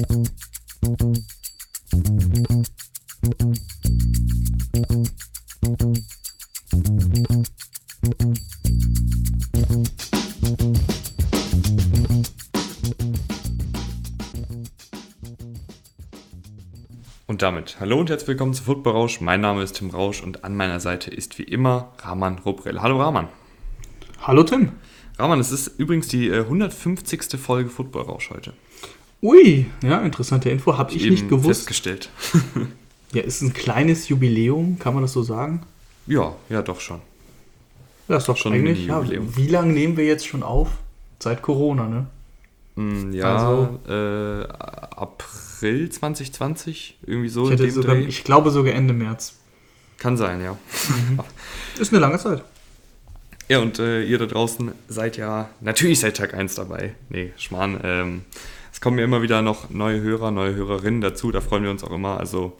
Und 0.00 0.08
damit 17.42 17.78
hallo 17.78 18.00
und 18.00 18.08
herzlich 18.08 18.28
willkommen 18.28 18.54
zu 18.54 18.62
Football 18.62 18.94
Rausch. 18.94 19.20
Mein 19.20 19.42
Name 19.42 19.62
ist 19.62 19.74
Tim 19.76 19.90
Rausch 19.90 20.22
und 20.22 20.44
an 20.44 20.56
meiner 20.56 20.80
Seite 20.80 21.10
ist 21.10 21.38
wie 21.38 21.42
immer 21.42 21.92
Rahman 21.98 22.38
Rubrell. 22.38 22.80
Hallo 22.80 22.98
Rahman. 22.98 23.28
Hallo 24.22 24.44
Tim. 24.44 24.72
Rahman, 25.18 25.40
es 25.40 25.52
ist 25.52 25.78
übrigens 25.78 26.08
die 26.08 26.28
äh, 26.28 26.40
150. 26.40 27.38
Folge 27.38 27.68
Football 27.68 28.04
Rausch 28.04 28.30
heute. 28.30 28.54
Ui, 29.22 29.66
ja, 29.82 30.00
interessante 30.00 30.48
Info, 30.50 30.78
habe 30.78 30.92
ich, 30.92 31.08
nicht 31.08 31.28
gewusst. 31.28 31.60
Festgestellt. 31.60 32.08
ja, 33.12 33.22
ist 33.22 33.42
ein 33.42 33.52
kleines 33.52 34.08
Jubiläum, 34.08 34.78
kann 34.78 34.94
man 34.94 35.02
das 35.02 35.12
so 35.12 35.22
sagen? 35.22 35.62
Ja, 36.06 36.34
ja, 36.48 36.62
doch 36.62 36.80
schon. 36.80 37.00
Ja, 38.08 38.16
ist 38.16 38.28
doch 38.28 38.36
schon 38.36 38.52
eigentlich. 38.52 38.86
Ja, 38.86 39.04
wie 39.06 39.46
lange 39.46 39.72
nehmen 39.72 39.96
wir 39.96 40.04
jetzt 40.04 40.26
schon 40.26 40.42
auf? 40.42 40.70
Seit 41.18 41.42
Corona, 41.42 41.86
ne? 41.86 42.06
Mm, 42.76 43.12
ja, 43.12 43.36
also, 43.36 43.78
äh, 43.88 44.46
April 44.96 45.90
2020, 45.90 46.98
irgendwie 47.06 47.28
so. 47.28 47.50
Ich, 47.50 47.74
sogar, 47.74 47.96
ich, 47.96 48.24
glaube 48.24 48.50
sogar 48.50 48.74
Ende 48.74 48.94
März. 48.94 49.34
Kann 49.98 50.16
sein, 50.16 50.42
ja. 50.42 50.52
Mhm. 50.52 51.20
Ist 51.78 51.92
eine 51.92 52.00
lange 52.00 52.18
Zeit. 52.18 52.42
Ja, 53.48 53.58
und 53.58 53.78
äh, 53.78 54.02
ihr 54.02 54.18
da 54.18 54.26
draußen 54.26 54.72
seid 54.88 55.16
ja 55.16 55.50
natürlich 55.60 56.00
seit 56.00 56.16
Tag 56.16 56.34
1 56.34 56.54
dabei. 56.54 56.94
Nee, 57.10 57.32
Schmarrn. 57.36 57.80
Ähm, 57.82 58.22
kommen 58.80 58.98
ja 58.98 59.04
immer 59.04 59.22
wieder 59.22 59.42
noch 59.42 59.70
neue 59.70 60.00
Hörer, 60.00 60.30
neue 60.30 60.54
Hörerinnen 60.54 61.00
dazu. 61.00 61.30
Da 61.30 61.40
freuen 61.40 61.64
wir 61.64 61.70
uns 61.70 61.84
auch 61.84 61.92
immer. 61.92 62.18
Also, 62.18 62.56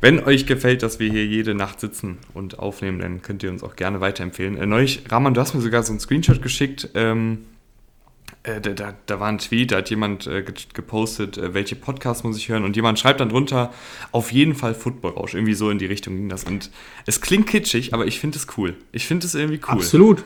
wenn 0.00 0.20
euch 0.20 0.46
gefällt, 0.46 0.82
dass 0.82 0.98
wir 0.98 1.10
hier 1.10 1.26
jede 1.26 1.54
Nacht 1.54 1.80
sitzen 1.80 2.18
und 2.34 2.58
aufnehmen, 2.58 3.00
dann 3.00 3.22
könnt 3.22 3.42
ihr 3.42 3.50
uns 3.50 3.62
auch 3.62 3.76
gerne 3.76 4.00
weiterempfehlen. 4.00 4.56
Äh, 4.56 4.66
neulich, 4.66 5.02
Rahman, 5.08 5.34
du 5.34 5.40
hast 5.40 5.54
mir 5.54 5.60
sogar 5.60 5.82
so 5.82 5.92
einen 5.92 6.00
Screenshot 6.00 6.42
geschickt. 6.42 6.90
Ähm, 6.94 7.38
äh, 8.42 8.60
da, 8.60 8.70
da, 8.70 8.94
da, 9.04 9.20
war 9.20 9.28
ein 9.28 9.38
Tweet, 9.38 9.72
da 9.72 9.78
hat 9.78 9.90
jemand 9.90 10.26
äh, 10.26 10.42
gepostet, 10.72 11.36
äh, 11.36 11.52
welche 11.52 11.76
Podcasts 11.76 12.24
muss 12.24 12.38
ich 12.38 12.48
hören 12.48 12.64
und 12.64 12.74
jemand 12.74 12.98
schreibt 12.98 13.20
dann 13.20 13.28
drunter, 13.28 13.72
auf 14.12 14.32
jeden 14.32 14.54
Fall 14.54 14.74
Football-Rausch. 14.74 15.34
Irgendwie 15.34 15.52
so 15.52 15.68
in 15.68 15.78
die 15.78 15.86
Richtung 15.86 16.16
ging 16.16 16.28
das. 16.30 16.44
Und 16.44 16.70
es 17.04 17.20
klingt 17.20 17.46
kitschig, 17.46 17.92
aber 17.92 18.06
ich 18.06 18.18
finde 18.18 18.38
es 18.38 18.46
cool. 18.56 18.76
Ich 18.92 19.06
finde 19.06 19.26
es 19.26 19.34
irgendwie 19.34 19.60
cool. 19.68 19.74
Absolut. 19.74 20.24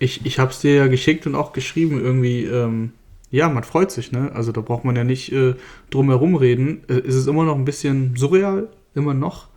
Ich, 0.00 0.26
ich 0.26 0.40
habe 0.40 0.50
es 0.50 0.58
dir 0.58 0.74
ja 0.74 0.86
geschickt 0.88 1.26
und 1.28 1.36
auch 1.36 1.52
geschrieben 1.52 2.00
irgendwie, 2.00 2.44
ähm, 2.44 2.92
ja, 3.32 3.48
man 3.48 3.64
freut 3.64 3.90
sich, 3.90 4.12
ne? 4.12 4.30
Also 4.32 4.52
da 4.52 4.60
braucht 4.60 4.84
man 4.84 4.94
ja 4.94 5.02
nicht 5.02 5.32
äh, 5.32 5.54
drum 5.90 6.08
herum 6.08 6.36
reden. 6.36 6.84
Äh, 6.88 7.00
es 7.00 7.16
ist 7.16 7.26
immer 7.26 7.44
noch 7.44 7.56
ein 7.56 7.64
bisschen 7.64 8.14
surreal, 8.16 8.68
immer 8.94 9.14
noch. 9.14 9.48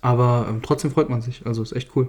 Aber 0.00 0.46
ähm, 0.48 0.62
trotzdem 0.62 0.90
freut 0.90 1.10
man 1.10 1.20
sich. 1.20 1.44
Also 1.44 1.62
ist 1.62 1.72
echt 1.72 1.90
cool. 1.94 2.08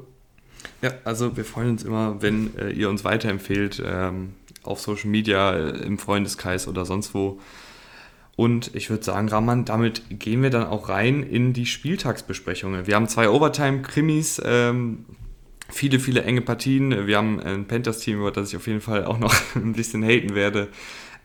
Ja, 0.81 0.91
also 1.03 1.35
wir 1.35 1.43
freuen 1.43 1.71
uns 1.71 1.83
immer, 1.83 2.21
wenn 2.21 2.55
äh, 2.57 2.69
ihr 2.69 2.89
uns 2.89 3.03
weiterempfehlt. 3.03 3.83
Ähm, 3.85 4.29
auf 4.63 4.79
Social 4.79 5.09
Media, 5.09 5.53
äh, 5.53 5.83
im 5.83 5.97
Freundeskreis 5.97 6.67
oder 6.67 6.85
sonst 6.85 7.13
wo. 7.13 7.39
Und 8.35 8.73
ich 8.75 8.89
würde 8.89 9.03
sagen, 9.03 9.29
Raman, 9.29 9.65
damit 9.65 10.03
gehen 10.09 10.41
wir 10.41 10.49
dann 10.49 10.65
auch 10.65 10.89
rein 10.89 11.21
in 11.23 11.53
die 11.53 11.65
Spieltagsbesprechungen. 11.65 12.87
Wir 12.87 12.95
haben 12.95 13.07
zwei 13.07 13.29
Overtime-Krimis, 13.29 14.41
ähm, 14.45 15.05
viele, 15.71 15.99
viele 15.99 16.23
enge 16.23 16.41
Partien. 16.41 17.07
Wir 17.07 17.17
haben 17.17 17.39
ein 17.39 17.65
Panthers-Team, 17.65 18.19
über 18.19 18.31
das 18.31 18.49
ich 18.49 18.57
auf 18.57 18.67
jeden 18.67 18.81
Fall 18.81 19.05
auch 19.05 19.19
noch 19.19 19.33
ein 19.55 19.73
bisschen 19.73 20.03
haten 20.03 20.35
werde. 20.35 20.69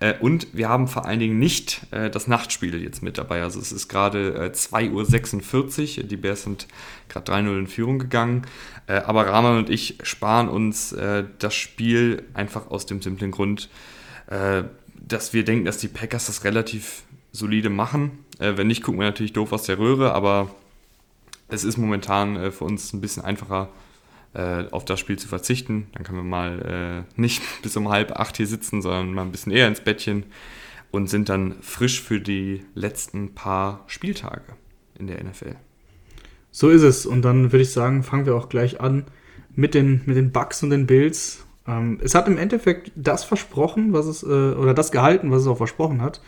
Äh, 0.01 0.15
und 0.21 0.49
wir 0.53 0.69
haben 0.69 0.89
vor 0.89 1.07
allen 1.07 1.21
Dingen 1.21 1.39
nicht 1.39 1.87
äh, 1.91 2.11
das 2.11 2.27
Nachtspiel 2.27 2.83
jetzt 2.83 3.03
mit 3.03 3.19
dabei. 3.19 3.43
Also 3.43 3.61
es 3.61 3.73
ist 3.73 3.89
gerade 3.89 4.35
äh, 4.35 4.51
2.46 4.51 5.99
Uhr. 5.99 6.05
Die 6.05 6.17
Bears 6.17 6.43
sind 6.43 6.67
gerade 7.09 7.33
3-0 7.33 7.59
in 7.59 7.67
Führung 7.67 7.99
gegangen. 7.99 8.43
Äh, 8.87 8.99
aber 8.99 9.27
Rahman 9.27 9.59
und 9.59 9.71
ich 9.71 9.99
sparen 10.03 10.49
uns 10.49 10.93
äh, 10.93 11.25
das 11.39 11.55
Spiel 11.55 12.23
einfach 12.35 12.71
aus 12.71 12.87
dem 12.87 13.03
simplen 13.03 13.31
Grund, 13.31 13.69
äh, 14.29 14.65
dass 14.95 15.33
wir 15.33 15.45
denken, 15.45 15.65
dass 15.65 15.79
die 15.79 15.89
Packers 15.89 16.27
das 16.27 16.45
relativ 16.45 17.03
solide 17.33 17.69
machen. 17.69 18.25
wenn 18.39 18.67
nicht, 18.67 18.83
gucken 18.83 18.99
wir 18.99 19.07
natürlich 19.07 19.35
doof 19.35 19.53
aus 19.53 19.65
der 19.65 19.79
Röhre, 19.79 20.15
aber 20.15 20.49
es 21.49 21.65
ist 21.65 21.77
momentan 21.77 22.51
für 22.51 22.65
uns 22.65 22.95
ein 22.95 23.03
bisschen 23.03 23.23
einfacher, 23.23 23.69
auf 24.71 24.85
das 24.85 25.01
Spiel 25.01 25.19
zu 25.19 25.29
verzichten. 25.29 25.87
Dann 25.95 26.05
können 26.05 26.19
wir 26.19 26.25
mal 26.25 27.07
nicht 27.17 27.43
bis 27.63 27.77
um 27.77 27.89
halb 27.89 28.13
acht 28.13 28.37
hier 28.37 28.47
sitzen, 28.47 28.83
sondern 28.83 29.15
mal 29.15 29.23
ein 29.23 29.33
bisschen 29.33 29.53
eher 29.53 29.67
ins 29.67 29.81
Bettchen 29.81 30.25
und 30.91 31.09
sind 31.09 31.29
dann 31.29 31.55
frisch 31.61 32.03
für 32.03 32.21
die 32.21 32.65
letzten 32.75 33.35
paar 33.35 33.85
Spieltage 33.87 34.45
in 34.99 35.07
der 35.07 35.23
NFL. 35.23 35.57
So 36.51 36.71
ist 36.71 36.83
es. 36.83 37.05
Und 37.05 37.23
dann 37.23 37.53
würde 37.53 37.63
ich 37.63 37.71
sagen, 37.71 38.03
fangen 38.03 38.25
wir 38.25 38.35
auch 38.35 38.49
gleich 38.49 38.81
an 38.81 39.05
mit 39.55 39.75
den, 39.75 40.01
mit 40.07 40.17
den 40.17 40.33
Bugs 40.33 40.63
und 40.63 40.71
den 40.71 40.87
Builds. 40.87 41.45
Ähm, 41.67 41.99
es 42.03 42.15
hat 42.15 42.29
im 42.29 42.39
Endeffekt 42.39 42.93
das 42.95 43.25
versprochen, 43.25 43.93
was 43.93 44.07
es, 44.07 44.23
äh, 44.23 44.27
oder 44.27 44.73
das 44.73 44.91
gehalten, 44.91 45.31
was 45.31 45.43
es 45.43 45.49
auch 45.49 45.59
versprochen 45.59 46.01
hat. 46.01 46.23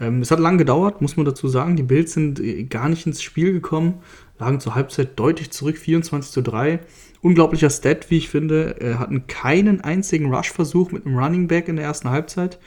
Ähm, 0.00 0.20
es 0.20 0.30
hat 0.30 0.40
lange 0.40 0.58
gedauert, 0.58 1.00
muss 1.00 1.16
man 1.16 1.26
dazu 1.26 1.46
sagen. 1.48 1.76
Die 1.76 1.82
Bills 1.82 2.12
sind 2.12 2.40
äh, 2.40 2.64
gar 2.64 2.88
nicht 2.88 3.06
ins 3.06 3.22
Spiel 3.22 3.52
gekommen, 3.52 4.00
lagen 4.38 4.58
zur 4.58 4.74
Halbzeit 4.74 5.18
deutlich 5.18 5.50
zurück, 5.50 5.78
24 5.78 6.32
zu 6.32 6.42
3. 6.42 6.80
Unglaublicher 7.20 7.70
Stat, 7.70 8.10
wie 8.10 8.18
ich 8.18 8.28
finde. 8.28 8.80
Äh, 8.80 8.94
hatten 8.94 9.26
keinen 9.26 9.80
einzigen 9.80 10.32
Rush-Versuch 10.32 10.92
mit 10.92 11.06
einem 11.06 11.18
Running 11.18 11.48
Back 11.48 11.68
in 11.68 11.76
der 11.76 11.84
ersten 11.84 12.10
Halbzeit. 12.10 12.58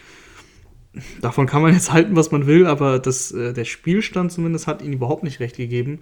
Davon 1.22 1.47
kann 1.47 1.62
man 1.62 1.73
jetzt 1.73 1.94
halten, 1.94 2.16
was 2.16 2.31
man 2.31 2.47
will, 2.47 2.66
aber 2.66 3.00
das, 3.00 3.31
äh, 3.31 3.53
der 3.53 3.66
Spielstand 3.66 4.31
zumindest 4.31 4.67
hat 4.67 4.81
ihnen 4.81 4.94
überhaupt 4.94 5.23
nicht 5.23 5.40
recht 5.40 5.56
gegeben. 5.56 6.01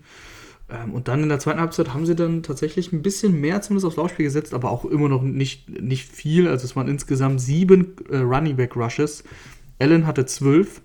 Ähm, 0.70 0.94
und 0.94 1.08
dann 1.08 1.24
in 1.24 1.30
der 1.30 1.40
zweiten 1.40 1.60
Halbzeit 1.60 1.94
haben 1.94 2.06
sie 2.06 2.16
dann 2.16 2.44
tatsächlich 2.44 2.92
ein 2.92 3.02
bisschen 3.02 3.40
mehr 3.40 3.62
zumindest 3.62 3.86
aufs 3.86 3.98
Laufspiel 3.98 4.26
gesetzt, 4.26 4.54
aber 4.54 4.72
auch 4.72 4.86
immer 4.86 5.10
noch 5.10 5.22
nicht, 5.22 5.70
nicht 5.70 6.10
viel. 6.10 6.48
Also 6.48 6.66
es 6.66 6.76
waren 6.76 6.88
insgesamt 6.88 7.42
sieben 7.42 7.96
äh, 8.10 8.18
Running 8.18 8.56
Back 8.56 8.76
Rushes. 8.76 9.24
Allen 9.80 10.08
hatte 10.08 10.26
zwölf. 10.26 10.82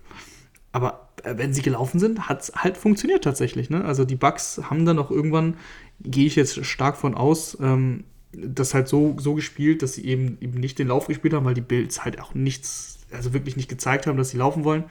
Aber 0.72 1.08
äh, 1.22 1.34
wenn 1.36 1.52
sie 1.54 1.62
gelaufen 1.62 1.98
sind, 1.98 2.28
hat 2.28 2.42
es 2.42 2.52
halt 2.54 2.76
funktioniert 2.76 3.24
tatsächlich. 3.24 3.70
Ne? 3.70 3.84
Also 3.84 4.04
die 4.04 4.16
Bugs 4.16 4.60
haben 4.68 4.84
dann 4.84 4.98
auch 4.98 5.10
irgendwann, 5.10 5.56
gehe 6.04 6.26
ich 6.26 6.36
jetzt 6.36 6.64
stark 6.64 6.96
von 6.96 7.14
aus, 7.14 7.56
ähm, 7.60 8.04
das 8.32 8.74
halt 8.74 8.88
so, 8.88 9.16
so 9.18 9.34
gespielt, 9.34 9.82
dass 9.82 9.94
sie 9.94 10.04
eben, 10.04 10.38
eben 10.40 10.58
nicht 10.58 10.78
den 10.78 10.88
Lauf 10.88 11.06
gespielt 11.06 11.34
haben, 11.34 11.44
weil 11.44 11.54
die 11.54 11.60
Bills 11.60 12.04
halt 12.04 12.20
auch 12.20 12.34
nichts, 12.34 12.98
also 13.10 13.32
wirklich 13.32 13.56
nicht 13.56 13.68
gezeigt 13.68 14.06
haben, 14.06 14.16
dass 14.16 14.30
sie 14.30 14.38
laufen 14.38 14.64
wollen. 14.64 14.84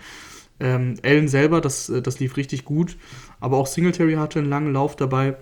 Ähm, 0.59 0.95
Allen 1.03 1.27
selber, 1.27 1.61
das, 1.61 1.89
äh, 1.89 2.01
das 2.01 2.19
lief 2.19 2.37
richtig 2.37 2.65
gut, 2.65 2.97
aber 3.39 3.57
auch 3.57 3.67
Singletary 3.67 4.13
hatte 4.13 4.39
einen 4.39 4.49
langen 4.49 4.73
Lauf 4.73 4.95
dabei. 4.95 5.35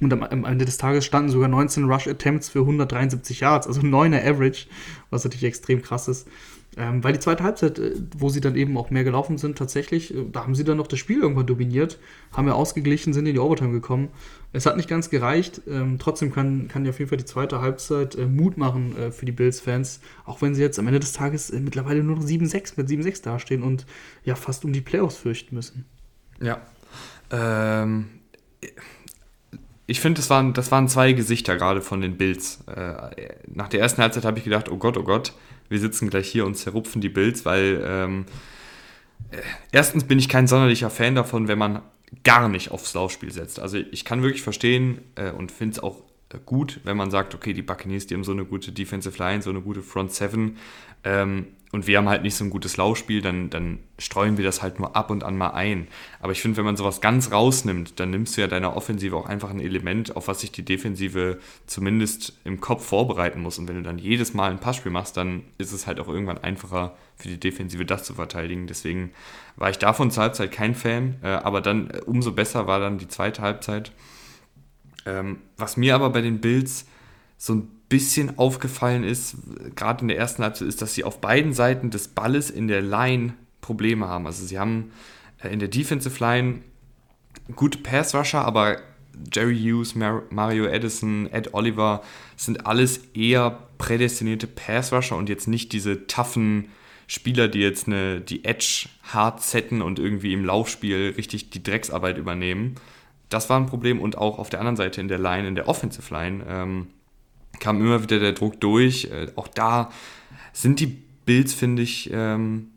Und 0.00 0.12
am, 0.14 0.44
Ende 0.44 0.64
des 0.64 0.78
Tages 0.78 1.04
standen 1.04 1.28
sogar 1.28 1.48
19 1.48 1.84
Rush 1.84 2.08
Attempts 2.08 2.48
für 2.48 2.60
173 2.60 3.40
Yards, 3.40 3.66
also 3.66 3.82
9er 3.82 4.26
Average, 4.26 4.66
was 5.10 5.24
natürlich 5.24 5.44
extrem 5.44 5.82
krass 5.82 6.08
ist. 6.08 6.26
Ähm, 6.76 7.02
weil 7.02 7.12
die 7.12 7.18
zweite 7.18 7.42
Halbzeit, 7.42 7.78
äh, 7.78 7.96
wo 8.16 8.28
sie 8.28 8.40
dann 8.40 8.56
eben 8.56 8.78
auch 8.78 8.90
mehr 8.90 9.04
gelaufen 9.04 9.36
sind, 9.38 9.58
tatsächlich, 9.58 10.14
äh, 10.14 10.24
da 10.30 10.44
haben 10.44 10.54
sie 10.54 10.64
dann 10.64 10.76
noch 10.76 10.86
das 10.86 11.00
Spiel 11.00 11.20
irgendwann 11.20 11.46
dominiert, 11.46 11.98
haben 12.32 12.46
ja 12.46 12.54
ausgeglichen, 12.54 13.12
sind 13.12 13.26
in 13.26 13.34
die 13.34 13.40
Overtime 13.40 13.72
gekommen. 13.72 14.08
Es 14.52 14.66
hat 14.66 14.76
nicht 14.76 14.88
ganz 14.88 15.10
gereicht. 15.10 15.62
Ähm, 15.68 15.98
trotzdem 15.98 16.32
kann, 16.32 16.68
kann 16.68 16.84
ja 16.84 16.90
auf 16.90 16.98
jeden 16.98 17.08
Fall 17.08 17.18
die 17.18 17.24
zweite 17.24 17.60
Halbzeit 17.60 18.16
äh, 18.16 18.26
Mut 18.26 18.56
machen 18.56 18.96
äh, 18.96 19.12
für 19.12 19.24
die 19.24 19.32
Bills-Fans, 19.32 20.00
auch 20.24 20.42
wenn 20.42 20.54
sie 20.54 20.62
jetzt 20.62 20.78
am 20.78 20.86
Ende 20.86 21.00
des 21.00 21.12
Tages 21.12 21.50
äh, 21.50 21.60
mittlerweile 21.60 22.02
nur 22.02 22.16
noch 22.16 22.24
7-6 22.24 22.72
mit 22.76 22.88
7-6 22.88 23.22
dastehen 23.22 23.62
und 23.62 23.86
ja 24.24 24.34
fast 24.34 24.64
um 24.64 24.72
die 24.72 24.80
Playoffs 24.80 25.16
fürchten 25.16 25.54
müssen. 25.54 25.84
Ja. 26.40 26.60
Ähm, 27.30 28.06
ich 29.86 30.00
finde, 30.00 30.18
das 30.18 30.30
waren, 30.30 30.52
das 30.52 30.70
waren 30.72 30.88
zwei 30.88 31.12
Gesichter 31.12 31.56
gerade 31.56 31.80
von 31.80 32.00
den 32.00 32.16
Bills. 32.16 32.60
Äh, 32.66 33.34
nach 33.46 33.68
der 33.68 33.80
ersten 33.80 34.02
Halbzeit 34.02 34.24
habe 34.24 34.38
ich 34.38 34.44
gedacht, 34.44 34.68
oh 34.68 34.76
Gott, 34.76 34.96
oh 34.96 35.04
Gott, 35.04 35.32
wir 35.68 35.78
sitzen 35.78 36.10
gleich 36.10 36.28
hier 36.28 36.44
und 36.44 36.56
zerrupfen 36.56 37.00
die 37.00 37.08
Bills, 37.08 37.44
weil 37.44 37.82
ähm, 37.84 38.26
äh, 39.30 39.38
erstens 39.70 40.04
bin 40.04 40.18
ich 40.18 40.28
kein 40.28 40.46
sonderlicher 40.46 40.90
Fan 40.90 41.14
davon, 41.14 41.48
wenn 41.48 41.58
man 41.58 41.82
gar 42.24 42.48
nicht 42.48 42.70
aufs 42.70 42.94
Laufspiel 42.94 43.32
setzt. 43.32 43.60
Also 43.60 43.78
ich 43.78 44.04
kann 44.04 44.22
wirklich 44.22 44.42
verstehen 44.42 45.00
äh, 45.14 45.30
und 45.30 45.52
finde 45.52 45.74
es 45.74 45.82
auch 45.82 46.02
äh, 46.30 46.38
gut, 46.44 46.80
wenn 46.84 46.96
man 46.96 47.10
sagt, 47.10 47.34
okay, 47.34 47.52
die 47.52 47.62
Buccaneers, 47.62 48.06
die 48.06 48.14
haben 48.14 48.24
so 48.24 48.32
eine 48.32 48.44
gute 48.44 48.72
Defensive 48.72 49.18
Line, 49.18 49.42
so 49.42 49.50
eine 49.50 49.60
gute 49.60 49.82
Front 49.82 50.12
Seven. 50.12 50.56
Ähm, 51.04 51.46
und 51.72 51.86
wir 51.86 51.98
haben 51.98 52.08
halt 52.08 52.24
nicht 52.24 52.34
so 52.34 52.42
ein 52.42 52.50
gutes 52.50 52.76
Laufspiel, 52.76 53.22
dann, 53.22 53.48
dann 53.48 53.78
streuen 53.96 54.36
wir 54.36 54.44
das 54.44 54.60
halt 54.60 54.80
nur 54.80 54.96
ab 54.96 55.08
und 55.08 55.22
an 55.22 55.38
mal 55.38 55.50
ein. 55.50 55.86
Aber 56.18 56.32
ich 56.32 56.42
finde, 56.42 56.56
wenn 56.56 56.64
man 56.64 56.76
sowas 56.76 57.00
ganz 57.00 57.30
rausnimmt, 57.30 58.00
dann 58.00 58.10
nimmst 58.10 58.36
du 58.36 58.40
ja 58.40 58.48
deiner 58.48 58.76
Offensive 58.76 59.16
auch 59.16 59.26
einfach 59.26 59.50
ein 59.50 59.60
Element, 59.60 60.16
auf 60.16 60.26
was 60.26 60.40
sich 60.40 60.50
die 60.50 60.64
Defensive 60.64 61.38
zumindest 61.66 62.36
im 62.42 62.60
Kopf 62.60 62.84
vorbereiten 62.86 63.40
muss. 63.40 63.58
Und 63.58 63.68
wenn 63.68 63.76
du 63.76 63.82
dann 63.82 63.98
jedes 63.98 64.34
Mal 64.34 64.50
ein 64.50 64.58
Passspiel 64.58 64.90
machst, 64.90 65.16
dann 65.16 65.44
ist 65.58 65.70
es 65.70 65.86
halt 65.86 66.00
auch 66.00 66.08
irgendwann 66.08 66.38
einfacher 66.38 66.96
für 67.14 67.28
die 67.28 67.38
Defensive, 67.38 67.84
das 67.84 68.02
zu 68.02 68.14
verteidigen. 68.14 68.66
Deswegen 68.66 69.12
war 69.54 69.70
ich 69.70 69.78
davon 69.78 70.10
zur 70.10 70.24
Halbzeit 70.24 70.50
kein 70.50 70.74
Fan, 70.74 71.18
äh, 71.22 71.28
aber 71.28 71.60
dann 71.60 71.90
äh, 71.90 72.00
umso 72.04 72.32
besser 72.32 72.66
war 72.66 72.80
dann 72.80 72.98
die 72.98 73.08
zweite 73.08 73.42
Halbzeit. 73.42 73.92
Ähm, 75.06 75.38
was 75.56 75.76
mir 75.76 75.94
aber 75.94 76.10
bei 76.10 76.20
den 76.20 76.40
Bills 76.40 76.86
so 77.38 77.54
ein 77.54 77.79
bisschen 77.90 78.38
aufgefallen 78.38 79.04
ist, 79.04 79.36
gerade 79.76 80.00
in 80.02 80.08
der 80.08 80.16
ersten 80.16 80.42
Halbzeit, 80.42 80.68
ist, 80.68 80.80
dass 80.80 80.94
sie 80.94 81.04
auf 81.04 81.20
beiden 81.20 81.52
Seiten 81.52 81.90
des 81.90 82.08
Balles 82.08 82.48
in 82.48 82.68
der 82.68 82.80
Line 82.80 83.34
Probleme 83.60 84.08
haben. 84.08 84.26
Also 84.26 84.46
sie 84.46 84.58
haben 84.58 84.92
äh, 85.42 85.48
in 85.48 85.58
der 85.58 85.68
Defensive 85.68 86.18
Line 86.24 86.62
gute 87.54 87.78
Pass-Rusher, 87.78 88.42
aber 88.42 88.78
Jerry 89.32 89.58
Hughes, 89.58 89.94
Mar 89.94 90.22
Mario 90.30 90.64
Edison, 90.64 91.28
Ed 91.30 91.52
Oliver 91.52 92.02
sind 92.36 92.64
alles 92.64 93.00
eher 93.12 93.58
prädestinierte 93.76 94.46
Pass-Rusher 94.46 95.16
und 95.16 95.28
jetzt 95.28 95.48
nicht 95.48 95.72
diese 95.72 96.06
toughen 96.06 96.68
Spieler, 97.06 97.48
die 97.48 97.58
jetzt 97.58 97.88
eine, 97.88 98.20
die 98.20 98.44
Edge 98.44 98.88
hart 99.02 99.42
setten 99.42 99.82
und 99.82 99.98
irgendwie 99.98 100.32
im 100.32 100.44
Laufspiel 100.44 101.14
richtig 101.16 101.50
die 101.50 101.62
Drecksarbeit 101.62 102.18
übernehmen. 102.18 102.76
Das 103.28 103.50
war 103.50 103.58
ein 103.58 103.66
Problem 103.66 104.00
und 104.00 104.16
auch 104.16 104.38
auf 104.38 104.48
der 104.48 104.60
anderen 104.60 104.76
Seite 104.76 105.00
in 105.00 105.08
der 105.08 105.18
Line, 105.18 105.48
in 105.48 105.56
der 105.56 105.68
Offensive 105.68 106.14
Line, 106.14 106.44
ähm, 106.48 106.86
kam 107.60 107.80
immer 107.80 108.02
wieder 108.02 108.18
der 108.18 108.32
Druck 108.32 108.60
durch. 108.60 109.06
Äh, 109.06 109.28
auch 109.36 109.48
da 109.48 109.90
sind 110.52 110.80
die 110.80 110.98
Bills, 111.24 111.54
finde 111.54 111.82
ich, 111.82 112.10
ähm, 112.12 112.70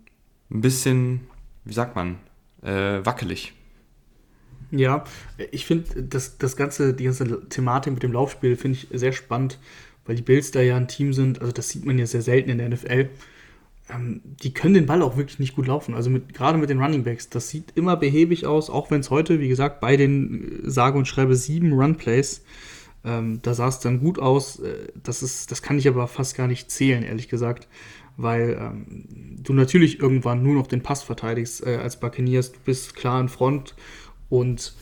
ein 0.52 0.62
bisschen, 0.62 1.22
wie 1.66 1.74
sagt 1.74 1.96
man, 1.96 2.18
äh, 2.62 3.04
wackelig. 3.04 3.54
Ja, 4.72 5.04
ich 5.52 5.66
finde 5.66 6.04
das, 6.04 6.38
das 6.38 6.56
ganze, 6.56 6.94
die 6.94 7.06
ganze 7.06 7.48
Thematik 7.50 7.94
mit 7.94 8.04
dem 8.04 8.12
Laufspiel 8.12 8.56
finde 8.56 8.78
ich 8.78 8.88
sehr 8.92 9.12
spannend, 9.12 9.60
weil 10.06 10.16
die 10.16 10.22
Bills 10.22 10.52
da 10.52 10.62
ja 10.62 10.78
ein 10.78 10.88
Team 10.88 11.14
sind, 11.14 11.42
also 11.42 11.52
das 11.52 11.70
sieht 11.70 11.86
man 11.86 11.98
ja 11.98 12.06
sehr 12.06 12.22
selten 12.22 12.50
in 12.50 12.58
der 12.58 12.70
NFL 12.70 13.10
ähm, 13.90 14.22
die 14.24 14.54
können 14.54 14.74
den 14.74 14.86
Ball 14.86 15.02
auch 15.02 15.18
wirklich 15.18 15.40
nicht 15.40 15.56
gut 15.56 15.68
laufen. 15.68 15.94
Also 15.94 16.10
mit, 16.10 16.34
gerade 16.34 16.58
mit 16.58 16.70
den 16.70 16.82
Running 16.82 17.04
Backs, 17.04 17.30
das 17.30 17.50
sieht 17.50 17.74
immer 17.76 17.98
behäbig 17.98 18.46
aus, 18.46 18.70
auch 18.70 18.92
wenn 18.92 19.02
es 19.02 19.10
heute, 19.10 19.40
wie 19.40 19.48
gesagt, 19.50 19.82
bei 19.82 19.98
den 19.98 20.64
äh, 20.66 20.70
sage 20.70 20.98
und 20.98 21.08
schreibe 21.08 21.36
sieben 21.36 21.74
Run-Plays, 21.74 22.44
ähm, 23.06 23.40
da 23.42 23.54
sah 23.54 23.68
es 23.68 23.80
dann 23.80 24.00
gut 24.00 24.20
aus. 24.20 24.60
Äh, 24.60 24.88
das, 25.02 25.24
ist, 25.24 25.52
das 25.52 25.62
kann 25.62 25.78
ich 25.78 25.88
aber 25.88 26.08
fast 26.08 26.36
gar 26.36 26.48
nicht 26.48 26.72
zählen, 26.72 27.04
ehrlich 27.04 27.30
gesagt. 27.30 27.68
Weil 28.16 28.58
ähm, 28.60 29.06
du 29.42 29.54
natürlich 29.54 30.00
irgendwann 30.00 30.44
nur 30.44 30.56
noch 30.56 30.68
den 30.68 30.84
Pass 30.84 31.02
verteidigst 31.04 31.66
äh, 31.66 31.78
als 31.78 32.00
Buccaneers. 32.00 32.52
Du 32.52 32.60
bist 32.64 32.96
klar 32.96 33.20
in 33.20 33.30
Front 33.30 33.76
und 34.30 34.76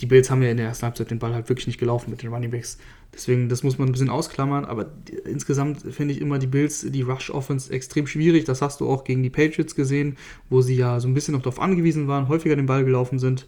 die 0.00 0.06
Bills 0.06 0.30
haben 0.30 0.42
ja 0.42 0.50
in 0.50 0.56
der 0.56 0.66
ersten 0.66 0.84
Halbzeit 0.84 1.10
den 1.10 1.18
Ball 1.18 1.34
halt 1.34 1.48
wirklich 1.48 1.66
nicht 1.66 1.78
gelaufen 1.78 2.10
mit 2.10 2.22
den 2.22 2.32
Running 2.32 2.50
Backs. 2.50 2.78
Deswegen, 3.14 3.48
das 3.48 3.62
muss 3.62 3.78
man 3.78 3.88
ein 3.88 3.92
bisschen 3.92 4.10
ausklammern, 4.10 4.64
aber 4.64 4.92
insgesamt 5.24 5.80
finde 5.80 6.12
ich 6.12 6.20
immer 6.20 6.38
die 6.38 6.46
Bills, 6.46 6.84
die 6.88 7.02
Rush-Offense 7.02 7.72
extrem 7.72 8.06
schwierig. 8.06 8.44
Das 8.44 8.60
hast 8.60 8.80
du 8.80 8.88
auch 8.88 9.04
gegen 9.04 9.22
die 9.22 9.30
Patriots 9.30 9.74
gesehen, 9.74 10.18
wo 10.50 10.60
sie 10.60 10.76
ja 10.76 11.00
so 11.00 11.08
ein 11.08 11.14
bisschen 11.14 11.34
noch 11.34 11.42
darauf 11.42 11.60
angewiesen 11.60 12.06
waren, 12.06 12.28
häufiger 12.28 12.54
den 12.54 12.66
Ball 12.66 12.84
gelaufen 12.84 13.18
sind. 13.18 13.46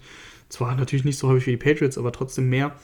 Zwar 0.49 0.75
natürlich 0.77 1.05
nicht 1.05 1.19
so 1.19 1.29
häufig 1.29 1.47
wie 1.47 1.51
die 1.53 1.57
Patriots, 1.59 1.99
aber 1.99 2.11
trotzdem 2.11 2.49
mehr 2.49 2.75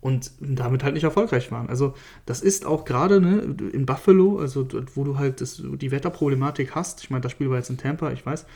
und 0.00 0.32
damit 0.40 0.84
halt 0.84 0.94
nicht 0.94 1.04
erfolgreich 1.04 1.50
waren. 1.50 1.68
Also 1.68 1.94
das 2.26 2.40
ist 2.40 2.64
auch 2.66 2.84
gerade 2.84 3.20
ne, 3.20 3.56
in 3.72 3.86
Buffalo, 3.86 4.38
also 4.38 4.66
wo 4.94 5.04
du 5.04 5.18
halt 5.18 5.40
das, 5.40 5.62
die 5.64 5.90
Wetterproblematik 5.90 6.74
hast. 6.74 7.02
Ich 7.02 7.10
meine, 7.10 7.22
das 7.22 7.32
Spiel 7.32 7.50
war 7.50 7.56
jetzt 7.56 7.70
in 7.70 7.78
Tampa, 7.78 8.12
ich 8.12 8.24
weiß. 8.24 8.46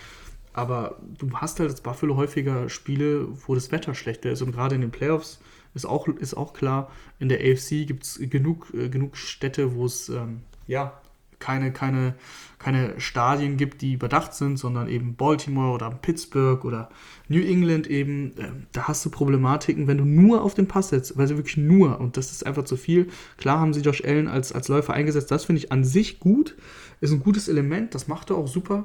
Aber 0.52 1.00
du 1.18 1.30
hast 1.34 1.60
halt 1.60 1.70
als 1.70 1.80
Buffalo 1.80 2.16
häufiger 2.16 2.68
Spiele, 2.68 3.28
wo 3.46 3.54
das 3.54 3.72
Wetter 3.72 3.94
schlechter 3.94 4.30
ist. 4.30 4.42
Und 4.42 4.52
gerade 4.52 4.74
in 4.74 4.80
den 4.80 4.90
Playoffs 4.90 5.40
ist 5.74 5.86
auch, 5.86 6.08
ist 6.08 6.34
auch 6.34 6.52
klar, 6.52 6.90
in 7.18 7.28
der 7.28 7.38
AFC 7.38 7.86
gibt 7.86 8.04
es 8.04 8.18
genug, 8.20 8.72
äh, 8.74 8.88
genug 8.88 9.16
Städte, 9.16 9.74
wo 9.74 9.86
es 9.86 10.08
ähm, 10.08 10.42
ja, 10.66 11.00
keine, 11.40 11.72
keine, 11.72 12.14
keine 12.58 13.00
Stadien 13.00 13.56
gibt, 13.56 13.82
die 13.82 13.94
überdacht 13.94 14.34
sind, 14.34 14.58
sondern 14.58 14.88
eben 14.88 15.16
Baltimore 15.16 15.72
oder 15.72 15.90
Pittsburgh 15.90 16.64
oder 16.64 16.90
New 17.28 17.40
England 17.40 17.88
eben. 17.88 18.38
Äh, 18.38 18.50
da 18.72 18.86
hast 18.86 19.04
du 19.04 19.10
Problematiken, 19.10 19.88
wenn 19.88 19.98
du 19.98 20.04
nur 20.04 20.42
auf 20.42 20.54
den 20.54 20.68
Pass 20.68 20.90
setzt, 20.90 21.18
weil 21.18 21.26
sie 21.26 21.36
wirklich 21.36 21.56
nur, 21.56 21.98
und 22.00 22.16
das 22.16 22.30
ist 22.30 22.46
einfach 22.46 22.64
zu 22.64 22.76
viel. 22.76 23.08
Klar 23.38 23.58
haben 23.58 23.74
sie 23.74 23.80
Josh 23.80 24.04
Allen 24.04 24.28
als, 24.28 24.52
als 24.52 24.68
Läufer 24.68 24.92
eingesetzt, 24.92 25.30
das 25.30 25.46
finde 25.46 25.58
ich 25.58 25.72
an 25.72 25.82
sich 25.82 26.20
gut, 26.20 26.56
ist 27.00 27.12
ein 27.12 27.22
gutes 27.22 27.48
Element, 27.48 27.94
das 27.94 28.06
macht 28.06 28.30
er 28.30 28.36
auch 28.36 28.46
super 28.46 28.84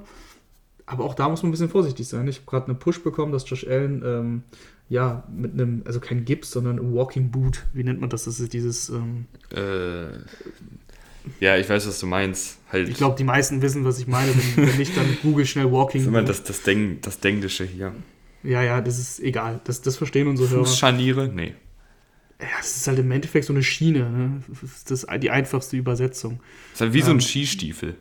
aber 0.86 1.04
auch 1.04 1.16
da 1.16 1.30
muss 1.30 1.42
man 1.42 1.50
ein 1.50 1.52
bisschen 1.52 1.70
vorsichtig 1.70 2.08
sein. 2.08 2.28
Ich 2.28 2.38
habe 2.38 2.46
gerade 2.46 2.66
eine 2.68 2.76
Push 2.76 3.02
bekommen, 3.04 3.32
dass 3.32 3.50
Josh 3.50 3.66
Allen 3.68 4.04
ähm, 4.06 4.44
ja 4.88 5.24
mit 5.36 5.54
einem, 5.54 5.82
also 5.86 6.00
kein 6.00 6.26
Gips, 6.26 6.52
sondern 6.52 6.94
Walking 6.94 7.32
Boot, 7.32 7.66
wie 7.74 7.84
nennt 7.84 8.02
man 8.02 8.10
das? 8.10 8.26
Das 8.26 8.40
ist 8.40 8.54
dieses. 8.54 8.90
Ähm, 8.90 9.26
äh, 9.52 10.20
ja, 11.40 11.58
ich 11.58 11.70
weiß, 11.70 11.88
was 11.88 12.00
du 12.00 12.08
meinst. 12.08 12.60
Halt. 12.72 12.90
Ich 12.90 12.96
glaube, 12.96 13.16
die 13.18 13.24
meisten 13.24 13.62
wissen, 13.62 13.86
was 13.86 14.00
ich 14.00 14.08
meine. 14.08 14.32
Wenn, 14.36 14.68
wenn 14.68 14.78
nicht, 14.78 14.96
dann 14.96 15.18
google 15.22 15.46
schnell 15.46 15.72
Walking 15.72 16.02
das 16.02 16.04
ist 16.04 16.08
immer 16.08 16.24
das, 16.24 16.44
das, 16.44 16.62
Deng, 16.64 17.00
das 17.02 17.20
Denglische 17.20 17.66
hier. 17.66 17.94
Ja, 18.44 18.62
ja, 18.62 18.82
das 18.82 19.00
ist 19.00 19.20
egal. 19.20 19.62
Das, 19.64 19.82
das 19.82 19.98
verstehen 19.98 20.28
unsere 20.28 20.50
Hörer. 20.50 20.66
Fußscharniere? 20.66 21.30
Nee. 21.30 21.56
Ja, 22.40 22.48
das 22.58 22.76
ist 22.76 22.88
halt 22.88 23.00
im 23.00 23.12
Endeffekt 23.12 23.46
so 23.46 23.54
eine 23.54 23.64
Schiene. 23.64 24.10
Ne? 24.10 24.44
Das 24.88 25.04
ist 25.04 25.08
die 25.22 25.32
einfachste 25.32 25.78
Übersetzung. 25.78 26.40
Das 26.72 26.76
ist 26.76 26.82
halt 26.82 26.94
wie 26.94 27.00
ähm, 27.00 27.06
so 27.06 27.12
ein 27.12 27.18
ähm, 27.18 27.22
Skistiefel. 27.22 27.96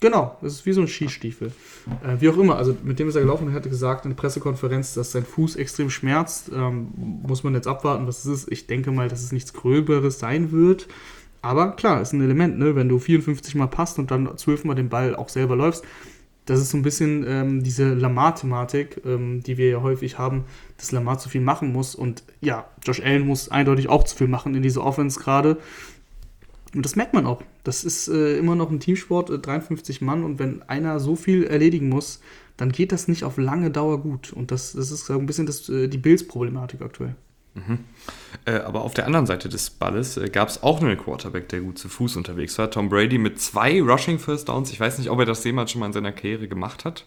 Genau, 0.00 0.38
das 0.40 0.54
ist 0.54 0.66
wie 0.66 0.72
so 0.72 0.80
ein 0.80 0.88
Skistiefel. 0.88 1.52
Äh, 2.02 2.20
wie 2.20 2.30
auch 2.30 2.38
immer, 2.38 2.56
also 2.56 2.74
mit 2.82 2.98
dem 2.98 3.08
ist 3.08 3.16
er 3.16 3.20
gelaufen 3.20 3.44
und 3.44 3.52
er 3.52 3.56
hatte 3.56 3.68
gesagt 3.68 4.06
in 4.06 4.12
der 4.12 4.16
Pressekonferenz, 4.16 4.94
dass 4.94 5.12
sein 5.12 5.24
Fuß 5.24 5.56
extrem 5.56 5.90
schmerzt. 5.90 6.50
Ähm, 6.54 6.88
muss 6.96 7.42
man 7.42 7.54
jetzt 7.54 7.66
abwarten, 7.66 8.06
was 8.06 8.24
es 8.24 8.42
ist. 8.42 8.52
Ich 8.52 8.66
denke 8.66 8.92
mal, 8.92 9.08
dass 9.08 9.22
es 9.22 9.32
nichts 9.32 9.52
Gröberes 9.52 10.18
sein 10.18 10.52
wird. 10.52 10.88
Aber 11.42 11.72
klar, 11.72 12.00
ist 12.02 12.12
ein 12.12 12.20
Element, 12.20 12.58
ne? 12.58 12.76
wenn 12.76 12.88
du 12.88 12.98
54 12.98 13.54
Mal 13.54 13.66
passt 13.66 13.98
und 13.98 14.10
dann 14.10 14.36
12 14.36 14.64
Mal 14.64 14.74
den 14.74 14.88
Ball 14.88 15.16
auch 15.16 15.28
selber 15.28 15.56
läufst. 15.56 15.84
Das 16.46 16.60
ist 16.60 16.70
so 16.70 16.76
ein 16.76 16.82
bisschen 16.82 17.24
ähm, 17.28 17.62
diese 17.62 17.94
Lamar-Thematik, 17.94 19.02
ähm, 19.04 19.42
die 19.42 19.56
wir 19.56 19.68
ja 19.70 19.82
häufig 19.82 20.18
haben, 20.18 20.44
dass 20.78 20.90
Lamar 20.90 21.18
zu 21.18 21.28
viel 21.28 21.40
machen 21.40 21.72
muss. 21.72 21.94
Und 21.94 22.24
ja, 22.40 22.68
Josh 22.82 23.00
Allen 23.00 23.26
muss 23.26 23.50
eindeutig 23.50 23.88
auch 23.88 24.04
zu 24.04 24.16
viel 24.16 24.26
machen 24.26 24.54
in 24.54 24.62
dieser 24.62 24.84
Offense 24.84 25.20
gerade. 25.20 25.58
Und 26.74 26.84
das 26.84 26.96
merkt 26.96 27.14
man 27.14 27.26
auch. 27.26 27.42
Das 27.64 27.84
ist 27.84 28.08
äh, 28.08 28.36
immer 28.36 28.54
noch 28.54 28.70
ein 28.70 28.80
Teamsport, 28.80 29.30
äh, 29.30 29.38
53 29.38 30.00
Mann. 30.00 30.24
Und 30.24 30.38
wenn 30.38 30.62
einer 30.62 31.00
so 31.00 31.14
viel 31.16 31.44
erledigen 31.44 31.88
muss, 31.88 32.20
dann 32.56 32.72
geht 32.72 32.92
das 32.92 33.08
nicht 33.08 33.24
auf 33.24 33.38
lange 33.38 33.70
Dauer 33.70 34.02
gut. 34.02 34.32
Und 34.32 34.50
das, 34.50 34.72
das 34.72 34.90
ist 34.90 35.10
ein 35.10 35.26
bisschen 35.26 35.46
das, 35.46 35.68
äh, 35.68 35.88
die 35.88 35.98
Bills-Problematik 35.98 36.82
aktuell. 36.82 37.14
Mhm. 37.54 37.80
Äh, 38.44 38.60
aber 38.60 38.82
auf 38.82 38.94
der 38.94 39.06
anderen 39.06 39.26
Seite 39.26 39.48
des 39.48 39.70
Balles 39.70 40.16
äh, 40.16 40.28
gab 40.28 40.48
es 40.48 40.62
auch 40.62 40.80
einen 40.80 40.96
Quarterback, 40.96 41.48
der 41.48 41.60
gut 41.60 41.78
zu 41.78 41.88
Fuß 41.88 42.16
unterwegs 42.16 42.56
war. 42.58 42.70
Tom 42.70 42.88
Brady 42.88 43.18
mit 43.18 43.40
zwei 43.40 43.82
Rushing 43.82 44.18
First 44.18 44.48
Downs. 44.48 44.70
Ich 44.70 44.78
weiß 44.78 44.98
nicht, 44.98 45.10
ob 45.10 45.18
er 45.18 45.26
das 45.26 45.42
jemals 45.44 45.72
schon 45.72 45.80
mal 45.80 45.86
in 45.86 45.92
seiner 45.92 46.12
Karriere 46.12 46.48
gemacht 46.48 46.84
hat. 46.84 47.06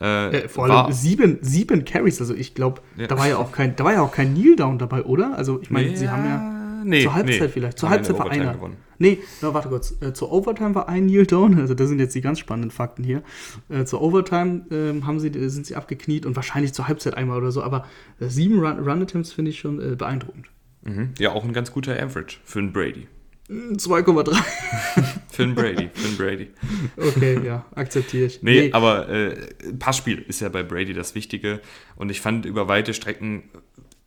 Äh, 0.00 0.48
vor 0.48 0.64
allem 0.64 0.92
sieben, 0.92 1.38
sieben 1.40 1.84
Carries. 1.84 2.20
Also 2.20 2.34
ich 2.34 2.54
glaube, 2.54 2.82
ja. 2.96 3.06
da 3.06 3.16
war 3.18 3.28
ja 3.28 3.36
auch 3.36 3.52
kein, 3.52 3.76
da 3.76 3.84
war 3.84 3.92
ja 3.92 4.02
auch 4.02 4.12
kein 4.12 4.34
Kneel 4.34 4.56
Down 4.56 4.78
dabei, 4.78 5.04
oder? 5.04 5.36
Also 5.36 5.60
ich 5.60 5.70
meine, 5.70 5.90
ja. 5.90 5.96
sie 5.96 6.08
haben 6.08 6.24
ja 6.24 6.84
nee, 6.84 7.02
zur 7.02 7.14
Halbzeit 7.14 7.40
nee. 7.40 7.48
vielleicht. 7.48 7.78
Zur 7.78 7.90
Halbzeit 7.90 8.18
war 8.18 8.30
einer. 8.30 8.54
Gewonnen. 8.54 8.76
Nee, 8.98 9.18
no, 9.42 9.54
warte 9.54 9.68
kurz. 9.68 9.94
Äh, 10.00 10.12
zur 10.12 10.32
Overtime 10.32 10.74
war 10.74 10.88
ein 10.88 11.06
Kneel 11.06 11.26
Down. 11.26 11.58
Also 11.58 11.74
das 11.74 11.88
sind 11.88 11.98
jetzt 11.98 12.14
die 12.14 12.20
ganz 12.20 12.38
spannenden 12.38 12.70
Fakten 12.70 13.04
hier. 13.04 13.22
Äh, 13.68 13.84
zur 13.84 14.02
Overtime 14.02 14.66
äh, 14.70 15.02
haben 15.02 15.20
sie, 15.20 15.30
sind 15.48 15.66
sie 15.66 15.76
abgekniet 15.76 16.26
und 16.26 16.36
wahrscheinlich 16.36 16.72
zur 16.72 16.88
Halbzeit 16.88 17.16
einmal 17.16 17.38
oder 17.38 17.52
so. 17.52 17.62
Aber 17.62 17.86
äh, 18.20 18.28
sieben 18.28 18.60
Run, 18.60 18.78
Run 18.78 19.06
finde 19.06 19.50
ich 19.50 19.58
schon 19.58 19.80
äh, 19.80 19.96
beeindruckend. 19.96 20.46
Mhm. 20.82 21.10
Ja, 21.18 21.32
auch 21.32 21.44
ein 21.44 21.52
ganz 21.52 21.72
guter 21.72 22.00
Average 22.00 22.38
für 22.44 22.58
einen 22.58 22.72
Brady. 22.72 23.08
2,3. 23.48 24.42
für 25.30 25.42
einen 25.42 25.54
Brady, 25.54 25.90
für 25.92 26.08
einen 26.08 26.16
Brady. 26.16 26.50
Okay, 26.96 27.44
ja, 27.44 27.66
akzeptiere 27.74 28.26
ich. 28.26 28.42
Nee, 28.42 28.62
nee. 28.62 28.72
aber 28.72 29.08
äh, 29.08 29.36
Passspiel 29.78 30.24
ist 30.28 30.40
ja 30.40 30.48
bei 30.48 30.62
Brady 30.62 30.94
das 30.94 31.14
Wichtige. 31.14 31.60
Und 31.96 32.10
ich 32.10 32.20
fand 32.20 32.46
über 32.46 32.68
weite 32.68 32.94
Strecken 32.94 33.44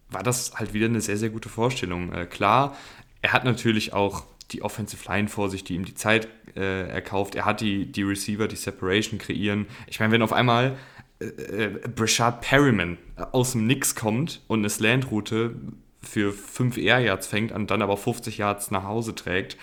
war 0.10 0.24
das 0.24 0.54
halt 0.56 0.74
wieder 0.74 0.86
eine 0.86 1.02
sehr, 1.02 1.18
sehr 1.18 1.30
gute 1.30 1.50
Vorstellung. 1.50 2.14
Äh, 2.14 2.26
klar, 2.26 2.76
er 3.22 3.34
hat 3.34 3.44
natürlich 3.44 3.94
auch 3.94 4.26
die 4.52 4.62
Offensive 4.62 5.04
Line 5.08 5.28
vor 5.28 5.50
sich, 5.50 5.64
die 5.64 5.76
ihm 5.76 5.86
die 5.86 5.96
Zeit 5.96 6.28
äh, 6.56 6.88
erkauft. 6.90 7.36
Er 7.36 7.46
hat 7.46 7.62
die, 7.62 7.92
die 7.92 8.04
Receiver, 8.04 8.48
die 8.48 8.56
Separation 8.56 9.20
kreieren. 9.20 9.68
Ich 9.88 10.00
meine, 10.00 10.12
wenn 10.12 10.22
auf 10.22 10.34
einmal 10.34 10.78
äh, 11.20 11.26
äh 11.26 11.80
Brashard 11.94 12.42
Perryman 12.42 12.98
aus 13.32 13.52
dem 13.52 13.68
Nix 13.68 13.96
kommt 13.96 14.42
und 14.48 14.60
eine 14.60 14.70
Slant-Route 14.70 15.56
für 16.02 16.32
5 16.32 16.78
Air 16.78 17.00
Yards 17.00 17.28
fängt 17.28 17.52
und 17.52 17.70
dann 17.70 17.82
aber 17.82 17.98
50 17.98 18.38
Yards 18.38 18.72
nach 18.72 18.84
Hause 18.84 19.14
trägt, 19.16 19.58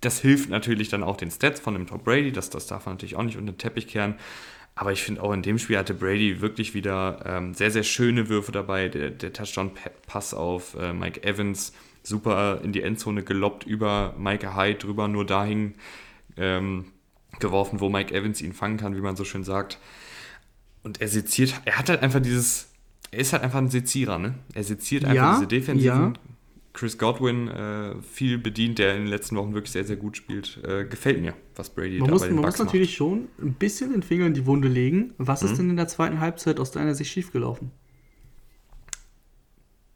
das 0.00 0.20
hilft 0.20 0.50
natürlich 0.50 0.88
dann 0.88 1.02
auch 1.02 1.16
den 1.16 1.30
Stats 1.30 1.60
von 1.60 1.74
dem 1.74 1.86
Tom 1.86 2.02
Brady. 2.02 2.32
Das, 2.32 2.50
das 2.50 2.66
darf 2.66 2.86
man 2.86 2.94
natürlich 2.96 3.16
auch 3.16 3.22
nicht 3.22 3.36
unter 3.36 3.52
den 3.52 3.58
Teppich 3.58 3.86
kehren. 3.86 4.16
Aber 4.74 4.92
ich 4.92 5.02
finde 5.02 5.22
auch 5.22 5.32
in 5.32 5.42
dem 5.42 5.58
Spiel 5.58 5.78
hatte 5.78 5.94
Brady 5.94 6.40
wirklich 6.40 6.74
wieder 6.74 7.22
ähm, 7.26 7.54
sehr, 7.54 7.70
sehr 7.70 7.82
schöne 7.82 8.28
Würfe 8.28 8.52
dabei. 8.52 8.88
Der, 8.88 9.10
der 9.10 9.32
Touchdown-Pass 9.32 10.34
auf 10.34 10.74
äh, 10.74 10.92
Mike 10.92 11.22
Evans, 11.22 11.72
super 12.02 12.60
in 12.62 12.72
die 12.72 12.82
Endzone 12.82 13.22
geloppt, 13.22 13.64
über 13.64 14.14
Mike 14.18 14.56
Hyde 14.56 14.78
drüber, 14.78 15.08
nur 15.08 15.24
dahin 15.24 15.74
ähm, 16.36 16.86
geworfen, 17.38 17.80
wo 17.80 17.88
Mike 17.88 18.14
Evans 18.14 18.40
ihn 18.42 18.52
fangen 18.52 18.76
kann, 18.76 18.96
wie 18.96 19.00
man 19.00 19.16
so 19.16 19.24
schön 19.24 19.44
sagt. 19.44 19.78
Und 20.82 21.00
er 21.00 21.08
seziert, 21.08 21.54
er 21.64 21.78
hat 21.78 21.88
halt 21.88 22.02
einfach 22.02 22.20
dieses, 22.20 22.70
er 23.10 23.20
ist 23.20 23.32
halt 23.32 23.42
einfach 23.42 23.58
ein 23.58 23.70
Sezierer, 23.70 24.18
ne? 24.18 24.34
Er 24.54 24.64
seziert 24.64 25.04
einfach 25.04 25.16
ja, 25.16 25.34
diese 25.34 25.46
defensiven 25.46 26.14
ja. 26.14 26.20
Chris 26.72 26.96
Godwin 26.96 27.48
äh, 27.48 27.94
viel 28.02 28.38
bedient, 28.38 28.78
der 28.78 28.94
in 28.96 29.02
den 29.02 29.08
letzten 29.08 29.36
Wochen 29.36 29.52
wirklich 29.52 29.72
sehr, 29.72 29.84
sehr 29.84 29.96
gut 29.96 30.16
spielt. 30.16 30.58
Äh, 30.64 30.86
gefällt 30.86 31.20
mir, 31.20 31.34
was 31.54 31.70
Brady 31.70 31.98
man 31.98 32.08
da 32.08 32.12
muss, 32.14 32.22
bei 32.22 32.28
den 32.28 32.36
Man 32.36 32.44
muss 32.46 32.58
natürlich 32.58 32.90
macht. 32.90 32.96
schon 32.96 33.28
ein 33.40 33.54
bisschen 33.54 33.92
den 33.92 34.02
Finger 34.02 34.26
in 34.26 34.34
die 34.34 34.46
Wunde 34.46 34.68
legen. 34.68 35.12
Was 35.18 35.42
mhm. 35.42 35.48
ist 35.48 35.58
denn 35.58 35.70
in 35.70 35.76
der 35.76 35.88
zweiten 35.88 36.20
Halbzeit 36.20 36.58
aus 36.58 36.72
deiner 36.72 36.94
Sicht 36.94 37.12
schiefgelaufen? 37.12 37.70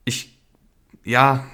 Ich, 0.04 0.38
ja, 1.02 1.46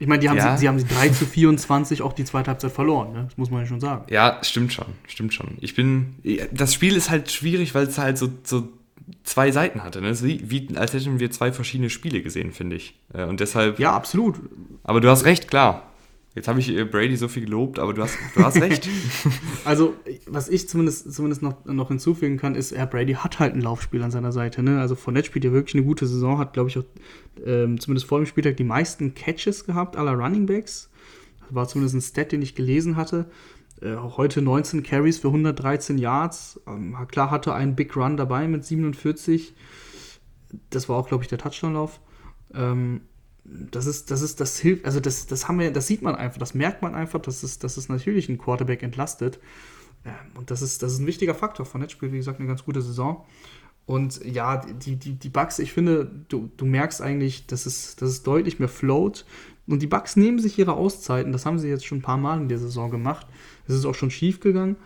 Ich 0.00 0.06
meine, 0.06 0.20
die 0.20 0.28
haben 0.28 0.36
Ja. 0.36 0.56
sie, 0.56 0.60
sie 0.62 0.68
haben 0.68 0.78
sie 0.78 0.86
3 0.86 1.08
zu 1.08 1.26
24 1.26 2.02
auch 2.02 2.12
die 2.12 2.24
zweite 2.24 2.50
Halbzeit 2.50 2.70
verloren, 2.72 3.12
ne? 3.12 3.24
das 3.28 3.36
muss 3.36 3.50
man 3.50 3.60
ja 3.60 3.66
schon 3.66 3.80
sagen. 3.80 4.04
Ja, 4.10 4.38
stimmt 4.42 4.72
schon, 4.72 4.86
stimmt 5.06 5.34
schon. 5.34 5.58
Ich 5.60 5.74
bin. 5.74 6.14
Das 6.52 6.72
Spiel 6.74 6.96
ist 6.96 7.10
halt 7.10 7.30
schwierig, 7.30 7.74
weil 7.74 7.86
es 7.86 7.98
halt 7.98 8.16
so, 8.16 8.28
so 8.44 8.68
zwei 9.24 9.50
Seiten 9.50 9.82
hatte. 9.82 10.00
Ne? 10.00 10.12
Wie, 10.22 10.48
wie, 10.50 10.68
als 10.76 10.92
hätten 10.92 11.18
wir 11.18 11.30
zwei 11.30 11.50
verschiedene 11.52 11.90
Spiele 11.90 12.22
gesehen, 12.22 12.52
finde 12.52 12.76
ich. 12.76 12.94
Äh, 13.12 13.24
Und 13.24 13.40
deshalb. 13.40 13.78
Ja, 13.80 13.92
absolut. 13.92 14.36
Aber 14.84 15.00
du 15.00 15.08
hast 15.10 15.24
recht, 15.24 15.48
klar. 15.48 15.87
Jetzt 16.38 16.46
habe 16.46 16.60
ich 16.60 16.68
äh, 16.68 16.84
Brady 16.84 17.16
so 17.16 17.26
viel 17.26 17.44
gelobt, 17.46 17.80
aber 17.80 17.92
du 17.92 18.00
hast, 18.00 18.16
du 18.36 18.44
hast 18.44 18.60
recht. 18.60 18.88
Also, 19.64 19.94
was 20.28 20.48
ich 20.48 20.68
zumindest, 20.68 21.12
zumindest 21.12 21.42
noch, 21.42 21.64
noch 21.64 21.88
hinzufügen 21.88 22.36
kann, 22.36 22.54
ist, 22.54 22.70
ja, 22.70 22.86
Brady 22.86 23.14
hat 23.14 23.40
halt 23.40 23.54
ein 23.54 23.60
Laufspiel 23.60 24.04
an 24.04 24.12
seiner 24.12 24.30
Seite. 24.30 24.62
Ne? 24.62 24.80
Also, 24.80 24.94
Fournette 24.94 25.26
spielt 25.26 25.44
ja 25.44 25.50
wirklich 25.50 25.74
eine 25.74 25.82
gute 25.82 26.06
Saison, 26.06 26.38
hat, 26.38 26.52
glaube 26.52 26.68
ich, 26.68 26.78
auch 26.78 26.84
ähm, 27.44 27.80
zumindest 27.80 28.06
vor 28.06 28.20
dem 28.20 28.26
Spieltag 28.26 28.56
die 28.56 28.62
meisten 28.62 29.14
Catches 29.14 29.64
gehabt 29.64 29.96
aller 29.96 30.12
Running 30.12 30.46
Backs. 30.46 30.90
Das 31.40 31.54
war 31.56 31.66
zumindest 31.66 31.96
ein 31.96 32.02
Stat, 32.02 32.30
den 32.30 32.40
ich 32.40 32.54
gelesen 32.54 32.94
hatte. 32.94 33.26
Äh, 33.82 33.96
heute 33.96 34.40
19 34.40 34.84
Carries 34.84 35.18
für 35.18 35.28
113 35.28 35.98
Yards. 35.98 36.60
Ähm, 36.68 36.96
klar 37.08 37.32
hatte 37.32 37.52
einen 37.52 37.74
Big 37.74 37.96
Run 37.96 38.16
dabei 38.16 38.46
mit 38.46 38.64
47. 38.64 39.56
Das 40.70 40.88
war 40.88 40.98
auch, 40.98 41.08
glaube 41.08 41.24
ich, 41.24 41.28
der 41.28 41.38
Touchdown-Lauf. 41.38 41.98
Ähm, 42.54 43.00
das 43.70 43.86
ist, 43.86 44.10
das 44.10 44.22
ist, 44.22 44.40
das 44.40 44.58
hilft, 44.58 44.84
also 44.84 45.00
das, 45.00 45.26
das 45.26 45.48
haben 45.48 45.58
wir, 45.58 45.70
das 45.70 45.86
sieht 45.86 46.02
man 46.02 46.14
einfach, 46.14 46.38
das 46.38 46.54
merkt 46.54 46.82
man 46.82 46.94
einfach, 46.94 47.20
dass 47.20 47.42
es, 47.42 47.58
dass 47.58 47.76
es 47.76 47.88
natürlich 47.88 48.28
einen 48.28 48.38
Quarterback 48.38 48.82
entlastet. 48.82 49.40
Ähm, 50.04 50.12
und 50.34 50.50
das 50.50 50.62
ist, 50.62 50.82
das 50.82 50.92
ist 50.92 50.98
ein 50.98 51.06
wichtiger 51.06 51.34
Faktor. 51.34 51.66
Von 51.66 51.80
Netz 51.80 51.92
spielt, 51.92 52.12
wie 52.12 52.18
gesagt, 52.18 52.38
eine 52.38 52.48
ganz 52.48 52.64
gute 52.64 52.82
Saison. 52.82 53.24
Und 53.86 54.22
ja, 54.24 54.58
die, 54.58 54.96
die, 54.96 55.14
die 55.14 55.28
Bugs, 55.30 55.58
ich 55.58 55.72
finde, 55.72 56.10
du, 56.28 56.50
du 56.56 56.66
merkst 56.66 57.00
eigentlich, 57.00 57.46
dass 57.46 57.64
es, 57.64 57.96
dass 57.96 58.10
es 58.10 58.22
deutlich 58.22 58.58
mehr 58.58 58.68
float. 58.68 59.24
Und 59.66 59.80
die 59.80 59.86
Bugs 59.86 60.16
nehmen 60.16 60.38
sich 60.38 60.58
ihre 60.58 60.74
Auszeiten. 60.74 61.32
Das 61.32 61.46
haben 61.46 61.58
sie 61.58 61.68
jetzt 61.68 61.86
schon 61.86 61.98
ein 61.98 62.02
paar 62.02 62.18
Mal 62.18 62.38
in 62.38 62.48
der 62.48 62.58
Saison 62.58 62.90
gemacht. 62.90 63.26
Es 63.66 63.74
ist 63.74 63.86
auch 63.86 63.94
schon 63.94 64.10
schief 64.10 64.40
gegangen. 64.40 64.76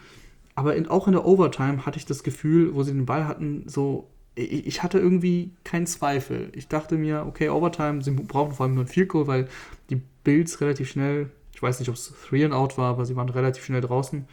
Aber 0.55 0.77
in, 0.77 0.87
auch 0.87 1.07
in 1.09 1.15
der 1.15 1.25
Overtime 1.25 1.85
hatte 1.85 1.99
ich 1.99 2.07
das 2.07 2.23
Gefühl, 2.23 2.75
wo 2.75 2.83
sie 2.83 2.93
den 2.93 3.07
Ball 3.07 3.27
hatten, 3.27 3.65
so, 3.67 4.09
ich, 4.35 4.83
hatte 4.83 4.99
irgendwie 4.99 5.51
keinen 5.65 5.87
Zweifel. 5.87 6.51
Ich 6.55 6.69
dachte 6.69 6.97
mir, 6.97 7.27
okay, 7.27 7.49
Overtime, 7.49 8.03
sie 8.03 8.13
brauchen 8.13 8.53
vor 8.53 8.65
allem 8.65 8.75
nur 8.75 8.85
ein 8.85 8.89
Field 8.89 9.09
Goal, 9.09 9.27
weil 9.27 9.49
die 9.91 10.01
Bills 10.25 10.61
relativ 10.61 10.91
schnell, 10.91 11.31
ich 11.55 11.63
weiß 11.63 11.79
nicht, 11.81 11.89
ob 11.89 11.97
es 11.97 12.13
Three 12.29 12.45
and 12.45 12.55
Out 12.55 12.79
war, 12.79 12.91
aber 12.91 13.05
sie 13.05 13.17
waren 13.17 13.29
relativ 13.29 13.65
schnell 13.65 13.83
draußen. 13.83 14.27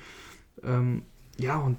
Ähm, 0.64 1.04
ja, 1.38 1.58
und 1.58 1.78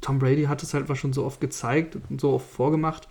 Tom 0.00 0.18
Brady 0.18 0.44
hat 0.44 0.62
es 0.62 0.74
halt 0.74 0.94
schon 0.96 1.12
so 1.12 1.24
oft 1.24 1.40
gezeigt 1.40 1.96
und 2.08 2.20
so 2.20 2.32
oft 2.32 2.48
vorgemacht. 2.48 3.08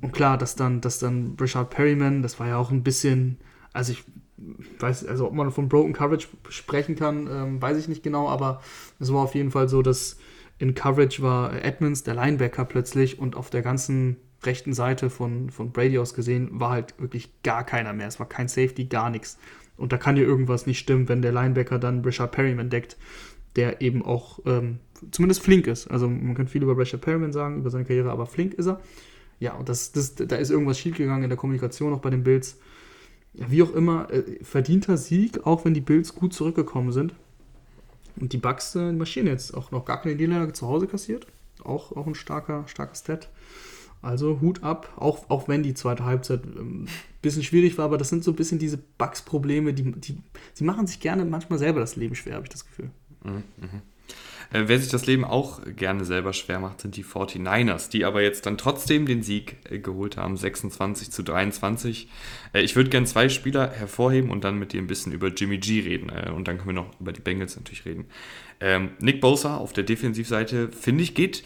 Und 0.00 0.12
klar, 0.12 0.38
dass 0.38 0.56
dann, 0.56 0.80
dass 0.80 0.98
dann 0.98 1.36
Richard 1.40 1.70
Perryman, 1.70 2.22
das 2.22 2.38
war 2.40 2.48
ja 2.48 2.56
auch 2.56 2.70
ein 2.70 2.82
bisschen, 2.82 3.38
also 3.72 3.92
ich 3.92 4.04
weiß, 4.78 5.06
also 5.06 5.26
ob 5.26 5.34
man 5.34 5.50
von 5.50 5.68
Broken 5.68 5.92
Coverage 5.92 6.28
sprechen 6.48 6.96
kann, 6.96 7.28
ähm, 7.30 7.62
weiß 7.62 7.76
ich 7.78 7.88
nicht 7.88 8.02
genau, 8.02 8.28
aber 8.28 8.60
es 8.98 9.12
war 9.12 9.22
auf 9.22 9.34
jeden 9.34 9.50
Fall 9.50 9.68
so, 9.68 9.82
dass 9.82 10.18
in 10.58 10.74
Coverage 10.74 11.22
war 11.22 11.52
Edmonds, 11.64 12.02
der 12.02 12.14
Linebacker 12.14 12.64
plötzlich 12.64 13.18
und 13.18 13.36
auf 13.36 13.50
der 13.50 13.62
ganzen 13.62 14.16
rechten 14.42 14.72
Seite 14.72 15.10
von, 15.10 15.50
von 15.50 15.72
Brady 15.72 15.98
aus 15.98 16.14
gesehen 16.14 16.48
war 16.52 16.70
halt 16.70 16.94
wirklich 16.98 17.42
gar 17.42 17.64
keiner 17.64 17.92
mehr. 17.92 18.06
Es 18.06 18.18
war 18.18 18.28
kein 18.28 18.48
Safety, 18.48 18.84
gar 18.84 19.10
nichts. 19.10 19.38
Und 19.76 19.92
da 19.92 19.98
kann 19.98 20.16
ja 20.16 20.22
irgendwas 20.22 20.66
nicht 20.66 20.78
stimmen, 20.78 21.08
wenn 21.08 21.22
der 21.22 21.32
Linebacker 21.32 21.78
dann 21.78 22.02
Richard 22.02 22.32
Perryman 22.32 22.70
deckt, 22.70 22.96
der 23.56 23.82
eben 23.82 24.02
auch 24.04 24.40
ähm, 24.46 24.78
zumindest 25.10 25.42
flink 25.42 25.66
ist. 25.66 25.88
Also 25.88 26.08
man 26.08 26.34
kann 26.34 26.48
viel 26.48 26.62
über 26.62 26.76
Richard 26.76 27.02
Perryman 27.02 27.32
sagen, 27.32 27.58
über 27.58 27.70
seine 27.70 27.84
Karriere, 27.84 28.10
aber 28.10 28.26
flink 28.26 28.54
ist 28.54 28.66
er. 28.66 28.80
Ja, 29.38 29.54
und 29.54 29.68
das, 29.68 29.92
das, 29.92 30.14
da 30.14 30.36
ist 30.36 30.50
irgendwas 30.50 30.78
schiefgegangen 30.78 31.24
in 31.24 31.28
der 31.28 31.36
Kommunikation 31.36 31.92
auch 31.92 32.00
bei 32.00 32.10
den 32.10 32.22
Bills. 32.22 32.58
Ja, 33.34 33.50
wie 33.50 33.62
auch 33.62 33.74
immer, 33.74 34.10
äh, 34.10 34.42
verdienter 34.42 34.96
Sieg, 34.96 35.46
auch 35.46 35.66
wenn 35.66 35.74
die 35.74 35.82
Bills 35.82 36.14
gut 36.14 36.32
zurückgekommen 36.32 36.92
sind. 36.92 37.14
Und 38.20 38.32
die 38.32 38.38
Bucks 38.38 38.74
äh, 38.74 38.92
marschieren 38.92 39.28
jetzt 39.28 39.54
auch 39.54 39.70
noch 39.70 39.84
gar 39.84 40.00
keine 40.00 40.14
Niederlage 40.14 40.52
zu 40.52 40.66
Hause 40.66 40.86
kassiert. 40.86 41.26
Auch, 41.62 41.92
auch 41.92 42.06
ein 42.06 42.14
starker, 42.14 42.66
starker 42.68 42.94
Stat. 42.94 43.28
Also 44.02 44.40
Hut 44.40 44.62
ab, 44.62 44.92
auch, 44.96 45.30
auch 45.30 45.48
wenn 45.48 45.62
die 45.62 45.74
zweite 45.74 46.04
Halbzeit 46.04 46.44
ein 46.44 46.56
ähm, 46.58 46.86
bisschen 47.22 47.42
schwierig 47.42 47.76
war, 47.78 47.86
aber 47.86 47.98
das 47.98 48.08
sind 48.08 48.22
so 48.22 48.30
ein 48.30 48.36
bisschen 48.36 48.58
diese 48.58 48.78
Bugs-Probleme, 48.98 49.74
die, 49.74 49.90
die, 49.92 50.18
die 50.58 50.64
machen 50.64 50.86
sich 50.86 51.00
gerne 51.00 51.24
manchmal 51.24 51.58
selber 51.58 51.80
das 51.80 51.96
Leben 51.96 52.14
schwer, 52.14 52.34
habe 52.34 52.44
ich 52.44 52.50
das 52.50 52.66
Gefühl. 52.66 52.90
Äh, 53.24 53.66
wer 54.52 54.78
sich 54.78 54.90
das 54.90 55.06
Leben 55.06 55.24
auch 55.24 55.60
gerne 55.76 56.04
selber 56.04 56.32
schwer 56.32 56.60
macht, 56.60 56.80
sind 56.80 56.96
die 56.96 57.04
49ers, 57.04 57.90
die 57.90 58.04
aber 58.04 58.22
jetzt 58.22 58.46
dann 58.46 58.56
trotzdem 58.56 59.06
den 59.06 59.22
Sieg 59.22 59.56
äh, 59.70 59.78
geholt 59.78 60.16
haben, 60.16 60.36
26 60.36 61.10
zu 61.10 61.22
23. 61.22 62.08
Äh, 62.52 62.62
ich 62.62 62.76
würde 62.76 62.90
gerne 62.90 63.06
zwei 63.06 63.28
Spieler 63.28 63.70
hervorheben 63.70 64.30
und 64.30 64.44
dann 64.44 64.58
mit 64.58 64.72
dir 64.72 64.80
ein 64.80 64.86
bisschen 64.86 65.12
über 65.12 65.28
Jimmy 65.28 65.58
G 65.58 65.80
reden. 65.80 66.08
Äh, 66.10 66.30
und 66.30 66.48
dann 66.48 66.58
können 66.58 66.68
wir 66.68 66.82
noch 66.82 67.00
über 67.00 67.12
die 67.12 67.20
Bengals 67.20 67.56
natürlich 67.56 67.84
reden. 67.84 68.06
Ähm, 68.60 68.90
Nick 69.00 69.20
Bosa 69.20 69.56
auf 69.56 69.72
der 69.72 69.84
Defensivseite, 69.84 70.70
finde 70.70 71.02
ich, 71.02 71.14
geht 71.14 71.42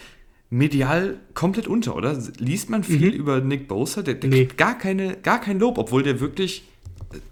medial 0.50 1.18
komplett 1.34 1.68
unter, 1.68 1.96
oder? 1.96 2.20
Liest 2.38 2.70
man 2.70 2.84
viel 2.84 3.14
über 3.14 3.40
Nick 3.40 3.68
Bosa? 3.68 4.02
Der, 4.02 4.14
der 4.14 4.30
Nee. 4.30 4.36
kriegt 4.44 4.58
gar, 4.58 4.76
keine, 4.76 5.16
gar 5.16 5.40
kein 5.40 5.58
Lob, 5.58 5.78
obwohl 5.78 6.02
der 6.02 6.20
wirklich 6.20 6.64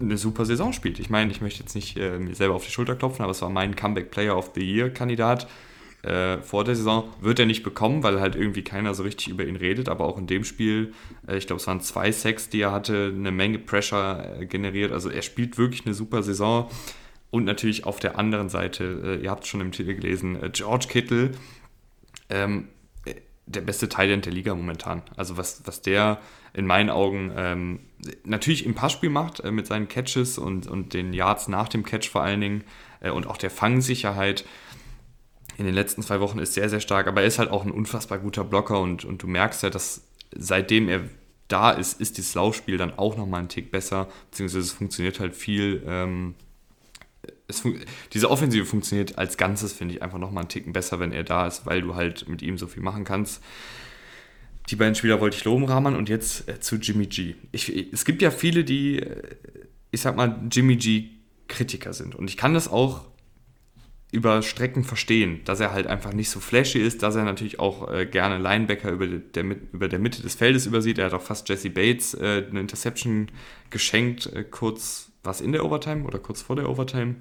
eine 0.00 0.16
super 0.16 0.44
Saison 0.44 0.72
spielt. 0.72 0.98
Ich 0.98 1.10
meine, 1.10 1.30
ich 1.30 1.40
möchte 1.40 1.60
jetzt 1.60 1.74
nicht 1.74 1.96
äh, 1.96 2.18
mir 2.18 2.34
selber 2.34 2.54
auf 2.54 2.64
die 2.64 2.70
Schulter 2.70 2.96
klopfen, 2.96 3.22
aber 3.22 3.32
es 3.32 3.42
war 3.42 3.50
mein 3.50 3.76
Comeback 3.76 4.10
Player 4.10 4.36
of 4.36 4.52
the 4.54 4.62
Year 4.62 4.90
Kandidat 4.90 5.48
äh, 6.02 6.38
vor 6.38 6.64
der 6.64 6.76
Saison. 6.76 7.08
Wird 7.20 7.38
er 7.38 7.46
nicht 7.46 7.62
bekommen, 7.62 8.02
weil 8.02 8.20
halt 8.20 8.36
irgendwie 8.36 8.62
keiner 8.62 8.94
so 8.94 9.02
richtig 9.02 9.28
über 9.28 9.44
ihn 9.44 9.56
redet, 9.56 9.88
aber 9.88 10.04
auch 10.04 10.18
in 10.18 10.26
dem 10.26 10.44
Spiel, 10.44 10.92
äh, 11.26 11.36
ich 11.36 11.46
glaube, 11.46 11.60
es 11.60 11.66
waren 11.66 11.80
zwei 11.80 12.12
Sacks, 12.12 12.48
die 12.48 12.60
er 12.60 12.72
hatte, 12.72 13.12
eine 13.14 13.30
Menge 13.30 13.58
Pressure 13.58 14.40
äh, 14.40 14.46
generiert. 14.46 14.92
Also 14.92 15.10
er 15.10 15.22
spielt 15.22 15.58
wirklich 15.58 15.84
eine 15.86 15.94
super 15.94 16.22
Saison. 16.22 16.70
Und 17.30 17.44
natürlich 17.44 17.84
auf 17.84 18.00
der 18.00 18.18
anderen 18.18 18.48
Seite, 18.48 19.18
äh, 19.20 19.24
ihr 19.24 19.30
habt 19.30 19.44
es 19.44 19.50
schon 19.50 19.60
im 19.60 19.72
Titel 19.72 19.94
gelesen, 19.94 20.42
äh, 20.42 20.50
George 20.50 20.86
Kittle, 20.88 21.32
ähm, 22.30 22.68
äh, 23.04 23.14
der 23.46 23.60
beste 23.60 23.88
Teil 23.88 24.18
der 24.18 24.32
Liga 24.32 24.54
momentan. 24.54 25.02
Also 25.16 25.36
was, 25.36 25.62
was 25.66 25.82
der 25.82 26.20
in 26.54 26.66
meinen 26.66 26.90
Augen 26.90 27.32
ähm, 27.36 27.80
natürlich 28.24 28.64
im 28.64 28.74
Passspiel 28.74 29.10
macht, 29.10 29.40
äh, 29.40 29.50
mit 29.50 29.66
seinen 29.66 29.88
Catches 29.88 30.38
und, 30.38 30.66
und 30.66 30.94
den 30.94 31.12
Yards 31.12 31.48
nach 31.48 31.68
dem 31.68 31.84
Catch 31.84 32.08
vor 32.08 32.22
allen 32.22 32.40
Dingen 32.40 32.64
äh, 33.00 33.10
und 33.10 33.26
auch 33.26 33.36
der 33.36 33.50
Fangsicherheit 33.50 34.44
in 35.56 35.64
den 35.64 35.74
letzten 35.74 36.02
zwei 36.02 36.20
Wochen 36.20 36.38
ist 36.38 36.54
sehr, 36.54 36.68
sehr 36.68 36.80
stark. 36.80 37.08
Aber 37.08 37.22
er 37.22 37.26
ist 37.26 37.38
halt 37.38 37.50
auch 37.50 37.64
ein 37.64 37.72
unfassbar 37.72 38.18
guter 38.18 38.44
Blocker 38.44 38.80
und, 38.80 39.04
und 39.04 39.22
du 39.22 39.26
merkst 39.26 39.62
ja, 39.64 39.70
dass 39.70 40.02
seitdem 40.36 40.88
er 40.88 41.00
da 41.48 41.70
ist, 41.70 42.00
ist 42.00 42.18
dieses 42.18 42.34
Laufspiel 42.34 42.76
dann 42.76 42.96
auch 42.96 43.16
nochmal 43.16 43.40
einen 43.40 43.48
Tick 43.48 43.70
besser, 43.72 44.08
beziehungsweise 44.30 44.64
es 44.64 44.72
funktioniert 44.72 45.18
halt 45.18 45.34
viel. 45.34 45.82
Ähm, 45.86 46.34
es 47.48 47.64
diese 48.12 48.30
Offensive 48.30 48.66
funktioniert 48.66 49.16
als 49.16 49.38
Ganzes, 49.38 49.72
finde 49.72 49.94
ich, 49.94 50.02
einfach 50.02 50.18
nochmal 50.18 50.42
einen 50.42 50.50
Ticken 50.50 50.74
besser, 50.74 51.00
wenn 51.00 51.12
er 51.12 51.24
da 51.24 51.46
ist, 51.46 51.64
weil 51.64 51.80
du 51.80 51.94
halt 51.94 52.28
mit 52.28 52.42
ihm 52.42 52.58
so 52.58 52.66
viel 52.66 52.82
machen 52.82 53.04
kannst. 53.04 53.42
Die 54.68 54.76
beiden 54.76 54.94
Spieler 54.94 55.20
wollte 55.20 55.36
ich 55.36 55.44
loben, 55.44 55.64
Rahman, 55.64 55.96
und 55.96 56.08
jetzt 56.08 56.48
äh, 56.48 56.60
zu 56.60 56.76
Jimmy 56.76 57.06
G. 57.06 57.34
Ich, 57.52 57.92
es 57.92 58.04
gibt 58.04 58.20
ja 58.22 58.30
viele, 58.30 58.64
die, 58.64 58.98
äh, 58.98 59.22
ich 59.90 60.00
sag 60.02 60.16
mal, 60.16 60.40
Jimmy 60.50 60.76
G 60.76 61.10
Kritiker 61.48 61.92
sind. 61.94 62.14
Und 62.14 62.28
ich 62.28 62.36
kann 62.36 62.52
das 62.52 62.68
auch 62.68 63.06
über 64.10 64.42
Strecken 64.42 64.84
verstehen, 64.84 65.40
dass 65.44 65.60
er 65.60 65.72
halt 65.72 65.86
einfach 65.86 66.12
nicht 66.12 66.30
so 66.30 66.40
flashy 66.40 66.78
ist, 66.78 67.02
dass 67.02 67.14
er 67.14 67.24
natürlich 67.24 67.58
auch 67.58 67.90
äh, 67.92 68.06
gerne 68.06 68.38
Linebacker 68.38 68.90
über 68.90 69.06
der, 69.06 69.44
über 69.72 69.88
der 69.88 69.98
Mitte 69.98 70.22
des 70.22 70.34
Feldes 70.34 70.66
übersieht. 70.66 70.98
Er 70.98 71.06
hat 71.06 71.14
auch 71.14 71.22
fast 71.22 71.48
Jesse 71.48 71.70
Bates 71.70 72.14
äh, 72.14 72.44
eine 72.48 72.60
Interception 72.60 73.30
geschenkt, 73.70 74.26
äh, 74.32 74.44
kurz, 74.44 75.10
was 75.22 75.40
in 75.40 75.52
der 75.52 75.64
Overtime 75.64 76.04
oder 76.04 76.18
kurz 76.18 76.40
vor 76.40 76.56
der 76.56 76.68
Overtime? 76.70 77.16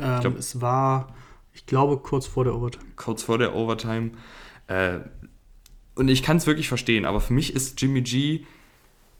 Ähm, 0.00 0.20
glaub- 0.20 0.38
es 0.38 0.60
war, 0.60 1.14
ich 1.52 1.66
glaube, 1.66 1.98
kurz 1.98 2.26
vor 2.26 2.44
der 2.44 2.54
Overtime. 2.54 2.84
kurz 2.96 3.22
vor 3.22 3.38
der 3.38 3.54
Overtime. 3.54 4.10
Und 5.94 6.08
ich 6.08 6.22
kann 6.22 6.38
es 6.38 6.46
wirklich 6.46 6.68
verstehen, 6.68 7.04
aber 7.04 7.20
für 7.20 7.32
mich 7.32 7.54
ist 7.54 7.80
Jimmy 7.80 8.02
G 8.02 8.44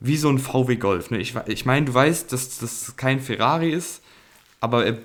wie 0.00 0.16
so 0.16 0.28
ein 0.28 0.38
VW 0.38 0.76
Golf. 0.76 1.10
Ne? 1.10 1.18
Ich, 1.18 1.34
ich 1.46 1.64
meine, 1.64 1.86
du 1.86 1.94
weißt, 1.94 2.32
dass 2.32 2.58
das 2.58 2.96
kein 2.96 3.20
Ferrari 3.20 3.70
ist, 3.70 4.02
aber 4.60 4.84
er 4.84 4.98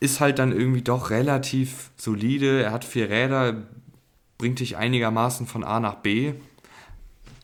ist 0.00 0.20
halt 0.20 0.38
dann 0.38 0.52
irgendwie 0.52 0.82
doch 0.82 1.10
relativ 1.10 1.90
solide. 1.96 2.62
Er 2.62 2.72
hat 2.72 2.84
vier 2.84 3.08
Räder, 3.08 3.62
bringt 4.38 4.60
dich 4.60 4.76
einigermaßen 4.76 5.46
von 5.46 5.64
A 5.64 5.80
nach 5.80 5.96
B. 5.96 6.34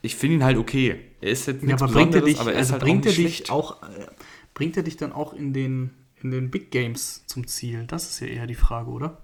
Ich 0.01 0.15
finde 0.15 0.37
ihn 0.37 0.43
halt 0.43 0.57
okay. 0.57 0.99
Er 1.21 1.31
ist 1.31 1.47
jetzt 1.47 1.61
Ja, 1.61 1.67
nichts 1.67 1.81
aber 1.81 1.91
bringt 1.91 2.15
er 2.15 2.21
Besonderes, 2.21 2.25
dich, 2.25 2.39
aber 2.39 2.53
er 2.53 2.59
also 2.59 2.73
halt 2.73 2.81
bringt 2.83 3.05
auch 3.05 3.09
er 3.09 3.15
dich 3.15 3.49
auch, 3.51 3.83
äh, 3.83 4.07
bringt 4.53 4.77
er 4.77 4.83
dich 4.83 4.97
dann 4.97 5.11
auch 5.11 5.33
in 5.33 5.53
den, 5.53 5.91
in 6.21 6.31
den 6.31 6.51
Big 6.51 6.71
Games 6.71 7.23
zum 7.27 7.47
Ziel? 7.47 7.85
Das 7.87 8.09
ist 8.09 8.19
ja 8.19 8.27
eher 8.27 8.47
die 8.47 8.55
Frage, 8.55 8.89
oder? 8.89 9.17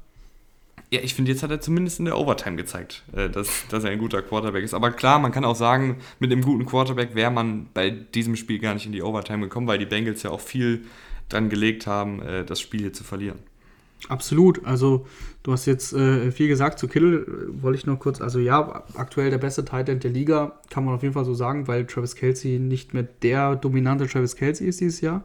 Ja, 0.90 1.02
ich 1.02 1.14
finde, 1.14 1.32
jetzt 1.32 1.44
hat 1.44 1.52
er 1.52 1.60
zumindest 1.60 2.00
in 2.00 2.06
der 2.06 2.18
Overtime 2.18 2.56
gezeigt, 2.56 3.04
äh, 3.14 3.30
dass, 3.30 3.68
dass 3.70 3.84
er 3.84 3.92
ein 3.92 4.00
guter 4.00 4.22
Quarterback 4.22 4.64
ist. 4.64 4.74
Aber 4.74 4.92
klar, 4.92 5.20
man 5.20 5.32
kann 5.32 5.44
auch 5.44 5.56
sagen, 5.56 5.98
mit 6.20 6.32
einem 6.32 6.42
guten 6.42 6.66
Quarterback 6.66 7.14
wäre 7.14 7.32
man 7.32 7.68
bei 7.74 7.90
diesem 7.90 8.36
Spiel 8.36 8.60
gar 8.60 8.74
nicht 8.74 8.86
in 8.86 8.94
die 8.94 9.02
Overtime 9.02 9.44
gekommen, 9.44 9.68
weil 9.68 9.80
die 9.80 9.86
Bengals 9.86 10.24
ja 10.24 10.30
auch 10.30 10.40
viel 10.40 10.86
dran 11.28 11.50
gelegt 11.50 11.88
haben, 11.88 12.22
äh, 12.22 12.46
das 12.46 12.62
Spiel 12.62 12.82
hier 12.82 12.94
zu 12.94 13.04
verlieren. 13.04 13.40
Absolut. 14.08 14.66
Also, 14.66 15.08
du 15.44 15.52
hast 15.52 15.66
jetzt 15.66 15.92
äh, 15.92 16.32
viel 16.32 16.48
gesagt 16.48 16.80
zu 16.80 16.88
Kittle. 16.88 17.26
Wollte 17.62 17.80
ich 17.80 17.86
noch 17.86 18.00
kurz, 18.00 18.22
also 18.22 18.40
ja, 18.40 18.84
aktuell 18.96 19.30
der 19.30 19.40
beste 19.40 19.66
Tight 19.66 19.90
End 19.90 20.04
der 20.04 20.12
Liga, 20.12 20.60
kann 20.70 20.86
man 20.86 20.94
auf 20.94 21.02
jeden 21.02 21.14
Fall 21.14 21.26
so 21.26 21.34
sagen, 21.34 21.68
weil 21.68 21.86
Travis 21.86 22.16
Kelsey 22.16 22.60
nicht 22.60 22.94
mehr 22.94 23.04
der 23.04 23.56
dominante 23.56 24.08
Travis 24.08 24.36
Kelsey 24.36 24.68
ist 24.68 24.80
dieses 24.80 25.02
Jahr. 25.02 25.24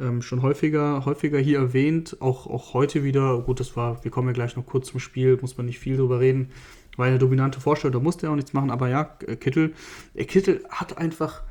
Ähm, 0.00 0.22
schon 0.22 0.42
häufiger, 0.42 1.04
häufiger 1.04 1.38
hier 1.38 1.58
erwähnt, 1.58 2.16
auch, 2.20 2.46
auch 2.46 2.74
heute 2.74 3.04
wieder. 3.04 3.40
Gut, 3.42 3.60
das 3.60 3.76
war, 3.76 4.02
wir 4.04 4.10
kommen 4.10 4.28
ja 4.28 4.34
gleich 4.34 4.56
noch 4.56 4.66
kurz 4.66 4.88
zum 4.88 5.00
Spiel, 5.00 5.38
muss 5.40 5.56
man 5.56 5.66
nicht 5.66 5.78
viel 5.78 5.96
drüber 5.96 6.20
reden. 6.20 6.50
War 6.96 7.06
eine 7.06 7.18
dominante 7.18 7.60
Vorstellung, 7.60 7.92
da 7.92 8.00
musste 8.00 8.26
er 8.26 8.32
auch 8.32 8.36
nichts 8.36 8.52
machen, 8.52 8.70
aber 8.70 8.88
ja, 8.88 9.16
äh, 9.26 9.36
Kittel, 9.36 9.74
äh, 10.14 10.24
Kittel 10.24 10.64
hat 10.68 10.98
einfach 10.98 11.42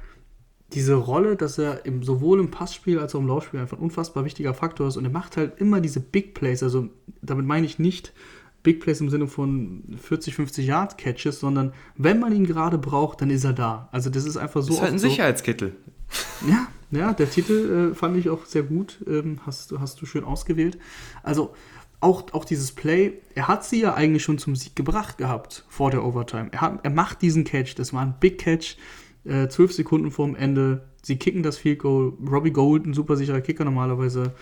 diese 0.72 0.96
Rolle, 0.96 1.36
dass 1.36 1.58
er 1.58 1.86
im, 1.86 2.04
sowohl 2.04 2.40
im 2.40 2.50
Passspiel 2.50 3.00
als 3.00 3.14
auch 3.14 3.20
im 3.20 3.28
Laufspiel 3.28 3.60
einfach 3.60 3.78
ein 3.78 3.84
unfassbar 3.84 4.26
wichtiger 4.26 4.54
Faktor 4.54 4.88
ist 4.88 4.98
und 4.98 5.06
er 5.06 5.12
macht 5.12 5.38
halt 5.38 5.60
immer 5.60 5.82
diese 5.82 6.00
Big 6.00 6.34
Plays, 6.34 6.64
also 6.64 6.90
damit 7.22 7.46
meine 7.46 7.66
ich 7.66 7.78
nicht 7.78 8.14
Big 8.64 8.80
Plays 8.80 9.02
im 9.02 9.10
Sinne 9.10 9.28
von 9.28 9.84
40, 10.02 10.36
50 10.36 10.66
Yard 10.66 10.98
Catches, 10.98 11.42
sondern 11.42 11.74
wenn 11.98 12.20
man 12.20 12.34
ihn 12.34 12.48
gerade 12.48 12.78
braucht, 12.78 13.22
dann 13.22 13.30
ist 13.30 13.44
er 13.44 13.52
da. 13.52 13.90
Also 13.92 14.10
das 14.10 14.24
ist 14.24 14.38
einfach 14.38 14.62
so. 14.62 14.70
Das 14.70 14.78
ist 14.78 14.82
halt 14.82 14.94
ein 14.94 15.00
Sicherheitskittel. 15.00 15.76
Ja, 16.48 16.68
ja, 16.92 17.14
der 17.14 17.30
Titel 17.30 17.92
äh, 17.92 17.96
fand 17.96 18.18
ich 18.18 18.30
auch 18.30 18.46
sehr 18.46 18.64
gut. 18.64 19.04
Ähm, 19.08 19.40
hast, 19.46 19.74
hast 19.80 20.02
du 20.02 20.06
schön 20.06 20.24
ausgewählt. 20.24 20.78
Also 21.24 21.54
auch, 22.00 22.34
auch 22.34 22.46
dieses 22.46 22.72
Play, 22.74 23.14
er 23.34 23.48
hat 23.48 23.66
sie 23.66 23.82
ja 23.82 23.94
eigentlich 23.94 24.24
schon 24.24 24.38
zum 24.38 24.56
Sieg 24.56 24.76
gebracht 24.76 25.18
gehabt 25.18 25.66
vor 25.70 25.90
der 25.90 26.04
Overtime. 26.04 26.50
Er, 26.52 26.62
hat, 26.62 26.80
er 26.84 26.90
macht 26.92 27.22
diesen 27.22 27.46
Catch, 27.46 27.76
das 27.76 27.94
war 27.94 28.02
ein 28.02 28.16
Big 28.20 28.40
Catch, 28.40 28.78
äh, 29.26 29.48
zwölf 29.48 29.72
äh, 29.72 29.74
Sekunden 29.74 30.12
vorm 30.12 30.36
Ende. 30.36 30.84
Sie 31.02 31.16
kicken 31.16 31.44
das 31.44 31.58
Field 31.58 31.80
Goal. 31.80 32.14
Robbie 32.30 32.52
Gold, 32.52 32.86
ein 32.86 32.94
super 32.94 33.16
sicherer 33.16 33.42
Kicker 33.42 33.64
normalerweise. 33.64 34.34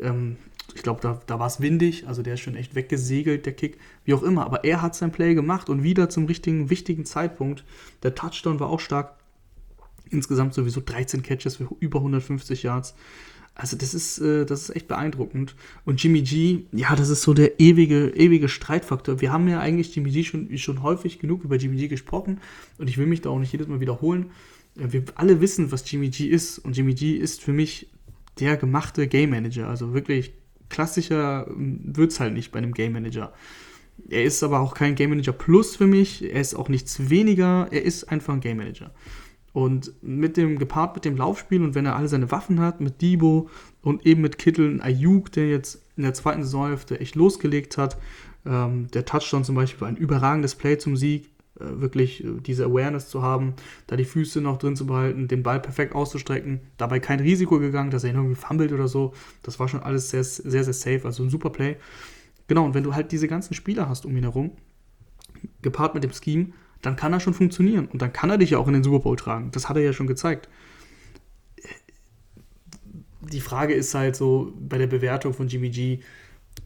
Ähm, 0.00 0.36
ich 0.74 0.82
glaube, 0.82 1.00
da, 1.02 1.20
da 1.26 1.38
war 1.38 1.46
es 1.46 1.60
windig, 1.60 2.08
also 2.08 2.22
der 2.22 2.34
ist 2.34 2.40
schon 2.40 2.56
echt 2.56 2.74
weggesegelt, 2.74 3.44
der 3.46 3.52
Kick, 3.52 3.78
wie 4.04 4.14
auch 4.14 4.22
immer. 4.22 4.44
Aber 4.46 4.64
er 4.64 4.82
hat 4.82 4.94
sein 4.94 5.12
Play 5.12 5.34
gemacht 5.34 5.68
und 5.68 5.82
wieder 5.82 6.08
zum 6.08 6.24
richtigen, 6.24 6.70
wichtigen 6.70 7.04
Zeitpunkt. 7.04 7.64
Der 8.02 8.14
Touchdown 8.14 8.60
war 8.60 8.70
auch 8.70 8.80
stark. 8.80 9.14
Insgesamt 10.10 10.54
sowieso 10.54 10.80
13 10.84 11.22
Catches 11.22 11.56
für 11.56 11.68
über 11.80 11.98
150 11.98 12.62
Yards. 12.62 12.94
Also 13.54 13.76
das 13.76 13.94
ist, 13.94 14.18
äh, 14.18 14.44
das 14.44 14.62
ist 14.62 14.76
echt 14.76 14.88
beeindruckend. 14.88 15.54
Und 15.84 16.02
Jimmy 16.02 16.22
G, 16.22 16.64
ja, 16.72 16.96
das 16.96 17.08
ist 17.08 17.22
so 17.22 17.34
der 17.34 17.60
ewige, 17.60 18.08
ewige 18.08 18.48
Streitfaktor. 18.48 19.20
Wir 19.20 19.32
haben 19.32 19.46
ja 19.48 19.60
eigentlich 19.60 19.94
Jimmy 19.94 20.10
G 20.10 20.24
schon, 20.24 20.56
schon 20.58 20.82
häufig 20.82 21.20
genug 21.20 21.44
über 21.44 21.56
Jimmy 21.56 21.76
G 21.76 21.88
gesprochen 21.88 22.40
und 22.78 22.90
ich 22.90 22.98
will 22.98 23.06
mich 23.06 23.20
da 23.20 23.30
auch 23.30 23.38
nicht 23.38 23.52
jedes 23.52 23.68
Mal 23.68 23.80
wiederholen. 23.80 24.30
Wir 24.74 25.04
alle 25.14 25.40
wissen, 25.40 25.70
was 25.70 25.88
Jimmy 25.88 26.08
G 26.08 26.26
ist 26.26 26.58
und 26.58 26.76
Jimmy 26.76 26.94
G 26.94 27.12
ist 27.12 27.42
für 27.42 27.52
mich 27.52 27.88
der 28.40 28.56
gemachte 28.56 29.06
Game 29.06 29.30
Manager. 29.30 29.68
Also 29.68 29.94
wirklich 29.94 30.32
klassischer 30.68 31.46
ähm, 31.48 31.80
wird 31.84 32.10
es 32.10 32.18
halt 32.18 32.34
nicht 32.34 32.50
bei 32.50 32.58
einem 32.58 32.74
Game 32.74 32.92
Manager. 32.92 33.32
Er 34.08 34.24
ist 34.24 34.42
aber 34.42 34.58
auch 34.58 34.74
kein 34.74 34.96
Game 34.96 35.10
Manager 35.10 35.32
Plus 35.32 35.76
für 35.76 35.86
mich. 35.86 36.24
Er 36.24 36.40
ist 36.40 36.54
auch 36.54 36.68
nichts 36.68 37.08
weniger. 37.10 37.68
Er 37.70 37.82
ist 37.82 38.10
einfach 38.10 38.34
ein 38.34 38.40
Game 38.40 38.56
Manager. 38.56 38.92
Und 39.54 39.92
mit 40.02 40.36
dem, 40.36 40.58
gepaart 40.58 40.96
mit 40.96 41.04
dem 41.04 41.16
Laufspiel 41.16 41.62
und 41.62 41.74
wenn 41.76 41.86
er 41.86 41.94
alle 41.94 42.08
seine 42.08 42.30
Waffen 42.32 42.60
hat, 42.60 42.80
mit 42.80 43.00
Debo 43.00 43.48
und 43.82 44.04
eben 44.04 44.20
mit 44.20 44.36
Kittel 44.36 44.68
und 44.68 44.80
Ayuk, 44.80 45.30
der 45.30 45.48
jetzt 45.48 45.80
in 45.96 46.02
der 46.02 46.12
zweiten 46.12 46.42
Saisonhälfte 46.42 46.98
echt 46.98 47.14
losgelegt 47.14 47.78
hat, 47.78 47.96
ähm, 48.44 48.88
der 48.92 49.04
Touchdown 49.04 49.44
zum 49.44 49.54
Beispiel 49.54 49.80
war 49.80 49.88
ein 49.88 49.96
überragendes 49.96 50.56
Play 50.56 50.76
zum 50.76 50.96
Sieg, 50.96 51.30
äh, 51.60 51.80
wirklich 51.80 52.24
äh, 52.24 52.40
diese 52.44 52.64
Awareness 52.64 53.08
zu 53.08 53.22
haben, 53.22 53.54
da 53.86 53.94
die 53.94 54.04
Füße 54.04 54.40
noch 54.40 54.58
drin 54.58 54.74
zu 54.74 54.86
behalten, 54.86 55.28
den 55.28 55.44
Ball 55.44 55.60
perfekt 55.60 55.94
auszustrecken, 55.94 56.58
dabei 56.76 56.98
kein 56.98 57.20
Risiko 57.20 57.60
gegangen, 57.60 57.92
dass 57.92 58.02
er 58.02 58.10
ihn 58.10 58.16
irgendwie 58.16 58.34
fummelt 58.34 58.72
oder 58.72 58.88
so. 58.88 59.14
Das 59.44 59.60
war 59.60 59.68
schon 59.68 59.84
alles 59.84 60.10
sehr, 60.10 60.24
sehr, 60.24 60.64
sehr 60.64 60.74
safe, 60.74 61.02
also 61.04 61.22
ein 61.22 61.30
super 61.30 61.50
Play. 61.50 61.76
Genau, 62.48 62.64
und 62.64 62.74
wenn 62.74 62.82
du 62.82 62.96
halt 62.96 63.12
diese 63.12 63.28
ganzen 63.28 63.54
Spieler 63.54 63.88
hast 63.88 64.04
um 64.04 64.16
ihn 64.16 64.24
herum, 64.24 64.50
gepaart 65.62 65.94
mit 65.94 66.02
dem 66.02 66.12
Scheme, 66.12 66.52
dann 66.84 66.96
kann 66.96 67.12
er 67.12 67.20
schon 67.20 67.34
funktionieren. 67.34 67.86
Und 67.86 68.02
dann 68.02 68.12
kann 68.12 68.30
er 68.30 68.38
dich 68.38 68.50
ja 68.50 68.58
auch 68.58 68.68
in 68.68 68.74
den 68.74 68.84
Super 68.84 69.00
Bowl 69.00 69.16
tragen. 69.16 69.50
Das 69.52 69.68
hat 69.68 69.76
er 69.76 69.82
ja 69.82 69.92
schon 69.92 70.06
gezeigt. 70.06 70.48
Die 73.20 73.40
Frage 73.40 73.74
ist 73.74 73.94
halt 73.94 74.16
so 74.16 74.52
bei 74.58 74.78
der 74.78 74.86
Bewertung 74.86 75.32
von 75.32 75.48
Jimmy 75.48 75.70
G, 75.70 76.00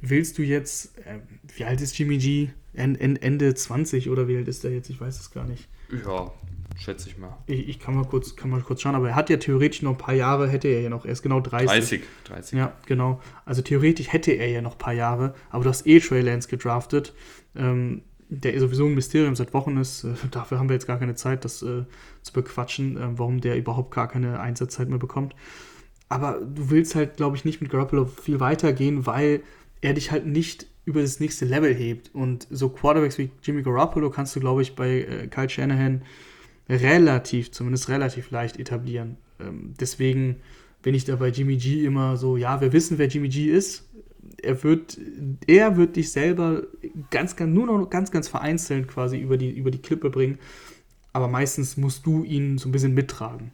willst 0.01 0.39
du 0.39 0.43
jetzt, 0.43 0.99
äh, 0.99 1.21
wie 1.57 1.65
alt 1.65 1.81
ist 1.81 1.97
Jimmy 1.99 2.19
G? 2.19 2.51
Ende 2.75 3.55
20 3.55 4.11
oder 4.11 4.29
wie 4.29 4.37
alt 4.37 4.49
ist 4.49 4.65
er 4.65 4.71
jetzt? 4.71 4.91
Ich 4.91 5.01
weiß 5.01 5.19
es 5.19 5.31
gar 5.31 5.45
nicht. 5.45 5.69
Ja, 6.05 6.31
schätze 6.77 7.09
ich 7.09 7.19
mal. 7.19 7.37
Ich, 7.47 7.69
ich, 7.69 7.79
kann, 7.81 7.95
mal 7.95 8.05
kurz, 8.05 8.37
kann 8.37 8.51
mal 8.51 8.61
kurz 8.61 8.83
schauen, 8.83 8.95
aber 8.95 9.09
er 9.09 9.15
hat 9.17 9.31
ja 9.31 9.37
theoretisch 9.37 9.83
noch 9.83 9.93
ein 9.93 9.99
paar 9.99 10.15
Jahre, 10.15 10.49
hätte 10.49 10.69
er 10.69 10.83
ja 10.83 10.91
noch, 10.91 11.05
er 11.05 11.13
ist 11.13 11.23
genau 11.23 11.41
30. 11.41 11.69
30, 11.69 12.03
30. 12.25 12.59
Ja, 12.59 12.77
genau. 12.87 13.21
Also 13.45 13.63
theoretisch 13.63 14.13
hätte 14.13 14.33
er 14.33 14.49
ja 14.49 14.63
noch 14.63 14.73
ein 14.73 14.79
paar 14.79 14.93
Jahre, 14.93 15.35
aber 15.51 15.65
du 15.65 15.71
hast 15.71 15.87
eh 15.87 15.99
Trey 15.99 16.21
Lance 16.21 16.49
gedraftet. 16.49 17.15
Ähm, 17.57 18.03
der 18.29 18.59
sowieso 18.61 18.87
ein 18.87 18.95
Mysterium 18.95 19.35
seit 19.35 19.55
Wochen 19.55 19.77
ist. 19.77 20.05
Äh, 20.05 20.15
dafür 20.31 20.59
haben 20.59 20.69
wir 20.69 20.75
jetzt 20.75 20.87
gar 20.87 20.99
keine 20.99 21.15
Zeit, 21.15 21.45
das 21.45 21.63
äh, 21.63 21.85
zu 22.23 22.33
bequatschen, 22.33 22.97
äh, 22.97 23.19
warum 23.19 23.41
der 23.41 23.57
überhaupt 23.57 23.95
gar 23.95 24.09
keine 24.09 24.41
Einsatzzeit 24.41 24.89
mehr 24.89 24.99
bekommt. 24.99 25.35
Aber 26.09 26.41
du 26.41 26.71
willst 26.71 26.95
halt, 26.95 27.17
glaube 27.17 27.37
ich, 27.37 27.45
nicht 27.45 27.61
mit 27.61 27.71
Garoppolo 27.71 28.07
viel 28.07 28.41
weitergehen, 28.41 29.07
weil 29.07 29.43
er 29.81 29.93
dich 29.93 30.11
halt 30.11 30.27
nicht 30.27 30.67
über 30.85 31.03
das 31.03 31.21
nächste 31.21 31.45
Level 31.45 31.75
hebt. 31.75 32.15
Und 32.15 32.47
so 32.51 32.71
Quarterbacks 32.71 33.19
wie 33.19 33.31
Jimmy 33.43 33.63
Garoppolo 33.63 34.11
kannst 34.11 34.35
du, 34.35 34.41
glaube 34.41 34.63
ich, 34.63 34.75
bei 34.75 35.03
äh, 35.03 35.27
Kyle 35.29 35.49
Shanahan 35.49 36.03
relativ, 36.69 37.53
zumindest 37.53 37.89
relativ 37.89 38.31
leicht 38.31 38.59
etablieren. 38.59 39.17
Ähm, 39.39 39.75
deswegen 39.79 40.37
bin 40.83 40.95
ich 40.95 41.05
da 41.05 41.17
bei 41.17 41.29
Jimmy 41.29 41.57
G 41.57 41.85
immer 41.85 42.17
so, 42.17 42.37
ja, 42.37 42.61
wir 42.61 42.73
wissen, 42.73 42.99
wer 42.99 43.09
Jimmy 43.09 43.29
G 43.29 43.47
ist 43.47 43.88
er 44.43 44.63
wird, 44.63 44.99
er 45.47 45.77
wird 45.77 45.97
dich 45.97 46.13
selber 46.13 46.63
ganz, 47.11 47.37
ganz, 47.37 47.55
nur 47.55 47.67
noch 47.67 47.91
ganz, 47.91 48.11
ganz 48.11 48.29
vereinzelt 48.29 48.89
quasi 48.89 49.19
über 49.19 49.37
die, 49.37 49.51
über 49.51 49.71
die 49.71 49.83
Klippe 49.83 50.11
bringen. 50.11 50.39
Aber 51.13 51.29
meistens 51.29 51.77
musst 51.77 52.07
du 52.07 52.25
ihn 52.25 52.59
so 52.59 52.69
ein 52.69 52.73
bisschen 52.73 52.95
mittragen. 52.95 53.53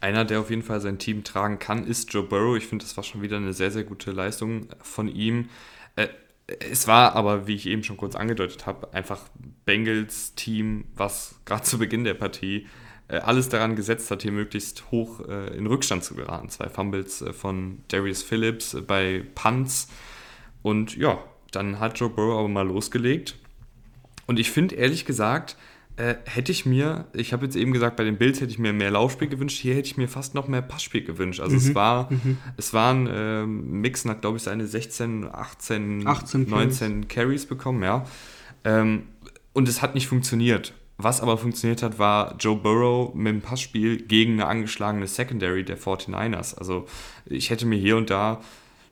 Einer, 0.00 0.24
der 0.24 0.40
auf 0.40 0.50
jeden 0.50 0.62
Fall 0.62 0.80
sein 0.80 0.98
Team 0.98 1.24
tragen 1.24 1.58
kann, 1.58 1.86
ist 1.86 2.12
Joe 2.12 2.22
Burrow. 2.22 2.56
Ich 2.56 2.66
finde, 2.66 2.84
das 2.84 2.96
war 2.96 3.04
schon 3.04 3.22
wieder 3.22 3.36
eine 3.36 3.52
sehr, 3.52 3.70
sehr 3.70 3.84
gute 3.84 4.12
Leistung 4.12 4.66
von 4.80 5.08
ihm. 5.08 5.48
Äh, 5.96 6.08
es 6.46 6.86
war 6.86 7.14
aber, 7.14 7.46
wie 7.46 7.54
ich 7.54 7.66
eben 7.66 7.84
schon 7.84 7.96
kurz 7.96 8.14
angedeutet 8.14 8.66
habe, 8.66 8.92
einfach 8.92 9.28
Bengals 9.64 10.34
Team, 10.34 10.84
was 10.96 11.36
gerade 11.44 11.62
zu 11.62 11.78
Beginn 11.78 12.04
der 12.04 12.14
Partie 12.14 12.66
alles 13.18 13.48
daran 13.48 13.76
gesetzt 13.76 14.10
hat, 14.10 14.22
hier 14.22 14.32
möglichst 14.32 14.90
hoch 14.90 15.20
äh, 15.28 15.56
in 15.56 15.66
Rückstand 15.66 16.04
zu 16.04 16.14
geraten. 16.14 16.48
Zwei 16.48 16.68
Fumbles 16.68 17.22
äh, 17.22 17.32
von 17.32 17.78
Darius 17.88 18.22
Phillips 18.22 18.76
bei 18.86 19.24
Punts. 19.34 19.88
Und 20.62 20.96
ja, 20.96 21.18
dann 21.50 21.80
hat 21.80 21.98
Joe 21.98 22.08
Burrow 22.08 22.38
aber 22.38 22.48
mal 22.48 22.66
losgelegt. 22.66 23.36
Und 24.26 24.38
ich 24.38 24.50
finde 24.50 24.76
ehrlich 24.76 25.04
gesagt, 25.04 25.56
äh, 25.96 26.14
hätte 26.24 26.52
ich 26.52 26.64
mir, 26.64 27.06
ich 27.12 27.32
habe 27.32 27.44
jetzt 27.44 27.54
eben 27.54 27.72
gesagt, 27.72 27.96
bei 27.96 28.04
den 28.04 28.16
Bills 28.16 28.40
hätte 28.40 28.50
ich 28.50 28.58
mir 28.58 28.72
mehr 28.72 28.90
Laufspiel 28.90 29.28
gewünscht, 29.28 29.58
hier 29.58 29.74
hätte 29.74 29.88
ich 29.88 29.96
mir 29.98 30.08
fast 30.08 30.34
noch 30.34 30.48
mehr 30.48 30.62
Passspiel 30.62 31.04
gewünscht. 31.04 31.40
Also 31.40 31.52
mhm. 31.52 31.58
es 31.58 31.74
war, 31.74 32.10
mhm. 32.10 32.38
es 32.56 32.72
waren, 32.72 33.06
äh, 33.06 33.46
Mixon 33.46 34.10
hat 34.10 34.22
glaube 34.22 34.38
ich 34.38 34.42
seine 34.42 34.66
16, 34.66 35.28
18, 35.30 36.06
18 36.06 36.48
19 36.48 37.08
Carries. 37.08 37.08
Carries 37.08 37.46
bekommen, 37.46 37.82
ja. 37.82 38.06
Ähm, 38.64 39.04
und 39.52 39.68
es 39.68 39.82
hat 39.82 39.94
nicht 39.94 40.06
funktioniert. 40.06 40.72
Was 41.02 41.20
aber 41.20 41.36
funktioniert 41.36 41.82
hat, 41.82 41.98
war 41.98 42.36
Joe 42.38 42.56
Burrow 42.56 43.14
mit 43.14 43.32
dem 43.32 43.40
Passspiel 43.40 43.96
gegen 43.96 44.34
eine 44.34 44.46
angeschlagene 44.46 45.06
Secondary 45.06 45.64
der 45.64 45.78
49ers. 45.78 46.56
Also 46.56 46.86
ich 47.26 47.50
hätte 47.50 47.66
mir 47.66 47.78
hier 47.78 47.96
und 47.96 48.10
da 48.10 48.40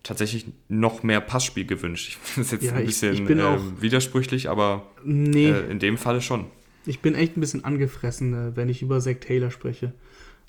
tatsächlich 0.02 0.46
noch 0.68 1.02
mehr 1.02 1.20
Passspiel 1.20 1.66
gewünscht. 1.66 2.08
Ich 2.08 2.16
finde 2.16 2.48
das 2.48 2.50
jetzt 2.52 2.64
ja, 2.64 2.72
ein 2.72 2.86
bisschen 2.86 3.14
ich, 3.14 3.30
äh, 3.30 3.82
widersprüchlich, 3.82 4.48
aber 4.48 4.86
nee, 5.04 5.50
äh, 5.50 5.70
in 5.70 5.78
dem 5.78 5.98
Falle 5.98 6.20
schon. 6.20 6.46
Ich 6.86 7.00
bin 7.00 7.14
echt 7.14 7.36
ein 7.36 7.40
bisschen 7.40 7.64
angefressen, 7.64 8.34
äh, 8.34 8.56
wenn 8.56 8.68
ich 8.68 8.82
über 8.82 9.00
Zach 9.00 9.16
Taylor 9.20 9.50
spreche. 9.50 9.92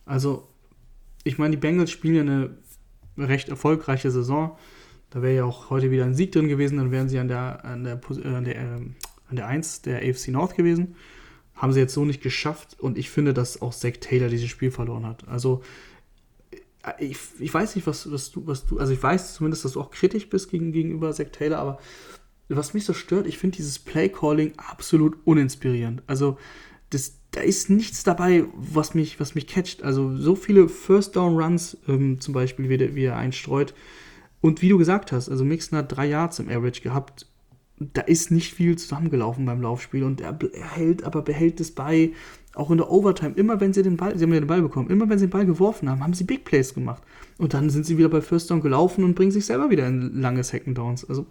Also, 0.05 0.47
ich 1.23 1.37
meine, 1.37 1.51
die 1.51 1.61
Bengals 1.61 1.91
spielen 1.91 2.15
ja 2.15 2.21
eine 2.21 2.57
recht 3.17 3.49
erfolgreiche 3.49 4.09
Saison. 4.09 4.57
Da 5.09 5.21
wäre 5.21 5.35
ja 5.35 5.43
auch 5.43 5.69
heute 5.69 5.91
wieder 5.91 6.05
ein 6.05 6.15
Sieg 6.15 6.31
drin 6.31 6.47
gewesen, 6.47 6.77
dann 6.77 6.91
wären 6.91 7.09
sie 7.09 7.19
an 7.19 7.27
der, 7.27 7.65
an 7.65 7.83
der, 7.83 7.99
äh, 8.23 8.27
an 8.29 8.43
der, 8.45 8.55
ähm, 8.55 8.95
an 9.29 9.35
der 9.35 9.47
1 9.47 9.81
der 9.81 9.97
AFC 9.97 10.29
North 10.29 10.55
gewesen. 10.55 10.95
Haben 11.61 11.73
sie 11.73 11.79
jetzt 11.79 11.93
so 11.93 12.05
nicht 12.05 12.23
geschafft 12.23 12.75
und 12.79 12.97
ich 12.97 13.11
finde, 13.11 13.35
dass 13.35 13.61
auch 13.61 13.71
Zach 13.71 13.97
Taylor 13.99 14.29
dieses 14.29 14.49
Spiel 14.49 14.71
verloren 14.71 15.05
hat. 15.05 15.27
Also 15.27 15.61
äh, 16.81 17.05
ich, 17.05 17.19
ich 17.37 17.53
weiß 17.53 17.75
nicht, 17.75 17.85
was, 17.85 18.11
was, 18.11 18.31
du, 18.31 18.47
was 18.47 18.65
du, 18.65 18.79
also 18.79 18.91
ich 18.91 19.03
weiß 19.03 19.35
zumindest, 19.35 19.63
dass 19.63 19.73
du 19.73 19.81
auch 19.81 19.91
kritisch 19.91 20.27
bist 20.27 20.49
gegen, 20.49 20.71
gegenüber 20.71 21.13
Zach 21.13 21.27
Taylor, 21.31 21.59
aber 21.59 21.79
was 22.49 22.73
mich 22.73 22.83
so 22.83 22.93
stört, 22.93 23.27
ich 23.27 23.37
finde 23.37 23.57
dieses 23.57 23.77
Play-Calling 23.77 24.53
absolut 24.57 25.19
uninspirierend. 25.23 26.01
Also 26.07 26.39
das, 26.89 27.19
da 27.29 27.41
ist 27.41 27.69
nichts 27.69 28.03
dabei, 28.03 28.45
was 28.55 28.95
mich, 28.95 29.19
was 29.19 29.35
mich 29.35 29.45
catcht. 29.45 29.83
Also 29.83 30.17
so 30.17 30.35
viele 30.35 30.67
First-Down-Runs 30.67 31.77
ähm, 31.87 32.19
zum 32.19 32.33
Beispiel, 32.33 32.69
wie, 32.69 32.77
der, 32.77 32.95
wie 32.95 33.05
er 33.05 33.17
einstreut. 33.17 33.75
Und 34.41 34.63
wie 34.63 34.69
du 34.69 34.79
gesagt 34.79 35.11
hast, 35.11 35.29
also 35.29 35.45
Mixon 35.45 35.77
hat 35.77 35.95
drei 35.95 36.07
Yards 36.07 36.39
im 36.39 36.49
Average 36.49 36.81
gehabt 36.81 37.27
da 37.93 38.01
ist 38.01 38.31
nicht 38.31 38.53
viel 38.53 38.77
zusammengelaufen 38.77 39.45
beim 39.45 39.61
Laufspiel 39.61 40.03
und 40.03 40.21
er, 40.21 40.37
er 40.53 40.71
hält, 40.71 41.03
aber 41.03 41.21
behält 41.21 41.59
es 41.59 41.71
bei, 41.71 42.11
auch 42.53 42.69
in 42.69 42.77
der 42.77 42.91
Overtime, 42.91 43.33
immer 43.35 43.61
wenn 43.61 43.73
sie 43.73 43.81
den 43.81 43.97
Ball, 43.97 44.17
sie 44.17 44.23
haben 44.23 44.33
ja 44.33 44.39
den 44.39 44.47
Ball 44.47 44.61
bekommen, 44.61 44.89
immer 44.89 45.09
wenn 45.09 45.17
sie 45.17 45.27
den 45.27 45.31
Ball 45.31 45.45
geworfen 45.45 45.89
haben, 45.89 46.03
haben 46.03 46.13
sie 46.13 46.25
Big 46.25 46.43
Plays 46.43 46.73
gemacht. 46.73 47.01
Und 47.37 47.53
dann 47.53 47.69
sind 47.69 47.85
sie 47.85 47.97
wieder 47.97 48.09
bei 48.09 48.21
First 48.21 48.51
Down 48.51 48.61
gelaufen 48.61 49.03
und 49.03 49.15
bringen 49.15 49.31
sich 49.31 49.45
selber 49.45 49.69
wieder 49.69 49.87
in 49.87 50.21
lange 50.21 50.43
Second 50.43 50.77
Downs. 50.77 51.09
Also 51.09 51.25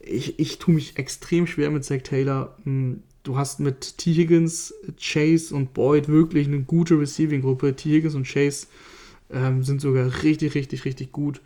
ich, 0.00 0.38
ich 0.38 0.58
tue 0.58 0.74
mich 0.74 0.98
extrem 0.98 1.46
schwer 1.46 1.70
mit 1.70 1.84
Zach 1.84 2.02
Taylor. 2.02 2.56
Hm, 2.64 3.02
du 3.22 3.36
hast 3.36 3.60
mit 3.60 3.98
T. 3.98 4.12
Higgins, 4.12 4.74
Chase 5.00 5.54
und 5.54 5.72
Boyd 5.72 6.08
wirklich 6.08 6.48
eine 6.48 6.60
gute 6.60 6.98
Receiving-Gruppe. 6.98 7.76
T. 7.76 7.90
Higgins 7.90 8.14
und 8.14 8.26
Chase 8.26 8.66
ähm, 9.30 9.62
sind 9.62 9.80
sogar 9.80 10.22
richtig, 10.24 10.54
richtig, 10.54 10.84
richtig 10.84 11.12
gut. 11.12 11.40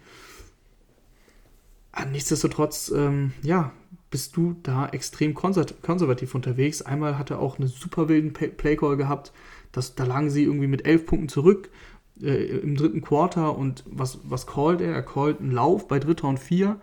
Ah, 1.92 2.06
nichtsdestotrotz, 2.06 2.90
ähm, 2.96 3.32
ja, 3.42 3.72
bist 4.12 4.36
du 4.36 4.54
da 4.62 4.88
extrem 4.90 5.34
konservativ 5.34 6.34
unterwegs. 6.34 6.82
Einmal 6.82 7.18
hat 7.18 7.30
er 7.30 7.40
auch 7.40 7.58
einen 7.58 7.66
super 7.66 8.10
wilden 8.10 8.32
Playcall 8.34 8.96
gehabt. 8.98 9.32
Das, 9.72 9.94
da 9.94 10.04
lagen 10.04 10.28
sie 10.28 10.44
irgendwie 10.44 10.66
mit 10.66 10.86
elf 10.86 11.06
Punkten 11.06 11.30
zurück 11.30 11.70
äh, 12.20 12.44
im 12.58 12.76
dritten 12.76 13.00
Quarter. 13.00 13.56
Und 13.56 13.82
was, 13.86 14.20
was 14.24 14.46
callt 14.46 14.82
er? 14.82 14.92
Er 14.92 15.02
callt 15.02 15.40
einen 15.40 15.50
Lauf 15.50 15.88
bei 15.88 15.98
Dritter 15.98 16.28
und 16.28 16.38
Vier, 16.38 16.78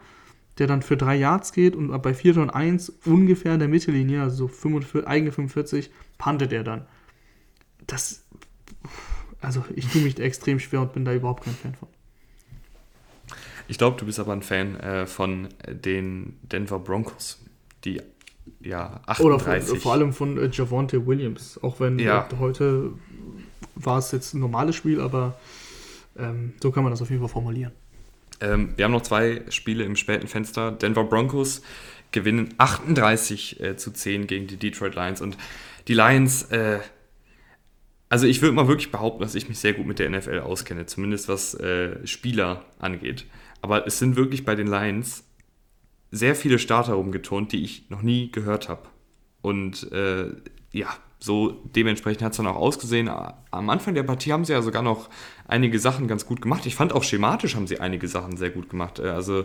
der 0.57 0.65
dann 0.65 0.81
für 0.81 0.97
drei 0.97 1.15
Yards 1.17 1.53
geht. 1.53 1.75
Und 1.75 2.01
bei 2.01 2.15
Vierter 2.15 2.41
und 2.41 2.49
Eins 2.49 2.89
ungefähr 3.05 3.53
in 3.53 3.59
der 3.59 3.69
Mittellinie, 3.69 4.23
also 4.23 4.35
so 4.35 4.47
45, 4.47 5.07
eigene 5.07 5.31
45, 5.31 5.91
puntet 6.17 6.51
er 6.51 6.63
dann. 6.63 6.87
Das, 7.85 8.25
also 9.39 9.63
ich 9.75 9.87
tue 9.87 10.01
mich 10.01 10.15
da 10.15 10.23
extrem 10.23 10.59
schwer 10.59 10.81
und 10.81 10.93
bin 10.93 11.05
da 11.05 11.13
überhaupt 11.13 11.43
kein 11.43 11.53
Fan 11.53 11.75
von. 11.75 11.89
Ich 13.69 13.77
glaube, 13.77 13.97
du 13.97 14.05
bist 14.05 14.19
aber 14.19 14.33
ein 14.33 14.41
Fan 14.41 14.79
äh, 14.79 15.05
von 15.05 15.47
den 15.67 16.37
Denver 16.41 16.79
Broncos, 16.79 17.39
die 17.85 18.01
ja 18.59 18.99
38. 19.05 19.19
Oder 19.25 19.39
vor, 19.39 19.77
vor 19.77 19.93
allem 19.93 20.11
von 20.11 20.37
äh, 20.37 20.49
Javonte 20.51 21.05
Williams, 21.05 21.61
auch 21.61 21.79
wenn 21.79 21.99
ja. 21.99 22.27
heute 22.39 22.91
war 23.75 23.99
es 23.99 24.11
jetzt 24.11 24.33
ein 24.33 24.39
normales 24.39 24.75
Spiel, 24.75 24.99
aber 24.99 25.39
ähm, 26.17 26.53
so 26.61 26.71
kann 26.71 26.83
man 26.83 26.91
das 26.91 27.01
auf 27.01 27.09
jeden 27.11 27.21
Fall 27.21 27.29
formulieren. 27.29 27.71
Ähm, 28.41 28.73
wir 28.75 28.85
haben 28.85 28.91
noch 28.91 29.03
zwei 29.03 29.43
Spiele 29.49 29.83
im 29.83 29.95
späten 29.95 30.27
Fenster. 30.27 30.71
Denver 30.71 31.03
Broncos 31.03 31.61
gewinnen 32.11 32.53
38 32.57 33.59
äh, 33.59 33.77
zu 33.77 33.91
10 33.91 34.25
gegen 34.25 34.47
die 34.47 34.57
Detroit 34.57 34.95
Lions 34.95 35.21
und 35.21 35.37
die 35.87 35.93
Lions, 35.93 36.43
äh, 36.51 36.79
also 38.09 38.25
ich 38.25 38.41
würde 38.41 38.55
mal 38.55 38.67
wirklich 38.67 38.91
behaupten, 38.91 39.21
dass 39.21 39.35
ich 39.35 39.47
mich 39.47 39.59
sehr 39.59 39.73
gut 39.73 39.85
mit 39.85 39.99
der 39.99 40.09
NFL 40.09 40.39
auskenne, 40.39 40.87
zumindest 40.87 41.29
was 41.29 41.53
äh, 41.53 42.05
Spieler 42.07 42.65
angeht. 42.79 43.25
Aber 43.61 43.85
es 43.87 43.99
sind 43.99 44.15
wirklich 44.15 44.45
bei 44.45 44.55
den 44.55 44.67
Lions 44.67 45.23
sehr 46.11 46.35
viele 46.35 46.59
Starter 46.59 46.93
rumgeturnt, 46.93 47.51
die 47.51 47.63
ich 47.63 47.89
noch 47.89 48.01
nie 48.01 48.31
gehört 48.31 48.69
habe. 48.69 48.83
Und 49.41 49.91
äh, 49.91 50.27
ja, 50.71 50.87
so 51.19 51.51
dementsprechend 51.75 52.23
hat 52.23 52.31
es 52.31 52.37
dann 52.37 52.47
auch 52.47 52.55
ausgesehen. 52.55 53.09
Am 53.09 53.69
Anfang 53.69 53.93
der 53.93 54.03
Partie 54.03 54.31
haben 54.31 54.45
sie 54.45 54.53
ja 54.53 54.61
sogar 54.61 54.81
noch 54.81 55.09
einige 55.47 55.79
Sachen 55.79 56.07
ganz 56.07 56.25
gut 56.25 56.41
gemacht. 56.41 56.65
Ich 56.65 56.75
fand 56.75 56.93
auch 56.93 57.03
schematisch 57.03 57.55
haben 57.55 57.67
sie 57.67 57.79
einige 57.79 58.07
Sachen 58.07 58.37
sehr 58.37 58.49
gut 58.49 58.69
gemacht. 58.69 58.99
Äh, 58.99 59.09
also 59.09 59.43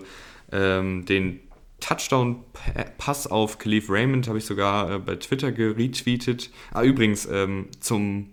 ähm, 0.53 1.05
den 1.05 1.41
Touchdown-Pass 1.81 3.27
auf 3.27 3.59
Khalif 3.59 3.91
Raymond 3.91 4.29
habe 4.29 4.39
ich 4.39 4.47
sogar 4.47 4.91
äh, 4.91 4.99
bei 4.99 5.17
Twitter 5.17 5.53
geretweetet. 5.53 6.51
Ah, 6.73 6.83
übrigens, 6.83 7.27
ähm, 7.27 7.69
zum 7.81 8.31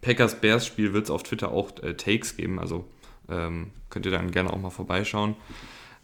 Packers-Bears-Spiel 0.00 0.92
wird 0.92 1.04
es 1.04 1.10
auf 1.10 1.22
Twitter 1.22 1.52
auch 1.52 1.70
äh, 1.82 1.94
Takes 1.94 2.36
geben. 2.36 2.58
Also 2.58 2.88
ähm, 3.28 3.70
könnt 3.96 4.04
ihr 4.04 4.12
dann 4.12 4.30
gerne 4.30 4.52
auch 4.52 4.60
mal 4.60 4.68
vorbeischauen. 4.68 5.36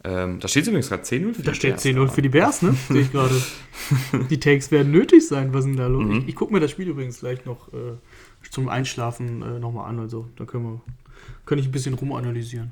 Ähm, 0.03 0.39
da 0.39 0.47
steht 0.47 0.65
übrigens 0.65 0.89
gerade 0.89 1.03
10-0 1.03 1.33
für 1.35 1.43
da 1.43 1.51
die 1.51 1.57
steht 1.57 1.77
10-0 1.77 2.07
für 2.07 2.23
die 2.23 2.29
Bears, 2.29 2.63
ne? 2.63 2.75
Sehe 2.89 3.01
ich 3.01 3.11
gerade. 3.11 3.39
die 4.31 4.39
Takes 4.39 4.71
werden 4.71 4.91
nötig 4.91 5.27
sein. 5.27 5.53
Was 5.53 5.59
ist 5.59 5.67
denn 5.67 5.77
da 5.77 5.85
los? 5.85 6.03
Mhm. 6.03 6.11
Ich, 6.21 6.29
ich 6.29 6.35
gucke 6.35 6.51
mir 6.51 6.59
das 6.59 6.71
Spiel 6.71 6.87
übrigens 6.87 7.19
gleich 7.19 7.45
noch 7.45 7.71
äh, 7.71 7.97
zum 8.49 8.67
Einschlafen 8.67 9.43
äh, 9.43 9.59
nochmal 9.59 9.87
an. 9.87 9.99
Also 9.99 10.27
da 10.37 10.45
können 10.45 10.63
wir, 10.63 10.81
kann 11.45 11.59
ich 11.59 11.67
ein 11.67 11.71
bisschen 11.71 11.93
rumanalysieren. 11.93 12.71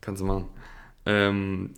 Kannst 0.00 0.20
du 0.20 0.26
machen. 0.26 0.46
Ähm, 1.06 1.70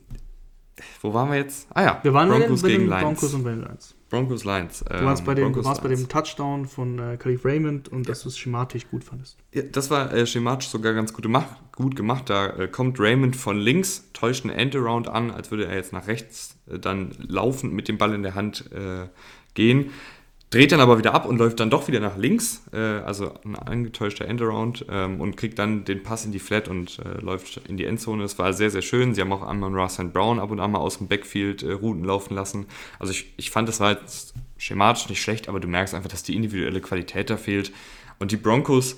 wo 1.03 1.13
waren 1.15 1.31
wir 1.31 1.39
jetzt? 1.39 1.69
Ah 1.75 1.83
ja, 1.83 2.01
wir 2.03 2.13
waren 2.15 2.29
Broncos 2.29 2.63
bei 2.63 2.69
den, 2.69 2.89
bei 2.89 2.97
den 2.97 3.05
Broncos 3.05 3.35
und 3.35 3.45
bei 3.45 3.51
den 3.51 3.61
Lions. 3.63 3.95
Broncos 4.11 4.45
Lions. 4.45 4.85
du 4.89 5.05
warst, 5.05 5.25
bei, 5.25 5.35
dem, 5.35 5.53
du 5.53 5.65
warst 5.65 5.83
bei 5.83 5.89
dem 5.89 6.09
Touchdown 6.09 6.67
von 6.67 6.99
äh, 6.99 7.17
Khalif 7.19 7.45
Raymond 7.45 7.89
und 7.89 8.07
ja. 8.07 8.13
dass 8.13 8.23
du 8.23 8.29
es 8.29 8.39
schematisch 8.39 8.89
gut 8.89 9.05
fandest. 9.05 9.37
Ja, 9.53 9.63
das 9.63 9.91
war 9.91 10.13
äh, 10.15 10.27
schematisch 10.27 10.69
sogar 10.69 10.95
ganz 10.95 11.13
gut 11.13 11.23
gemacht. 11.23 11.49
Gut 11.77 11.95
gemacht. 11.95 12.31
Da 12.31 12.47
äh, 12.57 12.69
kommt 12.69 12.99
Raymond 12.99 13.37
von 13.37 13.59
links, 13.59 14.11
täuscht 14.15 14.45
einen 14.45 14.55
Endaround 14.55 15.09
an, 15.09 15.31
als 15.31 15.51
würde 15.51 15.67
er 15.67 15.75
jetzt 15.75 15.93
nach 15.93 16.07
rechts 16.07 16.57
äh, 16.71 16.79
dann 16.79 17.13
laufend 17.19 17.75
mit 17.75 17.89
dem 17.89 17.99
Ball 17.99 18.15
in 18.15 18.23
der 18.23 18.35
Hand 18.35 18.71
äh, 18.73 19.09
gehen 19.53 19.91
dreht 20.51 20.73
dann 20.73 20.81
aber 20.81 20.99
wieder 20.99 21.15
ab 21.15 21.27
und 21.27 21.39
läuft 21.39 21.61
dann 21.61 21.71
doch 21.71 21.89
wieder 21.89 22.01
nach 22.01 22.17
links, 22.17 22.63
äh, 22.73 22.79
also 22.79 23.35
ein 23.45 23.57
angetäuschter 23.57 24.25
Endaround 24.25 24.87
ähm, 24.91 25.21
und 25.21 25.37
kriegt 25.37 25.59
dann 25.59 25.85
den 25.85 26.03
Pass 26.03 26.25
in 26.25 26.33
die 26.33 26.39
Flat 26.39 26.69
und 26.69 26.99
äh, 27.01 27.21
läuft 27.21 27.61
in 27.69 27.77
die 27.77 27.85
Endzone. 27.85 28.25
Es 28.25 28.39
war 28.39 28.53
sehr, 28.53 28.71
sehr 28.71 28.83
schön. 28.83 29.15
Sie 29.15 29.21
haben 29.21 29.33
auch 29.33 29.43
einmal 29.43 29.75
Russ 29.75 29.99
Brown 30.13 30.39
ab 30.39 30.51
und 30.51 30.61
an 30.61 30.73
mal 30.73 30.79
aus 30.79 30.99
dem 30.99 31.09
Backfield 31.09 31.63
äh, 31.63 31.73
Routen 31.73 32.05
laufen 32.05 32.35
lassen. 32.35 32.67
Also 32.99 33.13
ich, 33.13 33.33
ich 33.37 33.51
fand, 33.51 33.69
das 33.69 33.81
war 33.81 33.93
jetzt 33.93 34.35
schematisch 34.57 35.09
nicht 35.09 35.23
schlecht, 35.23 35.49
aber 35.49 35.61
du 35.61 35.69
merkst 35.69 35.95
einfach, 35.95 36.11
dass 36.11 36.23
die 36.23 36.35
individuelle 36.35 36.81
Qualität 36.81 37.31
da 37.31 37.37
fehlt. 37.37 37.73
Und 38.19 38.33
die 38.33 38.37
Broncos 38.37 38.97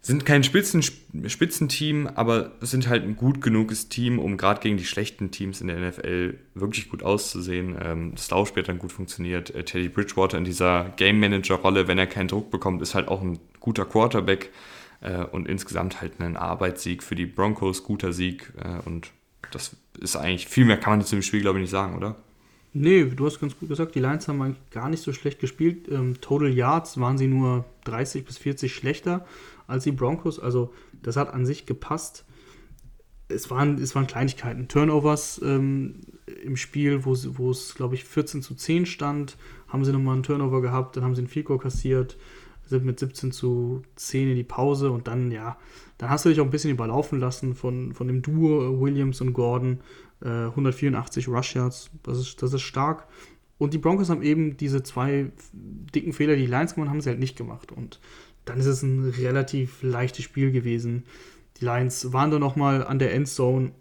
sind 0.00 0.24
kein 0.24 0.44
Spitzen, 0.44 0.82
Spitzenteam, 0.82 2.06
aber 2.06 2.52
sind 2.60 2.88
halt 2.88 3.02
ein 3.02 3.16
gut 3.16 3.40
genuges 3.40 3.88
Team, 3.88 4.20
um 4.20 4.36
gerade 4.36 4.60
gegen 4.60 4.76
die 4.76 4.84
schlechten 4.84 5.32
Teams 5.32 5.60
in 5.60 5.66
der 5.66 5.80
NFL 5.80 6.38
wirklich 6.54 6.88
gut 6.88 7.02
auszusehen. 7.02 7.76
Ähm, 7.82 8.12
das 8.14 8.30
Laufspiel 8.30 8.62
hat 8.62 8.68
dann 8.68 8.78
gut 8.78 8.92
funktioniert. 8.92 9.52
Äh, 9.54 9.64
Teddy 9.64 9.88
Bridgewater 9.88 10.38
in 10.38 10.44
dieser 10.44 10.92
Game 10.96 11.18
Manager-Rolle, 11.18 11.88
wenn 11.88 11.98
er 11.98 12.06
keinen 12.06 12.28
Druck 12.28 12.50
bekommt, 12.50 12.82
ist 12.82 12.94
halt 12.94 13.08
auch 13.08 13.20
ein 13.20 13.40
guter 13.58 13.84
Quarterback 13.84 14.50
äh, 15.00 15.24
und 15.24 15.48
insgesamt 15.48 16.00
halt 16.00 16.20
ein 16.20 16.36
Arbeitssieg 16.36 17.02
für 17.02 17.16
die 17.16 17.26
Broncos, 17.26 17.82
guter 17.82 18.12
Sieg 18.12 18.52
äh, 18.62 18.86
und 18.86 19.10
das 19.50 19.76
ist 20.00 20.16
eigentlich, 20.16 20.46
viel 20.46 20.64
mehr 20.64 20.76
kann 20.76 20.98
man 20.98 21.06
zu 21.06 21.16
dem 21.16 21.22
Spiel, 21.22 21.40
glaube 21.40 21.58
ich, 21.58 21.62
nicht 21.62 21.70
sagen, 21.70 21.96
oder? 21.96 22.16
Nee, 22.72 23.04
du 23.04 23.24
hast 23.24 23.40
ganz 23.40 23.58
gut 23.58 23.70
gesagt, 23.70 23.94
die 23.94 24.00
Lions 24.00 24.28
haben 24.28 24.42
eigentlich 24.42 24.70
gar 24.70 24.90
nicht 24.90 25.02
so 25.02 25.14
schlecht 25.14 25.40
gespielt. 25.40 25.88
Ähm, 25.88 26.20
Total 26.20 26.52
Yards 26.52 27.00
waren 27.00 27.16
sie 27.16 27.26
nur 27.26 27.64
30 27.84 28.26
bis 28.26 28.36
40 28.36 28.74
schlechter 28.74 29.24
als 29.66 29.84
die 29.84 29.92
Broncos. 29.92 30.38
Also 30.38 30.72
das 31.02 31.16
hat 31.16 31.32
an 31.32 31.46
sich 31.46 31.66
gepasst. 31.66 32.24
Es 33.28 33.50
waren, 33.50 33.78
es 33.78 33.94
waren 33.94 34.06
Kleinigkeiten. 34.06 34.68
Turnovers 34.68 35.40
ähm, 35.44 36.00
im 36.42 36.56
Spiel, 36.56 37.04
wo, 37.04 37.12
es, 37.50 37.74
glaube 37.74 37.94
ich, 37.94 38.04
14 38.04 38.42
zu 38.42 38.54
10 38.54 38.86
stand, 38.86 39.36
haben 39.68 39.84
sie 39.84 39.92
nochmal 39.92 40.14
einen 40.14 40.22
Turnover 40.22 40.60
gehabt, 40.60 40.96
dann 40.96 41.04
haben 41.04 41.14
sie 41.14 41.22
einen 41.22 41.28
Fico 41.28 41.58
kassiert, 41.58 42.16
sind 42.66 42.84
mit 42.84 43.00
17 43.00 43.32
zu 43.32 43.82
10 43.96 44.30
in 44.30 44.36
die 44.36 44.44
Pause 44.44 44.92
und 44.92 45.08
dann, 45.08 45.30
ja, 45.32 45.56
dann 45.98 46.10
hast 46.10 46.24
du 46.24 46.28
dich 46.28 46.40
auch 46.40 46.44
ein 46.44 46.50
bisschen 46.50 46.70
überlaufen 46.70 47.18
lassen 47.18 47.54
von, 47.54 47.94
von 47.94 48.06
dem 48.06 48.22
Duo 48.22 48.80
Williams 48.80 49.20
und 49.20 49.32
Gordon. 49.32 49.80
Äh, 50.22 50.28
184 50.28 51.28
Rush 51.28 51.56
Yards, 51.56 51.90
das 52.02 52.18
ist, 52.18 52.42
das 52.42 52.52
ist 52.52 52.62
stark. 52.62 53.06
Und 53.58 53.72
die 53.72 53.78
Broncos 53.78 54.10
haben 54.10 54.22
eben 54.22 54.56
diese 54.56 54.82
zwei 54.82 55.30
dicken 55.52 56.12
Fehler, 56.12 56.36
die 56.36 56.42
die 56.42 56.50
Lions 56.50 56.74
gemacht 56.74 56.90
haben, 56.90 57.00
sie 57.00 57.08
halt 57.08 57.18
nicht 57.18 57.36
gemacht. 57.36 57.72
Und 57.72 58.00
dann 58.46 58.58
ist 58.58 58.66
es 58.66 58.82
ein 58.82 59.10
relativ 59.10 59.82
leichtes 59.82 60.24
Spiel 60.24 60.50
gewesen. 60.50 61.04
Die 61.60 61.64
Lions 61.64 62.12
waren 62.12 62.30
dann 62.30 62.40
nochmal 62.40 62.86
an 62.86 62.98
der 62.98 63.12
Endzone, 63.12 63.72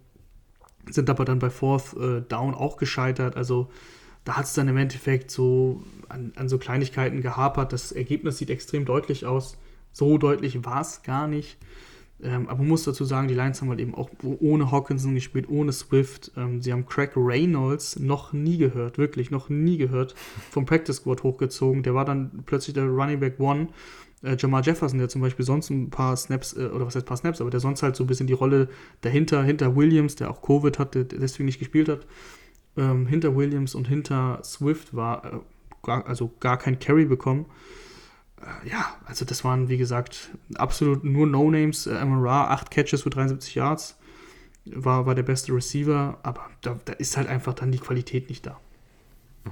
sind 0.89 1.09
aber 1.09 1.23
dann 1.23 1.39
bei 1.39 1.49
Fourth 1.49 1.95
äh, 1.97 2.21
Down 2.21 2.53
auch 2.53 2.77
gescheitert. 2.77 3.37
Also 3.37 3.69
da 4.23 4.37
hat 4.37 4.45
es 4.45 4.53
dann 4.53 4.67
im 4.67 4.77
Endeffekt 4.77 5.31
so 5.31 5.83
an, 6.09 6.33
an, 6.35 6.49
so 6.49 6.57
Kleinigkeiten 6.57 7.21
gehapert. 7.21 7.73
Das 7.73 7.91
Ergebnis 7.91 8.37
sieht 8.37 8.49
extrem 8.49 8.85
deutlich 8.85 9.25
aus. 9.25 9.57
So 9.91 10.17
deutlich 10.17 10.65
war 10.65 10.81
es 10.81 11.03
gar 11.03 11.27
nicht. 11.27 11.57
Ähm, 12.23 12.47
aber 12.47 12.59
man 12.59 12.69
muss 12.69 12.83
dazu 12.83 13.03
sagen, 13.03 13.27
die 13.27 13.33
Lions 13.33 13.61
haben 13.61 13.69
halt 13.69 13.81
eben 13.81 13.93
auch 13.93 14.09
ohne 14.23 14.71
Hawkinson 14.71 15.13
gespielt, 15.15 15.49
ohne 15.49 15.73
Swift. 15.73 16.31
Ähm, 16.37 16.61
sie 16.61 16.71
haben 16.71 16.85
Craig 16.85 17.11
Reynolds 17.15 17.99
noch 17.99 18.31
nie 18.31 18.57
gehört, 18.57 18.97
wirklich 18.97 19.31
noch 19.31 19.49
nie 19.49 19.77
gehört, 19.77 20.15
vom 20.49 20.65
Practice 20.65 20.97
Squad 20.97 21.23
hochgezogen. 21.23 21.83
Der 21.83 21.93
war 21.93 22.05
dann 22.05 22.43
plötzlich 22.45 22.73
der 22.73 22.85
Running 22.85 23.19
Back 23.19 23.39
One 23.39 23.67
äh, 24.23 24.35
Jamal 24.37 24.63
Jefferson, 24.63 24.99
der 24.99 25.09
zum 25.09 25.21
Beispiel 25.21 25.45
sonst 25.45 25.69
ein 25.69 25.89
paar 25.89 26.15
Snaps, 26.17 26.53
äh, 26.53 26.67
oder 26.67 26.85
was 26.85 26.95
heißt 26.95 27.05
paar 27.05 27.17
Snaps, 27.17 27.41
aber 27.41 27.49
der 27.49 27.59
sonst 27.59 27.83
halt 27.83 27.95
so 27.95 28.03
ein 28.03 28.07
bisschen 28.07 28.27
die 28.27 28.33
Rolle 28.33 28.69
dahinter, 29.01 29.43
hinter 29.43 29.75
Williams, 29.75 30.15
der 30.15 30.29
auch 30.29 30.41
Covid 30.41 30.79
hatte, 30.79 31.05
der 31.05 31.19
deswegen 31.19 31.45
nicht 31.45 31.59
gespielt 31.59 31.89
hat, 31.89 32.05
ähm, 32.77 33.07
hinter 33.07 33.35
Williams 33.35 33.75
und 33.75 33.87
hinter 33.87 34.39
Swift 34.43 34.95
war, 34.95 35.25
äh, 35.25 35.39
gar, 35.83 36.05
also 36.07 36.31
gar 36.39 36.57
kein 36.57 36.79
Carry 36.79 37.05
bekommen. 37.05 37.45
Äh, 38.41 38.69
ja, 38.69 38.95
also 39.05 39.25
das 39.25 39.43
waren, 39.43 39.69
wie 39.69 39.77
gesagt, 39.77 40.31
absolut 40.55 41.03
nur 41.03 41.27
No-Names. 41.27 41.87
Äh, 41.87 42.03
MRA, 42.03 42.49
8 42.49 42.71
Catches 42.71 43.03
für 43.03 43.09
73 43.09 43.55
Yards, 43.55 43.97
war, 44.65 45.05
war 45.05 45.15
der 45.15 45.23
beste 45.23 45.53
Receiver, 45.53 46.17
aber 46.23 46.49
da, 46.61 46.79
da 46.85 46.93
ist 46.93 47.17
halt 47.17 47.27
einfach 47.27 47.53
dann 47.53 47.71
die 47.71 47.79
Qualität 47.79 48.29
nicht 48.29 48.45
da. 48.45 48.59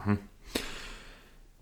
Mhm. 0.06 0.20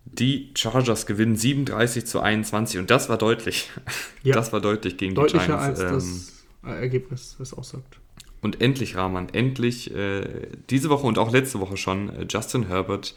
Die 0.05 0.51
Chargers 0.55 1.05
gewinnen 1.05 1.35
37 1.35 2.05
zu 2.05 2.19
21 2.19 2.79
und 2.79 2.89
das 2.89 3.09
war 3.09 3.17
deutlich. 3.17 3.69
Ja. 4.23 4.35
Das 4.35 4.53
war 4.53 4.61
deutlich 4.61 4.97
gegen 4.97 5.15
Deutlicher 5.15 5.45
die 5.45 5.51
Giants. 5.51 5.79
Deutlicher 5.79 5.95
als 5.95 6.05
ähm, 6.05 6.21
das 6.61 6.79
Ergebnis 6.79 7.37
es 7.39 7.55
aussagt. 7.55 7.99
Und 8.41 8.61
endlich, 8.61 8.95
Rahman, 8.95 9.29
endlich 9.29 9.91
äh, 9.95 10.47
diese 10.69 10.91
Woche 10.91 11.07
und 11.07 11.17
auch 11.17 11.31
letzte 11.31 11.59
Woche 11.59 11.75
schon 11.75 12.09
äh, 12.09 12.25
Justin 12.29 12.67
Herbert 12.67 13.15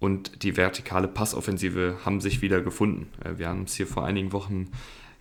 und 0.00 0.42
die 0.42 0.56
vertikale 0.56 1.06
Passoffensive 1.06 1.98
haben 2.04 2.20
sich 2.20 2.42
wieder 2.42 2.60
gefunden. 2.60 3.08
Äh, 3.24 3.38
wir 3.38 3.48
haben 3.48 3.62
es 3.62 3.74
hier 3.74 3.86
vor 3.86 4.04
einigen 4.04 4.32
Wochen 4.32 4.70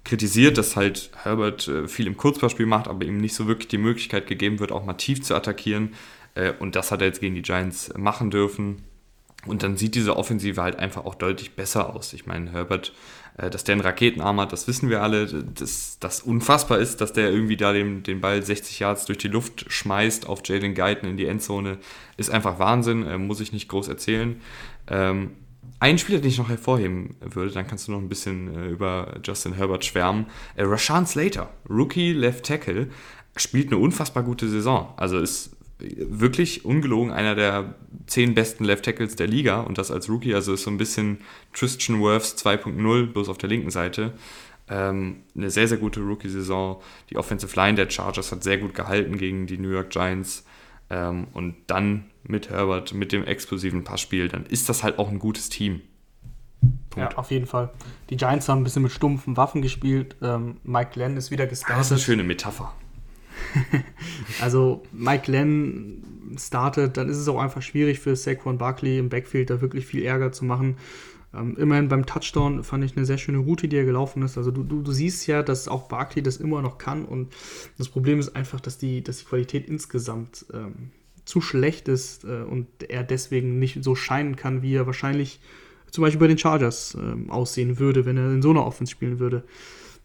kritisiert, 0.04 0.58
dass 0.58 0.76
halt 0.76 1.12
Herbert 1.22 1.68
äh, 1.68 1.88
viel 1.88 2.08
im 2.08 2.18
Kurzpassspiel 2.18 2.66
macht, 2.66 2.88
aber 2.88 3.06
ihm 3.06 3.18
nicht 3.18 3.36
so 3.36 3.48
wirklich 3.48 3.68
die 3.68 3.78
Möglichkeit 3.78 4.26
gegeben 4.26 4.60
wird, 4.60 4.72
auch 4.72 4.86
mal 4.86 4.94
tief 4.94 5.22
zu 5.22 5.36
attackieren. 5.36 5.94
Äh, 6.34 6.54
und 6.58 6.76
das 6.76 6.92
hat 6.92 7.02
er 7.02 7.08
jetzt 7.08 7.22
gegen 7.22 7.36
die 7.36 7.44
Giants 7.44 7.94
machen 7.96 8.32
dürfen 8.32 8.82
Und 9.46 9.64
dann 9.64 9.78
sieht 9.78 9.96
diese 9.96 10.18
Offensive 10.18 10.62
halt 10.62 10.78
einfach 10.78 11.06
auch 11.06 11.16
deutlich 11.16 11.56
besser 11.56 11.96
aus. 11.96 12.14
Ich 12.14 12.26
meine, 12.26 12.52
Herbert, 12.52 12.94
äh, 13.38 13.50
dass 13.50 13.64
der 13.64 13.74
einen 13.74 13.82
Raketenarm 13.82 14.40
hat, 14.40 14.54
das 14.54 14.68
wissen 14.68 14.90
wir 14.90 15.02
alle. 15.02 15.28
Dass 15.28 15.98
das 16.00 16.22
unfassbar 16.22 16.80
ist, 16.80 17.02
dass 17.02 17.14
der 17.14 17.32
irgendwie 17.32 17.58
da 17.58 17.74
den, 17.74 18.04
den 18.04 18.22
Ball 18.22 18.42
60 18.42 18.80
Yards 18.80 19.06
durch 19.06 19.18
die 19.18 19.28
Luft 19.28 19.66
schmeißt 19.68 20.28
auf 20.28 20.42
Jalen 20.46 20.74
Guyton 20.74 21.10
in 21.10 21.18
die 21.18 21.26
Endzone, 21.26 21.78
ist 22.18 22.30
einfach 22.30 22.60
Wahnsinn, 22.60 23.06
äh, 23.06 23.18
muss 23.18 23.40
ich 23.40 23.54
nicht 23.54 23.68
groß 23.68 23.88
erzählen. 23.88 24.42
Ähm, 24.88 25.32
ein 25.80 25.98
Spieler, 25.98 26.20
den 26.20 26.30
ich 26.30 26.38
noch 26.38 26.50
hervorheben 26.50 27.16
würde, 27.20 27.52
dann 27.52 27.68
kannst 27.68 27.88
du 27.88 27.92
noch 27.92 28.00
ein 28.00 28.10
bisschen 28.10 28.56
äh, 28.56 28.68
über 28.70 29.20
Justin 29.24 29.54
Herbert 29.54 29.84
schwärmen. 29.84 30.28
Rashawn 30.58 31.06
Slater, 31.06 31.50
Rookie 31.70 32.14
Left 32.14 32.46
Tackle, 32.46 32.88
spielt 33.36 33.68
eine 33.68 33.78
unfassbar 33.78 34.24
gute 34.24 34.48
Saison. 34.48 34.94
Also 34.98 35.20
ist 35.20 35.55
wirklich 35.80 36.64
ungelogen 36.66 37.12
einer 37.12 37.36
der 37.36 37.76
zehn 38.08 38.34
besten 38.34 38.64
Left 38.64 38.86
Tackles 38.86 39.16
der 39.16 39.28
Liga 39.28 39.62
und 39.62 39.78
das 39.78 39.92
als 39.92 40.10
Rookie. 40.10 40.34
Also 40.34 40.54
ist 40.54 40.64
so 40.64 40.72
ein 40.72 40.78
bisschen 40.78 41.20
Tristan 41.54 42.02
Wirfs 42.02 42.36
2.0, 42.38 43.08
bloß 43.08 43.30
auf 43.30 43.38
der 43.38 43.50
linken 43.50 43.72
Seite. 43.72 44.14
Ähm, 44.68 45.18
eine 45.36 45.50
sehr, 45.50 45.68
sehr 45.68 45.78
gute 45.78 46.00
Rookie-Saison. 46.00 46.82
Die 47.10 47.18
Offensive 47.18 47.56
Line 47.56 47.76
der 47.76 47.90
Chargers 47.90 48.32
hat 48.32 48.44
sehr 48.44 48.58
gut 48.58 48.74
gehalten 48.74 49.18
gegen 49.18 49.48
die 49.48 49.58
New 49.58 49.70
York 49.70 49.90
Giants. 49.90 50.46
Ähm, 50.90 51.28
und 51.34 51.56
dann 51.68 52.06
mit 52.24 52.50
Herbert, 52.50 52.94
mit 52.94 53.12
dem 53.12 53.24
explosiven 53.24 53.84
Passspiel, 53.84 54.28
dann 54.28 54.46
ist 54.46 54.70
das 54.70 54.84
halt 54.84 54.98
auch 54.98 55.10
ein 55.10 55.20
gutes 55.20 55.50
Team. 55.50 55.82
Punkt. 56.90 57.14
Ja, 57.14 57.18
auf 57.18 57.32
jeden 57.32 57.46
Fall. 57.46 57.72
Die 58.10 58.18
Giants 58.18 58.50
haben 58.50 58.62
ein 58.62 58.64
bisschen 58.64 58.84
mit 58.84 58.92
stumpfen 58.92 59.38
Waffen 59.38 59.62
gespielt. 59.62 60.16
Ähm, 60.22 60.58
Mike 60.64 60.92
Glenn 60.94 61.18
ist 61.18 61.30
wieder 61.30 61.46
gestartet. 61.46 61.78
Das 61.78 61.88
ist 61.88 61.92
eine 61.92 62.02
schöne 62.02 62.24
Metapher. 62.24 62.74
also 64.42 64.84
Mike 64.92 65.24
Glenn 65.26 66.04
startet, 66.38 66.98
dann 66.98 67.10
ist 67.10 67.18
es 67.18 67.28
auch 67.28 67.40
einfach 67.40 67.62
schwierig 67.62 68.00
für 68.00 68.16
Saquon 68.16 68.58
Barkley 68.58 68.98
im 68.98 69.10
Backfield 69.10 69.50
da 69.50 69.62
wirklich 69.62 69.86
viel 69.86 70.04
Ärger 70.04 70.32
zu 70.32 70.46
machen. 70.46 70.78
Ähm, 71.34 71.56
immerhin 71.58 71.88
beim 71.88 72.06
Touchdown 72.06 72.64
fand 72.64 72.84
ich 72.84 72.96
eine 72.96 73.06
sehr 73.06 73.18
schöne 73.18 73.40
Route, 73.40 73.68
die 73.68 73.78
er 73.78 73.86
gelaufen 73.86 74.24
ist. 74.24 74.38
Also 74.38 74.52
du, 74.52 74.64
du, 74.64 74.82
du 74.82 74.92
siehst 74.92 75.28
ja, 75.28 75.44
dass 75.44 75.68
auch 75.68 75.88
Barkley 75.88 76.24
das 76.24 76.38
immer 76.38 76.62
noch 76.62 76.78
kann 76.78 77.06
und 77.06 77.34
das 77.78 77.90
Problem 77.90 78.20
ist 78.20 78.36
einfach, 78.36 78.60
dass 78.60 78.78
die, 78.78 79.04
dass 79.04 79.20
die 79.20 79.26
Qualität 79.26 79.68
insgesamt 79.68 80.46
ähm, 80.54 80.92
zu 81.26 81.42
schlecht 81.42 81.88
ist 81.88 82.24
äh, 82.24 82.44
und 82.44 82.68
er 82.88 83.04
deswegen 83.04 83.60
nicht 83.60 83.84
so 83.84 83.96
scheinen 83.96 84.36
kann, 84.36 84.62
wie 84.62 84.76
er 84.76 84.86
wahrscheinlich 84.86 85.40
zum 85.92 86.04
Beispiel 86.04 86.20
bei 86.20 86.28
den 86.28 86.38
Chargers 86.38 86.96
äh, 86.96 87.30
aussehen 87.30 87.80
würde, 87.80 88.06
wenn 88.06 88.18
er 88.18 88.32
in 88.32 88.42
so 88.42 88.52
einer 88.52 88.66
Offense 88.66 88.92
spielen 88.92 89.20
würde. 89.20 89.44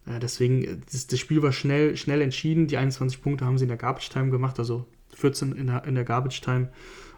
Deswegen, 0.06 0.64
äh, 0.64 0.76
das, 0.90 1.06
das, 1.06 1.18
Spiel 1.18 1.42
war 1.42 1.52
schnell, 1.52 1.96
schnell 1.96 2.20
entschieden. 2.20 2.66
Die 2.66 2.76
21 2.76 3.22
Punkte 3.22 3.44
haben 3.44 3.58
sie 3.58 3.64
in 3.64 3.68
der 3.68 3.76
Garbage 3.76 4.08
Time 4.08 4.30
gemacht, 4.30 4.58
also 4.58 4.86
14 5.14 5.52
in 5.52 5.66
der, 5.68 5.84
in 5.84 5.94
der 5.94 6.04
Garbage 6.04 6.40
Time. 6.40 6.68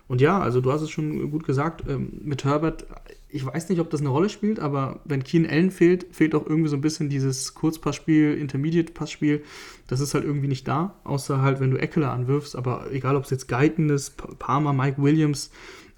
Und 0.09 0.21
ja, 0.21 0.41
also 0.41 0.61
du 0.61 0.73
hast 0.73 0.83
es 0.83 0.91
schon 0.91 1.31
gut 1.31 1.45
gesagt, 1.45 1.85
ähm, 1.89 2.13
mit 2.23 2.45
Herbert, 2.45 2.87
ich 3.29 3.47
weiß 3.47 3.69
nicht, 3.71 3.81
ob 3.81 3.89
das 3.89 4.01
eine 4.01 4.11
Rolle 4.11 4.29
spielt, 4.29 4.61
aber 4.61 5.01
wenn 5.05 5.25
Keen 5.25 5.49
Allen 5.49 5.71
fehlt, 5.71 6.07
fehlt 6.15 6.35
auch 6.35 6.45
irgendwie 6.47 6.69
so 6.69 6.77
ein 6.77 6.83
bisschen 6.83 7.09
dieses 7.09 7.55
Kurzpassspiel, 7.55 8.37
Intermediate-Passspiel. 8.37 9.43
Das 9.87 10.01
ist 10.01 10.13
halt 10.13 10.25
irgendwie 10.25 10.49
nicht 10.49 10.69
da, 10.69 10.97
außer 11.05 11.41
halt, 11.41 11.61
wenn 11.61 11.71
du 11.71 11.79
Eckler 11.79 12.13
anwirfst. 12.13 12.57
Aber 12.57 12.93
egal, 12.93 13.17
ob 13.17 13.25
es 13.25 13.31
jetzt 13.31 13.49
Guyton 13.49 13.89
ist, 13.89 14.17
Palmer, 14.39 14.73
Mike 14.75 15.03
Williams, 15.03 15.51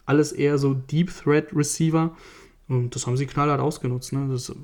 alles 0.07 0.33
eher 0.33 0.59
so 0.59 0.75
Deep 0.75 1.11
Threat 1.11 1.49
Receiver. 1.55 2.15
Und 2.69 2.95
das 2.95 3.07
haben 3.07 3.17
sie 3.17 3.27
knallhart 3.27 3.61
ausgenutzt. 3.61 4.13
Ne? 4.13 4.29
Das 4.31 4.55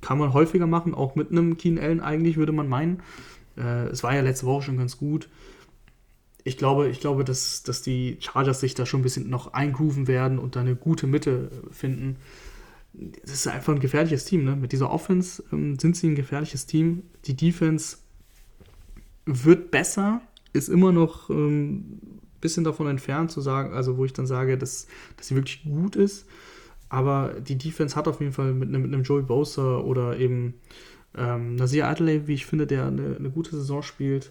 kann 0.00 0.18
man 0.18 0.32
häufiger 0.32 0.66
machen, 0.66 0.94
auch 0.94 1.14
mit 1.14 1.30
einem 1.30 1.56
Keen 1.56 1.78
Allen 1.78 2.00
eigentlich, 2.00 2.36
würde 2.36 2.52
man 2.52 2.68
meinen. 2.68 3.02
Äh, 3.56 3.86
es 3.86 4.02
war 4.02 4.14
ja 4.14 4.22
letzte 4.22 4.46
Woche 4.46 4.62
schon 4.62 4.76
ganz 4.76 4.98
gut 4.98 5.28
ich 6.44 6.56
glaube, 6.56 6.88
ich 6.88 7.00
glaube 7.00 7.24
dass, 7.24 7.62
dass 7.62 7.82
die 7.82 8.16
Chargers 8.20 8.60
sich 8.60 8.74
da 8.74 8.86
schon 8.86 9.00
ein 9.00 9.04
bisschen 9.04 9.30
noch 9.30 9.52
eingrooven 9.52 10.08
werden 10.08 10.38
und 10.38 10.56
da 10.56 10.60
eine 10.60 10.76
gute 10.76 11.06
Mitte 11.06 11.50
finden. 11.70 12.16
Das 12.92 13.32
ist 13.32 13.46
einfach 13.46 13.72
ein 13.72 13.80
gefährliches 13.80 14.24
Team. 14.24 14.44
Ne? 14.44 14.56
Mit 14.56 14.72
dieser 14.72 14.90
Offense 14.90 15.42
ähm, 15.52 15.78
sind 15.78 15.96
sie 15.96 16.08
ein 16.08 16.14
gefährliches 16.14 16.66
Team. 16.66 17.04
Die 17.24 17.36
Defense 17.36 17.98
wird 19.24 19.70
besser, 19.70 20.20
ist 20.52 20.68
immer 20.68 20.92
noch 20.92 21.30
ein 21.30 21.36
ähm, 21.36 22.00
bisschen 22.40 22.64
davon 22.64 22.88
entfernt 22.88 23.30
zu 23.30 23.40
sagen, 23.40 23.72
also 23.72 23.96
wo 23.96 24.04
ich 24.04 24.12
dann 24.12 24.26
sage, 24.26 24.58
dass, 24.58 24.88
dass 25.16 25.28
sie 25.28 25.36
wirklich 25.36 25.62
gut 25.62 25.96
ist. 25.96 26.26
Aber 26.92 27.40
die 27.40 27.56
Defense 27.56 27.96
hat 27.96 28.06
auf 28.06 28.20
jeden 28.20 28.34
Fall 28.34 28.52
mit, 28.52 28.68
einem, 28.68 28.82
mit 28.82 28.92
einem 28.92 29.02
Joey 29.02 29.22
Bosa 29.22 29.78
oder 29.78 30.18
eben 30.18 30.52
ähm, 31.16 31.56
Nasir 31.56 31.88
Adelaide, 31.88 32.28
wie 32.28 32.34
ich 32.34 32.44
finde, 32.44 32.66
der 32.66 32.84
eine, 32.84 33.16
eine 33.18 33.30
gute 33.30 33.56
Saison 33.56 33.82
spielt, 33.82 34.30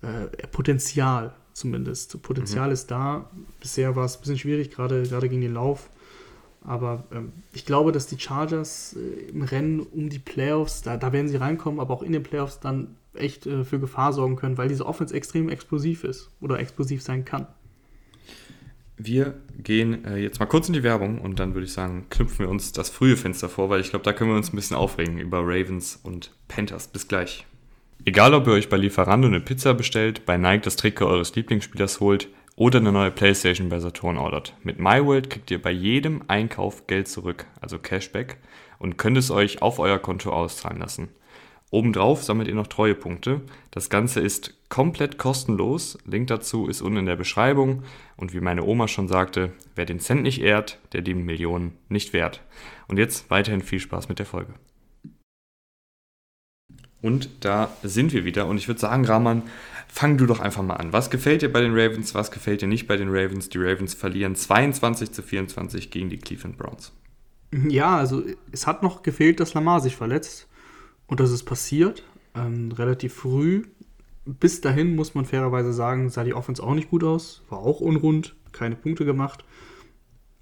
äh, 0.00 0.46
Potenzial 0.46 1.34
zumindest. 1.52 2.22
Potenzial 2.22 2.68
mhm. 2.68 2.72
ist 2.72 2.90
da. 2.90 3.28
Bisher 3.60 3.96
war 3.96 4.06
es 4.06 4.16
ein 4.16 4.20
bisschen 4.20 4.38
schwierig, 4.38 4.70
gerade, 4.70 5.02
gerade 5.02 5.28
gegen 5.28 5.42
den 5.42 5.52
Lauf. 5.52 5.90
Aber 6.62 7.04
ähm, 7.12 7.32
ich 7.52 7.66
glaube, 7.66 7.92
dass 7.92 8.06
die 8.06 8.18
Chargers 8.18 8.96
äh, 8.96 9.28
im 9.28 9.42
Rennen 9.42 9.80
um 9.80 10.08
die 10.08 10.18
Playoffs, 10.18 10.80
da, 10.80 10.96
da 10.96 11.12
werden 11.12 11.28
sie 11.28 11.36
reinkommen, 11.36 11.80
aber 11.80 11.92
auch 11.92 12.02
in 12.02 12.12
den 12.12 12.22
Playoffs 12.22 12.60
dann 12.60 12.96
echt 13.12 13.44
äh, 13.44 13.62
für 13.62 13.78
Gefahr 13.78 14.14
sorgen 14.14 14.36
können, 14.36 14.56
weil 14.56 14.68
diese 14.68 14.86
Offense 14.86 15.14
extrem 15.14 15.50
explosiv 15.50 16.04
ist 16.04 16.30
oder 16.40 16.58
explosiv 16.60 17.02
sein 17.02 17.26
kann. 17.26 17.46
Wir 19.02 19.32
gehen 19.56 20.04
äh, 20.04 20.18
jetzt 20.18 20.40
mal 20.40 20.46
kurz 20.46 20.68
in 20.68 20.74
die 20.74 20.82
Werbung 20.82 21.22
und 21.22 21.40
dann 21.40 21.54
würde 21.54 21.64
ich 21.64 21.72
sagen, 21.72 22.04
knüpfen 22.10 22.40
wir 22.40 22.50
uns 22.50 22.72
das 22.72 22.90
frühe 22.90 23.16
Fenster 23.16 23.48
vor, 23.48 23.70
weil 23.70 23.80
ich 23.80 23.88
glaube, 23.88 24.04
da 24.04 24.12
können 24.12 24.28
wir 24.28 24.36
uns 24.36 24.52
ein 24.52 24.56
bisschen 24.56 24.76
aufregen 24.76 25.18
über 25.18 25.38
Ravens 25.38 25.98
und 26.02 26.32
Panthers. 26.48 26.88
Bis 26.88 27.08
gleich. 27.08 27.46
Egal 28.04 28.34
ob 28.34 28.46
ihr 28.46 28.52
euch 28.52 28.68
bei 28.68 28.76
Lieferando 28.76 29.26
eine 29.26 29.40
Pizza 29.40 29.72
bestellt, 29.72 30.26
bei 30.26 30.36
Nike 30.36 30.64
das 30.64 30.76
Trikot 30.76 31.06
eures 31.06 31.34
Lieblingsspielers 31.34 32.00
holt 32.00 32.28
oder 32.56 32.78
eine 32.78 32.92
neue 32.92 33.10
Playstation 33.10 33.70
bei 33.70 33.78
Saturn 33.78 34.18
ordert. 34.18 34.54
Mit 34.62 34.78
MyWorld 34.78 35.30
kriegt 35.30 35.50
ihr 35.50 35.62
bei 35.62 35.70
jedem 35.70 36.22
Einkauf 36.28 36.86
Geld 36.86 37.08
zurück, 37.08 37.46
also 37.58 37.78
Cashback, 37.78 38.36
und 38.78 38.98
könnt 38.98 39.16
es 39.16 39.30
euch 39.30 39.62
auf 39.62 39.78
euer 39.78 39.98
Konto 39.98 40.30
auszahlen 40.30 40.78
lassen. 40.78 41.08
Obendrauf 41.70 42.22
sammelt 42.22 42.48
ihr 42.48 42.54
noch 42.54 42.66
Treuepunkte. 42.66 43.40
Das 43.70 43.88
Ganze 43.88 44.20
ist 44.20 44.59
komplett 44.70 45.18
kostenlos. 45.18 45.98
Link 46.06 46.28
dazu 46.28 46.68
ist 46.68 46.80
unten 46.80 47.00
in 47.00 47.06
der 47.06 47.16
Beschreibung. 47.16 47.82
Und 48.16 48.32
wie 48.32 48.40
meine 48.40 48.64
Oma 48.64 48.88
schon 48.88 49.08
sagte, 49.08 49.52
wer 49.74 49.84
den 49.84 50.00
Cent 50.00 50.22
nicht 50.22 50.40
ehrt, 50.40 50.78
der 50.94 51.02
die 51.02 51.12
Millionen 51.12 51.76
nicht 51.90 52.14
wert. 52.14 52.40
Und 52.88 52.96
jetzt 52.96 53.28
weiterhin 53.28 53.60
viel 53.60 53.80
Spaß 53.80 54.08
mit 54.08 54.18
der 54.18 54.26
Folge. 54.26 54.54
Und 57.02 57.28
da 57.40 57.70
sind 57.82 58.12
wir 58.12 58.24
wieder. 58.24 58.46
Und 58.46 58.58
ich 58.58 58.68
würde 58.68 58.80
sagen, 58.80 59.04
Rahman, 59.04 59.42
fang 59.88 60.18
du 60.18 60.26
doch 60.26 60.40
einfach 60.40 60.62
mal 60.62 60.76
an. 60.76 60.92
Was 60.92 61.10
gefällt 61.10 61.42
dir 61.42 61.52
bei 61.52 61.60
den 61.60 61.72
Ravens? 61.72 62.14
Was 62.14 62.30
gefällt 62.30 62.62
dir 62.62 62.68
nicht 62.68 62.86
bei 62.86 62.96
den 62.96 63.08
Ravens? 63.08 63.48
Die 63.48 63.58
Ravens 63.58 63.94
verlieren 63.94 64.34
22 64.34 65.12
zu 65.12 65.22
24 65.22 65.90
gegen 65.90 66.10
die 66.10 66.18
Cleveland 66.18 66.58
Browns. 66.58 66.92
Ja, 67.52 67.96
also 67.96 68.22
es 68.52 68.66
hat 68.66 68.82
noch 68.82 69.02
gefehlt, 69.02 69.40
dass 69.40 69.54
Lamar 69.54 69.80
sich 69.80 69.96
verletzt. 69.96 70.46
Und 71.06 71.20
das 71.20 71.32
ist 71.32 71.44
passiert. 71.44 72.04
Ähm, 72.34 72.70
relativ 72.72 73.14
früh. 73.14 73.64
Bis 74.24 74.60
dahin 74.60 74.94
muss 74.94 75.14
man 75.14 75.24
fairerweise 75.24 75.72
sagen, 75.72 76.10
sah 76.10 76.24
die 76.24 76.34
Offense 76.34 76.62
auch 76.62 76.74
nicht 76.74 76.90
gut 76.90 77.04
aus. 77.04 77.42
War 77.48 77.58
auch 77.58 77.80
unrund, 77.80 78.36
keine 78.52 78.76
Punkte 78.76 79.04
gemacht 79.04 79.44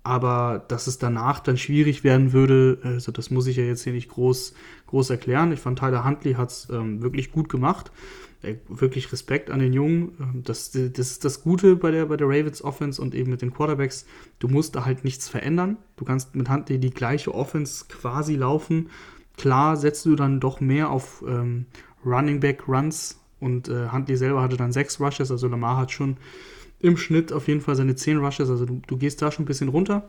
aber 0.09 0.65
dass 0.69 0.87
es 0.87 0.97
danach 0.97 1.39
dann 1.39 1.59
schwierig 1.59 2.03
werden 2.03 2.33
würde, 2.33 2.79
also 2.83 3.13
das 3.13 3.31
muss 3.31 3.47
ich 3.47 3.59
ja 3.59 3.65
jetzt 3.65 3.85
hier 3.85 3.93
nicht 3.93 4.09
groß, 4.09 4.55
groß 4.87 5.11
erklären. 5.11 5.53
Ich 5.53 5.61
fand 5.61 5.79
Tyler 5.79 6.03
Huntley 6.03 6.33
hat 6.33 6.49
es 6.49 6.69
ähm, 6.71 7.03
wirklich 7.03 7.31
gut 7.31 7.51
gemacht. 7.51 7.93
Äh, 8.41 8.55
wirklich 8.69 9.13
Respekt 9.13 9.51
an 9.51 9.59
den 9.59 9.75
Jungen. 9.75 10.13
Ähm, 10.19 10.43
das, 10.45 10.71
das 10.71 11.11
ist 11.11 11.27
das 11.27 11.43
Gute 11.43 11.77
bei 11.77 11.91
der, 11.91 12.07
bei 12.07 12.17
der 12.17 12.27
Ravens 12.27 12.65
Offense 12.65 13.03
und 13.03 13.15
eben 13.15 13.31
mit 13.31 13.43
den 13.43 13.53
Quarterbacks. 13.53 14.07
Du 14.39 14.49
musst 14.49 14.77
da 14.77 14.87
halt 14.87 15.05
nichts 15.05 15.29
verändern. 15.29 15.77
Du 15.97 16.07
kannst 16.07 16.35
mit 16.35 16.49
Huntley 16.49 16.79
die 16.79 16.89
gleiche 16.89 17.35
Offense 17.35 17.85
quasi 17.91 18.35
laufen. 18.35 18.89
Klar 19.37 19.77
setzt 19.77 20.07
du 20.07 20.17
dann 20.17 20.41
doch 20.41 20.61
mehr 20.61 20.89
auf 20.89 21.23
ähm, 21.29 21.67
Running 22.03 22.41
Back 22.41 22.67
Runs 22.67 23.21
und 23.41 23.69
äh, 23.69 23.89
Huntley 23.91 24.17
selber 24.17 24.43
hatte 24.43 24.57
dann 24.57 24.73
sechs 24.73 25.01
Rushes, 25.01 25.31
also 25.31 25.49
Lamar 25.49 25.77
hat 25.77 25.93
schon 25.93 26.17
im 26.81 26.97
Schnitt 26.97 27.33
auf 27.33 27.49
jeden 27.49 27.61
Fall 27.61 27.77
seine 27.77 27.97
10 27.97 28.19
Rushes. 28.19 28.51
Also 28.51 28.65
du, 28.65 28.81
du 28.87 28.97
gehst 28.97 29.21
da 29.23 29.33
schon 29.33 29.45
ein 29.45 29.49
bisschen 29.49 29.69
runter. 29.69 30.09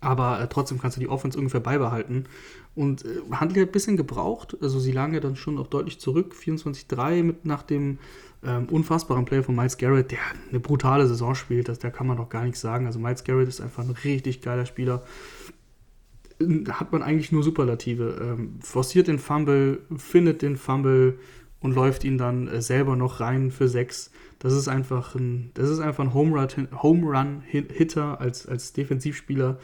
Aber 0.00 0.40
äh, 0.40 0.48
trotzdem 0.48 0.78
kannst 0.78 0.96
du 0.96 1.00
die 1.00 1.08
Offense 1.08 1.36
ungefähr 1.38 1.60
beibehalten. 1.60 2.26
Und 2.74 3.04
äh, 3.04 3.20
Handley 3.32 3.60
hat 3.62 3.70
ein 3.70 3.72
bisschen 3.72 3.96
gebraucht. 3.96 4.56
Also 4.60 4.78
sie 4.78 4.92
lagen 4.92 5.14
ja 5.14 5.20
dann 5.20 5.36
schon 5.36 5.58
auch 5.58 5.66
deutlich 5.66 5.98
zurück. 5.98 6.34
24-3 6.38 7.22
mit 7.22 7.44
nach 7.44 7.62
dem 7.62 7.98
ähm, 8.44 8.66
unfassbaren 8.66 9.24
Play 9.24 9.42
von 9.42 9.56
Miles 9.56 9.78
Garrett, 9.78 10.12
der 10.12 10.18
eine 10.50 10.60
brutale 10.60 11.06
Saison 11.06 11.34
spielt. 11.34 11.68
Das, 11.68 11.78
da 11.78 11.90
kann 11.90 12.06
man 12.06 12.18
doch 12.18 12.28
gar 12.28 12.44
nichts 12.44 12.60
sagen. 12.60 12.86
Also 12.86 12.98
Miles 12.98 13.24
Garrett 13.24 13.48
ist 13.48 13.60
einfach 13.60 13.82
ein 13.84 13.90
richtig 14.04 14.42
geiler 14.42 14.66
Spieler. 14.66 15.02
Hat 16.70 16.92
man 16.92 17.02
eigentlich 17.02 17.32
nur 17.32 17.42
Superlative. 17.42 18.18
Ähm, 18.20 18.60
forciert 18.60 19.08
den 19.08 19.18
Fumble, 19.18 19.80
findet 19.96 20.42
den 20.42 20.56
Fumble 20.56 21.18
und 21.60 21.74
läuft 21.74 22.04
ihn 22.04 22.18
dann 22.18 22.48
äh, 22.48 22.62
selber 22.62 22.96
noch 22.96 23.20
rein 23.20 23.50
für 23.50 23.68
6 23.68 24.10
das 24.38 24.52
ist 24.52 24.68
einfach 24.68 25.14
ein, 25.14 25.50
das 25.54 25.68
ist 25.68 25.80
einfach 25.80 26.04
ein 26.04 26.14
Home 26.14 26.38
Run, 26.38 26.68
Home 26.82 27.06
Run 27.06 27.42
Hitter 27.42 28.20
als, 28.20 28.46
als 28.46 28.72
Defensivspieler. 28.72 29.58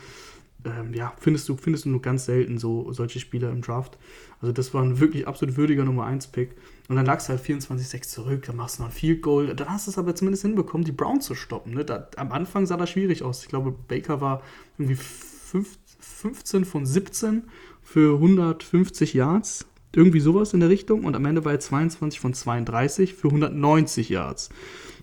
ähm, 0.64 0.94
ja, 0.94 1.12
findest 1.20 1.48
du, 1.48 1.56
findest 1.56 1.84
du 1.84 1.90
nur 1.90 2.02
ganz 2.02 2.24
selten 2.24 2.58
so 2.58 2.90
solche 2.92 3.20
Spieler 3.20 3.50
im 3.50 3.60
Draft. 3.60 3.98
Also 4.40 4.52
das 4.52 4.74
war 4.74 4.82
ein 4.82 4.98
wirklich 4.98 5.28
absolut 5.28 5.56
würdiger 5.56 5.84
Nummer 5.84 6.06
1 6.06 6.28
Pick. 6.28 6.56
Und 6.88 6.96
dann 6.96 7.06
lagst 7.06 7.28
du 7.28 7.32
halt 7.32 7.42
24-6 7.42 8.08
zurück, 8.08 8.44
dann 8.46 8.56
machst 8.56 8.78
du 8.78 8.82
noch 8.82 8.90
ein 8.90 8.94
Field 8.94 9.22
Goal. 9.22 9.54
Dann 9.54 9.68
hast 9.68 9.86
du 9.86 9.90
es 9.90 9.98
aber 9.98 10.14
zumindest 10.14 10.42
hinbekommen, 10.42 10.84
die 10.84 10.92
Browns 10.92 11.26
zu 11.26 11.34
stoppen. 11.34 11.74
Ne? 11.74 11.84
Da, 11.84 12.08
am 12.16 12.32
Anfang 12.32 12.66
sah 12.66 12.76
das 12.76 12.90
schwierig 12.90 13.22
aus. 13.22 13.42
Ich 13.42 13.48
glaube, 13.48 13.72
Baker 13.72 14.20
war 14.20 14.42
irgendwie 14.76 14.96
5, 14.96 15.78
15 16.00 16.64
von 16.64 16.84
17 16.84 17.44
für 17.82 18.14
150 18.14 19.14
Yards. 19.14 19.66
Irgendwie 19.94 20.20
sowas 20.20 20.52
in 20.54 20.60
der 20.60 20.68
Richtung. 20.68 21.04
Und 21.04 21.16
am 21.16 21.24
Ende 21.24 21.44
war 21.44 21.52
er 21.52 21.60
22 21.60 22.20
von 22.20 22.34
32 22.34 23.14
für 23.14 23.28
190 23.28 24.08
Yards. 24.08 24.50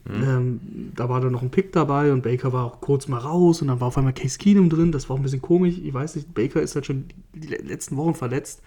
Mhm. 0.06 0.24
Ähm, 0.24 0.62
da 0.96 1.10
war 1.10 1.22
dann 1.22 1.32
noch 1.32 1.42
ein 1.42 1.52
Pick 1.52 1.72
dabei 1.72 2.12
und 2.12 2.24
Baker 2.24 2.54
war 2.54 2.66
auch 2.66 2.82
kurz 2.82 3.08
mal 3.08 3.20
raus 3.20 3.62
und 3.62 3.68
dann 3.68 3.80
war 3.80 3.88
auf 3.88 3.98
einmal 3.98 4.14
Case 4.14 4.38
Keenum 4.38 4.70
drin. 4.70 4.92
Das 4.92 5.10
war 5.10 5.16
auch 5.16 5.20
ein 5.20 5.24
bisschen 5.24 5.42
komisch. 5.42 5.76
Ich 5.78 5.94
weiß 5.94 6.16
nicht, 6.16 6.34
Baker 6.34 6.62
ist 6.62 6.76
halt 6.76 6.86
schon 6.86 7.06
die 7.34 7.48
letzten 7.48 7.98
Wochen 7.98 8.16
verletzt. 8.16 8.62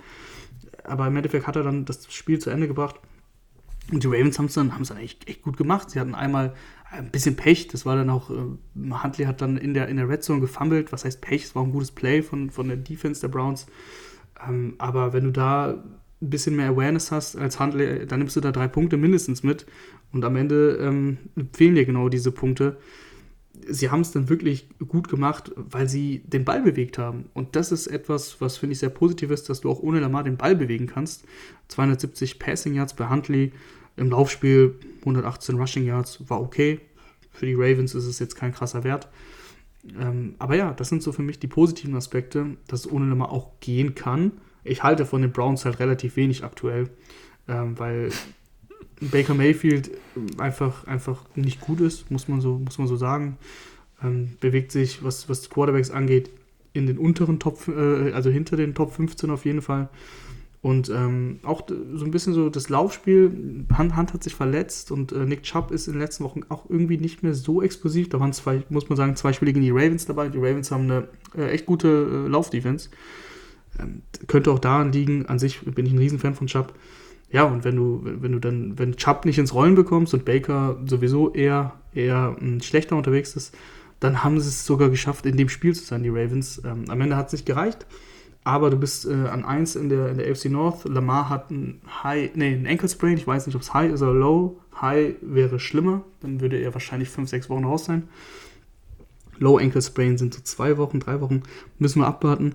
Aber 0.85 1.07
im 1.07 1.17
Endeffekt 1.17 1.47
hat 1.47 1.57
er 1.57 1.63
dann 1.63 1.85
das 1.85 2.13
Spiel 2.13 2.39
zu 2.39 2.51
Ende 2.51 2.69
gebracht. 2.69 2.97
Und 3.93 4.03
die 4.03 4.07
Ravens 4.07 4.39
haben 4.39 4.47
es 4.47 4.55
dann, 4.55 4.71
dann 4.71 4.97
echt, 4.99 5.29
echt 5.29 5.43
gut 5.43 5.57
gemacht. 5.57 5.91
Sie 5.91 6.01
hatten 6.01 6.15
einmal 6.15 6.55
ein 6.91 7.11
bisschen 7.11 7.37
Pech. 7.37 7.69
Das 7.69 7.85
war 7.85 7.97
dann 7.97 8.11
auch, 8.11 8.31
äh, 8.31 8.35
Huntley 9.03 9.25
hat 9.27 9.41
dann 9.41 9.57
in 9.57 9.75
der, 9.75 9.89
in 9.89 9.97
der 9.97 10.09
Red 10.09 10.23
Zone 10.23 10.41
gefummelt. 10.41 10.93
Was 10.93 11.05
heißt 11.05 11.21
Pech? 11.21 11.45
Es 11.45 11.55
war 11.55 11.65
ein 11.65 11.73
gutes 11.73 11.91
Play 11.91 12.23
von, 12.23 12.51
von 12.51 12.69
der 12.69 12.77
Defense 12.77 13.21
der 13.21 13.29
Browns. 13.29 13.67
Ähm, 14.47 14.75
aber 14.79 15.13
wenn 15.13 15.25
du 15.25 15.33
da 15.33 15.83
ein 16.25 16.31
bisschen 16.31 16.57
mehr 16.57 16.71
Awareness 16.71 17.11
hast 17.11 17.37
als 17.37 17.61
Huntley, 17.61 18.07
dann 18.07 18.19
nimmst 18.21 18.37
du 18.37 18.41
da 18.41 18.53
drei 18.53 18.69
Punkte 18.69 18.97
mindestens 18.97 19.43
mit. 19.43 19.67
Und 20.13 20.25
am 20.25 20.37
Ende 20.37 20.79
ähm, 20.81 21.19
fehlen 21.53 21.75
dir 21.75 21.85
genau 21.85 22.09
diese 22.09 22.33
Punkte. 22.33 22.77
Sie 23.69 23.91
haben 23.91 24.01
es 24.01 24.11
dann 24.11 24.29
wirklich 24.29 24.69
gut 24.89 25.09
gemacht, 25.09 25.53
weil 25.57 25.89
sie 25.89 26.23
den 26.27 26.45
Ball 26.45 26.63
bewegt 26.63 26.99
haben. 26.99 27.27
Und 27.35 27.57
das 27.57 27.73
ist 27.73 27.87
etwas, 27.87 28.41
was 28.41 28.57
finde 28.57 28.73
ich 28.73 28.81
sehr 28.81 28.91
positiv 28.91 29.31
ist, 29.31 29.49
dass 29.49 29.61
du 29.61 29.71
auch 29.71 29.81
ohne 29.81 30.01
Lamar 30.01 30.25
den 30.25 30.37
Ball 30.37 30.57
bewegen 30.57 30.87
kannst. 30.87 31.25
270 31.69 32.39
Passing 32.39 32.75
Yards 32.75 32.95
bei 32.95 33.09
Huntley, 33.09 33.53
im 33.97 34.11
Laufspiel 34.11 34.75
118 35.01 35.57
Rushing 35.57 35.85
Yards 35.85 36.29
war 36.29 36.41
okay. 36.41 36.81
Für 37.31 37.47
die 37.47 37.55
Ravens 37.55 37.95
ist 37.95 38.07
es 38.07 38.19
jetzt 38.19 38.35
kein 38.35 38.53
krasser 38.53 38.85
Wert. 38.85 39.09
Ähm, 40.01 40.35
aber 40.39 40.57
ja, 40.57 40.73
das 40.73 40.89
sind 40.89 41.03
so 41.03 41.13
für 41.13 41.23
mich 41.23 41.39
die 41.39 41.47
positiven 41.47 41.95
Aspekte, 41.95 42.57
dass 42.67 42.81
es 42.81 42.93
ohne 42.93 43.07
Lamar 43.07 43.31
auch 43.31 43.61
gehen 43.61 43.95
kann. 43.95 44.33
Ich 44.65 44.83
halte 44.83 45.07
von 45.07 45.23
den 45.23 45.33
Browns 45.33 45.65
halt 45.65 45.79
relativ 45.79 46.17
wenig 46.17 46.43
aktuell, 46.43 46.91
ähm, 47.49 47.79
weil 47.79 48.11
Baker 49.01 49.35
Mayfield 49.35 49.91
einfach, 50.39 50.87
einfach 50.87 51.25
nicht 51.35 51.61
gut 51.61 51.81
ist, 51.81 52.11
muss 52.11 52.29
man 52.29 52.41
so, 52.41 52.59
muss 52.59 52.79
man 52.79 52.87
so 52.87 52.97
sagen. 52.97 53.37
Ähm, 54.03 54.37
bewegt 54.41 54.73
sich, 54.73 55.05
was, 55.05 55.29
was 55.29 55.51
Quarterbacks 55.51 55.91
angeht, 55.91 56.31
in 56.73 56.87
den 56.87 56.99
unteren 56.99 57.39
Top, 57.39 57.69
äh, 57.69 58.13
also 58.13 58.31
hinter 58.31 58.57
den 58.57 58.75
Top 58.75 58.93
15 58.93 59.31
auf 59.31 59.45
jeden 59.45 59.63
Fall. 59.63 59.89
Und 60.65 60.89
ähm, 60.89 61.41
auch 61.43 61.69
so 61.69 62.07
ein 62.07 62.11
bisschen 62.11 62.33
so 62.33 62.49
das 62.49 62.71
Laufspiel, 62.71 63.67
Hand, 63.75 63.97
Hand 63.97 64.15
hat 64.15 64.25
sich 64.25 64.35
verletzt 64.35 64.91
und 64.93 65.13
äh, 65.13 65.27
Nick 65.27 65.43
Chubb 65.43 65.71
ist 65.71 65.89
in 65.89 65.93
den 65.93 66.01
letzten 66.01 66.25
Wochen 66.25 66.41
auch 66.49 66.71
irgendwie 66.71 66.97
nicht 66.97 67.23
mehr 67.23 67.35
so 67.35 67.61
explosiv. 67.61 68.09
Da 68.09 68.19
waren 68.19 68.33
zwei, 68.33 68.63
muss 68.71 68.89
man 68.89 68.97
sagen, 68.97 69.15
zwei 69.15 69.35
Spiele 69.35 69.53
gegen 69.53 69.63
die 69.63 69.71
Ravens 69.71 70.07
dabei. 70.07 70.31
Die 70.31 70.39
Ravens 70.39 70.71
haben 70.71 70.85
eine 70.85 71.09
äh, 71.37 71.51
echt 71.51 71.67
gute 71.67 71.89
äh, 71.89 72.29
Laufdefense. 72.29 72.89
Könnte 74.27 74.51
auch 74.51 74.59
daran 74.59 74.93
liegen, 74.93 75.27
an 75.27 75.39
sich 75.39 75.61
bin 75.61 75.87
ich 75.87 75.93
ein 75.93 75.99
Riesenfan 75.99 76.35
von 76.35 76.47
Chubb. 76.47 76.75
Ja, 77.31 77.45
und 77.45 77.65
wenn 77.65 77.77
du, 77.77 78.01
wenn 78.05 78.33
du 78.33 78.39
dann, 78.39 78.79
wenn 78.79 78.97
Chubb 78.97 79.25
nicht 79.25 79.39
ins 79.39 79.55
Rollen 79.55 79.75
bekommst 79.75 80.15
und 80.15 80.25
Baker 80.25 80.79
sowieso 80.87 81.33
eher, 81.33 81.73
eher 81.93 82.37
hm, 82.39 82.61
schlechter 82.61 82.97
unterwegs 82.97 83.35
ist, 83.35 83.55
dann 84.01 84.23
haben 84.23 84.39
sie 84.41 84.49
es 84.49 84.67
sogar 84.67 84.91
geschafft, 84.91 85.27
in 85.27 85.37
dem 85.37 85.49
Spiel 85.49 85.75
zu 85.75 85.85
sein, 85.85 86.03
die 86.03 86.11
Ravens. 86.11 86.63
Ähm, 86.65 86.85
am 86.89 87.01
Ende 87.01 87.17
hat 87.17 87.29
es 87.29 87.33
nicht 87.33 87.47
gereicht 87.47 87.87
aber 88.45 88.69
du 88.69 88.77
bist 88.77 89.07
äh, 89.07 89.13
an 89.13 89.45
1 89.45 89.75
in 89.75 89.89
der, 89.89 90.11
in 90.11 90.19
der 90.19 90.31
AFC 90.31 90.47
North. 90.51 90.85
Lamar 90.85 91.31
hat 91.31 91.51
ein 91.51 91.81
High, 92.03 92.31
nee, 92.35 92.53
ein 92.53 92.67
Ankle 92.67 92.89
Sprain. 92.89 93.17
Ich 93.17 93.27
weiß 93.27 93.47
nicht, 93.47 93.57
ob 93.57 93.63
es 93.63 93.73
High 93.73 93.93
ist 93.93 94.03
oder 94.03 94.13
Low. 94.13 94.61
High 94.81 95.17
wäre 95.23 95.59
schlimmer, 95.59 96.05
dann 96.21 96.41
würde 96.41 96.59
er 96.59 96.75
wahrscheinlich 96.75 97.09
5, 97.09 97.29
6 97.31 97.49
Wochen 97.49 97.65
raus 97.65 97.87
sein. 97.87 98.09
Low 99.39 99.57
Ankle 99.57 99.81
Sprain 99.81 100.19
sind 100.19 100.35
so 100.35 100.43
2 100.43 100.77
Wochen, 100.77 101.01
3 101.01 101.23
Wochen. 101.23 101.43
Müssen 101.79 102.01
wir 102.01 102.07
abwarten. 102.07 102.55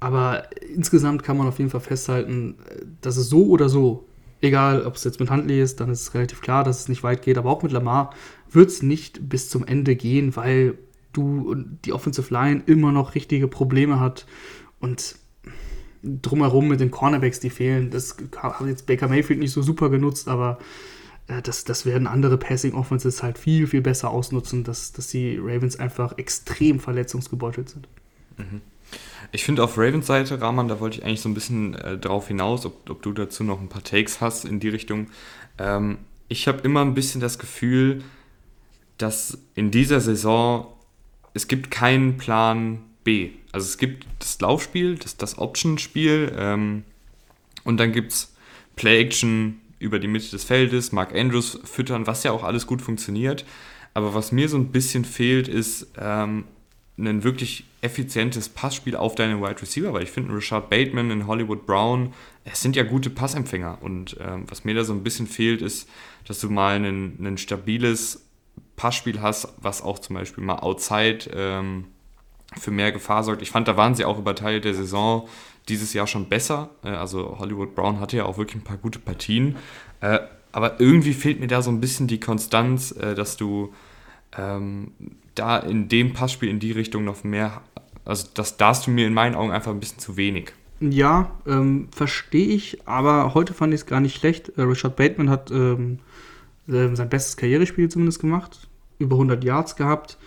Aber 0.00 0.44
insgesamt 0.74 1.22
kann 1.22 1.36
man 1.36 1.48
auf 1.48 1.58
jeden 1.58 1.70
Fall 1.70 1.80
festhalten, 1.80 2.56
dass 3.00 3.16
es 3.16 3.28
so 3.28 3.46
oder 3.46 3.68
so, 3.68 4.06
egal 4.40 4.86
ob 4.86 4.94
es 4.94 5.04
jetzt 5.04 5.18
mit 5.18 5.30
Huntley 5.30 5.60
ist, 5.60 5.80
dann 5.80 5.90
ist 5.90 6.02
es 6.02 6.14
relativ 6.14 6.40
klar, 6.40 6.62
dass 6.62 6.80
es 6.80 6.88
nicht 6.88 7.02
weit 7.02 7.22
geht. 7.22 7.38
Aber 7.38 7.50
auch 7.50 7.62
mit 7.62 7.72
Lamar 7.72 8.14
wird 8.50 8.70
es 8.70 8.82
nicht 8.82 9.28
bis 9.28 9.50
zum 9.50 9.66
Ende 9.66 9.96
gehen, 9.96 10.36
weil 10.36 10.78
du 11.12 11.56
die 11.84 11.92
Offensive 11.92 12.32
Line 12.32 12.62
immer 12.66 12.92
noch 12.92 13.14
richtige 13.14 13.48
Probleme 13.48 13.98
hat 13.98 14.26
und 14.78 15.16
drumherum 16.02 16.68
mit 16.68 16.80
den 16.80 16.90
Cornerbacks, 16.90 17.40
die 17.40 17.50
fehlen, 17.50 17.90
das 17.90 18.16
hat 18.36 18.66
jetzt 18.66 18.86
Baker 18.86 19.08
Mayfield 19.08 19.40
nicht 19.40 19.52
so 19.52 19.62
super 19.62 19.90
genutzt, 19.90 20.28
aber 20.28 20.58
äh, 21.26 21.42
das, 21.42 21.64
das 21.64 21.86
werden 21.86 22.06
andere 22.06 22.38
Passing 22.38 22.74
Offenses 22.74 23.22
halt 23.22 23.38
viel, 23.38 23.66
viel 23.66 23.80
besser 23.80 24.10
ausnutzen, 24.10 24.64
dass, 24.64 24.92
dass 24.92 25.08
die 25.08 25.38
Ravens 25.38 25.78
einfach 25.78 26.16
extrem 26.18 26.78
verletzungsgebeutelt 26.80 27.68
sind. 27.68 27.88
Mhm. 28.36 28.60
Ich 29.32 29.44
finde 29.44 29.62
auf 29.62 29.76
Ravens 29.76 30.06
Seite, 30.06 30.40
Rahman, 30.40 30.68
da 30.68 30.80
wollte 30.80 30.98
ich 30.98 31.04
eigentlich 31.04 31.20
so 31.20 31.28
ein 31.28 31.34
bisschen 31.34 31.74
äh, 31.74 31.98
drauf 31.98 32.28
hinaus, 32.28 32.64
ob, 32.66 32.88
ob, 32.88 33.02
du 33.02 33.12
dazu 33.12 33.44
noch 33.44 33.60
ein 33.60 33.68
paar 33.68 33.82
Takes 33.84 34.20
hast 34.20 34.44
in 34.44 34.60
die 34.60 34.68
Richtung. 34.68 35.08
Ähm, 35.58 35.98
ich 36.28 36.48
habe 36.48 36.60
immer 36.60 36.82
ein 36.82 36.94
bisschen 36.94 37.20
das 37.20 37.38
Gefühl, 37.38 38.02
dass 38.96 39.38
in 39.54 39.70
dieser 39.70 40.00
Saison 40.00 40.66
es 41.34 41.46
gibt 41.48 41.70
keinen 41.70 42.16
Plan 42.16 42.80
B. 43.04 43.30
Also 43.52 43.66
es 43.66 43.78
gibt 43.78 44.06
das 44.18 44.40
Laufspiel, 44.40 44.96
das, 44.96 45.16
das 45.16 45.38
Option-Spiel 45.38 46.32
ähm, 46.36 46.84
und 47.64 47.78
dann 47.78 47.92
gibt 47.92 48.12
es 48.12 48.34
Play-Action 48.76 49.60
über 49.78 49.98
die 49.98 50.08
Mitte 50.08 50.30
des 50.30 50.44
Feldes, 50.44 50.92
Mark 50.92 51.14
Andrews 51.14 51.60
füttern, 51.64 52.06
was 52.06 52.24
ja 52.24 52.32
auch 52.32 52.44
alles 52.44 52.66
gut 52.66 52.82
funktioniert. 52.82 53.44
Aber 53.94 54.14
was 54.14 54.32
mir 54.32 54.48
so 54.48 54.56
ein 54.56 54.72
bisschen 54.72 55.04
fehlt, 55.04 55.48
ist 55.48 55.88
ähm, 55.98 56.44
ein 56.98 57.24
wirklich 57.24 57.64
effizientes 57.80 58.48
Passspiel 58.48 58.96
auf 58.96 59.14
deine 59.14 59.40
Wide 59.40 59.62
Receiver, 59.62 59.92
weil 59.92 60.02
ich 60.02 60.10
finde, 60.10 60.34
Richard 60.34 60.68
Bateman 60.68 61.10
und 61.10 61.26
Hollywood 61.26 61.64
Brown, 61.66 62.12
es 62.44 62.60
sind 62.60 62.74
ja 62.74 62.82
gute 62.82 63.10
Passempfänger. 63.10 63.78
Und 63.80 64.16
ähm, 64.20 64.44
was 64.48 64.64
mir 64.64 64.74
da 64.74 64.84
so 64.84 64.92
ein 64.92 65.04
bisschen 65.04 65.26
fehlt, 65.26 65.62
ist, 65.62 65.88
dass 66.26 66.40
du 66.40 66.50
mal 66.50 66.76
ein, 66.76 67.16
ein 67.20 67.38
stabiles 67.38 68.24
Passspiel 68.76 69.20
hast, 69.20 69.48
was 69.58 69.82
auch 69.82 69.98
zum 69.98 70.16
Beispiel 70.16 70.42
mal 70.42 70.58
outside 70.58 71.30
ähm, 71.32 71.84
für 72.58 72.70
mehr 72.70 72.92
Gefahr 72.92 73.22
sorgt. 73.22 73.42
Ich 73.42 73.50
fand, 73.50 73.68
da 73.68 73.76
waren 73.76 73.94
sie 73.94 74.04
auch 74.04 74.18
über 74.18 74.34
Teile 74.34 74.60
der 74.60 74.74
Saison 74.74 75.28
dieses 75.68 75.92
Jahr 75.92 76.06
schon 76.06 76.28
besser. 76.28 76.70
Äh, 76.82 76.88
also 76.88 77.38
Hollywood 77.38 77.74
Brown 77.74 78.00
hatte 78.00 78.16
ja 78.16 78.24
auch 78.24 78.38
wirklich 78.38 78.56
ein 78.56 78.64
paar 78.64 78.78
gute 78.78 78.98
Partien. 78.98 79.56
Äh, 80.00 80.20
aber 80.50 80.80
irgendwie 80.80 81.12
fehlt 81.12 81.40
mir 81.40 81.46
da 81.46 81.62
so 81.62 81.70
ein 81.70 81.80
bisschen 81.80 82.08
die 82.08 82.20
Konstanz, 82.20 82.92
äh, 82.92 83.14
dass 83.14 83.36
du 83.36 83.72
ähm, 84.36 84.92
da 85.38 85.58
in 85.58 85.88
dem 85.88 86.12
Passspiel 86.12 86.48
in 86.48 86.60
die 86.60 86.72
Richtung 86.72 87.04
noch 87.04 87.24
mehr, 87.24 87.62
also 88.04 88.26
das 88.34 88.56
darfst 88.56 88.86
du 88.86 88.90
mir 88.90 89.06
in 89.06 89.14
meinen 89.14 89.34
Augen 89.34 89.50
einfach 89.50 89.72
ein 89.72 89.80
bisschen 89.80 89.98
zu 89.98 90.16
wenig. 90.16 90.52
Ja, 90.80 91.32
ähm, 91.46 91.88
verstehe 91.90 92.48
ich, 92.48 92.86
aber 92.86 93.34
heute 93.34 93.52
fand 93.52 93.74
ich 93.74 93.80
es 93.80 93.86
gar 93.86 94.00
nicht 94.00 94.16
schlecht. 94.16 94.52
Richard 94.56 94.96
Bateman 94.96 95.28
hat 95.28 95.50
ähm, 95.50 95.98
sein 96.66 97.08
bestes 97.08 97.36
Karrierespiel 97.36 97.88
zumindest 97.88 98.20
gemacht, 98.20 98.68
über 98.98 99.16
100 99.16 99.42
Yards 99.42 99.76
gehabt 99.76 100.18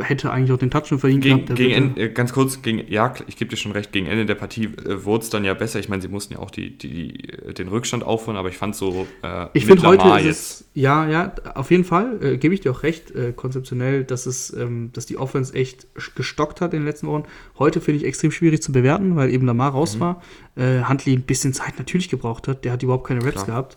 hätte 0.00 0.30
eigentlich 0.30 0.52
auch 0.52 0.58
den 0.58 0.70
Touch 0.70 0.86
schon 0.86 0.98
verdient 0.98 1.22
gegen, 1.22 1.44
gehabt. 1.44 1.56
Gegen 1.56 1.72
Ende, 1.72 2.00
äh, 2.00 2.08
ganz 2.10 2.32
kurz, 2.32 2.62
gegen, 2.62 2.90
ja, 2.90 3.14
ich 3.26 3.36
gebe 3.36 3.50
dir 3.50 3.56
schon 3.56 3.72
recht, 3.72 3.92
gegen 3.92 4.06
Ende 4.06 4.26
der 4.26 4.34
Partie 4.34 4.64
äh, 4.64 5.04
wurde 5.04 5.24
es 5.24 5.30
dann 5.30 5.44
ja 5.44 5.54
besser. 5.54 5.78
Ich 5.78 5.88
meine, 5.88 6.02
sie 6.02 6.08
mussten 6.08 6.34
ja 6.34 6.40
auch 6.40 6.50
die, 6.50 6.76
die, 6.76 7.12
den 7.56 7.68
Rückstand 7.68 8.04
aufholen, 8.04 8.36
aber 8.36 8.48
ich 8.48 8.56
fand 8.56 8.76
so. 8.76 9.06
Äh, 9.22 9.46
ich 9.54 9.66
finde 9.66 9.86
heute 9.86 10.08
ist 10.20 10.26
es, 10.26 10.64
ja, 10.74 11.08
ja, 11.08 11.32
auf 11.54 11.70
jeden 11.70 11.84
Fall 11.84 12.18
äh, 12.22 12.36
gebe 12.36 12.54
ich 12.54 12.60
dir 12.60 12.72
auch 12.72 12.82
recht, 12.82 13.10
äh, 13.12 13.32
konzeptionell, 13.32 14.04
dass 14.04 14.26
es, 14.26 14.52
ähm, 14.52 14.90
dass 14.92 15.06
die 15.06 15.16
Offense 15.16 15.54
echt 15.54 15.86
gestockt 16.14 16.60
hat 16.60 16.74
in 16.74 16.80
den 16.80 16.86
letzten 16.86 17.06
Wochen. 17.06 17.24
Heute 17.58 17.80
finde 17.80 18.00
ich 18.00 18.06
extrem 18.06 18.30
schwierig 18.30 18.62
zu 18.62 18.72
bewerten, 18.72 19.16
weil 19.16 19.30
eben 19.30 19.46
Lamar 19.46 19.72
raus 19.72 19.96
mhm. 19.96 20.00
war. 20.00 20.22
Äh, 20.56 20.84
Huntley 20.84 21.14
ein 21.14 21.22
bisschen 21.22 21.52
Zeit 21.52 21.78
natürlich 21.78 22.08
gebraucht 22.08 22.48
hat. 22.48 22.64
Der 22.64 22.72
hat 22.72 22.82
überhaupt 22.82 23.06
keine 23.06 23.24
Raps 23.24 23.44
Klar. 23.44 23.46
gehabt 23.46 23.76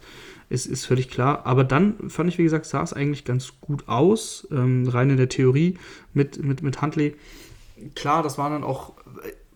ist, 0.51 0.65
ist 0.65 0.85
völlig 0.85 1.09
klar. 1.09 1.45
Aber 1.45 1.63
dann 1.63 2.09
fand 2.09 2.29
ich, 2.29 2.37
wie 2.37 2.43
gesagt, 2.43 2.65
sah 2.65 2.83
es 2.83 2.93
eigentlich 2.93 3.25
ganz 3.25 3.53
gut 3.61 3.87
aus, 3.87 4.47
ähm, 4.51 4.87
rein 4.87 5.09
in 5.09 5.17
der 5.17 5.29
Theorie 5.29 5.77
mit, 6.13 6.43
mit, 6.43 6.61
mit 6.61 6.81
Huntley. 6.81 7.15
Klar, 7.95 8.21
das 8.21 8.37
waren 8.37 8.51
dann 8.51 8.63
auch 8.63 8.93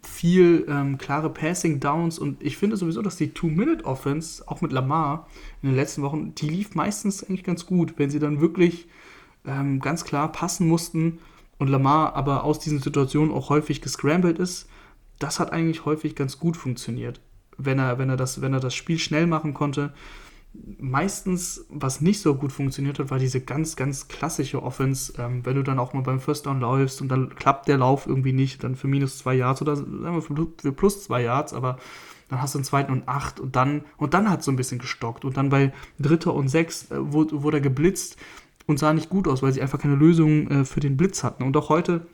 viel 0.01 0.65
ähm, 0.69 0.97
klare 0.97 1.29
Passing 1.29 1.79
Downs 1.79 2.19
und 2.19 2.41
ich 2.41 2.57
finde 2.57 2.77
sowieso, 2.77 3.01
dass 3.01 3.17
die 3.17 3.31
Two-Minute-Offense, 3.31 4.47
auch 4.47 4.61
mit 4.61 4.71
Lamar 4.71 5.27
in 5.61 5.69
den 5.69 5.75
letzten 5.75 6.01
Wochen, 6.03 6.33
die 6.35 6.47
lief 6.47 6.75
meistens 6.75 7.23
eigentlich 7.23 7.43
ganz 7.43 7.65
gut, 7.65 7.95
wenn 7.97 8.09
sie 8.09 8.19
dann 8.19 8.39
wirklich 8.39 8.87
ähm, 9.45 9.79
ganz 9.79 10.05
klar 10.05 10.31
passen 10.31 10.67
mussten 10.67 11.19
und 11.57 11.67
Lamar 11.67 12.15
aber 12.15 12.43
aus 12.43 12.59
diesen 12.59 12.79
Situationen 12.79 13.33
auch 13.33 13.49
häufig 13.49 13.81
gescrambled 13.81 14.39
ist. 14.39 14.69
Das 15.19 15.39
hat 15.39 15.51
eigentlich 15.51 15.85
häufig 15.85 16.15
ganz 16.15 16.39
gut 16.39 16.55
funktioniert, 16.55 17.19
wenn 17.57 17.79
er, 17.79 17.97
wenn 17.97 18.09
er, 18.09 18.17
das, 18.17 18.41
wenn 18.41 18.53
er 18.53 18.59
das 18.59 18.75
Spiel 18.75 18.99
schnell 18.99 19.27
machen 19.27 19.53
konnte 19.53 19.93
meistens, 20.79 21.65
was 21.69 22.01
nicht 22.01 22.21
so 22.21 22.35
gut 22.35 22.51
funktioniert 22.51 22.99
hat, 22.99 23.09
war 23.09 23.19
diese 23.19 23.41
ganz, 23.41 23.75
ganz 23.75 24.07
klassische 24.07 24.61
Offense. 24.63 25.13
Ähm, 25.17 25.45
wenn 25.45 25.55
du 25.55 25.63
dann 25.63 25.79
auch 25.79 25.93
mal 25.93 26.01
beim 26.01 26.19
First 26.19 26.45
Down 26.45 26.59
läufst 26.59 27.01
und 27.01 27.09
dann 27.09 27.35
klappt 27.35 27.67
der 27.67 27.77
Lauf 27.77 28.07
irgendwie 28.07 28.33
nicht, 28.33 28.63
dann 28.63 28.75
für 28.75 28.87
minus 28.87 29.17
zwei 29.17 29.35
Yards 29.35 29.61
oder 29.61 29.75
sagen 29.75 30.01
wir 30.01 30.21
für 30.21 30.71
plus 30.71 31.03
zwei 31.03 31.23
Yards, 31.23 31.53
aber 31.53 31.77
dann 32.29 32.41
hast 32.41 32.55
du 32.55 32.59
einen 32.59 32.65
zweiten 32.65 32.91
und 32.91 33.07
acht 33.07 33.39
und 33.39 33.55
dann, 33.55 33.83
und 33.97 34.13
dann 34.13 34.29
hat 34.29 34.39
es 34.39 34.45
so 34.45 34.51
ein 34.51 34.55
bisschen 34.55 34.79
gestockt. 34.79 35.25
Und 35.25 35.37
dann 35.37 35.49
bei 35.49 35.73
Dritter 35.99 36.33
und 36.33 36.47
sechs 36.47 36.91
äh, 36.91 36.95
wurde 36.97 37.57
er 37.57 37.61
geblitzt 37.61 38.17
und 38.65 38.79
sah 38.79 38.93
nicht 38.93 39.09
gut 39.09 39.27
aus, 39.27 39.43
weil 39.43 39.53
sie 39.53 39.61
einfach 39.61 39.79
keine 39.79 39.95
Lösung 39.95 40.49
äh, 40.49 40.65
für 40.65 40.79
den 40.79 40.97
Blitz 40.97 41.23
hatten. 41.23 41.43
Und 41.43 41.55
auch 41.57 41.69
heute, 41.69 42.07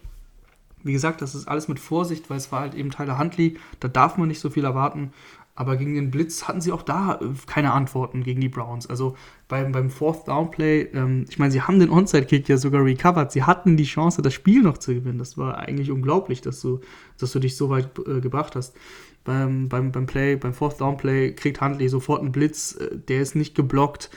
wie 0.83 0.93
gesagt, 0.93 1.21
das 1.21 1.35
ist 1.35 1.47
alles 1.47 1.67
mit 1.67 1.79
Vorsicht, 1.79 2.29
weil 2.29 2.37
es 2.37 2.51
war 2.51 2.61
halt 2.61 2.75
eben 2.75 2.91
Tyler 2.91 3.17
Huntley, 3.17 3.57
da 3.79 3.87
darf 3.87 4.17
man 4.17 4.27
nicht 4.27 4.39
so 4.39 4.49
viel 4.49 4.65
erwarten. 4.65 5.13
Aber 5.53 5.75
gegen 5.75 5.95
den 5.95 6.11
Blitz 6.11 6.47
hatten 6.47 6.61
sie 6.61 6.71
auch 6.71 6.81
da 6.81 7.19
äh, 7.21 7.25
keine 7.45 7.73
Antworten 7.73 8.23
gegen 8.23 8.39
die 8.41 8.49
Browns. 8.49 8.87
Also 8.87 9.15
beim, 9.47 9.71
beim 9.71 9.89
Fourth 9.89 10.27
Down 10.27 10.49
Play, 10.49 10.83
ähm, 10.93 11.25
ich 11.29 11.39
meine, 11.39 11.51
sie 11.51 11.61
haben 11.61 11.79
den 11.79 11.89
Onside-Kick 11.89 12.47
ja 12.47 12.57
sogar 12.57 12.83
recovered. 12.85 13.31
Sie 13.31 13.43
hatten 13.43 13.75
die 13.75 13.83
Chance, 13.83 14.21
das 14.21 14.33
Spiel 14.33 14.61
noch 14.61 14.77
zu 14.77 14.93
gewinnen. 14.93 15.17
Das 15.17 15.37
war 15.37 15.57
eigentlich 15.57 15.91
unglaublich, 15.91 16.41
dass 16.41 16.61
du, 16.61 16.79
dass 17.17 17.31
du 17.33 17.39
dich 17.39 17.57
so 17.57 17.69
weit 17.69 17.89
äh, 18.07 18.21
gebracht 18.21 18.55
hast. 18.55 18.75
Beim, 19.23 19.69
beim, 19.69 19.91
beim 19.91 20.05
Play, 20.05 20.35
beim 20.35 20.53
Fourth 20.53 20.79
Down 20.79 20.97
Play 20.97 21.33
kriegt 21.33 21.61
Huntley 21.61 21.89
sofort 21.89 22.21
einen 22.21 22.31
Blitz, 22.31 22.75
äh, 22.75 22.97
der 22.97 23.21
ist 23.21 23.35
nicht 23.35 23.53
geblockt, 23.53 24.09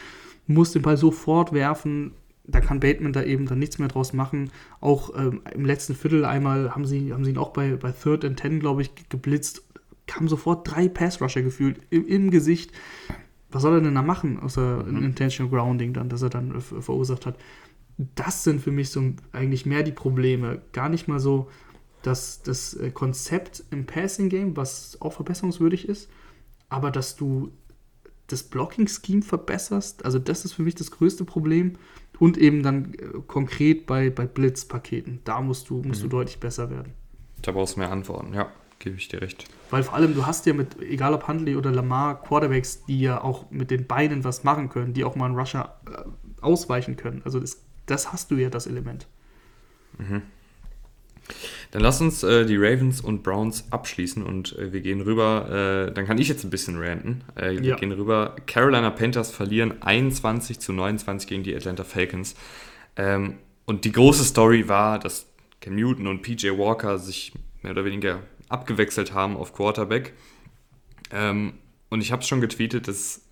muss 0.46 0.72
den 0.72 0.82
Ball 0.82 0.96
sofort 0.96 1.52
werfen. 1.52 2.12
Da 2.46 2.60
kann 2.60 2.80
Bateman 2.80 3.12
da 3.12 3.22
eben 3.22 3.46
dann 3.46 3.58
nichts 3.58 3.78
mehr 3.78 3.88
draus 3.88 4.12
machen. 4.12 4.50
Auch 4.80 5.16
ähm, 5.16 5.40
im 5.54 5.64
letzten 5.64 5.94
Viertel 5.94 6.24
einmal 6.26 6.74
haben 6.74 6.84
sie, 6.84 7.12
haben 7.12 7.24
sie 7.24 7.30
ihn 7.30 7.38
auch 7.38 7.54
bei, 7.54 7.76
bei 7.76 7.90
Third 7.90 8.24
and 8.24 8.38
Ten, 8.38 8.60
glaube 8.60 8.82
ich, 8.82 8.90
geblitzt 9.08 9.64
kamen 10.06 10.28
sofort 10.28 10.70
drei 10.70 10.88
Pass-Rusher 10.88 11.42
gefühlt 11.42 11.80
im, 11.90 12.06
im, 12.06 12.30
Gesicht. 12.30 12.72
Was 13.50 13.62
soll 13.62 13.74
er 13.74 13.80
denn 13.80 13.94
da 13.94 14.02
machen, 14.02 14.40
außer 14.40 14.84
ein 14.86 14.96
mhm. 14.96 15.04
Intentional 15.04 15.50
Grounding 15.50 15.92
dann, 15.92 16.08
das 16.08 16.22
er 16.22 16.30
dann 16.30 16.60
verursacht 16.60 17.26
hat? 17.26 17.36
Das 18.14 18.42
sind 18.42 18.60
für 18.60 18.72
mich 18.72 18.90
so 18.90 19.12
eigentlich 19.32 19.66
mehr 19.66 19.82
die 19.82 19.92
Probleme. 19.92 20.62
Gar 20.72 20.88
nicht 20.88 21.06
mal 21.06 21.20
so 21.20 21.48
dass 22.04 22.42
das 22.42 22.74
äh, 22.74 22.90
Konzept 22.90 23.64
im 23.70 23.86
Passing-Game, 23.86 24.56
was 24.56 25.00
auch 25.00 25.14
verbesserungswürdig 25.14 25.88
ist, 25.88 26.10
aber 26.68 26.90
dass 26.90 27.16
du 27.16 27.50
das 28.26 28.42
Blocking-Scheme 28.42 29.22
verbesserst, 29.22 30.04
also 30.04 30.18
das 30.18 30.44
ist 30.44 30.52
für 30.52 30.62
mich 30.62 30.74
das 30.74 30.90
größte 30.90 31.24
Problem. 31.24 31.74
Und 32.20 32.38
eben 32.38 32.62
dann 32.62 32.94
äh, 32.94 33.20
konkret 33.26 33.86
bei, 33.86 34.08
bei 34.08 34.24
Blitz-Paketen. 34.24 35.20
Da 35.24 35.40
musst 35.40 35.68
du, 35.68 35.82
musst 35.82 36.00
mhm. 36.00 36.10
du 36.10 36.16
deutlich 36.16 36.38
besser 36.38 36.70
werden. 36.70 36.92
Da 37.42 37.50
brauchst 37.50 37.74
du 37.74 37.80
mehr 37.80 37.90
Antworten, 37.90 38.34
ja 38.34 38.52
gebe 38.78 38.96
ich 38.96 39.08
dir 39.08 39.22
recht. 39.22 39.44
Weil 39.70 39.82
vor 39.82 39.94
allem, 39.94 40.14
du 40.14 40.26
hast 40.26 40.46
ja 40.46 40.52
mit, 40.52 40.80
egal 40.80 41.14
ob 41.14 41.26
Huntley 41.26 41.56
oder 41.56 41.72
Lamar, 41.72 42.20
Quarterbacks, 42.22 42.84
die 42.84 43.00
ja 43.00 43.22
auch 43.22 43.50
mit 43.50 43.70
den 43.70 43.86
Beinen 43.86 44.24
was 44.24 44.44
machen 44.44 44.68
können, 44.68 44.92
die 44.92 45.04
auch 45.04 45.16
mal 45.16 45.26
einen 45.26 45.38
Rusher 45.38 45.80
äh, 45.86 46.42
ausweichen 46.42 46.96
können. 46.96 47.22
Also 47.24 47.40
das, 47.40 47.62
das 47.86 48.12
hast 48.12 48.30
du 48.30 48.36
ja, 48.36 48.50
das 48.50 48.66
Element. 48.66 49.06
Mhm. 49.98 50.22
Dann 51.70 51.82
lass 51.82 52.00
uns 52.00 52.22
äh, 52.22 52.44
die 52.44 52.56
Ravens 52.56 53.00
und 53.00 53.22
Browns 53.22 53.64
abschließen 53.70 54.22
und 54.22 54.56
äh, 54.58 54.72
wir 54.72 54.80
gehen 54.80 55.00
rüber. 55.00 55.88
Äh, 55.88 55.92
dann 55.92 56.06
kann 56.06 56.18
ich 56.18 56.28
jetzt 56.28 56.44
ein 56.44 56.50
bisschen 56.50 56.76
ranten. 56.80 57.24
Äh, 57.34 57.52
wir 57.52 57.62
ja. 57.62 57.76
gehen 57.76 57.92
rüber. 57.92 58.36
Carolina 58.46 58.90
Panthers 58.90 59.30
verlieren 59.30 59.82
21 59.82 60.60
zu 60.60 60.72
29 60.72 61.28
gegen 61.28 61.42
die 61.42 61.54
Atlanta 61.54 61.82
Falcons. 61.82 62.36
Ähm, 62.96 63.38
und 63.64 63.84
die 63.84 63.92
große 63.92 64.24
Story 64.24 64.68
war, 64.68 64.98
dass 64.98 65.26
Cam 65.60 65.76
Newton 65.76 66.06
und 66.06 66.22
PJ 66.22 66.50
Walker 66.50 66.98
sich 66.98 67.32
mehr 67.62 67.72
oder 67.72 67.84
weniger 67.84 68.20
abgewechselt 68.48 69.12
haben 69.14 69.36
auf 69.36 69.52
Quarterback. 69.52 70.14
Ähm, 71.10 71.54
und 71.90 72.00
ich 72.00 72.12
habe 72.12 72.22
es 72.22 72.28
schon 72.28 72.40
getweetet, 72.40 72.88
dass 72.88 73.24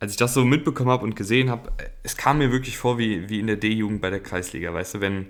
als 0.00 0.12
ich 0.12 0.16
das 0.16 0.34
so 0.34 0.44
mitbekommen 0.44 0.90
habe 0.90 1.04
und 1.04 1.16
gesehen 1.16 1.50
habe, 1.50 1.72
es 2.02 2.16
kam 2.16 2.38
mir 2.38 2.52
wirklich 2.52 2.78
vor 2.78 2.98
wie, 2.98 3.28
wie 3.28 3.40
in 3.40 3.46
der 3.46 3.56
D-Jugend 3.56 4.00
bei 4.00 4.10
der 4.10 4.20
Kreisliga, 4.20 4.72
weißt 4.72 4.94
du, 4.94 5.00
wenn, 5.00 5.26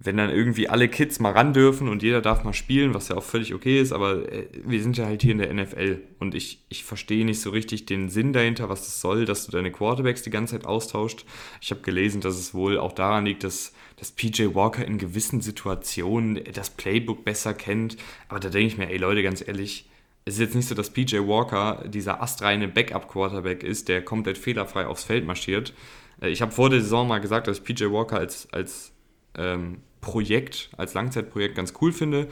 wenn 0.00 0.16
dann 0.16 0.30
irgendwie 0.30 0.68
alle 0.68 0.88
Kids 0.88 1.20
mal 1.20 1.32
ran 1.32 1.52
dürfen 1.52 1.88
und 1.88 2.02
jeder 2.02 2.20
darf 2.20 2.42
mal 2.42 2.52
spielen, 2.52 2.92
was 2.92 3.08
ja 3.08 3.16
auch 3.16 3.22
völlig 3.22 3.54
okay 3.54 3.80
ist, 3.80 3.92
aber 3.92 4.30
äh, 4.32 4.48
wir 4.64 4.82
sind 4.82 4.96
ja 4.96 5.06
halt 5.06 5.22
hier 5.22 5.32
in 5.32 5.38
der 5.38 5.54
NFL 5.54 6.00
und 6.18 6.34
ich, 6.34 6.64
ich 6.68 6.84
verstehe 6.84 7.24
nicht 7.24 7.40
so 7.40 7.50
richtig 7.50 7.86
den 7.86 8.08
Sinn 8.08 8.32
dahinter, 8.32 8.68
was 8.68 8.84
das 8.84 9.00
soll, 9.00 9.24
dass 9.24 9.46
du 9.46 9.52
deine 9.52 9.70
Quarterbacks 9.70 10.22
die 10.22 10.30
ganze 10.30 10.56
Zeit 10.56 10.66
austauscht. 10.66 11.24
Ich 11.60 11.70
habe 11.70 11.80
gelesen, 11.82 12.20
dass 12.20 12.36
es 12.36 12.54
wohl 12.54 12.78
auch 12.78 12.92
daran 12.92 13.26
liegt, 13.26 13.44
dass 13.44 13.72
dass 13.98 14.12
PJ 14.12 14.54
Walker 14.54 14.84
in 14.84 14.98
gewissen 14.98 15.40
Situationen 15.40 16.40
das 16.52 16.70
Playbook 16.70 17.24
besser 17.24 17.54
kennt. 17.54 17.96
Aber 18.28 18.40
da 18.40 18.48
denke 18.48 18.68
ich 18.68 18.78
mir, 18.78 18.88
ey 18.88 18.96
Leute, 18.96 19.22
ganz 19.22 19.46
ehrlich, 19.46 19.88
es 20.24 20.34
ist 20.34 20.40
jetzt 20.40 20.54
nicht 20.54 20.68
so, 20.68 20.74
dass 20.74 20.90
PJ 20.90 21.16
Walker 21.18 21.84
dieser 21.88 22.22
astreine 22.22 22.68
Backup-Quarterback 22.68 23.62
ist, 23.62 23.88
der 23.88 24.04
komplett 24.04 24.38
fehlerfrei 24.38 24.86
aufs 24.86 25.04
Feld 25.04 25.26
marschiert. 25.26 25.72
Äh, 26.20 26.28
ich 26.28 26.42
habe 26.42 26.52
vor 26.52 26.70
der 26.70 26.80
Saison 26.80 27.08
mal 27.08 27.18
gesagt, 27.18 27.46
dass 27.48 27.58
ich 27.58 27.64
PJ 27.64 27.86
Walker 27.90 28.18
als, 28.18 28.52
als 28.52 28.92
ähm, 29.36 29.78
Projekt, 30.00 30.70
als 30.76 30.94
Langzeitprojekt 30.94 31.54
ganz 31.54 31.72
cool 31.80 31.92
finde. 31.92 32.28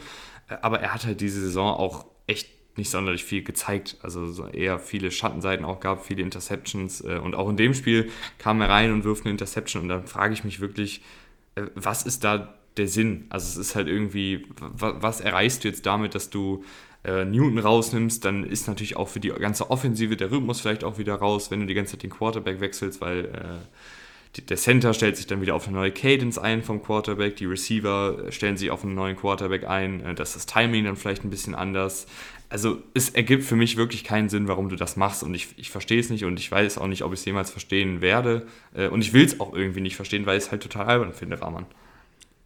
Äh, 0.47 0.57
aber 0.61 0.79
er 0.79 0.93
hat 0.93 1.05
halt 1.05 1.21
diese 1.21 1.41
Saison 1.41 1.75
auch 1.75 2.05
echt 2.27 2.49
nicht 2.77 2.91
sonderlich 2.91 3.23
viel 3.23 3.43
gezeigt. 3.43 3.97
Also 4.03 4.47
eher 4.47 4.79
viele 4.79 5.09
Schattenseiten 5.09 5.65
auch 5.65 5.79
gab, 5.79 6.05
viele 6.05 6.21
Interceptions. 6.21 7.01
Äh, 7.01 7.19
und 7.21 7.35
auch 7.35 7.49
in 7.49 7.57
dem 7.57 7.73
Spiel 7.73 8.11
kam 8.37 8.61
er 8.61 8.69
rein 8.69 8.91
und 8.93 9.03
wirft 9.03 9.25
eine 9.25 9.31
Interception. 9.31 9.83
Und 9.83 9.89
dann 9.89 10.07
frage 10.07 10.33
ich 10.33 10.43
mich 10.43 10.59
wirklich, 10.59 11.01
was 11.75 12.03
ist 12.03 12.23
da 12.23 12.53
der 12.77 12.87
Sinn? 12.87 13.25
Also 13.29 13.47
es 13.59 13.69
ist 13.69 13.75
halt 13.75 13.87
irgendwie, 13.87 14.45
was 14.57 15.19
erreichst 15.19 15.63
du 15.63 15.67
jetzt 15.67 15.85
damit, 15.85 16.15
dass 16.15 16.29
du 16.29 16.63
äh, 17.03 17.25
Newton 17.25 17.59
rausnimmst, 17.59 18.23
dann 18.25 18.43
ist 18.43 18.67
natürlich 18.67 18.97
auch 18.97 19.07
für 19.07 19.19
die 19.19 19.29
ganze 19.29 19.69
Offensive 19.71 20.17
der 20.17 20.31
Rhythmus 20.31 20.61
vielleicht 20.61 20.83
auch 20.83 20.97
wieder 20.97 21.15
raus, 21.15 21.51
wenn 21.51 21.61
du 21.61 21.65
die 21.65 21.73
ganze 21.73 21.93
Zeit 21.93 22.03
den 22.03 22.09
Quarterback 22.09 22.59
wechselst, 22.59 23.01
weil 23.01 23.25
äh, 23.25 24.41
der 24.41 24.57
Center 24.57 24.93
stellt 24.93 25.17
sich 25.17 25.25
dann 25.25 25.41
wieder 25.41 25.55
auf 25.55 25.67
eine 25.67 25.77
neue 25.77 25.91
Cadence 25.91 26.37
ein 26.37 26.61
vom 26.61 26.83
Quarterback, 26.83 27.37
die 27.37 27.45
Receiver 27.45 28.31
stellen 28.31 28.57
sich 28.57 28.69
auf 28.69 28.83
einen 28.83 28.93
neuen 28.93 29.15
Quarterback 29.15 29.67
ein, 29.67 30.01
äh, 30.01 30.15
das 30.15 30.35
ist 30.35 30.35
das 30.35 30.45
Timing 30.47 30.85
dann 30.85 30.95
vielleicht 30.95 31.23
ein 31.23 31.29
bisschen 31.29 31.55
anders. 31.55 32.07
Also 32.49 32.81
es 32.93 33.09
ergibt 33.09 33.43
für 33.43 33.55
mich 33.57 33.75
wirklich 33.75 34.03
keinen 34.03 34.29
Sinn, 34.29 34.47
warum 34.47 34.69
du 34.69 34.77
das 34.77 34.95
machst 34.95 35.21
und 35.21 35.33
ich, 35.33 35.49
ich 35.57 35.69
verstehe 35.69 35.99
es 35.99 36.09
nicht 36.09 36.23
und 36.23 36.39
ich 36.39 36.49
weiß 36.49 36.77
auch 36.77 36.87
nicht, 36.87 37.03
ob 37.03 37.11
ich 37.11 37.19
es 37.19 37.25
jemals 37.25 37.51
verstehen 37.51 37.99
werde 38.01 38.47
äh, 38.73 38.87
und 38.87 39.01
ich 39.01 39.11
will 39.11 39.25
es 39.25 39.39
auch 39.39 39.53
irgendwie 39.53 39.81
nicht 39.81 39.97
verstehen, 39.97 40.25
weil 40.25 40.37
ich 40.37 40.45
es 40.45 40.51
halt 40.51 40.63
total 40.63 40.85
albern 40.85 41.13
finde, 41.13 41.41
Rahman. 41.41 41.65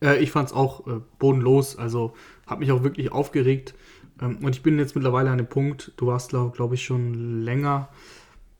Äh, 0.01 0.21
ich 0.23 0.31
fand 0.31 0.49
es 0.49 0.53
auch 0.53 0.87
äh, 0.87 0.99
bodenlos, 1.19 1.77
also 1.77 2.13
habe 2.47 2.61
mich 2.61 2.71
auch 2.71 2.83
wirklich 2.83 3.11
aufgeregt. 3.11 3.75
Ähm, 4.21 4.39
und 4.41 4.55
ich 4.55 4.63
bin 4.63 4.77
jetzt 4.79 4.95
mittlerweile 4.95 5.29
an 5.29 5.37
dem 5.37 5.47
Punkt, 5.47 5.91
du 5.97 6.07
warst, 6.07 6.29
glaube 6.29 6.55
glaub 6.55 6.73
ich, 6.73 6.83
schon 6.83 7.43
länger, 7.43 7.89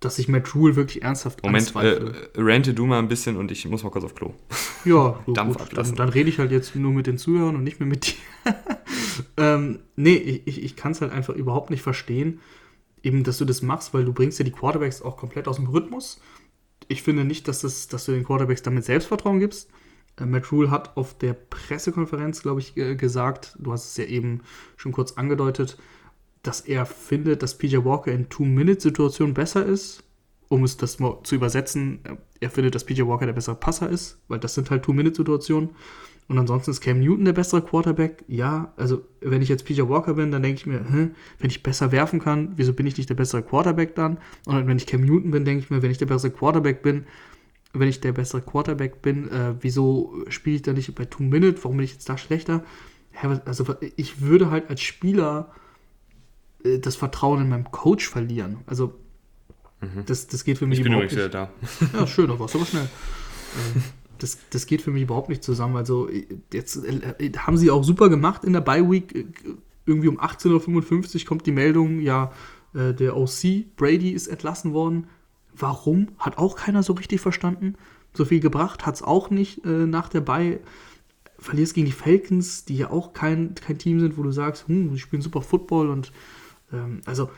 dass 0.02 0.18
ich 0.18 0.28
Matt 0.28 0.54
Rule 0.56 0.76
wirklich 0.76 1.04
ernsthaft 1.04 1.43
Moment, 1.43 1.74
äh, 1.76 2.12
rante 2.36 2.74
du 2.74 2.88
mal 2.88 2.99
ein 2.99 3.08
bisschen 3.08 3.38
und 3.38 3.52
ich 3.52 3.66
muss 3.68 3.84
mal 3.84 3.91
kurz 3.91 4.04
auf 4.04 4.16
Klo. 4.16 4.34
Ja, 4.84 5.20
so 5.28 5.34
Dampf 5.34 5.58
gut, 5.58 5.62
ablassen. 5.62 5.95
Dann, 5.95 6.08
dann, 6.08 6.14
rede 6.14 6.28
ich 6.28 6.39
halt 6.39 6.52
jetzt 6.52 6.76
nur 6.76 6.91
mit 6.91 7.06
den 7.06 7.20
Zuhörern 7.20 7.56
und 7.56 7.64
nicht 7.64 7.80
mehr 7.80 7.88
mit 7.88 8.08
dir. 8.08 8.56
ähm, 9.38 9.80
nee, 9.95 10.16
ich, 10.16 10.47
ich, 10.47 10.64
ich 10.64 10.76
kann 10.76 10.93
es 10.93 11.02
halt 11.02 11.12
einfach 11.12 11.36
überhaupt 11.36 11.70
nicht 11.70 11.84
verstehen, 11.84 12.39
eben, 13.04 13.24
dass 13.24 13.38
du 13.38 13.45
das 13.45 13.62
machst, 13.62 13.93
weil 13.93 14.04
du 14.04 14.12
bringst 14.12 14.39
ja 14.39 14.45
die 14.45 14.52
Quarterbacks 14.52 15.04
auch 15.04 15.18
komplett 15.18 15.47
aus 15.47 15.58
dem 15.58 15.68
Rhythmus. 15.68 16.20
Ich 16.88 17.04
finde 17.04 17.24
nicht, 17.24 17.47
dass, 17.47 17.62
das, 17.62 17.88
dass 17.88 18.06
du 18.06 18.12
den 18.12 18.24
Quarterbacks 18.24 18.64
damit 18.64 18.86
Selbstvertrauen 18.86 19.39
gibst. 19.39 19.70
Äh, 20.18 20.26
Matt 20.26 20.52
Rule 20.52 20.72
hat 20.72 20.97
auf 20.97 21.16
der 21.16 21.34
Pressekonferenz, 21.34 22.41
glaube 22.41 22.62
ich, 22.62 22.76
äh, 22.76 22.95
gesagt, 22.95 23.56
du 23.60 23.72
hast 23.72 23.86
es 23.86 23.97
ja 23.97 24.06
eben 24.06 24.41
schon 24.78 24.93
kurz 24.93 25.12
angedeutet, 25.12 25.78
dass 26.43 26.61
er 26.61 26.85
findet, 26.85 27.43
dass 27.43 27.57
PJ 27.57 27.77
Walker 27.83 28.11
in 28.11 28.29
Two-Minute-Situationen 28.29 29.33
besser 29.33 29.65
ist. 29.65 30.03
Um 30.49 30.65
es 30.65 30.75
das 30.75 30.99
mal 30.99 31.19
zu 31.23 31.35
übersetzen, 31.35 31.99
äh, 32.03 32.15
er 32.41 32.49
findet, 32.49 32.75
dass 32.75 32.83
PJ 32.83 33.03
Walker 33.03 33.25
der 33.25 33.33
bessere 33.33 33.55
Passer 33.55 33.89
ist, 33.89 34.19
weil 34.27 34.39
das 34.39 34.53
sind 34.53 34.69
halt 34.69 34.83
Two-Minute-Situationen. 34.83 35.69
Und 36.27 36.37
ansonsten 36.37 36.71
ist 36.71 36.79
Cam 36.79 36.99
Newton 36.99 37.25
der 37.25 37.33
bessere 37.33 37.61
Quarterback. 37.61 38.23
Ja, 38.27 38.73
also 38.77 39.05
wenn 39.19 39.41
ich 39.41 39.49
jetzt 39.49 39.65
PJ 39.65 39.81
Walker 39.81 40.13
bin, 40.13 40.31
dann 40.31 40.41
denke 40.41 40.59
ich 40.59 40.65
mir, 40.65 40.79
hm, 40.79 41.11
wenn 41.39 41.49
ich 41.49 41.61
besser 41.61 41.91
werfen 41.91 42.21
kann, 42.21 42.53
wieso 42.55 42.71
bin 42.71 42.87
ich 42.87 42.97
nicht 42.97 43.09
der 43.09 43.15
bessere 43.15 43.43
Quarterback 43.43 43.95
dann? 43.95 44.17
Und 44.45 44.65
wenn 44.65 44.77
ich 44.77 44.87
Cam 44.87 45.01
Newton 45.01 45.31
bin, 45.31 45.43
denke 45.43 45.63
ich 45.63 45.69
mir, 45.69 45.81
wenn 45.81 45.91
ich 45.91 45.97
der 45.97 46.05
bessere 46.05 46.31
Quarterback 46.31 46.83
bin, 46.83 47.05
wenn 47.73 47.89
ich 47.89 47.99
der 47.99 48.13
bessere 48.13 48.41
Quarterback 48.41 49.01
bin, 49.01 49.29
äh, 49.29 49.55
wieso 49.59 50.23
spiele 50.29 50.55
ich 50.55 50.61
da 50.61 50.73
nicht 50.73 50.93
bei 50.95 51.05
Two 51.05 51.23
Minute? 51.23 51.61
Warum 51.63 51.77
bin 51.77 51.83
ich 51.83 51.93
jetzt 51.93 52.07
da 52.07 52.17
schlechter? 52.17 52.63
Also 53.43 53.65
ich 53.97 54.21
würde 54.21 54.51
halt 54.51 54.69
als 54.69 54.79
Spieler 54.81 55.51
das 56.80 56.95
Vertrauen 56.95 57.41
in 57.41 57.49
meinem 57.49 57.72
Coach 57.72 58.07
verlieren. 58.07 58.59
Also 58.66 58.93
mhm. 59.82 60.05
das, 60.05 60.28
das 60.28 60.43
geht 60.43 60.57
für 60.57 60.68
mich 60.68 60.80
ich 60.80 60.84
bin 60.84 60.93
übrigens 60.93 61.14
wieder 61.14 61.30
da. 61.30 61.51
Ja, 61.93 62.07
schön, 62.07 62.28
da 62.28 62.39
warst 62.39 62.53
du 62.53 62.59
aber 62.59 62.68
schnell. 62.68 62.88
Ähm, 63.76 63.84
das, 64.22 64.38
das 64.49 64.66
geht 64.66 64.82
für 64.82 64.91
mich 64.91 65.03
überhaupt 65.03 65.30
nicht 65.30 65.43
zusammen. 65.43 65.76
Also 65.76 66.09
jetzt 66.53 66.86
äh, 66.86 67.32
haben 67.38 67.57
sie 67.57 67.72
auch 67.72 67.84
super 67.84 68.07
gemacht 68.07 68.43
in 68.43 68.53
der 68.53 68.62
Bye 68.62 68.89
Week. 68.89 69.26
Irgendwie 69.86 70.07
um 70.07 70.20
18.55 70.20 71.22
Uhr 71.22 71.26
kommt 71.26 71.45
die 71.45 71.51
Meldung, 71.51 71.99
ja, 71.99 72.32
äh, 72.74 72.93
der 72.93 73.18
OC 73.18 73.76
Brady 73.76 74.12
ist 74.12 74.28
entlassen 74.28 74.74
worden. 74.74 75.07
Warum? 75.53 76.09
Hat 76.18 76.38
auch 76.38 76.55
keiner 76.55 76.84
so 76.84 76.93
richtig 76.93 77.20
verstanden. 77.20 77.76
So 78.14 78.26
viel 78.26 78.39
gebracht 78.39 78.86
hat 78.86 78.95
es 78.95 79.03
auch 79.03 79.30
nicht 79.30 79.66
äh, 79.66 79.86
nach 79.86 80.09
der 80.09 80.22
Bye. 80.22 80.59
Verlierst 81.39 81.74
gegen 81.74 81.88
die 81.88 81.91
Falcons, 81.91 82.66
die 82.66 82.78
ja 82.78 82.91
auch 82.91 83.14
kein, 83.14 83.55
kein 83.55 83.80
Team 83.80 83.99
sind, 83.99 84.16
wo 84.18 84.22
du 84.22 84.32
sagst, 84.32 84.68
hm, 84.68 84.91
sie 84.91 84.99
spielen 84.99 85.24
super 85.24 85.41
Football 85.41 85.89
und 85.89 86.12
ähm, 86.74 87.01
also 87.05 87.30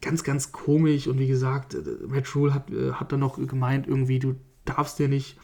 ganz, 0.00 0.24
ganz 0.24 0.52
komisch. 0.52 1.06
Und 1.06 1.18
wie 1.18 1.28
gesagt, 1.28 1.74
äh, 1.74 1.82
Matt 2.06 2.34
Rule 2.34 2.54
hat, 2.54 2.70
äh, 2.70 2.92
hat 2.92 3.12
dann 3.12 3.20
noch 3.20 3.36
gemeint, 3.46 3.86
irgendwie, 3.86 4.18
du 4.18 4.36
darfst 4.64 4.98
dir 4.98 5.08
nicht 5.08 5.36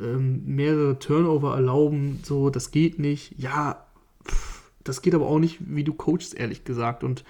ähm, 0.00 0.42
mehrere 0.46 0.98
Turnover 0.98 1.54
erlauben, 1.54 2.20
so, 2.22 2.50
das 2.50 2.70
geht 2.70 2.98
nicht. 2.98 3.34
Ja, 3.38 3.86
pff, 4.26 4.62
das 4.84 5.00
geht 5.00 5.14
aber 5.14 5.26
auch 5.26 5.38
nicht, 5.38 5.58
wie 5.60 5.82
du 5.82 5.94
coachst, 5.94 6.34
ehrlich 6.34 6.64
gesagt. 6.64 7.04
Und 7.04 7.24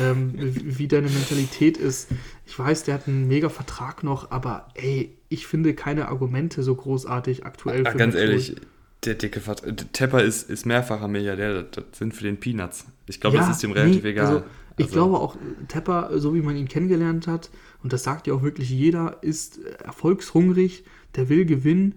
ähm, 0.00 0.34
wie 0.38 0.88
deine 0.88 1.08
Mentalität 1.08 1.76
ist. 1.76 2.08
Ich 2.46 2.58
weiß, 2.58 2.84
der 2.84 2.94
hat 2.94 3.08
einen 3.08 3.28
mega 3.28 3.48
Vertrag 3.48 4.02
noch, 4.02 4.30
aber 4.30 4.68
ey, 4.74 5.16
ich 5.28 5.46
finde 5.46 5.74
keine 5.74 6.08
Argumente 6.08 6.62
so 6.62 6.74
großartig 6.74 7.46
aktuell. 7.46 7.84
Ach, 7.86 7.96
ganz 7.96 8.14
ehrlich, 8.14 8.56
der 9.04 9.14
dicke 9.14 9.40
Vertrag. 9.40 9.92
Tepper 9.92 10.22
ist, 10.22 10.50
ist 10.50 10.66
mehrfacher 10.66 11.08
Milliardär, 11.08 11.62
das 11.62 11.84
sind 11.92 12.14
für 12.14 12.24
den 12.24 12.38
Peanuts. 12.38 12.86
Ich 13.06 13.20
glaube, 13.20 13.36
ja, 13.36 13.46
das 13.46 13.56
ist 13.56 13.62
ihm 13.64 13.72
relativ 13.72 14.02
nee, 14.02 14.10
egal. 14.10 14.26
Also, 14.26 14.42
ich 14.78 14.86
also. 14.86 14.94
glaube 14.94 15.18
auch, 15.18 15.36
Tepper, 15.68 16.18
so 16.18 16.34
wie 16.34 16.42
man 16.42 16.56
ihn 16.56 16.68
kennengelernt 16.68 17.26
hat, 17.26 17.50
und 17.82 17.92
das 17.92 18.02
sagt 18.02 18.26
ja 18.26 18.34
auch 18.34 18.42
wirklich 18.42 18.70
jeder, 18.70 19.22
ist 19.22 19.64
erfolgshungrig, 19.64 20.84
der 21.14 21.28
will 21.28 21.44
gewinnen, 21.44 21.96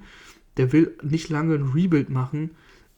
der 0.58 0.74
will 0.74 0.96
nicht 1.02 1.30
lange 1.30 1.56
ein 1.56 1.72
Rebuild 1.74 2.10
machen 2.10 2.52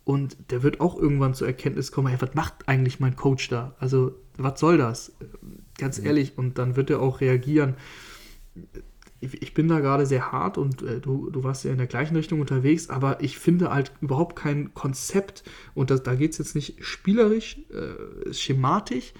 und 0.04 0.36
der 0.52 0.64
wird 0.64 0.82
auch 0.82 0.98
irgendwann 0.98 1.34
zur 1.34 1.48
Erkenntnis 1.48 1.92
kommen, 1.92 2.08
hey, 2.08 2.18
was 2.20 2.36
macht 2.36 2.68
eigentlich 2.68 3.00
mein 3.00 3.16
Coach 3.16 3.48
da? 3.50 3.76
Also, 3.80 4.16
was 4.38 4.60
soll 4.60 4.78
das? 4.78 5.14
Ganz 5.78 6.00
mhm. 6.00 6.06
ehrlich, 6.06 6.38
und 6.38 6.58
dann 6.58 6.76
wird 6.76 6.90
er 6.90 7.02
auch 7.02 7.22
reagieren. 7.22 7.76
Ich, 9.22 9.42
ich 9.42 9.54
bin 9.54 9.70
da 9.70 9.80
gerade 9.80 10.06
sehr 10.06 10.34
hart 10.34 10.58
und 10.58 10.82
äh, 10.82 11.00
du, 11.00 11.30
du 11.30 11.44
warst 11.44 11.64
ja 11.64 11.72
in 11.72 11.78
der 11.78 11.88
gleichen 11.88 12.18
Richtung 12.18 12.42
unterwegs, 12.42 12.90
aber 12.90 13.24
ich 13.24 13.38
finde 13.38 13.72
halt 13.72 13.94
überhaupt 14.02 14.36
kein 14.36 14.74
Konzept 14.74 15.46
und 15.74 15.90
das, 15.90 16.04
da 16.04 16.16
geht 16.16 16.32
es 16.34 16.40
jetzt 16.40 16.56
nicht 16.56 16.84
spielerisch, 16.84 17.60
äh, 17.70 18.34
schematisch, 18.34 19.14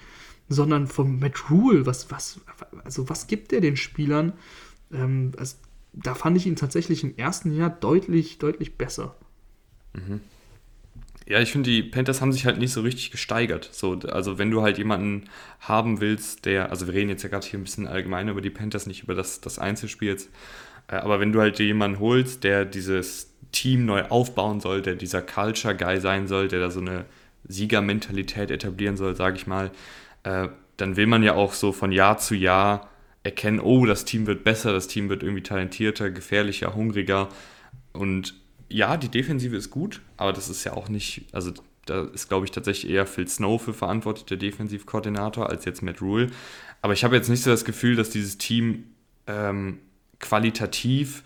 sondern 0.48 0.86
vom 0.86 1.18
Matt 1.18 1.50
Rule, 1.50 1.86
was, 1.86 2.10
was, 2.10 2.40
also 2.84 3.08
was 3.08 3.26
gibt 3.26 3.52
er 3.52 3.60
den 3.60 3.76
Spielern? 3.76 4.32
Ähm, 4.92 5.32
also, 5.38 5.56
da 5.92 6.14
fand 6.14 6.36
ich 6.36 6.46
ihn 6.46 6.56
tatsächlich 6.56 7.04
im 7.04 7.16
ersten 7.16 7.54
Jahr 7.54 7.70
deutlich, 7.70 8.38
deutlich 8.38 8.76
besser. 8.76 9.16
Mhm. 9.94 10.20
Ja, 11.26 11.40
ich 11.40 11.52
finde, 11.52 11.70
die 11.70 11.82
Panthers 11.82 12.20
haben 12.20 12.32
sich 12.32 12.44
halt 12.44 12.58
nicht 12.58 12.72
so 12.72 12.82
richtig 12.82 13.10
gesteigert. 13.10 13.70
So, 13.72 13.98
also 14.00 14.36
wenn 14.36 14.50
du 14.50 14.60
halt 14.60 14.76
jemanden 14.76 15.30
haben 15.60 16.00
willst, 16.00 16.44
der, 16.44 16.70
also 16.70 16.86
wir 16.86 16.94
reden 16.94 17.08
jetzt 17.08 17.22
ja 17.22 17.30
gerade 17.30 17.46
hier 17.46 17.58
ein 17.58 17.64
bisschen 17.64 17.86
allgemein 17.86 18.28
über 18.28 18.42
die 18.42 18.50
Panthers, 18.50 18.86
nicht 18.86 19.04
über 19.04 19.14
das, 19.14 19.40
das 19.40 19.58
Einzelspiel 19.58 20.08
jetzt, 20.08 20.28
äh, 20.88 20.96
aber 20.96 21.20
wenn 21.20 21.32
du 21.32 21.40
halt 21.40 21.58
jemanden 21.58 21.98
holst, 21.98 22.44
der 22.44 22.66
dieses 22.66 23.30
Team 23.52 23.86
neu 23.86 24.02
aufbauen 24.02 24.60
soll, 24.60 24.82
der 24.82 24.96
dieser 24.96 25.22
Culture-Guy 25.22 26.00
sein 26.00 26.26
soll, 26.26 26.48
der 26.48 26.60
da 26.60 26.70
so 26.70 26.80
eine 26.80 27.06
Siegermentalität 27.48 28.50
etablieren 28.50 28.96
soll, 28.96 29.16
sage 29.16 29.36
ich 29.36 29.46
mal, 29.46 29.70
äh, 30.24 30.48
dann 30.76 30.96
will 30.96 31.06
man 31.06 31.22
ja 31.22 31.34
auch 31.34 31.52
so 31.52 31.72
von 31.72 31.92
Jahr 31.92 32.18
zu 32.18 32.34
Jahr 32.34 32.90
erkennen, 33.22 33.60
oh, 33.60 33.86
das 33.86 34.04
Team 34.04 34.26
wird 34.26 34.44
besser, 34.44 34.72
das 34.72 34.88
Team 34.88 35.08
wird 35.08 35.22
irgendwie 35.22 35.42
talentierter, 35.42 36.10
gefährlicher, 36.10 36.74
hungriger. 36.74 37.28
Und 37.92 38.34
ja, 38.68 38.96
die 38.96 39.08
Defensive 39.08 39.56
ist 39.56 39.70
gut, 39.70 40.02
aber 40.16 40.32
das 40.32 40.48
ist 40.48 40.64
ja 40.64 40.74
auch 40.74 40.88
nicht, 40.88 41.26
also 41.32 41.52
da 41.86 42.04
ist, 42.04 42.28
glaube 42.28 42.44
ich, 42.44 42.50
tatsächlich 42.50 42.92
eher 42.92 43.06
Phil 43.06 43.28
Snow 43.28 43.60
für 43.60 43.74
verantwortlich, 43.74 44.26
der 44.26 44.36
Defensivkoordinator, 44.36 45.48
als 45.48 45.64
jetzt 45.64 45.82
Matt 45.82 46.00
Rule. 46.00 46.30
Aber 46.82 46.92
ich 46.92 47.04
habe 47.04 47.16
jetzt 47.16 47.28
nicht 47.28 47.42
so 47.42 47.50
das 47.50 47.64
Gefühl, 47.64 47.96
dass 47.96 48.10
dieses 48.10 48.38
Team 48.38 48.84
ähm, 49.26 49.78
qualitativ 50.18 51.22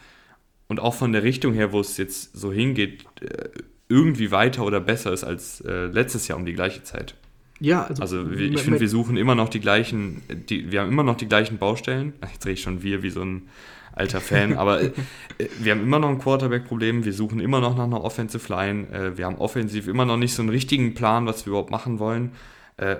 und 0.68 0.80
auch 0.80 0.94
von 0.94 1.12
der 1.12 1.22
Richtung 1.22 1.52
her, 1.52 1.72
wo 1.72 1.80
es 1.80 1.96
jetzt 1.96 2.36
so 2.36 2.52
hingeht, 2.52 3.04
äh, 3.20 3.48
irgendwie 3.88 4.30
weiter 4.30 4.64
oder 4.64 4.80
besser 4.80 5.12
ist 5.12 5.24
als 5.24 5.60
äh, 5.62 5.86
letztes 5.86 6.28
Jahr 6.28 6.38
um 6.38 6.44
die 6.44 6.52
gleiche 6.52 6.82
Zeit. 6.82 7.14
Ja, 7.60 7.84
also, 7.84 8.02
also 8.02 8.30
ich 8.30 8.60
finde, 8.60 8.80
wir 8.80 8.88
suchen 8.88 9.16
immer 9.16 9.34
noch 9.34 9.48
die 9.48 9.60
gleichen, 9.60 10.22
die, 10.48 10.70
wir 10.70 10.80
haben 10.80 10.90
immer 10.90 11.02
noch 11.02 11.16
die 11.16 11.26
gleichen 11.26 11.58
Baustellen. 11.58 12.12
Jetzt 12.22 12.44
drehe 12.44 12.52
ich 12.52 12.62
schon 12.62 12.82
wir 12.82 13.02
wie 13.02 13.10
so 13.10 13.22
ein 13.22 13.48
alter 13.92 14.20
Fan, 14.20 14.56
aber 14.56 14.80
äh, 14.80 14.90
wir 15.58 15.72
haben 15.72 15.82
immer 15.82 15.98
noch 15.98 16.08
ein 16.08 16.18
Quarterback-Problem, 16.18 17.04
wir 17.04 17.12
suchen 17.12 17.40
immer 17.40 17.60
noch 17.60 17.76
nach 17.76 17.84
einer 17.84 18.02
Offensive 18.04 18.52
Line, 18.52 18.88
äh, 18.90 19.18
wir 19.18 19.26
haben 19.26 19.36
offensiv 19.36 19.88
immer 19.88 20.04
noch 20.04 20.16
nicht 20.16 20.34
so 20.34 20.42
einen 20.42 20.50
richtigen 20.50 20.94
Plan, 20.94 21.26
was 21.26 21.44
wir 21.44 21.50
überhaupt 21.50 21.70
machen 21.70 21.98
wollen. 21.98 22.32
Äh, 22.76 22.96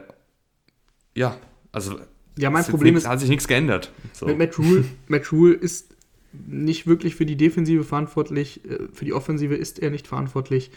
ja, 1.15 1.37
also 1.71 2.01
ja, 2.37 2.51
mein 2.51 2.65
Problem 2.65 2.97
ist, 2.97 3.07
hat 3.07 3.21
sich 3.21 3.29
nichts 3.29 3.49
geändert. 3.49 3.93
So. 4.13 4.27
Mit 4.27 4.39
Matt 4.39 4.59
Rule, 4.59 4.85
Matt 5.09 5.33
Rule 5.33 5.55
ist 5.55 5.95
nicht 6.33 6.87
wirklich 6.87 7.15
für 7.15 7.27
die 7.27 7.37
Defensive 7.37 7.85
verantwortlich, 7.85 8.65
äh, 8.65 8.89
für 8.93 9.05
die 9.05 9.13
Offensive 9.13 9.55
ist 9.55 9.79
er 9.79 9.91
nicht 9.91 10.07
verantwortlich. 10.07 10.71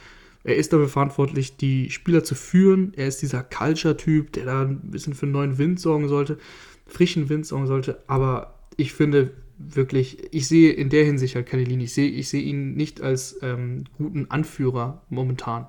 Er 0.44 0.56
ist 0.56 0.74
dafür 0.74 0.88
verantwortlich, 0.88 1.58
die 1.58 1.90
Spieler 1.92 2.24
zu 2.24 2.36
führen. 2.36 2.94
Er 2.96 3.08
ist 3.08 3.22
dieser 3.22 3.44
Culture-Typ, 3.44 4.32
der 4.34 4.46
da 4.46 4.62
ein 4.64 4.80
bisschen 4.92 5.14
für 5.14 5.26
einen 5.26 5.34
neuen 5.34 5.58
Wind 5.58 5.80
sorgen 5.80 6.08
sollte, 6.08 6.38
frischen 6.88 7.30
Wind 7.30 7.46
sorgen 7.46 7.68
sollte. 7.68 8.02
Aber 8.08 8.60
ich 8.78 8.94
finde 8.94 9.32
wirklich, 9.58 10.34
ich 10.34 10.48
sehe 10.48 10.72
in 10.72 10.90
der 10.90 11.06
Hinsicht 11.06 11.36
halt 11.36 11.46
keine 11.46 11.64
Linie. 11.64 11.86
Ich 11.86 11.94
sehe, 11.94 12.10
ich 12.10 12.30
sehe 12.30 12.42
ihn 12.42 12.74
nicht 12.74 13.02
als 13.02 13.38
ähm, 13.42 13.84
guten 13.98 14.30
Anführer 14.30 15.02
momentan. 15.10 15.68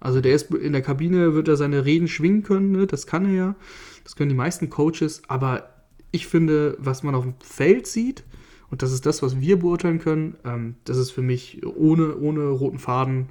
Also 0.00 0.20
der 0.20 0.34
ist 0.34 0.52
in 0.52 0.72
der 0.72 0.82
Kabine, 0.82 1.34
wird 1.34 1.48
er 1.48 1.56
seine 1.56 1.84
Reden 1.84 2.08
schwingen 2.08 2.42
können, 2.42 2.72
ne? 2.72 2.86
das 2.86 3.06
kann 3.06 3.24
er 3.26 3.32
ja. 3.32 3.56
Das 4.04 4.16
können 4.16 4.28
die 4.28 4.36
meisten 4.36 4.70
Coaches. 4.70 5.22
Aber 5.28 5.70
ich 6.10 6.26
finde, 6.26 6.76
was 6.78 7.02
man 7.02 7.14
auf 7.14 7.24
dem 7.24 7.34
Feld 7.40 7.86
sieht, 7.86 8.24
und 8.70 8.82
das 8.82 8.92
ist 8.92 9.06
das, 9.06 9.22
was 9.22 9.40
wir 9.40 9.58
beurteilen 9.58 9.98
können, 9.98 10.36
ähm, 10.44 10.74
das 10.84 10.98
ist 10.98 11.10
für 11.10 11.22
mich 11.22 11.64
ohne, 11.64 12.16
ohne 12.16 12.48
roten 12.48 12.78
Faden 12.78 13.28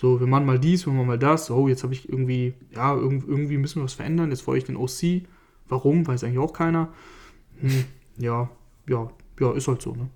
so, 0.00 0.18
wir 0.18 0.26
machen 0.26 0.46
mal 0.46 0.58
dies, 0.58 0.86
wir 0.86 0.94
machen 0.94 1.08
mal 1.08 1.18
das. 1.18 1.50
Oh, 1.50 1.68
jetzt 1.68 1.82
habe 1.82 1.92
ich 1.92 2.08
irgendwie, 2.08 2.54
ja, 2.74 2.96
irgendwie 2.96 3.58
müssen 3.58 3.80
wir 3.80 3.84
was 3.84 3.92
verändern. 3.92 4.30
Jetzt 4.30 4.46
wollte 4.46 4.56
ich 4.60 4.64
den 4.64 4.78
OC. 4.78 5.28
Warum? 5.68 6.06
Weiß 6.06 6.24
eigentlich 6.24 6.38
auch 6.38 6.54
keiner. 6.54 6.88
Hm, 7.60 7.84
ja, 8.16 8.48
ja, 8.88 9.10
ja, 9.38 9.52
ist 9.52 9.68
halt 9.68 9.82
so, 9.82 9.94
ne? 9.94 10.08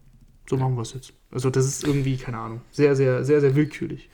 So 0.48 0.56
machen 0.56 0.74
wir 0.76 0.80
es 0.80 0.94
jetzt. 0.94 1.12
Also, 1.30 1.50
das 1.50 1.66
ist 1.66 1.84
irgendwie, 1.84 2.16
keine 2.16 2.38
Ahnung, 2.38 2.62
sehr, 2.70 2.96
sehr, 2.96 3.26
sehr, 3.26 3.42
sehr 3.42 3.54
willkürlich. 3.54 4.08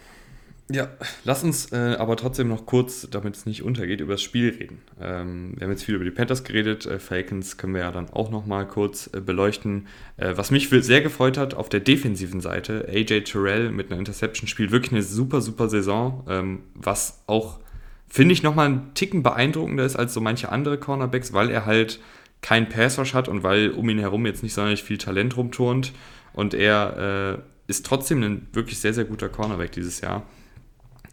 Ja, 0.73 0.89
lass 1.25 1.43
uns 1.43 1.73
äh, 1.73 1.97
aber 1.99 2.16
trotzdem 2.16 2.47
noch 2.47 2.64
kurz, 2.64 3.09
damit 3.11 3.35
es 3.35 3.45
nicht 3.45 3.64
untergeht, 3.64 4.01
über 4.01 4.14
das 4.14 4.23
Spiel 4.23 4.51
reden. 4.51 4.81
Ähm, 5.01 5.55
wir 5.57 5.64
haben 5.64 5.73
jetzt 5.73 5.83
viel 5.83 5.97
über 5.97 6.05
die 6.05 6.12
Panthers 6.12 6.45
geredet, 6.45 6.87
äh, 6.87 7.01
Falcons 7.01 7.57
können 7.57 7.75
wir 7.75 7.81
ja 7.81 7.91
dann 7.91 8.09
auch 8.11 8.31
noch 8.31 8.47
mal 8.47 8.68
kurz 8.68 9.11
äh, 9.12 9.21
beleuchten. 9.21 9.89
Äh, 10.16 10.37
was 10.37 10.53
mich 10.53 10.68
sehr 10.68 11.01
gefreut 11.01 11.39
hat, 11.39 11.55
auf 11.55 11.68
der 11.71 11.81
defensiven 11.81 12.41
Seite, 12.41 12.87
AJ 12.89 13.23
Terrell 13.23 13.73
mit 13.73 13.91
einer 13.91 13.99
Interception 13.99 14.47
spielt 14.47 14.71
wirklich 14.71 14.93
eine 14.93 15.03
super, 15.03 15.41
super 15.41 15.68
Saison, 15.68 16.25
ähm, 16.29 16.61
was 16.75 17.25
auch, 17.27 17.59
finde 18.07 18.33
ich, 18.33 18.45
noch 18.45 18.55
mal 18.55 18.66
einen 18.66 18.95
Ticken 18.95 19.25
beeindruckender 19.25 19.85
ist 19.85 19.97
als 19.97 20.14
so 20.14 20.21
manche 20.21 20.53
andere 20.53 20.79
Cornerbacks, 20.79 21.33
weil 21.33 21.51
er 21.51 21.66
halt 21.66 21.99
kein 22.43 22.68
Passwash 22.68 23.12
hat 23.12 23.27
und 23.27 23.43
weil 23.43 23.71
um 23.71 23.89
ihn 23.89 23.99
herum 23.99 24.25
jetzt 24.25 24.45
nicht 24.45 24.55
sonderlich 24.55 24.85
viel 24.85 24.99
Talent 24.99 25.37
rumturnt 25.37 25.93
und 26.33 26.55
er 26.55 27.39
äh, 27.39 27.43
ist 27.66 27.85
trotzdem 27.87 28.23
ein 28.23 28.47
wirklich 28.53 28.79
sehr, 28.79 28.95
sehr 28.95 29.05
guter 29.05 29.29
Cornerback 29.29 29.73
dieses 29.73 30.01
Jahr 30.01 30.23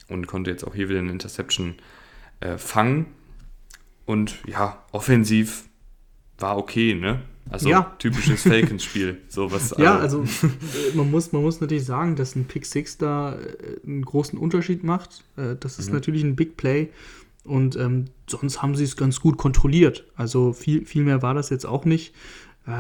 und 0.10 0.28
konnte 0.28 0.52
jetzt 0.52 0.64
auch 0.64 0.76
hier 0.76 0.90
wieder 0.90 1.00
eine 1.00 1.12
Interception 1.12 1.76
äh, 2.40 2.58
fangen. 2.58 3.08
Und 4.06 4.38
ja, 4.48 4.84
offensiv 4.92 5.66
war 6.38 6.58
okay, 6.58 6.94
ne? 6.94 7.22
Also 7.50 7.70
ja. 7.70 7.96
typisches 8.00 8.42
Falcons-Spiel. 8.44 9.22
So 9.30 9.50
ja, 9.78 9.98
also 9.98 10.24
äh, 10.24 10.96
man 10.96 11.10
muss, 11.12 11.32
man 11.32 11.42
muss 11.42 11.62
natürlich 11.62 11.86
sagen, 11.86 12.16
dass 12.16 12.36
ein 12.36 12.46
Pick 12.46 12.66
6 12.66 12.98
da 12.98 13.36
äh, 13.36 13.86
einen 13.86 14.04
großen 14.04 14.38
Unterschied 14.38 14.84
macht. 14.84 15.24
Äh, 15.38 15.56
das 15.60 15.80
ist 15.80 15.88
mhm. 15.90 15.96
natürlich 15.96 16.24
ein 16.24 16.36
Big 16.36 16.58
Play. 16.58 16.90
Und 17.44 17.78
ähm, 17.78 18.06
sonst 18.28 18.62
haben 18.62 18.76
sie 18.76 18.84
es 18.84 18.98
ganz 18.98 19.22
gut 19.22 19.38
kontrolliert. 19.38 20.06
Also 20.16 20.52
viel, 20.52 20.86
viel 20.86 21.04
mehr 21.04 21.22
war 21.22 21.34
das 21.34 21.50
jetzt 21.50 21.66
auch 21.66 21.86
nicht. 21.86 22.14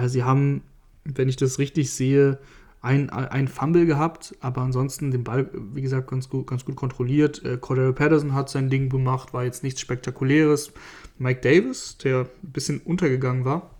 Sie 0.07 0.23
haben, 0.25 0.63
wenn 1.05 1.29
ich 1.29 1.37
das 1.37 1.59
richtig 1.59 1.91
sehe, 1.91 2.39
ein, 2.87 3.09
ein 3.09 3.47
Fumble 3.47 3.85
gehabt, 3.85 4.35
aber 4.39 4.61
ansonsten 4.61 5.11
den 5.11 5.23
Ball, 5.23 5.49
wie 5.73 5.81
gesagt, 5.81 6.09
ganz 6.09 6.29
gut, 6.29 6.47
ganz 6.47 6.63
gut 6.63 6.77
kontrolliert. 6.77 7.43
Äh, 7.43 7.57
Cordell 7.57 7.91
Patterson 7.91 8.33
hat 8.33 8.49
sein 8.49 8.69
Ding 8.69 8.89
gemacht, 8.89 9.33
war 9.33 9.43
jetzt 9.43 9.63
nichts 9.63 9.81
Spektakuläres. 9.81 10.71
Mike 11.17 11.41
Davis, 11.41 11.97
der 11.97 12.21
ein 12.21 12.51
bisschen 12.51 12.79
untergegangen 12.79 13.43
war, 13.43 13.71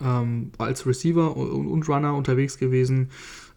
ähm, 0.00 0.52
war 0.56 0.68
als 0.68 0.86
Receiver 0.86 1.36
und, 1.36 1.66
und, 1.66 1.88
Runner 1.88 2.14
unterwegs 2.14 2.58
gewesen, 2.58 3.10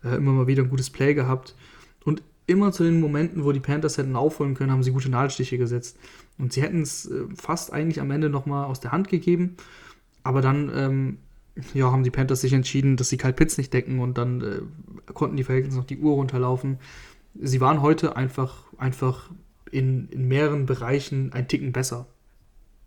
äh, 0.04 0.16
immer 0.16 0.34
mal 0.34 0.48
wieder 0.48 0.64
ein 0.64 0.70
gutes 0.70 0.90
Play 0.90 1.14
gehabt. 1.14 1.56
Und 2.04 2.22
immer 2.46 2.74
zu 2.74 2.84
den 2.84 3.00
Momenten, 3.00 3.46
wo 3.46 3.54
die 3.54 3.60
Panthers 3.62 3.98
hätten 3.98 4.18
aufholen 4.18 4.56
können, 4.56 4.72
haben 4.72 4.84
sie 4.84 4.92
gute 4.92 5.10
Nadelstiche 5.10 5.58
gesetzt. 5.58 5.98
Und 6.38 6.52
sie 6.52 6.62
hätten 6.62 6.82
es 6.82 7.06
äh, 7.06 7.24
fast 7.36 7.72
eigentlich 7.72 8.02
am 8.02 8.12
Ende 8.12 8.30
nochmal 8.30 8.66
aus 8.66 8.82
der 8.82 8.92
Hand 8.92 9.08
gegeben. 9.08 9.56
Aber 10.24 10.42
dann 10.42 10.70
ähm, 10.76 11.18
ja, 11.74 11.92
haben 11.92 12.04
die 12.04 12.12
Panthers 12.12 12.42
sich 12.42 12.54
entschieden, 12.54 12.98
dass 12.98 13.10
sie 13.10 13.18
Kyle 13.18 13.34
Pitts 13.34 13.58
nicht 13.58 13.74
decken 13.74 14.00
und 14.00 14.18
dann 14.18 14.42
äh, 14.42 15.14
konnten 15.14 15.38
die 15.38 15.44
Falcons 15.44 15.76
noch 15.76 15.86
die 15.86 15.98
Uhr 15.98 16.16
runterlaufen. 16.16 16.80
Sie 17.40 17.62
waren 17.62 17.82
heute 17.82 18.16
einfach, 18.16 18.74
einfach 18.78 19.30
in, 19.72 20.08
in 20.10 20.28
mehreren 20.28 20.66
Bereichen 20.66 21.32
ein 21.34 21.48
Ticken 21.48 21.72
besser. 21.72 22.08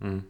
Mhm. 0.01 0.25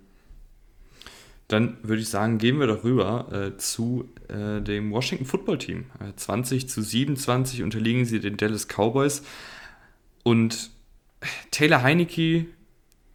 Dann 1.49 1.77
würde 1.83 2.01
ich 2.01 2.09
sagen, 2.09 2.39
gehen 2.39 2.59
wir 2.59 2.67
doch 2.67 2.85
rüber 2.85 3.29
äh, 3.31 3.57
zu 3.59 4.09
äh, 4.29 4.63
dem 4.63 4.91
Washington 4.91 5.27
Football 5.27 5.59
Team. 5.59 5.85
20 6.17 6.65
äh, 6.65 6.67
zu 6.67 6.83
27 6.83 7.63
unterliegen 7.63 8.07
sie 8.07 8.19
den 8.19 8.37
Dallas 8.37 8.67
Cowboys. 8.67 9.23
Und 10.23 10.71
Taylor 11.51 11.83
Heineke 11.83 12.47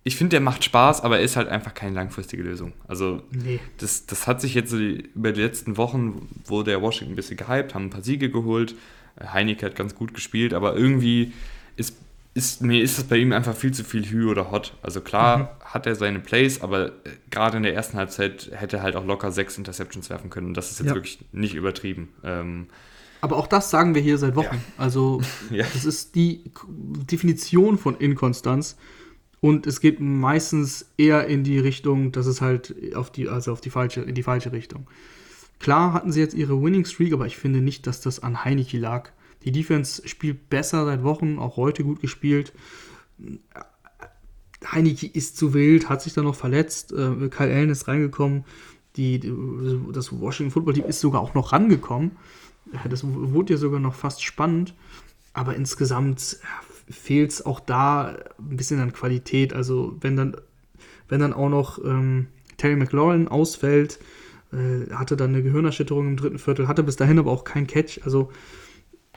ich 0.10 0.16
finde, 0.16 0.32
der 0.32 0.42
macht 0.42 0.64
Spaß, 0.64 1.02
aber 1.02 1.20
er 1.20 1.24
ist 1.24 1.36
halt 1.36 1.50
einfach 1.50 1.76
keine 1.76 1.94
langfristige 1.94 2.42
Lösung. 2.42 2.74
Also 2.88 3.22
nee. 3.30 3.60
das, 3.78 4.08
das 4.08 4.26
hat 4.26 4.42
sich 4.42 4.56
jetzt 4.56 4.74
über 4.74 5.32
die 5.32 5.42
letzten 5.42 5.78
Wochen, 5.78 6.28
wo 6.46 6.64
der 6.64 6.82
Washington 6.82 7.14
ein 7.14 7.16
bisschen 7.16 7.38
gehypt, 7.38 7.76
haben 7.76 7.86
ein 7.86 7.90
paar 7.92 8.02
Siege 8.02 8.32
geholt. 8.32 8.74
Heineke 9.22 9.68
hat 9.68 9.76
ganz 9.76 9.94
gut 9.94 10.16
gespielt, 10.16 10.56
aber 10.56 10.76
irgendwie 10.76 11.32
ist, 11.76 11.96
ist 12.34 12.64
mir 12.64 12.82
ist 12.82 12.98
das 12.98 13.06
bei 13.06 13.18
ihm 13.18 13.32
einfach 13.34 13.56
viel 13.56 13.72
zu 13.72 13.84
viel 13.84 14.10
Hü 14.10 14.32
oder 14.32 14.50
Hot. 14.50 14.74
Also 14.82 15.00
klar 15.00 15.38
mhm. 15.38 15.48
hat 15.64 15.86
er 15.86 15.94
seine 15.94 16.20
Plays, 16.20 16.62
aber 16.62 16.88
äh, 16.88 16.92
gerade 17.30 17.58
in 17.58 17.64
der 17.64 17.76
ersten 17.76 17.96
Halbzeit 17.96 18.50
hätte 18.52 18.78
er 18.78 18.82
halt 18.82 18.96
auch 18.96 19.06
locker 19.06 19.32
sechs 19.32 19.60
Interceptions 19.60 20.10
werfen 20.10 20.32
können. 20.32 20.48
Und 20.48 20.54
das 20.56 20.72
ist 20.72 20.80
jetzt 20.80 20.90
ja. 20.90 20.96
wirklich 20.96 21.20
nicht 21.34 21.54
übertrieben. 21.54 22.10
Ähm, 22.24 22.66
aber 23.22 23.38
auch 23.38 23.46
das 23.46 23.70
sagen 23.70 23.94
wir 23.94 24.02
hier 24.02 24.18
seit 24.18 24.36
Wochen. 24.36 24.56
Ja. 24.56 24.84
Also, 24.84 25.22
ja. 25.52 25.68
das 25.72 25.86
ist 25.86 26.16
die 26.16 26.52
Definition 26.68 27.78
von 27.78 27.96
Inkonstanz. 27.96 28.76
Und 29.42 29.68
es 29.68 29.80
geht 29.80 30.00
meistens 30.00 30.92
eher 30.98 31.28
in 31.28 31.44
die 31.44 31.60
Richtung, 31.60 32.12
dass 32.12 32.26
es 32.26 32.42
halt 32.42 32.76
auf 32.96 33.12
die, 33.12 33.30
also 33.30 33.54
auf 33.54 33.62
die 33.62 33.70
falsche, 33.70 34.02
in 34.02 34.16
die 34.16 34.24
falsche 34.24 34.52
Richtung. 34.52 34.88
Klar 35.60 35.94
hatten 35.94 36.12
sie 36.12 36.20
jetzt 36.20 36.34
ihre 36.34 36.62
Winning 36.62 36.86
Streak, 36.86 37.14
aber 37.14 37.26
ich 37.26 37.38
finde 37.38 37.62
nicht, 37.62 37.88
dass 37.88 38.02
das 38.02 38.22
an 38.22 38.44
Heineke 38.44 38.78
lag. 38.78 39.12
Die 39.44 39.52
Defense 39.52 40.08
spielt 40.08 40.50
besser 40.50 40.86
seit 40.86 41.04
Wochen, 41.04 41.40
auch 41.40 41.58
heute 41.58 41.84
gut 41.84 42.02
gespielt. 42.02 42.54
Heineke 44.66 45.08
ist 45.08 45.38
zu 45.38 45.54
wild, 45.54 45.90
hat 45.90 46.02
sich 46.02 46.14
dann 46.14 46.26
noch 46.26 46.36
verletzt. 46.36 46.92
Äh, 46.92 47.30
Kyle 47.30 47.54
Allen 47.54 47.70
ist 47.70 47.88
reingekommen. 47.88 48.44
Die, 48.96 49.20
das 49.94 50.20
Washington 50.20 50.52
Football 50.52 50.74
Team 50.74 50.86
ist 50.86 51.00
sogar 51.00 51.22
auch 51.22 51.34
noch 51.34 51.54
rangekommen. 51.54 52.12
Das 52.90 53.04
wurde 53.06 53.54
ja 53.54 53.58
sogar 53.58 53.80
noch 53.80 53.96
fast 53.96 54.24
spannend. 54.24 54.74
Aber 55.34 55.56
insgesamt 55.56 56.40
fehlt 56.90 57.32
es 57.32 57.46
auch 57.46 57.60
da 57.60 58.18
ein 58.38 58.58
bisschen 58.58 58.80
an 58.80 58.94
Qualität. 58.94 59.54
Also 59.54 59.96
wenn 60.02 60.16
dann, 60.16 60.36
wenn 61.08 61.20
dann 61.20 61.34
auch 61.34 61.50
noch 61.50 61.84
ähm, 61.84 62.28
Terry 62.58 62.76
McLaurin 62.76 63.28
ausfällt, 63.28 64.00
äh, 64.52 64.92
hatte 64.94 65.16
dann 65.16 65.34
eine 65.34 65.44
Gehirnerschütterung 65.44 66.08
im 66.08 66.18
dritten 66.18 66.40
Viertel, 66.40 66.68
hatte 66.68 66.84
bis 66.84 66.96
dahin 66.96 67.20
aber 67.20 67.32
auch 67.32 67.44
kein 67.44 67.68
Catch. 67.68 68.02
Also 68.04 68.32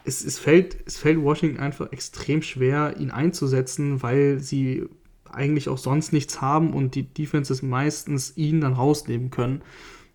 es, 0.04 0.24
es, 0.24 0.38
fällt, 0.38 0.76
es 0.86 0.98
fällt 0.98 1.22
Washington 1.22 1.60
einfach 1.60 1.92
extrem 1.92 2.42
schwer, 2.42 2.96
ihn 2.98 3.10
einzusetzen, 3.10 4.02
weil 4.02 4.40
sie 4.40 4.88
eigentlich 5.30 5.68
auch 5.68 5.78
sonst 5.78 6.12
nichts 6.12 6.40
haben 6.40 6.74
und 6.74 6.94
die 6.94 7.04
Defenses 7.04 7.62
meistens 7.62 8.36
ihn 8.36 8.60
dann 8.60 8.74
rausnehmen 8.74 9.30
können. 9.30 9.62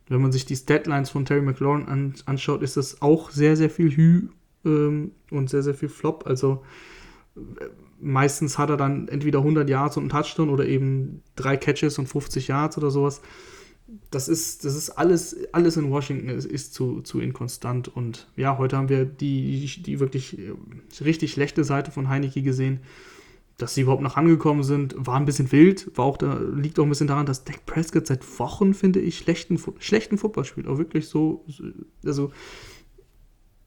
Wenn 0.08 0.22
man 0.22 0.32
sich 0.32 0.46
die 0.46 0.56
Statlines 0.56 1.10
von 1.10 1.26
Terry 1.26 1.42
McLaurin 1.42 1.88
an, 1.88 2.14
anschaut, 2.26 2.62
ist 2.62 2.78
das 2.78 3.02
auch 3.02 3.32
sehr, 3.32 3.58
sehr 3.58 3.70
viel 3.70 3.96
Hü 3.96 4.30
ähm, 4.64 5.12
und 5.32 5.50
sehr, 5.50 5.64
sehr 5.64 5.74
viel 5.74 5.90
Flop. 5.90 6.26
Also 6.28 6.64
meistens 8.00 8.58
hat 8.58 8.70
er 8.70 8.78
dann 8.78 9.08
entweder 9.08 9.40
100 9.40 9.70
Yards 9.70 9.98
und 9.98 10.04
einen 10.04 10.10
Touchdown 10.10 10.50
oder 10.50 10.66
eben 10.66 11.22
drei 11.36 11.58
Catches 11.58 11.98
und 12.00 12.08
50 12.08 12.48
Yards 12.48 12.78
oder 12.78 12.92
sowas. 12.92 13.22
Das 14.12 14.28
ist, 14.28 14.66
das 14.66 14.76
ist 14.76 14.90
alles, 14.92 15.38
alles 15.54 15.78
in 15.78 15.90
Washington 15.90 16.30
ist, 16.30 16.46
ist 16.46 16.74
zu, 16.74 17.02
zu 17.02 17.22
inkonstant. 17.22 17.88
Und 17.88 18.28
ja, 18.36 18.58
heute 18.58 18.78
haben 18.78 18.90
wir 18.90 19.06
die, 19.06 19.66
die 19.82 20.00
wirklich 20.00 20.38
äh, 20.38 20.54
richtig 21.04 21.32
schlechte 21.32 21.64
Seite 21.64 21.92
von 21.92 22.10
Heineke 22.10 22.42
gesehen. 22.42 22.82
Dass 23.58 23.74
sie 23.74 23.82
überhaupt 23.82 24.04
noch 24.04 24.18
angekommen 24.18 24.62
sind, 24.62 24.94
war 24.98 25.16
ein 25.16 25.26
bisschen 25.26 25.52
wild. 25.52 25.98
War 25.98 26.06
auch 26.06 26.18
da, 26.18 26.38
liegt 26.38 26.78
auch 26.80 26.84
ein 26.84 26.90
bisschen 26.90 27.08
daran, 27.08 27.26
dass 27.26 27.44
Dak 27.44 27.66
Prescott 27.66 28.06
seit 28.06 28.40
Wochen, 28.40 28.74
finde 28.74 29.00
ich, 29.00 29.18
schlechten, 29.18 29.60
schlechten 29.80 30.18
Football 30.18 30.46
spielt. 30.46 30.68
Auch 30.68 30.78
wirklich 30.78 31.08
so, 31.08 31.44
also 32.06 32.32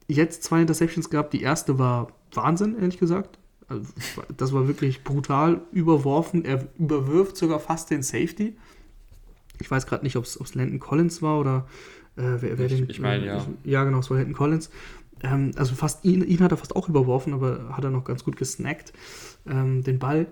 jetzt 0.07 0.43
zwei 0.43 0.61
Interceptions 0.61 1.09
gehabt. 1.09 1.33
Die 1.33 1.41
erste 1.41 1.77
war 1.77 2.07
Wahnsinn, 2.31 2.77
ehrlich 2.79 2.99
gesagt. 2.99 3.40
Also, 3.71 3.93
das 4.35 4.53
war 4.53 4.67
wirklich 4.67 5.03
brutal 5.03 5.61
überworfen. 5.71 6.45
Er 6.45 6.67
überwirft 6.77 7.37
sogar 7.37 7.59
fast 7.59 7.89
den 7.89 8.03
Safety. 8.03 8.55
Ich 9.59 9.69
weiß 9.69 9.85
gerade 9.85 10.03
nicht, 10.03 10.15
ob 10.15 10.25
es 10.25 10.55
Landon 10.55 10.79
Collins 10.79 11.21
war 11.21 11.39
oder 11.39 11.67
äh, 12.17 12.21
wer, 12.39 12.57
wer 12.57 12.65
ich, 12.65 12.77
den. 12.77 12.89
Ich 12.89 12.99
meine, 12.99 13.25
ja. 13.25 13.45
Ja, 13.63 13.83
genau, 13.83 13.99
es 13.99 14.09
war 14.09 14.17
Landon 14.17 14.35
Collins. 14.35 14.69
Ähm, 15.23 15.51
also 15.55 15.75
fast 15.75 16.03
ihn, 16.03 16.23
ihn 16.27 16.41
hat 16.41 16.51
er 16.51 16.57
fast 16.57 16.75
auch 16.75 16.89
überworfen, 16.89 17.33
aber 17.33 17.75
hat 17.75 17.83
er 17.83 17.91
noch 17.91 18.03
ganz 18.03 18.23
gut 18.23 18.37
gesnackt, 18.37 18.93
ähm, 19.47 19.83
den 19.83 19.99
Ball. 19.99 20.27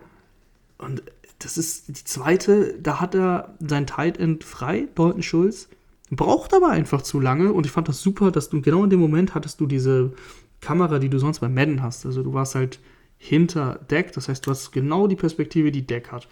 Und 0.78 1.04
das 1.40 1.58
ist 1.58 1.88
die 1.88 2.04
zweite, 2.04 2.78
da 2.82 3.00
hat 3.00 3.16
er 3.16 3.56
sein 3.60 3.88
Tight 3.88 4.18
End 4.18 4.44
frei, 4.44 4.88
Dalton 4.96 5.24
Schulz. 5.24 5.70
Braucht 6.12 6.54
aber 6.56 6.70
einfach 6.70 7.04
zu 7.04 7.20
lange 7.20 7.54
und 7.54 7.66
ich 7.68 7.72
fand 7.72 7.88
das 7.88 8.02
super, 8.02 8.32
dass 8.32 8.50
du 8.50 8.62
genau 8.62 8.84
in 8.84 8.90
dem 8.90 9.00
Moment 9.00 9.36
hattest 9.36 9.60
du 9.60 9.68
diese 9.68 10.14
Kamera, 10.60 10.98
die 10.98 11.10
du 11.10 11.20
sonst 11.20 11.40
bei 11.40 11.50
Madden 11.50 11.84
hast. 11.84 12.06
Also 12.06 12.24
du 12.24 12.34
warst 12.34 12.56
halt 12.56 12.80
hinter 13.20 13.80
Deck. 13.92 14.14
Das 14.14 14.28
heißt, 14.30 14.48
du 14.48 14.52
hast 14.52 14.72
genau 14.72 15.06
die 15.06 15.16
Perspektive, 15.16 15.72
die 15.72 15.86
Deck 15.86 16.12
hat. 16.12 16.28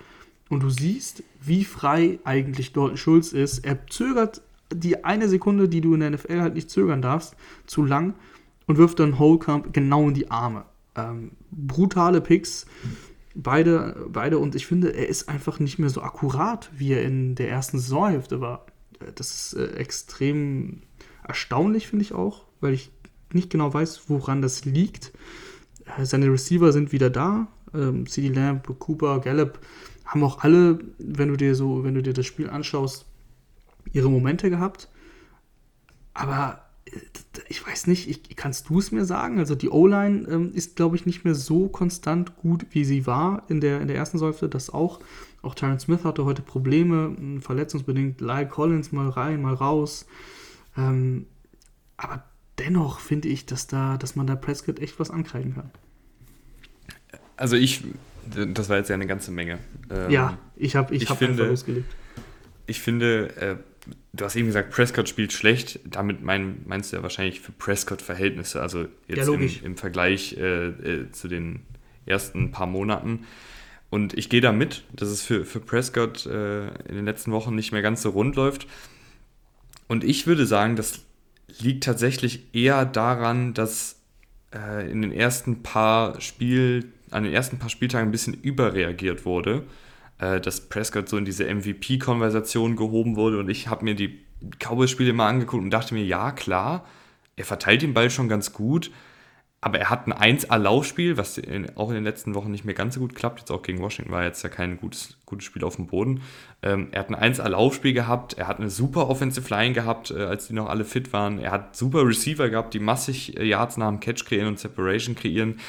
Und 0.50 0.64
du 0.64 0.70
siehst, 0.70 1.22
wie 1.42 1.66
frei 1.66 2.20
eigentlich 2.24 2.74
Dalton 2.74 2.98
Schulz 2.98 3.34
ist. 3.34 3.60
Er 3.60 3.86
zögert 3.88 4.42
die 4.74 5.04
eine 5.04 5.30
Sekunde, 5.30 5.70
die 5.70 5.82
du 5.82 5.94
in 5.94 6.00
der 6.00 6.12
NFL 6.12 6.42
halt 6.42 6.56
nicht 6.56 6.70
zögern 6.70 7.02
darfst, 7.02 7.36
zu 7.68 7.84
lang 7.84 8.16
und 8.66 8.78
wirft 8.78 9.00
dann 9.00 9.20
Holcomb 9.20 9.74
genau 9.74 10.08
in 10.08 10.14
die 10.14 10.32
Arme. 10.32 10.66
Ähm, 10.96 11.32
brutale 11.52 12.22
Picks, 12.22 12.66
beide, 13.36 14.08
beide. 14.10 14.40
Und 14.40 14.56
ich 14.56 14.66
finde, 14.66 14.94
er 14.94 15.08
ist 15.08 15.30
einfach 15.30 15.60
nicht 15.60 15.80
mehr 15.80 15.90
so 15.90 16.02
akkurat, 16.02 16.70
wie 16.76 16.94
er 16.94 17.04
in 17.04 17.36
der 17.36 17.50
ersten 17.50 17.80
Saisonhälfte 17.80 18.42
war. 18.42 18.66
Das 19.16 19.32
ist 19.32 19.54
äh, 19.54 19.76
extrem 19.76 20.82
erstaunlich, 21.26 21.88
finde 21.88 22.04
ich 22.04 22.14
auch, 22.14 22.46
weil 22.62 22.74
ich 22.74 22.92
nicht 23.34 23.50
genau 23.50 23.74
weiß, 23.74 24.10
woran 24.10 24.42
das 24.42 24.66
liegt. 24.66 25.12
Seine 26.04 26.32
Receiver 26.32 26.72
sind 26.72 26.92
wieder 26.92 27.10
da. 27.10 27.48
Ähm, 27.74 28.08
CD 28.08 28.30
Lamb, 28.30 28.68
Cooper, 28.80 29.20
Gallup 29.20 29.60
haben 30.06 30.24
auch 30.24 30.44
alle, 30.44 30.80
wenn 31.00 31.30
du 31.30 31.36
dir 31.36 31.54
so, 31.54 31.84
wenn 31.84 31.94
du 31.94 32.02
dir 32.02 32.14
das 32.14 32.26
Spiel 32.26 32.50
anschaust, 32.50 33.06
ihre 33.92 34.10
Momente 34.10 34.50
gehabt. 34.50 34.90
Aber 36.14 36.62
äh, 36.86 37.00
ich 37.50 37.66
weiß 37.66 37.88
nicht, 37.88 38.10
ich, 38.10 38.36
kannst 38.36 38.70
du 38.70 38.80
es 38.80 38.92
mir 38.92 39.06
sagen? 39.06 39.40
Also 39.40 39.56
die 39.56 39.70
O-Line 39.70 40.28
ähm, 40.30 40.54
ist, 40.54 40.76
glaube 40.76 40.96
ich, 40.96 41.06
nicht 41.06 41.26
mehr 41.26 41.36
so 41.36 41.68
konstant 41.68 42.38
gut, 42.38 42.66
wie 42.72 42.86
sie 42.86 43.06
war 43.06 43.44
in 43.50 43.62
der, 43.62 43.82
in 43.82 43.88
der 43.88 43.98
ersten 43.98 44.18
Säule. 44.18 44.50
Das 44.50 44.70
auch. 44.70 45.00
Auch 45.42 45.56
Tyron 45.56 45.80
Smith 45.80 46.04
hatte 46.04 46.26
heute 46.26 46.42
Probleme, 46.42 47.42
verletzungsbedingt. 47.42 48.22
Lyle 48.22 48.48
Collins 48.48 48.92
mal 48.92 49.10
rein, 49.10 49.42
mal 49.42 49.54
raus. 49.54 50.06
Ähm, 50.78 51.28
aber 51.98 52.24
dennoch 52.60 53.00
finde 53.00 53.28
ich, 53.28 53.46
dass, 53.46 53.68
da, 53.68 53.98
dass 53.98 54.16
man 54.16 54.28
da 54.28 54.36
Prescott 54.36 54.80
echt 54.80 55.00
was 55.00 55.12
ankreiden 55.12 55.56
kann. 55.56 55.72
Also 57.36 57.56
ich, 57.56 57.84
das 58.26 58.70
war 58.70 58.78
jetzt 58.78 58.90
ja 58.90 58.96
eine 58.96 59.08
ganze 59.08 59.32
Menge. 59.32 59.60
Ähm, 59.90 60.10
ja, 60.10 60.38
ich 60.56 60.76
habe 60.76 60.96
ich, 60.96 61.04
ich 61.04 61.10
hab 61.10 61.20
finde, 61.20 61.48
losgelegt. 61.48 61.94
Ich 62.66 62.82
finde, 62.82 63.36
äh, 63.38 63.56
du 64.14 64.26
hast 64.26 64.36
eben 64.36 64.48
gesagt, 64.48 64.72
Prescott 64.72 65.08
spielt 65.08 65.32
schlecht. 65.34 65.80
Damit 65.86 66.24
mein, 66.24 66.62
meinst 66.66 66.92
du 66.92 66.98
ja 66.98 67.04
wahrscheinlich 67.04 67.40
für 67.40 67.52
Prescott-Verhältnisse, 67.52 68.62
also 68.62 68.88
jetzt 69.08 69.28
ja, 69.28 69.34
im, 69.34 69.50
im, 69.64 69.78
Vergleich 69.78 70.36
äh, 70.38 70.68
äh, 70.68 71.12
zu 71.12 71.28
den 71.28 71.62
ersten 72.06 72.52
paar 72.52 72.68
Monaten. 72.68 73.26
Und 73.90 74.18
ich 74.18 74.30
gehe 74.30 74.42
da 74.42 74.52
mit, 74.52 74.84
dass 74.94 75.10
es 75.10 75.22
für, 75.22 75.46
für 75.46 75.60
Prescott 75.60 76.26
äh, 76.26 76.68
in 76.68 76.96
den 76.96 77.06
letzten 77.06 77.32
Wochen 77.32 77.56
nicht 77.56 77.72
mehr 77.72 77.82
ganz 77.82 78.02
so 78.02 78.10
rund 78.10 78.36
läuft. 78.36 78.68
Und 79.88 80.04
ich 80.04 80.28
würde 80.28 80.46
sagen, 80.46 80.76
das 80.76 81.06
liegt 81.60 81.84
tatsächlich 81.84 82.54
eher 82.54 82.86
daran, 82.86 83.54
dass 83.54 83.98
äh, 84.54 84.90
in 84.90 85.02
den 85.02 85.12
ersten 85.12 85.64
paar 85.64 86.20
Spiel, 86.22 86.92
an 87.12 87.24
den 87.24 87.34
ersten 87.34 87.58
paar 87.58 87.70
Spieltagen 87.70 88.10
ein 88.10 88.12
bisschen 88.12 88.34
überreagiert 88.34 89.26
wurde, 89.26 89.64
äh, 90.20 90.40
dass 90.40 90.62
Prescott 90.62 91.10
so 91.10 91.18
in 91.18 91.26
diese 91.26 91.46
MVP-Konversation 91.46 92.76
gehoben 92.76 93.16
wurde. 93.16 93.40
Und 93.40 93.50
ich 93.50 93.68
habe 93.68 93.86
mir 93.86 93.96
die 93.96 94.20
Cowboys-Spiele 94.60 95.14
mal 95.14 95.30
angeguckt 95.30 95.64
und 95.64 95.72
dachte 95.72 95.94
mir, 95.94 96.04
ja 96.04 96.32
klar, 96.32 96.86
er 97.36 97.46
verteilt 97.46 97.82
den 97.82 97.94
Ball 97.94 98.10
schon 98.10 98.30
ganz 98.30 98.54
gut, 98.54 98.92
aber 99.60 99.80
er 99.80 99.90
hat 99.90 100.08
ein 100.08 100.14
1A-Laufspiel, 100.14 101.18
was 101.18 101.38
in, 101.40 101.76
auch 101.76 101.90
in 101.90 101.96
den 101.96 102.04
letzten 102.04 102.36
Wochen 102.36 102.52
nicht 102.52 102.64
mehr 102.64 102.76
ganz 102.76 102.94
so 102.94 103.00
gut 103.00 103.16
klappt. 103.16 103.40
Jetzt 103.40 103.52
auch 103.52 103.64
gegen 103.64 103.80
Washington 103.80 104.12
war 104.12 104.24
jetzt 104.24 104.44
ja 104.44 104.50
kein 104.50 104.78
gutes, 104.78 105.18
gutes 105.26 105.46
Spiel 105.46 105.64
auf 105.64 105.78
dem 105.78 105.88
Boden. 105.88 106.22
Ähm, 106.62 106.90
er 106.92 107.00
hat 107.00 107.10
ein 107.10 107.34
1A-Laufspiel 107.34 107.94
gehabt, 107.94 108.34
er 108.38 108.48
hat 108.48 108.60
eine 108.60 108.70
super 108.70 109.10
Offensive 109.10 109.50
Line 109.50 109.74
gehabt, 109.74 110.12
äh, 110.12 110.24
als 110.24 110.48
die 110.48 110.54
noch 110.54 110.70
alle 110.70 110.86
fit 110.86 111.12
waren. 111.12 111.40
Er 111.40 111.52
hat 111.52 111.76
super 111.76 112.06
Receiver 112.06 112.50
gehabt, 112.50 112.76
die 112.76 112.80
massig 112.80 113.36
äh, 113.38 113.46
Yards 113.46 113.78
nach 113.78 113.90
dem 113.90 114.00
Catch 114.00 114.26
kreieren 114.26 114.48
und 114.48 114.60
Separation 114.60 115.16
kreieren. 115.16 115.60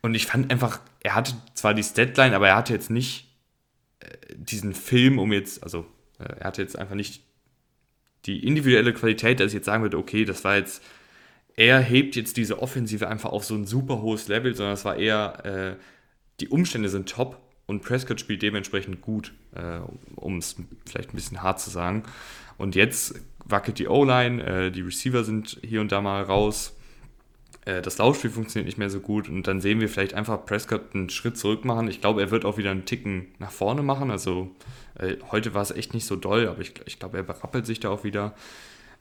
Und 0.00 0.14
ich 0.14 0.26
fand 0.26 0.50
einfach, 0.50 0.80
er 1.00 1.14
hatte 1.14 1.34
zwar 1.52 1.74
die 1.74 1.82
Statline, 1.82 2.34
aber 2.34 2.48
er 2.48 2.56
hatte 2.56 2.72
jetzt 2.72 2.90
nicht 2.90 3.28
äh, 4.00 4.06
diesen 4.34 4.72
Film, 4.72 5.18
um 5.18 5.30
jetzt, 5.32 5.62
also 5.62 5.84
äh, 6.18 6.24
er 6.38 6.46
hatte 6.46 6.62
jetzt 6.62 6.78
einfach 6.78 6.94
nicht 6.94 7.22
die 8.24 8.46
individuelle 8.46 8.94
Qualität, 8.94 9.40
dass 9.40 9.48
ich 9.48 9.54
jetzt 9.54 9.66
sagen 9.66 9.82
würde, 9.82 9.98
okay, 9.98 10.24
das 10.24 10.42
war 10.42 10.56
jetzt 10.56 10.82
er 11.56 11.80
hebt 11.80 12.16
jetzt 12.16 12.36
diese 12.36 12.60
Offensive 12.60 13.08
einfach 13.08 13.30
auf 13.30 13.44
so 13.44 13.54
ein 13.54 13.64
super 13.64 14.02
hohes 14.02 14.28
Level, 14.28 14.54
sondern 14.54 14.74
es 14.74 14.84
war 14.84 14.96
eher, 14.96 15.44
äh, 15.44 15.82
die 16.40 16.48
Umstände 16.48 16.90
sind 16.90 17.08
top 17.08 17.40
und 17.66 17.82
Prescott 17.82 18.20
spielt 18.20 18.42
dementsprechend 18.42 19.00
gut, 19.00 19.32
äh, 19.54 19.80
um 20.14 20.38
es 20.38 20.56
vielleicht 20.86 21.12
ein 21.12 21.16
bisschen 21.16 21.42
hart 21.42 21.60
zu 21.60 21.70
sagen. 21.70 22.04
Und 22.58 22.74
jetzt 22.74 23.20
wackelt 23.44 23.78
die 23.78 23.88
O-Line, 23.88 24.44
äh, 24.44 24.70
die 24.70 24.82
Receiver 24.82 25.24
sind 25.24 25.58
hier 25.62 25.80
und 25.80 25.92
da 25.92 26.00
mal 26.00 26.22
raus. 26.22 26.76
Äh, 27.64 27.82
das 27.82 27.98
Laufspiel 27.98 28.30
funktioniert 28.30 28.66
nicht 28.66 28.78
mehr 28.78 28.90
so 28.90 29.00
gut 29.00 29.28
und 29.28 29.46
dann 29.46 29.60
sehen 29.60 29.80
wir 29.80 29.88
vielleicht 29.88 30.14
einfach 30.14 30.44
Prescott 30.44 30.94
einen 30.94 31.10
Schritt 31.10 31.38
zurück 31.38 31.64
machen. 31.64 31.88
Ich 31.88 32.00
glaube, 32.00 32.20
er 32.20 32.30
wird 32.30 32.44
auch 32.44 32.58
wieder 32.58 32.70
einen 32.70 32.84
Ticken 32.84 33.28
nach 33.38 33.50
vorne 33.50 33.82
machen. 33.82 34.10
Also 34.10 34.54
äh, 34.98 35.16
heute 35.30 35.54
war 35.54 35.62
es 35.62 35.70
echt 35.70 35.94
nicht 35.94 36.06
so 36.06 36.16
doll, 36.16 36.48
aber 36.48 36.60
ich, 36.60 36.74
ich 36.86 36.98
glaube, 36.98 37.16
er 37.18 37.22
berappelt 37.22 37.66
sich 37.66 37.80
da 37.80 37.90
auch 37.90 38.04
wieder. 38.04 38.34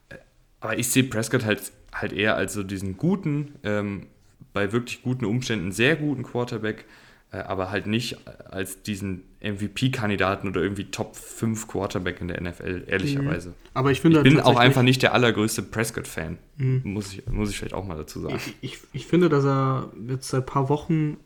Äh, 0.09 0.15
aber 0.59 0.77
ich 0.77 0.89
sehe 0.89 1.03
Prescott 1.03 1.45
halt, 1.45 1.71
halt 1.95 2.13
eher 2.13 2.35
als 2.35 2.53
so 2.53 2.63
diesen 2.63 2.97
guten, 2.97 3.55
ähm, 3.63 4.07
bei 4.53 4.71
wirklich 4.71 5.01
guten 5.01 5.25
Umständen 5.25 5.71
sehr 5.71 5.95
guten 5.95 6.23
Quarterback, 6.23 6.85
äh, 7.31 7.37
aber 7.37 7.71
halt 7.71 7.87
nicht 7.87 8.17
als 8.49 8.83
diesen 8.83 9.23
MVP-Kandidaten 9.41 10.47
oder 10.47 10.61
irgendwie 10.61 10.85
Top 10.85 11.15
5 11.15 11.67
Quarterback 11.67 12.21
in 12.21 12.27
der 12.27 12.41
NFL, 12.41 12.83
ehrlicherweise. 12.87 13.49
Mhm. 13.49 13.55
Aber 13.73 13.91
ich 13.91 14.01
finde 14.01 14.17
ich 14.19 14.23
bin 14.23 14.39
auch 14.39 14.57
einfach 14.57 14.81
nicht 14.81 15.01
der 15.01 15.13
allergrößte 15.13 15.61
Prescott-Fan, 15.61 16.37
mhm. 16.57 16.81
muss, 16.83 17.13
ich, 17.13 17.25
muss 17.27 17.49
ich 17.49 17.57
vielleicht 17.57 17.73
auch 17.73 17.85
mal 17.85 17.97
dazu 17.97 18.19
sagen. 18.21 18.35
Ich, 18.35 18.55
ich, 18.61 18.79
ich 18.93 19.07
finde, 19.07 19.29
dass 19.29 19.45
er 19.45 19.91
jetzt 20.07 20.29
seit 20.29 20.43
ein 20.43 20.45
paar 20.45 20.69
Wochen 20.69 21.17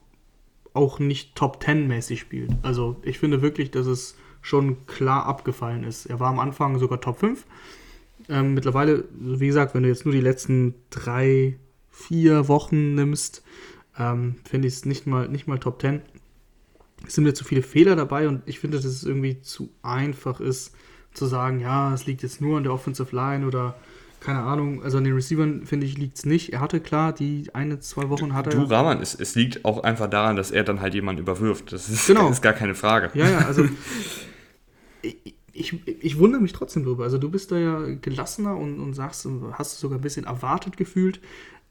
auch 0.74 0.99
nicht 0.99 1.36
Top 1.36 1.63
10-mäßig 1.63 2.17
spielt. 2.17 2.51
Also 2.61 2.97
ich 3.03 3.20
finde 3.20 3.41
wirklich, 3.41 3.72
dass 3.72 3.88
es 3.88 4.15
schon 4.41 4.86
klar 4.86 5.26
abgefallen 5.26 5.84
ist. 5.84 6.05
Er 6.05 6.20
war 6.20 6.30
am 6.30 6.39
Anfang 6.39 6.80
sogar 6.80 7.01
Top 7.01 7.20
5. 7.20 7.45
Ähm, 8.30 8.53
mittlerweile, 8.53 9.05
wie 9.11 9.47
gesagt, 9.47 9.73
wenn 9.73 9.84
du 9.84 9.89
jetzt 9.89 10.05
nur 10.05 10.13
die 10.13 10.21
letzten 10.21 10.75
drei, 10.89 11.57
vier 11.89 12.47
Wochen 12.47 12.95
nimmst, 12.95 13.43
ähm, 13.97 14.36
finde 14.47 14.67
ich 14.67 14.75
es 14.75 14.86
nicht 14.86 15.07
mal, 15.07 15.27
nicht 15.27 15.47
mal 15.47 15.59
Top 15.59 15.82
10. 15.82 16.01
Es 17.07 17.15
sind 17.15 17.23
mir 17.23 17.34
zu 17.34 17.43
viele 17.43 17.61
Fehler 17.61 17.95
dabei 17.95 18.27
und 18.27 18.41
ich 18.45 18.59
finde, 18.59 18.77
dass 18.77 18.86
es 18.86 19.03
irgendwie 19.03 19.41
zu 19.41 19.69
einfach 19.82 20.39
ist, 20.39 20.75
zu 21.13 21.25
sagen, 21.25 21.59
ja, 21.59 21.93
es 21.93 22.05
liegt 22.05 22.23
jetzt 22.23 22.41
nur 22.41 22.57
an 22.57 22.63
der 22.63 22.73
Offensive 22.73 23.15
Line 23.15 23.45
oder 23.45 23.75
keine 24.19 24.39
Ahnung, 24.41 24.84
also 24.84 24.97
an 24.97 25.05
den 25.05 25.13
Receivern 25.13 25.65
finde 25.65 25.86
ich 25.86 25.97
liegt 25.97 26.17
es 26.17 26.25
nicht. 26.25 26.51
Er 26.51 26.59
hatte 26.59 26.82
klar, 26.82 27.13
die 27.13 27.49
eine, 27.53 27.80
zwei 27.80 28.09
Wochen 28.09 28.34
hat 28.34 28.47
er. 28.47 28.53
Du, 28.53 28.63
Rahman, 28.63 29.01
es, 29.01 29.15
es 29.15 29.36
liegt 29.36 29.63
auch 29.63 29.84
einfach 29.84 30.09
daran, 30.09 30.36
dass 30.36 30.51
er 30.51 30.63
dann 30.63 30.82
halt 30.82 30.93
jemanden 30.93 31.21
überwirft. 31.21 31.71
Das 31.71 31.88
ist, 31.89 32.07
genau. 32.07 32.30
ist 32.32 32.41
gar 32.41 32.53
keine 32.53 32.75
Frage. 32.75 33.11
Ja, 33.13 33.30
ja, 33.30 33.38
also 33.39 33.65
ich, 35.01 35.36
ich, 35.60 35.88
ich, 35.88 36.18
wundere 36.18 36.41
mich 36.41 36.53
trotzdem 36.53 36.84
drüber. 36.84 37.03
Also 37.03 37.18
du 37.18 37.30
bist 37.30 37.51
da 37.51 37.57
ja 37.57 37.95
gelassener 37.95 38.55
und, 38.55 38.80
und 38.80 38.93
sagst, 38.93 39.28
hast 39.53 39.74
du 39.74 39.80
sogar 39.80 39.99
ein 39.99 40.01
bisschen 40.01 40.26
erwartet 40.26 40.78
gefühlt. 40.78 41.20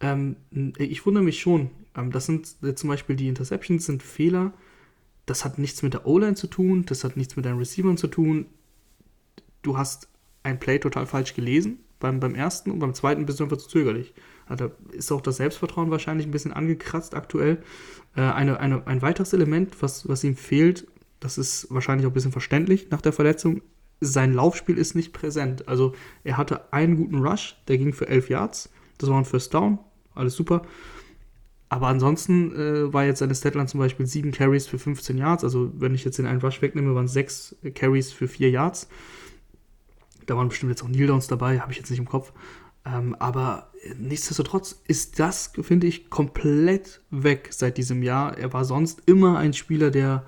Ähm, 0.01 0.37
ich 0.79 1.05
wundere 1.07 1.25
mich 1.25 1.41
schon. 1.41 1.71
Ähm, 1.97 2.13
das 2.13 2.27
sind 2.27 2.55
äh, 2.63 2.75
zum 2.75 2.89
Beispiel 2.89 3.17
die 3.17 3.29
Interceptions, 3.29 3.87
sind 3.87 4.03
Fehler. 4.03 4.53
Das 5.27 5.45
hat 5.45 5.59
nichts 5.59 5.83
mit 5.83 5.95
der 5.95 6.07
O-Line 6.07 6.35
zu 6.35 6.47
tun, 6.47 6.85
das 6.87 7.05
hat 7.05 7.17
nichts 7.17 7.37
mit 7.37 7.45
deinen 7.45 7.59
Receivern 7.59 7.97
zu 7.97 8.07
tun. 8.09 8.47
Du 9.63 9.77
hast 9.77 10.09
ein 10.43 10.61
Play 10.61 10.79
total 10.79 11.07
falsch 11.07 11.35
gelesen 11.35 11.81
beim, 12.01 12.21
beim 12.21 12.35
ersten 12.35 12.71
und 12.71 12.79
beim 12.79 12.95
zweiten 12.95 13.27
bist 13.27 13.41
du 13.41 13.45
einfach 13.45 13.59
zu 13.59 13.69
zögerlich. 13.69 14.15
Also 14.47 14.71
ist 14.93 15.13
auch 15.13 15.21
das 15.21 15.37
Selbstvertrauen 15.37 15.91
wahrscheinlich 15.91 16.27
ein 16.27 16.31
bisschen 16.31 16.53
angekratzt 16.53 17.15
aktuell. 17.15 17.63
Äh, 18.17 18.23
eine, 18.23 18.61
eine, 18.61 18.87
ein 18.87 19.03
weiteres 19.03 19.33
Element, 19.33 19.83
was, 19.83 20.09
was 20.09 20.25
ihm 20.25 20.37
fehlt, 20.37 20.87
das 21.21 21.37
ist 21.37 21.67
wahrscheinlich 21.71 22.07
auch 22.07 22.11
ein 22.11 22.15
bisschen 22.15 22.33
verständlich 22.33 22.91
nach 22.91 23.01
der 23.01 23.13
Verletzung, 23.13 23.63
sein 24.01 24.33
Laufspiel 24.33 24.79
ist 24.79 24.95
nicht 24.95 25.13
präsent. 25.13 25.69
Also 25.69 25.95
er 26.25 26.37
hatte 26.37 26.73
einen 26.73 26.97
guten 26.97 27.19
Rush, 27.19 27.57
der 27.69 27.79
ging 27.79 27.93
für 27.93 28.09
11 28.09 28.31
Yards, 28.31 28.71
das 28.99 29.11
war 29.11 29.19
ein 29.19 29.25
First 29.25 29.55
Down, 29.55 29.79
alles 30.15 30.35
super. 30.35 30.63
Aber 31.69 31.89
ansonsten 31.89 32.55
äh, 32.55 32.93
war 32.93 33.05
jetzt 33.05 33.19
seine 33.19 33.35
Statline 33.35 33.67
zum 33.67 33.81
Beispiel 33.81 34.07
7 34.07 34.33
Carries 34.33 34.67
für 34.67 34.79
15 34.79 35.19
Yards. 35.19 35.45
Also 35.45 35.71
wenn 35.75 35.95
ich 35.95 36.05
jetzt 36.05 36.19
den 36.19 36.27
einen 36.27 36.41
Rush 36.41 36.63
wegnehme, 36.63 36.95
waren 36.95 37.05
es 37.05 37.13
6 37.13 37.57
Carries 37.75 38.11
für 38.11 38.27
4 38.27 38.51
Yards. 38.51 38.89
Da 40.27 40.37
waren 40.37 40.49
bestimmt 40.49 40.71
jetzt 40.71 40.83
auch 40.83 40.89
Kneel-Downs 40.89 41.27
dabei, 41.27 41.61
habe 41.61 41.73
ich 41.73 41.79
jetzt 41.79 41.91
nicht 41.91 41.99
im 41.99 42.09
Kopf. 42.09 42.33
Ähm, 42.87 43.15
aber 43.19 43.71
nichtsdestotrotz 43.99 44.83
ist 44.87 45.19
das, 45.19 45.53
finde 45.61 45.87
ich, 45.87 46.11
komplett 46.11 47.01
weg 47.11 47.49
seit 47.51 47.77
diesem 47.77 48.03
Jahr. 48.03 48.37
Er 48.37 48.53
war 48.53 48.65
sonst 48.65 49.03
immer 49.07 49.39
ein 49.39 49.53
Spieler, 49.53 49.91
der 49.91 50.25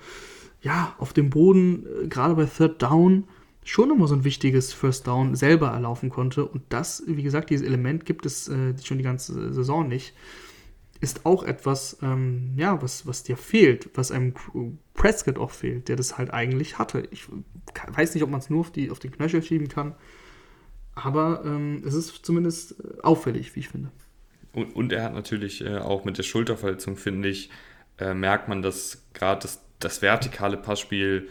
ja 0.62 0.94
auf 0.98 1.12
dem 1.12 1.30
Boden, 1.30 1.86
äh, 1.86 2.08
gerade 2.08 2.34
bei 2.34 2.44
Third 2.44 2.82
Down, 2.82 3.24
schon 3.70 3.90
immer 3.90 4.08
so 4.08 4.14
ein 4.14 4.24
wichtiges 4.24 4.72
First 4.72 5.06
Down 5.06 5.34
selber 5.34 5.68
erlaufen 5.68 6.10
konnte. 6.10 6.44
Und 6.44 6.62
das, 6.70 7.02
wie 7.06 7.22
gesagt, 7.22 7.50
dieses 7.50 7.66
Element 7.66 8.04
gibt 8.04 8.26
es 8.26 8.48
äh, 8.48 8.74
schon 8.82 8.98
die 8.98 9.04
ganze 9.04 9.52
Saison 9.52 9.88
nicht 9.88 10.14
ist 11.00 11.24
auch 11.24 11.42
etwas, 11.44 11.98
ähm, 12.02 12.52
ja, 12.56 12.80
was, 12.82 13.06
was 13.06 13.22
dir 13.22 13.36
fehlt, 13.36 13.88
was 13.94 14.12
einem 14.12 14.34
Prescott 14.94 15.38
auch 15.38 15.50
fehlt, 15.50 15.88
der 15.88 15.96
das 15.96 16.18
halt 16.18 16.32
eigentlich 16.32 16.78
hatte. 16.78 17.08
Ich 17.10 17.26
weiß 17.88 18.14
nicht, 18.14 18.22
ob 18.22 18.30
man 18.30 18.40
es 18.40 18.50
nur 18.50 18.60
auf, 18.60 18.70
die, 18.70 18.90
auf 18.90 18.98
den 18.98 19.10
Knöchel 19.10 19.42
schieben 19.42 19.68
kann, 19.68 19.94
aber 20.94 21.42
ähm, 21.44 21.82
es 21.86 21.94
ist 21.94 22.24
zumindest 22.24 22.72
äh, 22.80 23.00
auffällig, 23.02 23.56
wie 23.56 23.60
ich 23.60 23.68
finde. 23.68 23.90
Und, 24.52 24.76
und 24.76 24.92
er 24.92 25.04
hat 25.04 25.14
natürlich 25.14 25.64
äh, 25.64 25.78
auch 25.78 26.04
mit 26.04 26.18
der 26.18 26.22
Schulterverletzung, 26.22 26.96
finde 26.96 27.28
ich, 27.28 27.50
äh, 27.98 28.12
merkt 28.12 28.48
man, 28.48 28.60
dass 28.60 29.06
gerade 29.14 29.40
das, 29.40 29.62
das 29.78 30.02
vertikale 30.02 30.58
Passspiel 30.58 31.28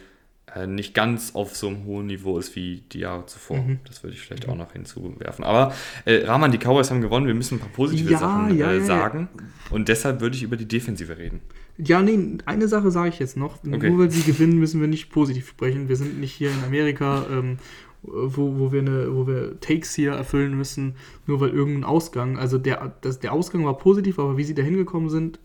äh, 0.54 0.66
nicht 0.66 0.94
ganz 0.94 1.34
auf 1.34 1.56
so 1.56 1.68
einem 1.68 1.84
hohen 1.84 2.06
Niveau 2.06 2.38
ist 2.38 2.56
wie 2.56 2.82
die 2.92 3.00
Jahre 3.00 3.26
zuvor. 3.26 3.58
Mhm. 3.58 3.80
Das 3.86 4.02
würde 4.02 4.14
ich 4.14 4.20
vielleicht 4.20 4.48
auch 4.48 4.56
noch 4.56 4.72
hinzuwerfen. 4.72 5.44
Aber 5.44 5.74
äh, 6.04 6.24
Rahman, 6.24 6.52
die 6.52 6.58
Cowboys 6.58 6.90
haben 6.90 7.00
gewonnen. 7.00 7.26
Wir 7.26 7.34
müssen 7.34 7.56
ein 7.56 7.60
paar 7.60 7.68
positive 7.70 8.10
ja, 8.10 8.18
Sachen 8.18 8.56
ja, 8.56 8.72
äh, 8.72 8.80
sagen. 8.80 9.28
Und 9.70 9.88
deshalb 9.88 10.20
würde 10.20 10.36
ich 10.36 10.42
über 10.42 10.56
die 10.56 10.66
Defensive 10.66 11.16
reden. 11.18 11.40
Ja, 11.78 12.02
nee, 12.02 12.38
eine 12.46 12.68
Sache 12.68 12.90
sage 12.90 13.08
ich 13.10 13.18
jetzt 13.18 13.36
noch. 13.36 13.64
Okay. 13.64 13.90
Nur 13.90 14.00
weil 14.00 14.10
sie 14.10 14.22
gewinnen, 14.22 14.58
müssen 14.58 14.80
wir 14.80 14.88
nicht 14.88 15.10
positiv 15.10 15.48
sprechen. 15.48 15.88
Wir 15.88 15.96
sind 15.96 16.20
nicht 16.20 16.32
hier 16.32 16.50
in 16.50 16.62
Amerika, 16.64 17.26
ähm, 17.30 17.58
wo, 18.02 18.58
wo, 18.58 18.72
wir 18.72 18.80
eine, 18.80 19.14
wo 19.14 19.26
wir 19.26 19.60
Takes 19.60 19.94
hier 19.94 20.12
erfüllen 20.12 20.56
müssen, 20.56 20.96
nur 21.26 21.40
weil 21.40 21.50
irgendein 21.50 21.84
Ausgang. 21.84 22.38
Also 22.38 22.58
der, 22.58 22.94
das, 23.00 23.20
der 23.20 23.32
Ausgang 23.32 23.64
war 23.64 23.76
positiv, 23.78 24.18
aber 24.18 24.36
wie 24.36 24.44
sie 24.44 24.54
da 24.54 24.62
hingekommen 24.62 25.10
sind, 25.10 25.38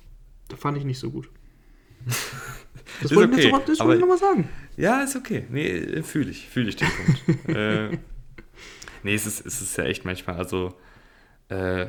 da 0.47 0.55
fand 0.55 0.77
ich 0.77 0.83
nicht 0.85 0.99
so 0.99 1.11
gut. 1.11 1.29
Das 3.01 3.15
wollte 3.15 3.33
okay, 3.33 3.51
ich 3.71 3.99
nochmal 3.99 4.17
sagen. 4.17 4.49
Ja, 4.77 5.01
ist 5.01 5.15
okay. 5.15 5.45
Nee, 5.49 6.01
fühle 6.03 6.31
ich, 6.31 6.47
fühle 6.47 6.69
ich 6.69 6.75
den 6.75 6.87
Punkt. 6.87 7.49
äh, 7.55 7.97
nee, 9.03 9.15
es 9.15 9.25
ist, 9.25 9.45
es 9.45 9.61
ist 9.61 9.77
ja 9.77 9.85
echt 9.85 10.05
manchmal, 10.05 10.37
also, 10.37 10.73
äh, 11.49 11.87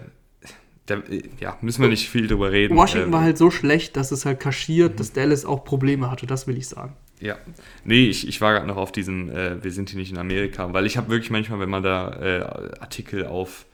da, 0.86 1.02
ja, 1.40 1.58
müssen 1.62 1.82
wir 1.82 1.88
nicht 1.88 2.08
viel 2.08 2.28
drüber 2.28 2.52
reden. 2.52 2.76
Washington 2.76 3.08
ähm, 3.08 3.12
war 3.12 3.22
halt 3.22 3.38
so 3.38 3.50
schlecht, 3.50 3.96
dass 3.96 4.12
es 4.12 4.24
halt 4.24 4.38
kaschiert, 4.38 4.92
mhm. 4.92 4.96
dass 4.96 5.12
Dallas 5.12 5.44
auch 5.44 5.64
Probleme 5.64 6.10
hatte, 6.10 6.26
das 6.26 6.46
will 6.46 6.56
ich 6.56 6.68
sagen. 6.68 6.94
Ja, 7.18 7.36
nee, 7.84 8.06
ich, 8.08 8.28
ich 8.28 8.40
war 8.40 8.52
gerade 8.52 8.66
noch 8.66 8.76
auf 8.76 8.92
diesem, 8.92 9.30
äh, 9.30 9.62
wir 9.64 9.72
sind 9.72 9.90
hier 9.90 9.98
nicht 9.98 10.12
in 10.12 10.18
Amerika, 10.18 10.72
weil 10.72 10.86
ich 10.86 10.96
habe 10.96 11.08
wirklich 11.08 11.30
manchmal, 11.30 11.60
wenn 11.60 11.70
man 11.70 11.82
da 11.82 12.12
äh, 12.20 12.78
Artikel 12.78 13.26
auf 13.26 13.66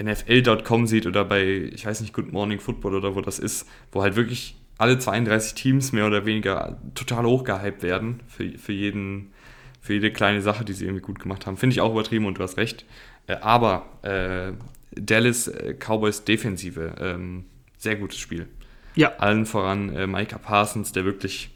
NFL.com 0.00 0.86
sieht 0.86 1.06
oder 1.06 1.24
bei, 1.24 1.44
ich 1.44 1.84
weiß 1.84 2.00
nicht, 2.00 2.12
Good 2.14 2.32
Morning 2.32 2.60
Football 2.60 2.94
oder 2.94 3.14
wo 3.14 3.20
das 3.20 3.38
ist, 3.38 3.68
wo 3.90 4.02
halt 4.02 4.16
wirklich 4.16 4.56
alle 4.78 4.98
32 4.98 5.54
Teams 5.54 5.92
mehr 5.92 6.06
oder 6.06 6.26
weniger 6.26 6.78
total 6.94 7.24
hochgehypt 7.24 7.82
werden 7.82 8.20
für, 8.26 8.58
für, 8.58 8.72
jeden, 8.72 9.32
für 9.80 9.94
jede 9.94 10.12
kleine 10.12 10.42
Sache, 10.42 10.64
die 10.64 10.72
sie 10.72 10.84
irgendwie 10.86 11.02
gut 11.02 11.20
gemacht 11.20 11.46
haben. 11.46 11.56
Finde 11.56 11.74
ich 11.74 11.80
auch 11.80 11.92
übertrieben 11.92 12.26
und 12.26 12.38
du 12.38 12.42
hast 12.42 12.56
recht. 12.56 12.84
Äh, 13.26 13.36
aber 13.36 13.86
äh, 14.02 14.52
Dallas 15.00 15.48
äh, 15.48 15.74
Cowboys 15.74 16.24
Defensive, 16.24 16.94
ähm, 17.00 17.44
sehr 17.78 17.96
gutes 17.96 18.18
Spiel. 18.18 18.48
Ja. 18.94 19.16
Allen 19.16 19.46
voran 19.46 19.94
äh, 19.94 20.06
Micah 20.06 20.38
Parsons, 20.38 20.92
der 20.92 21.04
wirklich 21.04 21.50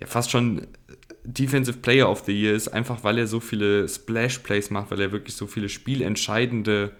ja, 0.00 0.06
fast 0.06 0.30
schon 0.30 0.66
Defensive 1.24 1.78
Player 1.78 2.08
of 2.08 2.24
the 2.24 2.32
Year 2.32 2.54
ist, 2.54 2.68
einfach 2.68 3.04
weil 3.04 3.18
er 3.18 3.26
so 3.26 3.40
viele 3.40 3.88
Splash 3.88 4.38
Plays 4.38 4.70
macht, 4.70 4.90
weil 4.90 5.00
er 5.00 5.12
wirklich 5.12 5.36
so 5.36 5.46
viele 5.46 5.68
spielentscheidende 5.68 6.92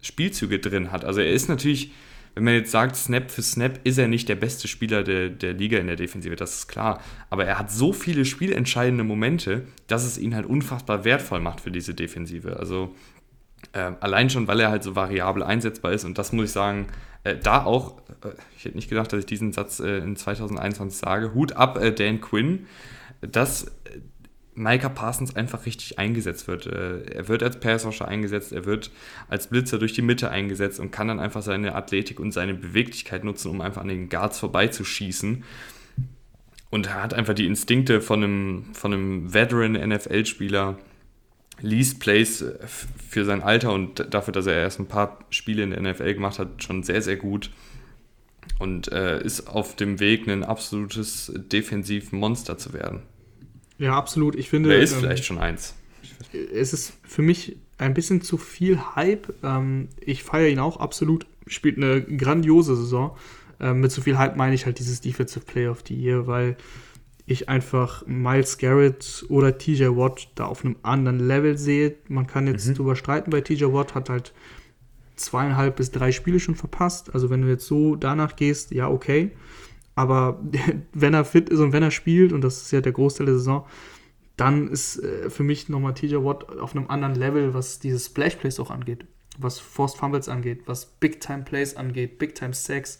Spielzüge 0.00 0.58
drin 0.58 0.90
hat. 0.90 1.04
Also 1.04 1.20
er 1.20 1.30
ist 1.30 1.48
natürlich 1.48 1.92
wenn 2.34 2.44
man 2.44 2.54
jetzt 2.54 2.70
sagt, 2.70 2.96
Snap 2.96 3.30
für 3.30 3.42
Snap, 3.42 3.80
ist 3.84 3.98
er 3.98 4.08
nicht 4.08 4.28
der 4.28 4.36
beste 4.36 4.66
Spieler 4.68 5.02
der, 5.02 5.28
der 5.28 5.52
Liga 5.52 5.78
in 5.78 5.86
der 5.86 5.96
Defensive, 5.96 6.36
das 6.36 6.54
ist 6.54 6.68
klar. 6.68 7.02
Aber 7.28 7.44
er 7.44 7.58
hat 7.58 7.70
so 7.70 7.92
viele 7.92 8.24
spielentscheidende 8.24 9.04
Momente, 9.04 9.66
dass 9.86 10.04
es 10.04 10.18
ihn 10.18 10.34
halt 10.34 10.46
unfassbar 10.46 11.04
wertvoll 11.04 11.40
macht 11.40 11.60
für 11.60 11.70
diese 11.70 11.94
Defensive. 11.94 12.56
Also 12.58 12.94
äh, 13.72 13.92
allein 14.00 14.30
schon, 14.30 14.48
weil 14.48 14.60
er 14.60 14.70
halt 14.70 14.82
so 14.82 14.96
variabel 14.96 15.42
einsetzbar 15.42 15.92
ist 15.92 16.04
und 16.04 16.18
das 16.18 16.32
muss 16.32 16.46
ich 16.46 16.52
sagen, 16.52 16.86
äh, 17.24 17.36
da 17.36 17.64
auch, 17.64 17.98
äh, 18.24 18.30
ich 18.56 18.64
hätte 18.64 18.76
nicht 18.76 18.88
gedacht, 18.88 19.12
dass 19.12 19.20
ich 19.20 19.26
diesen 19.26 19.52
Satz 19.52 19.80
äh, 19.80 19.98
in 19.98 20.16
2021 20.16 20.98
sage, 20.98 21.34
Hut 21.34 21.52
ab 21.52 21.78
äh, 21.78 21.92
Dan 21.92 22.20
Quinn, 22.20 22.66
dass 23.20 23.70
Micah 24.54 24.90
Parsons 24.90 25.34
einfach 25.34 25.64
richtig 25.66 25.98
eingesetzt 25.98 26.46
wird. 26.46 26.66
Äh, 26.66 27.04
er 27.04 27.28
wird 27.28 27.42
als 27.42 27.58
Passrusher 27.58 28.06
eingesetzt, 28.06 28.52
er 28.52 28.64
wird 28.64 28.90
als 29.28 29.46
Blitzer 29.46 29.78
durch 29.78 29.92
die 29.92 30.02
Mitte 30.02 30.30
eingesetzt 30.30 30.78
und 30.78 30.90
kann 30.90 31.08
dann 31.08 31.20
einfach 31.20 31.42
seine 31.42 31.74
Athletik 31.74 32.20
und 32.20 32.32
seine 32.32 32.54
Beweglichkeit 32.54 33.24
nutzen, 33.24 33.50
um 33.50 33.60
einfach 33.60 33.82
an 33.82 33.88
den 33.88 34.08
Guards 34.08 34.38
vorbeizuschießen. 34.38 35.44
Und 36.70 36.86
er 36.86 37.02
hat 37.02 37.14
einfach 37.14 37.34
die 37.34 37.46
Instinkte 37.46 38.00
von 38.00 38.22
einem, 38.22 38.64
von 38.72 38.92
einem 38.92 39.34
Veteran-NFL-Spieler, 39.34 40.78
liest 41.60 42.00
Plays 42.00 42.44
für 43.08 43.24
sein 43.24 43.42
Alter 43.42 43.72
und 43.72 44.06
dafür, 44.12 44.32
dass 44.32 44.46
er 44.46 44.54
erst 44.54 44.80
ein 44.80 44.86
paar 44.86 45.18
Spiele 45.30 45.62
in 45.62 45.70
der 45.70 45.82
NFL 45.82 46.14
gemacht 46.14 46.38
hat, 46.38 46.62
schon 46.62 46.82
sehr, 46.82 47.02
sehr 47.02 47.16
gut. 47.16 47.50
Und 48.58 48.90
äh, 48.90 49.22
ist 49.22 49.48
auf 49.48 49.76
dem 49.76 50.00
Weg, 50.00 50.26
ein 50.26 50.44
absolutes 50.44 51.32
Defensivmonster 51.36 52.58
zu 52.58 52.72
werden. 52.72 53.02
Ja, 53.82 53.96
absolut. 53.96 54.36
Ich 54.36 54.48
finde. 54.48 54.72
Er 54.72 54.80
ist 54.80 54.92
ähm, 54.92 55.00
vielleicht 55.00 55.24
schon 55.24 55.38
eins. 55.38 55.74
Es 56.54 56.72
ist 56.72 56.92
für 57.02 57.20
mich 57.20 57.56
ein 57.78 57.94
bisschen 57.94 58.22
zu 58.22 58.38
viel 58.38 58.78
Hype. 58.94 59.34
Ähm, 59.42 59.88
ich 60.00 60.22
feiere 60.22 60.48
ihn 60.48 60.60
auch 60.60 60.76
absolut. 60.76 61.26
spielt 61.48 61.78
eine 61.78 62.00
grandiose 62.00 62.76
Saison. 62.76 63.16
Äh, 63.58 63.74
mit 63.74 63.90
so 63.90 64.00
viel 64.00 64.18
Hype 64.18 64.36
meine 64.36 64.54
ich 64.54 64.66
halt 64.66 64.78
dieses 64.78 65.00
Defensive 65.00 65.44
Player 65.44 65.72
of 65.72 65.82
the 65.86 65.96
Year, 65.96 66.28
weil 66.28 66.56
ich 67.26 67.48
einfach 67.48 68.06
Miles 68.06 68.58
Garrett 68.58 69.24
oder 69.28 69.58
TJ 69.58 69.86
Watt 69.96 70.28
da 70.36 70.44
auf 70.44 70.64
einem 70.64 70.76
anderen 70.84 71.18
Level 71.18 71.58
sehe. 71.58 71.96
Man 72.06 72.28
kann 72.28 72.46
jetzt 72.46 72.68
mhm. 72.68 72.74
drüber 72.74 72.94
streiten 72.94 73.30
bei 73.30 73.40
TJ 73.40 73.64
Watt, 73.64 73.96
hat 73.96 74.10
halt 74.10 74.32
zweieinhalb 75.16 75.74
bis 75.74 75.90
drei 75.90 76.12
Spiele 76.12 76.38
schon 76.38 76.54
verpasst. 76.54 77.12
Also 77.14 77.30
wenn 77.30 77.42
du 77.42 77.48
jetzt 77.48 77.66
so 77.66 77.96
danach 77.96 78.36
gehst, 78.36 78.70
ja, 78.70 78.88
okay. 78.88 79.32
Aber 79.94 80.40
wenn 80.92 81.14
er 81.14 81.24
fit 81.24 81.48
ist 81.50 81.60
und 81.60 81.72
wenn 81.72 81.82
er 81.82 81.90
spielt, 81.90 82.32
und 82.32 82.42
das 82.42 82.62
ist 82.62 82.70
ja 82.72 82.80
der 82.80 82.92
Großteil 82.92 83.26
der 83.26 83.36
Saison, 83.36 83.66
dann 84.36 84.68
ist 84.68 84.98
äh, 84.98 85.30
für 85.30 85.42
mich 85.42 85.68
nochmal 85.68 85.94
TJ 85.94 86.16
Watt 86.16 86.58
auf 86.58 86.74
einem 86.74 86.88
anderen 86.88 87.14
Level, 87.14 87.54
was 87.54 87.78
dieses 87.78 88.06
Splash 88.06 88.36
Plays 88.36 88.58
auch 88.60 88.70
angeht, 88.70 89.04
was 89.38 89.58
Forced 89.58 89.98
Fumbles 89.98 90.28
angeht, 90.28 90.62
was 90.66 90.86
Big 90.86 91.20
Time 91.20 91.42
Plays 91.42 91.76
angeht, 91.76 92.18
Big 92.18 92.34
Time 92.34 92.54
Sacks. 92.54 92.98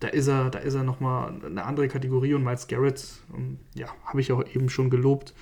Da 0.00 0.08
ist 0.08 0.26
er, 0.26 0.50
da 0.50 0.58
ist 0.58 0.74
er 0.74 0.82
nochmal 0.82 1.34
eine 1.44 1.64
andere 1.64 1.88
Kategorie 1.88 2.34
und 2.34 2.44
Miles 2.44 2.66
Garrett, 2.66 3.02
um, 3.32 3.58
ja, 3.74 3.86
habe 4.04 4.20
ich 4.20 4.30
auch 4.30 4.44
eben 4.54 4.68
schon 4.68 4.90
gelobt. 4.90 5.32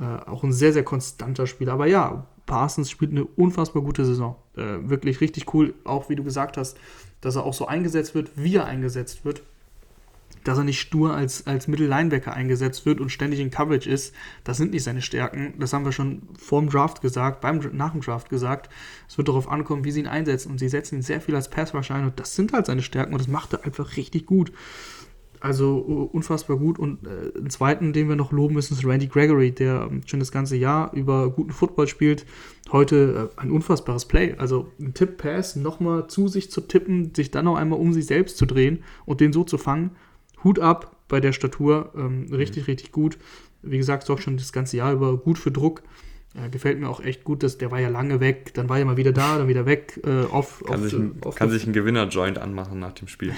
Äh, 0.00 0.04
auch 0.04 0.44
ein 0.44 0.52
sehr, 0.52 0.72
sehr 0.72 0.84
konstanter 0.84 1.48
Spieler. 1.48 1.72
Aber 1.72 1.86
ja, 1.86 2.26
Parsons 2.46 2.88
spielt 2.88 3.10
eine 3.10 3.24
unfassbar 3.24 3.82
gute 3.82 4.04
Saison. 4.04 4.36
Äh, 4.56 4.88
wirklich 4.88 5.20
richtig 5.20 5.52
cool, 5.54 5.74
auch 5.82 6.08
wie 6.08 6.14
du 6.14 6.22
gesagt 6.22 6.56
hast, 6.56 6.78
dass 7.20 7.34
er 7.34 7.44
auch 7.44 7.52
so 7.52 7.66
eingesetzt 7.66 8.14
wird, 8.14 8.30
wie 8.36 8.54
er 8.54 8.66
eingesetzt 8.66 9.24
wird 9.24 9.42
dass 10.44 10.58
er 10.58 10.64
nicht 10.64 10.80
stur 10.80 11.14
als, 11.14 11.46
als 11.46 11.68
Mittellinebacker 11.68 12.32
eingesetzt 12.32 12.86
wird 12.86 13.00
und 13.00 13.10
ständig 13.10 13.40
in 13.40 13.50
Coverage 13.50 13.88
ist. 13.88 14.14
Das 14.44 14.56
sind 14.56 14.72
nicht 14.72 14.84
seine 14.84 15.02
Stärken. 15.02 15.54
Das 15.58 15.72
haben 15.72 15.84
wir 15.84 15.92
schon 15.92 16.22
vor 16.38 16.60
dem 16.60 16.70
Draft 16.70 17.02
gesagt, 17.02 17.40
beim, 17.40 17.60
nach 17.72 17.92
dem 17.92 18.00
Draft 18.00 18.30
gesagt. 18.30 18.70
Es 19.08 19.18
wird 19.18 19.28
darauf 19.28 19.50
ankommen, 19.50 19.84
wie 19.84 19.90
sie 19.90 20.00
ihn 20.00 20.06
einsetzen. 20.06 20.50
Und 20.50 20.58
sie 20.58 20.68
setzen 20.68 20.96
ihn 20.96 21.02
sehr 21.02 21.20
viel 21.20 21.34
als 21.34 21.50
Pass-Rush 21.50 21.90
ein. 21.90 22.04
Und 22.04 22.18
das 22.18 22.34
sind 22.34 22.52
halt 22.52 22.66
seine 22.66 22.82
Stärken. 22.82 23.12
Und 23.12 23.20
das 23.20 23.28
macht 23.28 23.52
er 23.52 23.64
einfach 23.64 23.96
richtig 23.96 24.26
gut. 24.26 24.52
Also 25.40 25.78
unfassbar 26.12 26.58
gut. 26.58 26.78
Und 26.78 27.06
äh, 27.06 27.38
einen 27.38 27.50
zweiten, 27.50 27.92
den 27.92 28.08
wir 28.08 28.16
noch 28.16 28.32
loben 28.32 28.54
müssen, 28.54 28.74
ist 28.74 28.84
Randy 28.84 29.08
Gregory, 29.08 29.52
der 29.52 29.88
ähm, 29.90 30.02
schon 30.06 30.20
das 30.20 30.32
ganze 30.32 30.56
Jahr 30.56 30.92
über 30.94 31.30
guten 31.30 31.52
Football 31.52 31.88
spielt. 31.88 32.26
Heute 32.72 33.30
äh, 33.36 33.40
ein 33.40 33.50
unfassbares 33.50 34.06
Play. 34.06 34.34
Also 34.38 34.70
ein 34.78 34.94
Tipp-Pass 34.94 35.56
nochmal 35.56 36.08
zu 36.08 36.28
sich 36.28 36.50
zu 36.50 36.62
tippen, 36.62 37.14
sich 37.14 37.30
dann 37.30 37.46
noch 37.46 37.56
einmal 37.56 37.78
um 37.78 37.92
sich 37.92 38.06
selbst 38.06 38.36
zu 38.36 38.46
drehen 38.46 38.82
und 39.04 39.20
den 39.20 39.32
so 39.32 39.44
zu 39.44 39.58
fangen 39.58 39.92
Hut 40.44 40.58
ab 40.58 40.96
bei 41.08 41.20
der 41.20 41.32
Statur. 41.32 41.92
Ähm, 41.96 42.26
richtig, 42.32 42.64
mhm. 42.64 42.70
richtig 42.70 42.92
gut. 42.92 43.18
Wie 43.62 43.78
gesagt, 43.78 44.04
ist 44.04 44.10
auch 44.10 44.20
schon 44.20 44.36
das 44.36 44.52
ganze 44.52 44.76
Jahr 44.76 44.92
über 44.92 45.16
gut 45.16 45.38
für 45.38 45.50
Druck. 45.50 45.82
Äh, 46.34 46.48
gefällt 46.48 46.78
mir 46.78 46.88
auch 46.88 47.00
echt 47.00 47.24
gut, 47.24 47.42
dass 47.42 47.58
der 47.58 47.72
war 47.72 47.80
ja 47.80 47.88
lange 47.88 48.20
weg, 48.20 48.54
dann 48.54 48.68
war 48.68 48.78
er 48.78 48.84
mal 48.84 48.96
wieder 48.96 49.12
da, 49.12 49.38
dann 49.38 49.48
wieder 49.48 49.66
weg. 49.66 50.00
Äh, 50.04 50.26
auf, 50.30 50.62
kann, 50.64 50.76
auf, 50.76 50.82
sich, 50.82 50.94
ein, 50.94 51.18
auf 51.24 51.34
kann 51.34 51.50
sich 51.50 51.66
ein 51.66 51.72
Gewinner-Joint 51.72 52.38
anmachen 52.38 52.78
nach 52.78 52.92
dem 52.92 53.08
Spiel. 53.08 53.34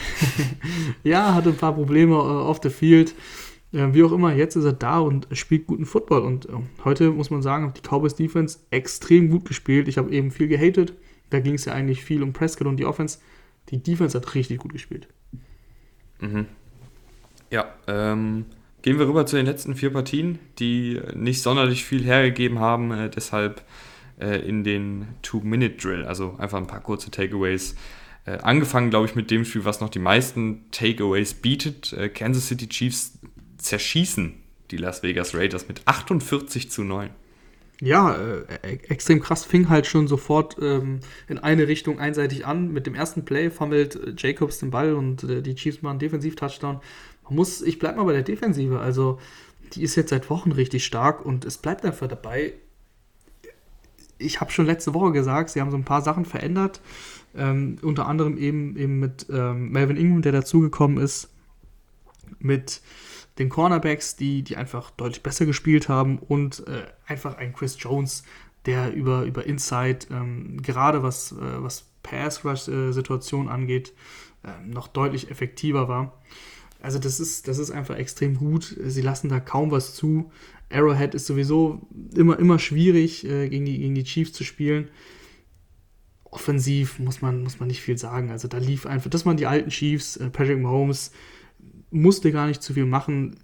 ja, 1.03 1.35
hatte 1.35 1.49
ein 1.49 1.57
paar 1.57 1.75
Probleme 1.75 2.15
äh, 2.15 2.19
auf 2.19 2.61
der 2.61 2.71
Field. 2.71 3.15
Äh, 3.73 3.95
wie 3.95 4.05
auch 4.05 4.13
immer, 4.13 4.35
jetzt 4.35 4.57
ist 4.57 4.65
er 4.65 4.75
da 4.75 4.99
und 4.99 5.27
spielt 5.33 5.67
guten 5.67 5.87
Football. 5.87 6.21
Und 6.21 6.47
äh, 6.47 6.53
heute 6.85 7.11
muss 7.11 7.31
man 7.31 7.41
sagen, 7.41 7.67
hat 7.67 7.79
die 7.79 7.89
Cowboys 7.89 8.15
Defense 8.15 8.59
extrem 8.71 9.31
gut 9.31 9.47
gespielt. 9.47 9.89
Ich 9.89 9.97
habe 9.97 10.11
eben 10.11 10.31
viel 10.31 10.49
gehatet. 10.49 10.93
Da 11.31 11.41
ging 11.41 11.55
es 11.55 11.65
ja 11.65 11.73
eigentlich 11.73 12.05
viel 12.05 12.23
um 12.23 12.35
Prescott 12.35 12.67
und 12.67 12.77
die 12.77 12.85
Offense. 12.85 13.21
Die 13.71 13.83
Defense 13.83 14.19
hat 14.19 14.35
richtig 14.35 14.59
gut 14.59 14.73
gespielt. 14.73 15.09
Mhm. 16.21 16.47
Ja, 17.53 17.67
ähm, 17.87 18.47
gehen 18.81 18.99
wir 18.99 19.07
rüber 19.07 19.27
zu 19.27 19.37
den 19.37 19.45
letzten 19.45 19.75
vier 19.75 19.91
Partien, 19.91 20.39
die 20.59 20.99
nicht 21.15 21.43
sonderlich 21.43 21.85
viel 21.85 22.03
hergegeben 22.03 22.61
haben, 22.61 22.91
äh, 22.93 23.11
deshalb 23.11 23.63
äh, 24.19 24.39
in 24.39 24.65
den 24.65 25.09
Two-Minute-Drill, 25.21 26.07
also 26.07 26.35
einfach 26.39 26.57
ein 26.57 26.67
paar 26.67 26.81
kurze 26.81 27.11
Takeaways. 27.11 27.75
Äh, 28.25 28.39
angefangen, 28.39 28.89
glaube 28.89 29.05
ich, 29.05 29.15
mit 29.15 29.31
dem 29.31 29.45
Spiel, 29.45 29.67
was 29.67 29.83
noch 29.83 29.91
die 29.91 29.99
meisten 29.99 30.65
Takeaways 30.71 31.35
bietet. 31.35 31.93
Äh, 31.93 32.09
Kansas 32.09 32.49
City 32.49 32.71
Chiefs 32.71 33.19
zerschießen 33.59 34.33
die 34.71 34.79
Las 34.79 35.03
Vegas 35.03 35.35
Raiders 35.35 35.69
mit 35.69 35.83
48 35.85 36.71
zu 36.71 36.85
9 36.85 37.11
ja, 37.85 38.15
äh, 38.15 38.45
e-, 38.63 38.79
extrem 38.89 39.19
krass, 39.19 39.45
fing 39.45 39.69
halt 39.69 39.89
schon 39.89 40.07
sofort 40.07 40.57
ähm, 40.63 41.01
in 41.27 41.39
eine 41.39 41.67
Richtung 41.67 41.99
einseitig 41.99 42.47
an. 42.47 42.73
Mit 42.73 42.87
dem 42.87 42.95
ersten 42.95 43.25
Play 43.25 43.51
fummelt 43.51 43.97
äh, 43.97 44.15
Jacobs 44.17 44.61
den 44.61 44.71
Ball 44.71 44.95
und 44.95 45.25
äh, 45.25 45.43
die 45.43 45.57
Chiefs 45.57 45.83
machen 45.83 45.99
Defensiv-Touchdown 45.99 46.81
muss, 47.35 47.63
ich 47.63 47.79
bleibe 47.79 47.99
mal 47.99 48.05
bei 48.05 48.13
der 48.13 48.23
Defensive. 48.23 48.81
Also, 48.81 49.19
die 49.73 49.83
ist 49.83 49.97
jetzt 49.97 50.11
seit 50.11 50.31
Wochen 50.31 50.53
richtig 50.53 50.85
stark 50.85 51.25
und 51.25 51.45
es 51.45 51.59
bleibt 51.59 51.85
einfach 51.85 52.09
dabei. 52.09 52.55
Ich 54.19 54.41
habe 54.41 54.53
schon 54.53 54.67
letzte 54.67 54.95
Woche 54.95 55.13
gesagt, 55.13 55.51
sie 55.51 55.61
haben 55.61 55.71
so 55.71 55.77
ein 55.77 55.85
paar 55.85 56.03
Sachen 56.03 56.25
verändert. 56.25 56.81
Ähm, 57.35 57.77
unter 57.83 58.07
anderem 58.07 58.37
eben, 58.37 58.77
eben 58.77 58.99
mit 59.01 59.27
ähm, 59.31 59.71
Melvin 59.71 59.97
Ingram, 59.97 60.23
der 60.23 60.33
dazugekommen 60.33 60.99
ist, 60.99 61.31
mit 62.39 62.83
den 63.39 63.49
Cornerbacks, 63.49 64.17
die, 64.17 64.43
die 64.43 64.57
einfach 64.57 64.91
deutlich 64.91 65.23
besser 65.23 65.47
gespielt 65.47 65.89
haben 65.89 66.19
und 66.19 66.67
äh, 66.67 66.85
einfach 67.07 67.37
ein 67.39 67.55
Chris 67.55 67.77
Jones, 67.79 68.25
der 68.67 68.93
über, 68.93 69.23
über 69.23 69.47
Inside, 69.47 70.07
ähm, 70.11 70.61
gerade 70.63 71.03
was, 71.03 71.33
äh, 71.33 71.63
was 71.63 71.87
Pass-Rush-Situationen 72.03 73.49
äh, 73.49 73.53
angeht, 73.53 73.95
ähm, 74.45 74.71
noch 74.71 74.89
deutlich 74.89 75.31
effektiver 75.31 75.89
war. 75.89 76.21
Also 76.83 76.99
das 76.99 77.21
ist, 77.21 77.47
das 77.47 77.59
ist 77.59 77.71
einfach 77.71 77.97
extrem 77.97 78.37
gut. 78.37 78.77
Sie 78.85 79.03
lassen 79.03 79.29
da 79.29 79.39
kaum 79.39 79.71
was 79.71 79.95
zu. 79.95 80.33
Arrowhead 80.69 81.15
ist 81.15 81.27
sowieso 81.27 81.81
immer, 82.17 82.39
immer 82.39 82.59
schwierig, 82.59 83.25
äh, 83.25 83.49
gegen, 83.49 83.65
die, 83.65 83.79
gegen 83.79 83.95
die 83.95 84.03
Chiefs 84.03 84.33
zu 84.33 84.43
spielen. 84.43 84.89
Offensiv 86.25 86.99
muss 86.99 87.23
man, 87.23 87.43
muss 87.45 87.61
man 87.61 87.69
nicht 87.69 87.83
viel 87.83 87.99
sagen. 87.99 88.31
Also 88.31 88.49
da 88.49 88.59
lief 88.59 88.87
einfach, 88.87 89.11
das 89.11 89.25
waren 89.25 89.37
die 89.37 89.47
alten 89.47 89.71
Chiefs. 89.71 90.17
Äh, 90.17 90.31
Patrick 90.31 90.59
Mahomes 90.59 91.13
musste 91.93 92.33
gar 92.33 92.49
nicht 92.49 92.63
zu 92.63 92.75
viel 92.75 92.87
machen. 92.87 93.37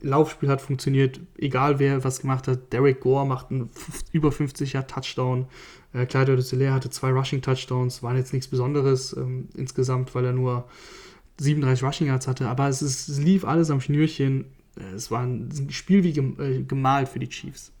Laufspiel 0.00 0.48
hat 0.48 0.60
funktioniert, 0.60 1.20
egal 1.36 1.78
wer 1.78 2.02
was 2.02 2.22
gemacht 2.22 2.48
hat. 2.48 2.72
Derek 2.72 3.00
Gore 3.00 3.24
macht 3.24 3.52
einen 3.52 3.70
über 4.12 4.30
50er 4.30 4.88
Touchdown. 4.88 5.46
Äh, 5.92 6.06
Clyde 6.06 6.32
Edwards 6.32 6.52
hatte 6.52 6.90
zwei 6.90 7.10
Rushing 7.10 7.42
Touchdowns, 7.42 8.02
waren 8.02 8.16
jetzt 8.16 8.32
nichts 8.32 8.48
Besonderes 8.48 9.16
ähm, 9.16 9.48
insgesamt, 9.54 10.12
weil 10.16 10.24
er 10.24 10.32
nur 10.32 10.66
37 11.40 11.82
Rushing 11.82 12.06
Yards 12.06 12.28
hatte, 12.28 12.48
aber 12.48 12.68
es, 12.68 12.82
ist, 12.82 13.08
es 13.08 13.18
lief 13.18 13.44
alles 13.44 13.70
am 13.70 13.80
Schnürchen. 13.80 14.44
Es 14.94 15.10
war 15.10 15.22
ein 15.22 15.50
Spiel 15.70 16.04
wie 16.04 16.10
äh, 16.10 16.62
gemalt 16.62 17.08
für 17.08 17.18
die 17.18 17.28
Chiefs. 17.28 17.72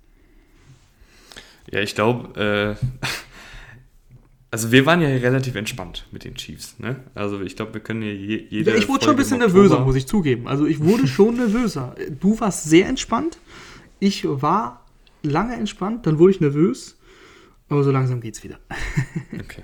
Ja, 1.70 1.80
ich 1.80 1.94
glaube, 1.94 2.76
äh, 2.80 2.86
also 4.50 4.72
wir 4.72 4.86
waren 4.86 5.02
ja 5.02 5.08
relativ 5.08 5.54
entspannt 5.54 6.06
mit 6.10 6.24
den 6.24 6.34
Chiefs. 6.34 6.78
Ne? 6.78 7.04
Also 7.14 7.42
ich 7.42 7.54
glaube, 7.54 7.74
wir 7.74 7.80
können 7.80 8.02
ja 8.02 8.08
je, 8.08 8.46
jede. 8.48 8.70
Ja, 8.70 8.76
ich 8.76 8.88
wurde 8.88 9.04
schon 9.04 9.14
ein 9.14 9.18
bisschen 9.18 9.38
nervöser, 9.38 9.80
muss 9.80 9.94
ich 9.94 10.06
zugeben. 10.06 10.48
Also 10.48 10.66
ich 10.66 10.80
wurde 10.80 11.06
schon 11.06 11.36
nervöser. 11.36 11.94
Du 12.18 12.40
warst 12.40 12.64
sehr 12.64 12.88
entspannt. 12.88 13.38
Ich 13.98 14.24
war 14.26 14.86
lange 15.22 15.54
entspannt, 15.54 16.06
dann 16.06 16.18
wurde 16.18 16.32
ich 16.32 16.40
nervös. 16.40 16.96
Aber 17.68 17.84
so 17.84 17.90
langsam 17.90 18.20
geht's 18.20 18.42
wieder. 18.42 18.58
okay 19.38 19.62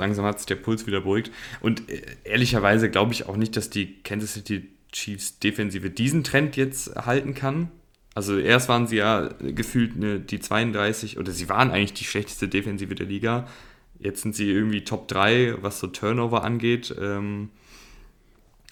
langsam 0.00 0.24
hat 0.24 0.38
sich 0.38 0.46
der 0.46 0.56
Puls 0.56 0.86
wieder 0.86 1.02
beruhigt. 1.02 1.30
Und 1.60 1.88
äh, 1.88 2.02
ehrlicherweise 2.24 2.90
glaube 2.90 3.12
ich 3.12 3.28
auch 3.28 3.36
nicht, 3.36 3.56
dass 3.56 3.70
die 3.70 4.02
Kansas 4.02 4.34
City 4.34 4.68
Chiefs 4.92 5.38
Defensive 5.38 5.90
diesen 5.90 6.24
Trend 6.24 6.56
jetzt 6.56 6.96
halten 6.96 7.34
kann. 7.34 7.70
Also 8.14 8.38
erst 8.38 8.68
waren 8.68 8.88
sie 8.88 8.96
ja 8.96 9.28
gefühlt 9.38 9.94
eine, 9.94 10.18
die 10.18 10.40
32 10.40 11.18
oder 11.18 11.30
sie 11.30 11.48
waren 11.48 11.70
eigentlich 11.70 11.94
die 11.94 12.04
schlechteste 12.04 12.48
Defensive 12.48 12.94
der 12.94 13.06
Liga. 13.06 13.46
Jetzt 14.00 14.22
sind 14.22 14.34
sie 14.34 14.50
irgendwie 14.50 14.82
Top 14.82 15.06
3, 15.08 15.56
was 15.60 15.78
so 15.78 15.86
Turnover 15.86 16.42
angeht. 16.42 16.94
Ähm, 17.00 17.50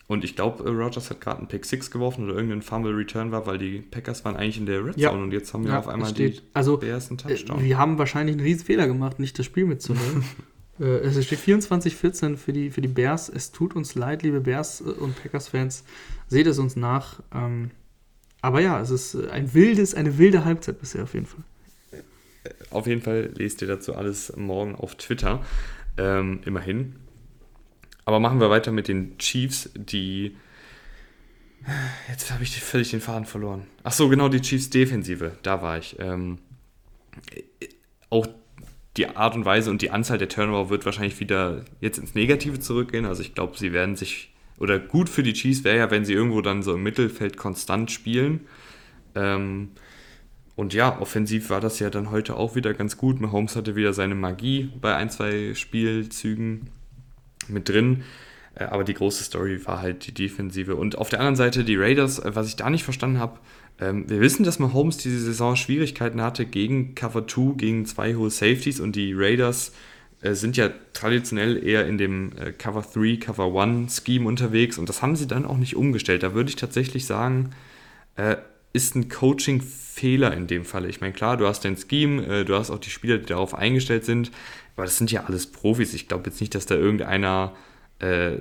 und 0.08 0.24
ich 0.24 0.34
glaube, 0.34 0.64
äh, 0.64 0.68
Rogers 0.70 1.10
hat 1.10 1.20
gerade 1.20 1.38
einen 1.38 1.48
Pick 1.48 1.66
6 1.66 1.90
geworfen 1.90 2.24
oder 2.24 2.34
irgendein 2.34 2.62
Fumble 2.62 2.96
Return 2.96 3.30
war, 3.30 3.46
weil 3.46 3.58
die 3.58 3.80
Packers 3.80 4.24
waren 4.24 4.36
eigentlich 4.36 4.58
in 4.58 4.66
der 4.66 4.84
Red 4.84 4.94
Zone 4.94 5.02
ja. 5.02 5.10
und 5.10 5.32
jetzt 5.32 5.52
haben 5.52 5.64
wir 5.64 5.72
ja, 5.72 5.78
auf 5.78 5.86
einmal 5.86 6.12
die 6.12 6.40
also, 6.54 6.80
ersten 6.80 7.18
Touchdown. 7.18 7.62
Wir 7.62 7.76
haben 7.76 7.98
wahrscheinlich 7.98 8.34
einen 8.34 8.44
riesen 8.44 8.64
Fehler 8.64 8.86
gemacht, 8.86 9.20
nicht 9.20 9.38
das 9.38 9.46
Spiel 9.46 9.66
mitzunehmen. 9.66 10.24
Äh, 10.80 10.84
es 10.84 11.24
steht 11.24 11.40
24-14 11.40 12.36
für 12.36 12.52
die, 12.52 12.70
für 12.70 12.80
die 12.80 12.88
Bears. 12.88 13.28
Es 13.28 13.52
tut 13.52 13.74
uns 13.74 13.94
leid, 13.94 14.22
liebe 14.22 14.40
Bears 14.40 14.80
äh, 14.80 14.84
und 14.84 15.20
Packers-Fans. 15.20 15.84
Seht 16.28 16.46
es 16.46 16.58
uns 16.58 16.76
nach. 16.76 17.20
Ähm, 17.34 17.70
aber 18.40 18.60
ja, 18.60 18.80
es 18.80 18.90
ist 18.90 19.16
ein 19.30 19.54
wildes, 19.54 19.94
eine 19.94 20.18
wilde 20.18 20.44
Halbzeit 20.44 20.78
bisher 20.80 21.02
auf 21.02 21.14
jeden 21.14 21.26
Fall. 21.26 21.42
Auf 22.70 22.86
jeden 22.86 23.02
Fall 23.02 23.30
lest 23.34 23.62
ihr 23.62 23.68
dazu 23.68 23.94
alles 23.94 24.34
morgen 24.36 24.74
auf 24.74 24.94
Twitter. 24.96 25.44
Ähm, 25.96 26.40
immerhin. 26.44 26.96
Aber 28.04 28.20
machen 28.20 28.40
wir 28.40 28.48
weiter 28.48 28.72
mit 28.72 28.88
den 28.88 29.18
Chiefs, 29.18 29.70
die. 29.74 30.36
Jetzt 32.08 32.30
habe 32.30 32.44
ich 32.44 32.58
völlig 32.62 32.90
den 32.90 33.00
Faden 33.00 33.26
verloren. 33.26 33.66
Ach 33.82 33.92
so, 33.92 34.08
genau, 34.08 34.28
die 34.28 34.40
Chiefs 34.40 34.70
Defensive. 34.70 35.32
Da 35.42 35.60
war 35.60 35.76
ich. 35.76 35.98
Ähm, 35.98 36.38
auch 38.10 38.26
die 38.97 39.09
Art 39.09 39.34
und 39.36 39.45
Weise 39.45 39.70
und 39.70 39.82
die 39.82 39.91
Anzahl 39.91 40.18
der 40.18 40.28
Turnover 40.28 40.70
wird 40.70 40.84
wahrscheinlich 40.84 41.20
wieder 41.20 41.64
jetzt 41.80 41.99
ins 41.99 42.14
Negative 42.14 42.59
zurückgehen. 42.59 43.05
Also 43.05 43.22
ich 43.22 43.34
glaube, 43.34 43.57
sie 43.57 43.72
werden 43.72 43.97
sich, 43.97 44.32
oder 44.59 44.78
gut 44.78 45.09
für 45.09 45.22
die 45.22 45.34
Chiefs 45.34 45.64
wäre 45.64 45.78
ja, 45.78 45.91
wenn 45.91 46.05
sie 46.05 46.14
irgendwo 46.14 46.41
dann 46.41 46.62
so 46.62 46.74
im 46.74 46.82
Mittelfeld 46.82 47.36
konstant 47.36 47.91
spielen. 47.91 48.41
Ähm, 49.14 49.70
und 50.57 50.74
ja, 50.74 51.01
offensiv 51.01 51.51
war 51.51 51.61
das 51.61 51.78
ja 51.78 51.91
dann 51.91 52.11
heute 52.11 52.36
auch 52.36 52.57
wieder 52.57 52.74
ganz 52.74 52.97
gut. 52.97 53.20
Mahomes 53.20 53.55
hatte 53.55 53.76
wieder 53.76 53.93
seine 53.93 54.16
Magie 54.16 54.72
bei 54.80 54.97
ein, 54.97 55.11
zwei 55.11 55.55
Spielzügen. 55.55 56.70
mit 57.47 57.68
drin. 57.68 58.03
Äh, 58.55 58.64
aber 58.64 58.84
die 58.84 58.95
große 58.95 59.24
Story 59.24 59.64
war 59.66 59.80
halt 59.80 60.07
die 60.07 60.14
Defensive. 60.14 60.76
Und 60.76 60.99
auf 60.99 61.09
der 61.09 61.20
anderen 61.20 61.36
Seite 61.36 61.64
die 61.64 61.76
Raiders, 61.76 62.18
äh, 62.18 62.34
was 62.34 62.49
ich 62.49 62.57
da 62.57 62.70
nicht 62.70 62.84
verstanden 62.84 63.18
habe, 63.18 63.39
ähm, 63.80 64.08
wir 64.08 64.20
wissen, 64.20 64.44
dass 64.44 64.58
Mahomes 64.58 64.96
diese 64.98 65.20
Saison 65.20 65.56
Schwierigkeiten 65.56 66.20
hatte 66.20 66.46
gegen 66.46 66.94
Cover 66.94 67.26
2, 67.26 67.56
gegen 67.56 67.86
zwei 67.86 68.14
hohe 68.14 68.30
Safeties 68.30 68.80
und 68.80 68.96
die 68.96 69.12
Raiders 69.14 69.72
äh, 70.20 70.34
sind 70.34 70.56
ja 70.56 70.70
traditionell 70.92 71.64
eher 71.64 71.86
in 71.86 71.98
dem 71.98 72.32
Cover 72.58 72.82
3, 72.82 73.16
Cover 73.16 73.60
1 73.60 74.02
Scheme 74.04 74.26
unterwegs 74.26 74.78
und 74.78 74.88
das 74.88 75.02
haben 75.02 75.16
sie 75.16 75.26
dann 75.26 75.44
auch 75.44 75.58
nicht 75.58 75.76
umgestellt. 75.76 76.22
Da 76.22 76.34
würde 76.34 76.50
ich 76.50 76.56
tatsächlich 76.56 77.06
sagen, 77.06 77.50
ist 78.72 78.96
ein 78.96 79.08
Coaching-Fehler 79.08 80.34
in 80.34 80.48
dem 80.48 80.64
Fall. 80.64 80.86
Ich 80.86 81.00
meine, 81.00 81.12
klar, 81.12 81.36
du 81.36 81.46
hast 81.46 81.64
dein 81.64 81.76
Scheme, 81.76 82.44
du 82.44 82.56
hast 82.56 82.72
auch 82.72 82.80
die 82.80 82.90
Spieler, 82.90 83.18
die 83.18 83.26
darauf 83.26 83.54
eingestellt 83.54 84.04
sind, 84.04 84.32
aber 84.74 84.86
das 84.86 84.98
sind 84.98 85.12
ja 85.12 85.24
alles 85.26 85.46
Profis. 85.46 85.94
Ich 85.94 86.08
glaube 86.08 86.28
jetzt 86.28 86.40
nicht, 86.40 86.52
dass 86.56 86.66
da 86.66 86.74
irgendeiner 86.74 87.54
äh, 88.01 88.38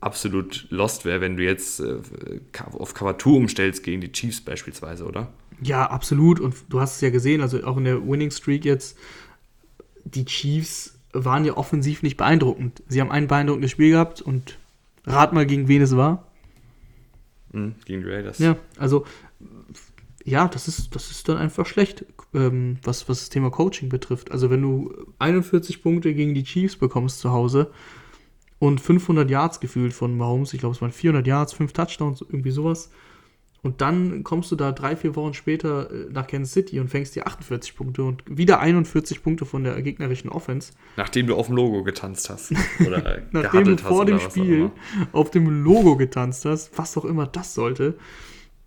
absolut 0.00 0.66
lost 0.70 1.04
wäre, 1.04 1.20
wenn 1.20 1.36
du 1.36 1.44
jetzt 1.44 1.80
äh, 1.80 1.98
auf 2.72 2.94
Cover 2.94 3.18
2 3.18 3.30
umstellst 3.30 3.82
gegen 3.82 4.00
die 4.00 4.12
Chiefs 4.12 4.40
beispielsweise, 4.40 5.04
oder? 5.04 5.32
Ja, 5.62 5.86
absolut. 5.90 6.40
Und 6.40 6.54
du 6.68 6.80
hast 6.80 6.96
es 6.96 7.00
ja 7.00 7.10
gesehen, 7.10 7.40
also 7.40 7.62
auch 7.64 7.76
in 7.76 7.84
der 7.84 8.06
Winning 8.06 8.30
Streak 8.30 8.64
jetzt, 8.64 8.98
die 10.04 10.24
Chiefs 10.24 10.98
waren 11.12 11.44
ja 11.44 11.56
offensiv 11.56 12.02
nicht 12.02 12.16
beeindruckend. 12.16 12.82
Sie 12.88 13.00
haben 13.00 13.10
ein 13.10 13.26
beeindruckendes 13.26 13.70
Spiel 13.70 13.90
gehabt 13.90 14.20
und 14.20 14.58
rat 15.04 15.32
mal, 15.32 15.46
gegen 15.46 15.68
wen 15.68 15.82
es 15.82 15.96
war. 15.96 16.26
Mhm, 17.52 17.74
gegen 17.84 18.02
die 18.02 18.08
Raiders. 18.08 18.38
Ja, 18.38 18.56
also 18.78 19.06
ja, 20.24 20.48
das 20.48 20.68
ist, 20.68 20.94
das 20.94 21.10
ist 21.10 21.28
dann 21.28 21.38
einfach 21.38 21.66
schlecht, 21.66 22.04
ähm, 22.34 22.78
was, 22.82 23.08
was 23.08 23.20
das 23.20 23.28
Thema 23.30 23.50
Coaching 23.50 23.88
betrifft. 23.88 24.32
Also 24.32 24.50
wenn 24.50 24.60
du 24.60 24.92
41 25.18 25.82
Punkte 25.82 26.14
gegen 26.14 26.34
die 26.34 26.42
Chiefs 26.42 26.76
bekommst 26.76 27.20
zu 27.20 27.30
Hause, 27.30 27.70
und 28.58 28.80
500 28.80 29.30
Yards 29.30 29.60
gefühlt 29.60 29.92
von 29.92 30.16
Mahomes. 30.16 30.54
Ich 30.54 30.60
glaube, 30.60 30.74
es 30.74 30.80
waren 30.80 30.92
400 30.92 31.26
Yards, 31.26 31.52
5 31.52 31.72
Touchdowns, 31.72 32.22
irgendwie 32.22 32.50
sowas. 32.50 32.90
Und 33.62 33.80
dann 33.80 34.22
kommst 34.22 34.52
du 34.52 34.56
da 34.56 34.70
drei, 34.70 34.94
vier 34.94 35.16
Wochen 35.16 35.34
später 35.34 35.90
äh, 35.90 36.08
nach 36.10 36.28
Kansas 36.28 36.52
City 36.52 36.78
und 36.78 36.88
fängst 36.88 37.16
dir 37.16 37.26
48 37.26 37.74
Punkte 37.74 38.04
und 38.04 38.22
wieder 38.26 38.60
41 38.60 39.24
Punkte 39.24 39.44
von 39.44 39.64
der 39.64 39.82
gegnerischen 39.82 40.30
Offense. 40.30 40.72
Nachdem 40.96 41.26
du 41.26 41.34
auf 41.34 41.46
dem 41.46 41.56
Logo 41.56 41.82
getanzt 41.82 42.30
hast. 42.30 42.52
Oder 42.86 43.22
Nachdem 43.32 43.64
du 43.64 43.76
vor 43.76 44.04
dem 44.04 44.20
Spiel 44.20 44.70
auf 45.10 45.32
dem 45.32 45.64
Logo 45.64 45.96
getanzt 45.96 46.44
hast, 46.44 46.78
was 46.78 46.96
auch 46.96 47.04
immer 47.04 47.26
das 47.26 47.54
sollte, 47.54 47.98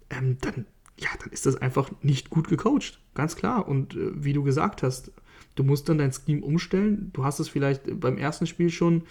ähm, 0.09 0.37
dann, 0.41 0.65
ja, 0.97 1.09
dann 1.17 1.31
ist 1.31 1.45
das 1.45 1.55
einfach 1.55 1.91
nicht 2.01 2.29
gut 2.29 2.49
gecoacht. 2.49 2.99
Ganz 3.15 3.37
klar. 3.37 3.69
Und 3.69 3.95
äh, 3.95 4.11
wie 4.15 4.33
du 4.33 4.43
gesagt 4.43 4.83
hast, 4.83 5.13
Du 5.59 5.65
musst 5.65 5.89
dann 5.89 5.97
dein 5.97 6.13
Scheme 6.13 6.41
umstellen. 6.41 7.09
Du 7.11 7.25
hast 7.25 7.41
es 7.41 7.49
vielleicht 7.49 7.99
beim 7.99 8.17
ersten 8.17 8.47
Spiel 8.47 8.69
schon 8.69 9.03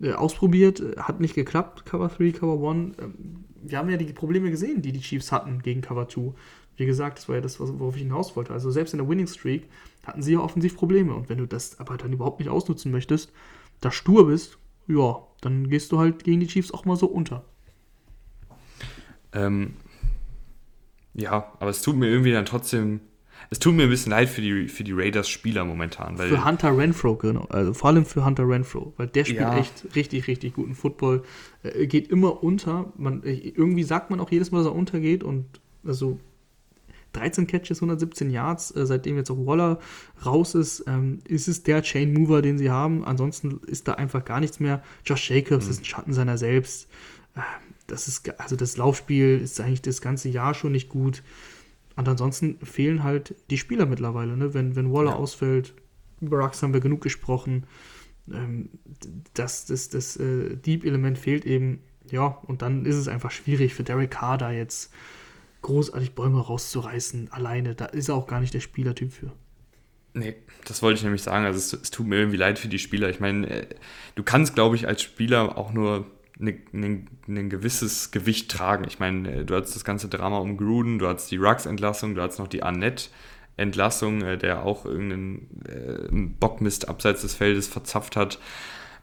äh, 0.00 0.12
ausprobiert, 0.12 0.80
hat 0.98 1.18
nicht 1.20 1.34
geklappt, 1.34 1.84
Cover 1.84 2.06
3, 2.06 2.30
Cover 2.30 2.70
1. 2.70 2.96
Ähm, 3.00 3.44
wir 3.60 3.76
haben 3.76 3.90
ja 3.90 3.96
die 3.96 4.12
Probleme 4.12 4.52
gesehen, 4.52 4.82
die 4.82 4.92
die 4.92 5.00
Chiefs 5.00 5.32
hatten 5.32 5.62
gegen 5.62 5.80
Cover 5.80 6.08
2. 6.08 6.32
Wie 6.76 6.86
gesagt, 6.86 7.18
das 7.18 7.28
war 7.28 7.34
ja 7.34 7.40
das, 7.40 7.58
worauf 7.58 7.96
ich 7.96 8.02
hinaus 8.02 8.36
wollte. 8.36 8.52
Also 8.52 8.70
selbst 8.70 8.94
in 8.94 8.98
der 8.98 9.08
Winning 9.08 9.26
Streak 9.26 9.68
hatten 10.04 10.22
sie 10.22 10.34
ja 10.34 10.38
offensiv 10.38 10.76
Probleme. 10.76 11.12
Und 11.12 11.28
wenn 11.28 11.38
du 11.38 11.46
das 11.48 11.80
aber 11.80 11.96
dann 11.96 12.12
überhaupt 12.12 12.38
nicht 12.38 12.50
ausnutzen 12.50 12.92
möchtest, 12.92 13.32
da 13.80 13.90
stur 13.90 14.28
bist, 14.28 14.58
ja, 14.86 15.18
dann 15.40 15.68
gehst 15.68 15.90
du 15.90 15.98
halt 15.98 16.22
gegen 16.22 16.38
die 16.38 16.46
Chiefs 16.46 16.70
auch 16.70 16.84
mal 16.84 16.94
so 16.94 17.06
unter. 17.06 17.44
Ähm, 19.32 19.74
ja, 21.14 21.52
aber 21.58 21.70
es 21.70 21.82
tut 21.82 21.96
mir 21.96 22.06
irgendwie 22.06 22.30
dann 22.30 22.46
trotzdem 22.46 23.00
es 23.50 23.58
tut 23.58 23.74
mir 23.74 23.84
ein 23.84 23.90
bisschen 23.90 24.10
leid 24.10 24.28
für 24.28 24.40
die, 24.40 24.68
für 24.68 24.84
die 24.84 24.92
Raiders-Spieler 24.92 25.64
momentan. 25.64 26.16
für 26.16 26.44
Hunter 26.44 26.76
Renfro, 26.76 27.16
genau. 27.16 27.46
Also 27.48 27.74
vor 27.74 27.90
allem 27.90 28.04
für 28.04 28.24
Hunter 28.24 28.48
Renfro, 28.48 28.92
weil 28.96 29.06
der 29.06 29.24
spielt 29.24 29.40
ja. 29.40 29.58
echt 29.58 29.86
richtig, 29.94 30.26
richtig 30.26 30.54
guten 30.54 30.74
Football. 30.74 31.22
Er 31.62 31.86
geht 31.86 32.08
immer 32.08 32.42
unter. 32.42 32.92
Man, 32.96 33.22
irgendwie 33.24 33.84
sagt 33.84 34.10
man 34.10 34.20
auch 34.20 34.30
jedes 34.30 34.50
Mal, 34.50 34.58
dass 34.58 34.66
er 34.66 34.74
untergeht 34.74 35.22
und 35.22 35.46
also 35.84 36.18
13 37.12 37.46
Catches, 37.46 37.78
117 37.78 38.30
Yards, 38.30 38.74
äh, 38.76 38.86
seitdem 38.86 39.16
jetzt 39.16 39.30
auch 39.30 39.46
Waller 39.46 39.78
raus 40.24 40.54
ist, 40.54 40.84
ähm, 40.86 41.20
ist 41.26 41.48
es 41.48 41.62
der 41.62 41.82
Chain 41.82 42.12
Mover, 42.12 42.42
den 42.42 42.58
sie 42.58 42.70
haben. 42.70 43.04
Ansonsten 43.04 43.60
ist 43.66 43.88
da 43.88 43.94
einfach 43.94 44.24
gar 44.24 44.40
nichts 44.40 44.60
mehr. 44.60 44.82
Josh 45.04 45.30
Jacobs 45.30 45.64
mhm. 45.64 45.70
ist 45.70 45.80
ein 45.80 45.84
Schatten 45.84 46.12
seiner 46.12 46.38
selbst. 46.38 46.88
Äh, 47.34 47.40
das 47.86 48.08
ist, 48.08 48.38
also 48.40 48.56
das 48.56 48.76
Laufspiel 48.76 49.40
ist 49.40 49.60
eigentlich 49.60 49.82
das 49.82 50.00
ganze 50.00 50.28
Jahr 50.28 50.54
schon 50.54 50.72
nicht 50.72 50.88
gut. 50.88 51.22
Und 51.96 52.08
ansonsten 52.08 52.58
fehlen 52.64 53.02
halt 53.02 53.34
die 53.50 53.58
Spieler 53.58 53.86
mittlerweile. 53.86 54.36
Ne? 54.36 54.54
Wenn, 54.54 54.76
wenn 54.76 54.92
Waller 54.92 55.12
ja. 55.12 55.16
ausfällt, 55.16 55.74
über 56.20 56.38
Rux 56.38 56.62
haben 56.62 56.72
wir 56.72 56.80
genug 56.80 57.00
gesprochen. 57.00 57.66
Ähm, 58.30 58.70
das 59.34 59.66
das, 59.66 59.88
das 59.88 60.16
äh, 60.16 60.56
Deep-Element 60.56 61.18
fehlt 61.18 61.44
eben. 61.46 61.80
Ja, 62.10 62.26
und 62.26 62.62
dann 62.62 62.84
ist 62.84 62.96
es 62.96 63.08
einfach 63.08 63.30
schwierig 63.30 63.74
für 63.74 63.82
Derek 63.82 64.12
Carr 64.12 64.38
da 64.38 64.52
jetzt 64.52 64.92
großartig 65.62 66.14
Bäume 66.14 66.40
rauszureißen 66.40 67.32
alleine. 67.32 67.74
Da 67.74 67.86
ist 67.86 68.08
er 68.08 68.14
auch 68.14 68.28
gar 68.28 68.40
nicht 68.40 68.54
der 68.54 68.60
Spielertyp 68.60 69.12
für. 69.12 69.32
Nee, 70.14 70.36
das 70.64 70.82
wollte 70.82 70.98
ich 70.98 71.02
nämlich 71.02 71.22
sagen. 71.22 71.44
Also 71.44 71.58
es, 71.58 71.72
es 71.72 71.90
tut 71.90 72.06
mir 72.06 72.16
irgendwie 72.16 72.38
leid 72.38 72.58
für 72.58 72.68
die 72.68 72.78
Spieler. 72.78 73.10
Ich 73.10 73.20
meine, 73.20 73.48
äh, 73.48 73.66
du 74.14 74.22
kannst, 74.22 74.54
glaube 74.54 74.76
ich, 74.76 74.86
als 74.86 75.02
Spieler 75.02 75.58
auch 75.58 75.72
nur 75.72 76.06
ein 76.38 77.48
gewisses 77.48 78.10
Gewicht 78.10 78.50
tragen. 78.50 78.84
Ich 78.86 78.98
meine, 78.98 79.32
äh, 79.32 79.44
du 79.44 79.54
hattest 79.54 79.74
das 79.74 79.84
ganze 79.84 80.08
Drama 80.08 80.38
um 80.38 80.56
Gruden, 80.56 80.98
du 80.98 81.08
hattest 81.08 81.30
die 81.30 81.36
Rux-Entlassung, 81.36 82.14
du 82.14 82.22
hattest 82.22 82.38
noch 82.38 82.48
die 82.48 82.62
Annette-Entlassung, 82.62 84.22
äh, 84.22 84.38
der 84.38 84.62
auch 84.64 84.84
irgendeinen 84.84 85.48
äh, 85.66 86.34
Bockmist 86.38 86.88
abseits 86.88 87.22
des 87.22 87.34
Feldes 87.34 87.68
verzapft 87.68 88.16
hat. 88.16 88.38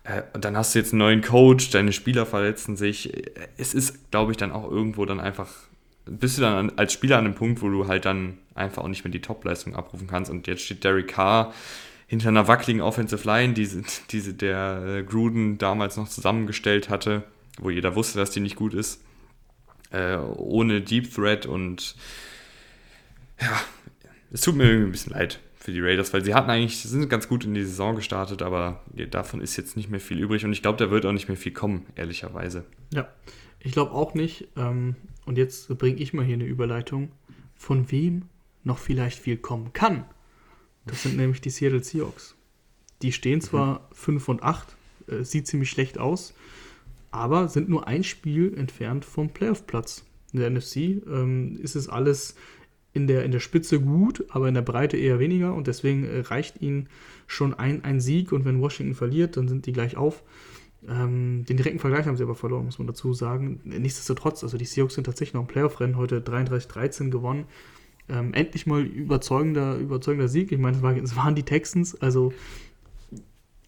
Äh, 0.03 0.23
dann 0.39 0.55
hast 0.55 0.75
du 0.75 0.79
jetzt 0.79 0.93
einen 0.93 0.99
neuen 0.99 1.21
Coach, 1.21 1.71
deine 1.71 1.91
Spieler 1.91 2.25
verletzen 2.25 2.75
sich. 2.75 3.11
Es 3.57 3.73
ist, 3.73 4.11
glaube 4.11 4.31
ich, 4.31 4.37
dann 4.37 4.51
auch 4.51 4.69
irgendwo 4.69 5.05
dann 5.05 5.19
einfach, 5.19 5.49
bist 6.05 6.37
du 6.37 6.41
dann 6.41 6.69
an, 6.69 6.77
als 6.77 6.93
Spieler 6.93 7.17
an 7.17 7.25
einem 7.25 7.35
Punkt, 7.35 7.61
wo 7.61 7.69
du 7.69 7.87
halt 7.87 8.05
dann 8.05 8.37
einfach 8.53 8.83
auch 8.83 8.87
nicht 8.87 9.03
mehr 9.03 9.11
die 9.11 9.21
Topleistung 9.21 9.75
abrufen 9.75 10.07
kannst. 10.07 10.29
Und 10.29 10.45
jetzt 10.45 10.63
steht 10.63 10.83
Derek 10.83 11.07
Carr 11.07 11.53
hinter 12.13 12.29
einer 12.29 12.47
wackeligen 12.47 12.83
Offensive 12.83 13.25
Line, 13.27 13.53
die, 13.55 13.67
diese 14.11 14.35
der 14.35 14.83
äh, 14.85 15.03
Gruden 15.03 15.57
damals 15.57 15.97
noch 15.97 16.07
zusammengestellt 16.07 16.87
hatte, 16.87 17.23
wo 17.59 17.71
jeder 17.71 17.95
wusste, 17.95 18.19
dass 18.19 18.29
die 18.29 18.39
nicht 18.39 18.55
gut 18.55 18.75
ist, 18.75 19.03
äh, 19.89 20.17
ohne 20.17 20.81
Deep 20.81 21.11
Threat 21.11 21.47
und 21.47 21.95
ja, 23.41 23.59
es 24.31 24.41
tut 24.41 24.55
mir 24.55 24.65
irgendwie 24.65 24.89
ein 24.89 24.91
bisschen 24.91 25.13
leid 25.13 25.39
für 25.55 25.71
die 25.71 25.81
Raiders, 25.81 26.13
weil 26.13 26.23
sie 26.23 26.35
hatten 26.35 26.51
eigentlich, 26.51 26.83
sind 26.83 27.09
ganz 27.09 27.27
gut 27.27 27.45
in 27.45 27.55
die 27.55 27.63
Saison 27.63 27.95
gestartet, 27.95 28.43
aber 28.43 28.83
davon 29.09 29.41
ist 29.41 29.57
jetzt 29.57 29.75
nicht 29.75 29.89
mehr 29.89 29.99
viel 29.99 30.19
übrig 30.19 30.45
und 30.45 30.53
ich 30.53 30.61
glaube, 30.61 30.77
da 30.77 30.91
wird 30.91 31.07
auch 31.07 31.13
nicht 31.13 31.29
mehr 31.29 31.37
viel 31.37 31.53
kommen, 31.53 31.87
ehrlicherweise. 31.95 32.63
Ja, 32.93 33.07
ich 33.59 33.71
glaube 33.71 33.93
auch 33.93 34.13
nicht. 34.13 34.49
Ähm, 34.55 34.97
und 35.25 35.39
jetzt 35.39 35.75
bringe 35.79 35.99
ich 35.99 36.13
mal 36.13 36.23
hier 36.23 36.35
eine 36.35 36.45
Überleitung, 36.45 37.11
von 37.55 37.89
wem 37.91 38.25
noch 38.63 38.77
vielleicht 38.77 39.17
viel 39.17 39.37
kommen 39.37 39.73
kann. 39.73 40.05
Das 40.85 41.03
sind 41.03 41.17
nämlich 41.17 41.41
die 41.41 41.49
Seattle 41.49 41.83
Seahawks. 41.83 42.35
Die 43.01 43.11
stehen 43.11 43.41
zwar 43.41 43.79
mhm. 43.89 43.95
5 43.95 44.29
und 44.29 44.43
8, 44.43 44.75
äh, 45.07 45.23
sieht 45.23 45.47
ziemlich 45.47 45.69
schlecht 45.69 45.97
aus, 45.97 46.33
aber 47.11 47.47
sind 47.47 47.69
nur 47.69 47.87
ein 47.87 48.03
Spiel 48.03 48.53
entfernt 48.57 49.05
vom 49.05 49.29
Playoff-Platz. 49.29 50.05
In 50.31 50.39
der 50.39 50.49
NFC 50.49 50.75
ähm, 50.77 51.59
ist 51.61 51.75
es 51.75 51.87
alles 51.87 52.35
in 52.93 53.07
der, 53.07 53.23
in 53.23 53.31
der 53.31 53.39
Spitze 53.39 53.79
gut, 53.79 54.25
aber 54.29 54.47
in 54.47 54.53
der 54.53 54.61
Breite 54.61 54.97
eher 54.97 55.19
weniger 55.19 55.53
und 55.53 55.67
deswegen 55.67 56.05
äh, 56.05 56.19
reicht 56.21 56.61
ihnen 56.61 56.89
schon 57.27 57.53
ein, 57.53 57.83
ein 57.83 57.99
Sieg 57.99 58.31
und 58.31 58.45
wenn 58.45 58.61
Washington 58.61 58.95
verliert, 58.95 59.37
dann 59.37 59.47
sind 59.47 59.65
die 59.65 59.73
gleich 59.73 59.97
auf. 59.97 60.23
Ähm, 60.87 61.45
den 61.45 61.57
direkten 61.57 61.79
Vergleich 61.79 62.05
haben 62.05 62.17
sie 62.17 62.23
aber 62.23 62.35
verloren, 62.35 62.65
muss 62.65 62.77
man 62.77 62.87
dazu 62.87 63.13
sagen. 63.13 63.61
Nichtsdestotrotz, 63.63 64.43
also 64.43 64.57
die 64.57 64.65
Seahawks 64.65 64.95
sind 64.95 65.05
tatsächlich 65.05 65.33
noch 65.33 65.41
im 65.41 65.47
Playoff-Rennen, 65.47 65.97
heute 65.97 66.19
33-13 66.19 67.09
gewonnen 67.09 67.45
ähm, 68.09 68.33
endlich 68.33 68.65
mal 68.67 68.81
überzeugender, 68.81 69.77
überzeugender 69.77 70.27
Sieg. 70.27 70.51
Ich 70.51 70.59
meine, 70.59 70.77
es, 70.77 70.83
war, 70.83 70.95
waren 71.15 71.35
die 71.35 71.43
Texans. 71.43 71.99
Also 72.01 72.33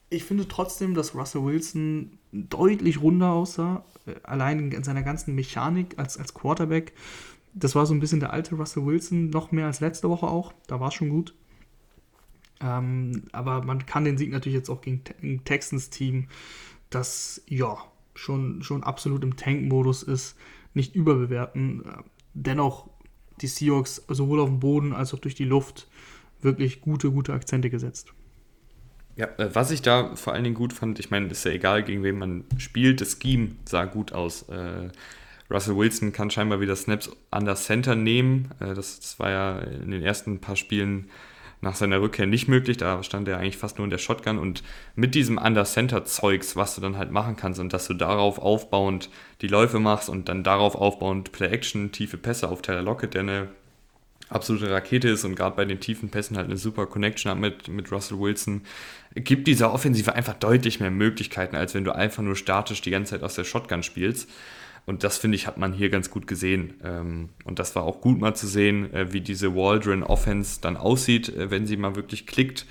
ich 0.10 0.24
finde 0.24 0.48
trotzdem, 0.48 0.94
dass 0.94 1.16
Russell 1.16 1.44
Wilson 1.44 2.18
deutlich 2.32 3.02
runder 3.02 3.32
aussah. 3.32 3.86
Äh, 4.06 4.16
allein 4.24 4.72
in 4.72 4.84
seiner 4.84 5.04
ganzen 5.04 5.36
Mechanik 5.36 5.98
als, 5.98 6.18
als 6.18 6.34
Quarterback. 6.34 6.94
Das 7.54 7.76
war 7.76 7.86
so 7.86 7.94
ein 7.94 8.00
bisschen 8.00 8.20
der 8.20 8.34
alte 8.34 8.56
Russell 8.56 8.86
Wilson, 8.86 9.30
noch 9.30 9.52
mehr 9.52 9.68
als 9.68 9.80
letzte 9.80 10.10
Woche 10.10 10.28
auch. 10.28 10.54
Da 10.68 10.80
war 10.80 10.90
es 10.90 10.94
schon 10.94 11.10
gut. 11.10 11.34
Ähm, 12.62 13.24
aber 13.32 13.64
man 13.64 13.86
kann 13.86 14.06
den 14.06 14.18
Sieg 14.18 14.32
natürlich 14.32 14.58
jetzt 14.58 14.70
auch 14.70 14.82
gegen 14.82 15.02
ein 15.22 15.44
Texans-Team, 15.44 16.28
das 16.90 17.42
ja 17.48 17.78
schon, 18.14 18.64
schon 18.64 18.84
absolut 18.84 19.24
im 19.24 19.36
Tank-Modus 19.36 20.04
ist, 20.04 20.38
nicht 20.74 20.96
überbewerten. 20.96 21.84
Dennoch 22.34 22.90
die 23.42 23.48
Seahawks 23.48 24.04
sowohl 24.08 24.40
auf 24.40 24.50
dem 24.50 24.60
Boden 24.60 24.94
als 24.94 25.14
auch 25.14 25.20
durch 25.20 25.36
die 25.36 25.46
Luft 25.46 25.88
wirklich 26.42 26.82
gute, 26.82 27.12
gute 27.12 27.34
Akzente 27.34 27.70
gesetzt. 27.70 28.14
Ja, 29.16 29.28
äh, 29.38 29.54
was 29.54 29.72
ich 29.72 29.82
da 29.82 30.16
vor 30.16 30.34
allen 30.34 30.44
Dingen 30.44 30.56
gut 30.56 30.74
fand, 30.74 31.00
ich 31.00 31.10
meine, 31.10 31.28
ist 31.28 31.46
ja 31.46 31.52
egal, 31.52 31.84
gegen 31.84 32.04
wen 32.04 32.18
man 32.18 32.44
spielt, 32.58 33.02
das 33.02 33.18
Scheme 33.22 33.52
sah 33.66 33.86
gut 33.86 34.12
aus. 34.12 34.44
Äh, 34.44 34.90
Russell 35.50 35.78
Wilson 35.78 36.12
kann 36.12 36.32
scheinbar 36.32 36.60
wieder 36.60 36.76
Snaps 36.76 37.10
an 37.32 37.46
der 37.46 37.56
Center 37.56 37.96
nehmen. 37.96 38.50
Äh, 38.60 38.74
das, 38.74 39.00
das, 39.00 39.20
war 39.20 39.30
ja 39.30 39.60
in 39.60 39.92
den 39.92 40.02
ersten 40.02 40.40
paar 40.40 40.56
Spielen 40.56 41.10
nach 41.66 41.76
seiner 41.76 42.00
Rückkehr 42.00 42.28
nicht 42.28 42.48
möglich. 42.48 42.78
Da 42.78 43.04
stand 43.04 43.28
er 43.28 43.38
eigentlich 43.38 43.58
fast 43.58 43.78
nur 43.78 43.86
in 43.86 43.92
der 43.92 43.98
Shotgun 43.98 44.38
und 44.38 44.64
mit 44.96 45.16
diesem 45.16 45.38
Under-Center-Zeugs, 45.38 46.56
was 46.56 46.76
du 46.76 46.82
dann 46.82 46.98
halt 46.98 47.12
machen 47.12 47.36
kannst 47.36 47.60
und 47.60 47.74
dass 47.74 47.88
du 47.88 47.94
darauf 47.94 48.40
aufbauend 48.40 49.10
die 49.42 49.48
Läufe 49.48 49.80
machst 49.80 50.08
und 50.08 50.30
dann 50.30 50.44
darauf 50.44 50.76
aufbauend 50.76 51.34
Play-Action, 51.34 51.92
tiefe 51.92 52.18
Pässe 52.18 52.48
auf 52.50 52.62
Tyler 52.62 52.84
Lockett, 52.84 53.16
der 53.16 53.22
eine 53.22 53.48
absolute 54.30 54.72
Rakete 54.72 55.10
ist 55.10 55.24
und 55.24 55.36
gerade 55.36 55.56
bei 55.56 55.66
den 55.66 55.80
tiefen 55.80 56.10
Pässen 56.10 56.38
halt 56.38 56.48
eine 56.48 56.58
super 56.58 56.86
Connection 56.88 57.32
hat 57.32 57.38
mit, 57.38 57.68
mit 57.68 57.92
Russell 57.92 58.20
Wilson, 58.20 58.62
gibt 59.16 59.48
dieser 59.48 59.74
Offensive 59.74 60.14
einfach 60.14 60.34
deutlich 60.34 60.80
mehr 60.80 60.92
Möglichkeiten, 60.92 61.56
als 61.56 61.74
wenn 61.74 61.84
du 61.84 61.94
einfach 61.94 62.24
nur 62.24 62.36
statisch 62.36 62.82
die 62.82 62.92
ganze 62.92 63.12
Zeit 63.12 63.24
aus 63.24 63.36
der 63.36 63.44
Shotgun 63.44 63.84
spielst. 63.84 64.30
Und 64.86 65.04
das 65.04 65.18
finde 65.18 65.36
ich, 65.36 65.48
hat 65.48 65.58
man 65.58 65.74
hier 65.74 65.90
ganz 65.90 66.12
gut 66.12 66.28
gesehen. 66.28 66.76
Ähm, 66.84 67.30
und 67.44 67.58
das 67.60 67.76
war 67.76 67.84
auch 67.84 68.02
gut 68.02 68.20
mal 68.20 68.36
zu 68.36 68.48
sehen, 68.48 68.94
äh, 68.94 69.12
wie 69.12 69.22
diese 69.22 69.56
Waldron 69.56 70.04
Offense 70.04 70.62
dann 70.62 70.78
aussieht, 70.78 71.30
äh, 71.30 71.50
wenn 71.50 71.66
sie 71.66 71.78
mal 71.78 71.96
wirklich 71.96 72.28
klickt. 72.28 72.66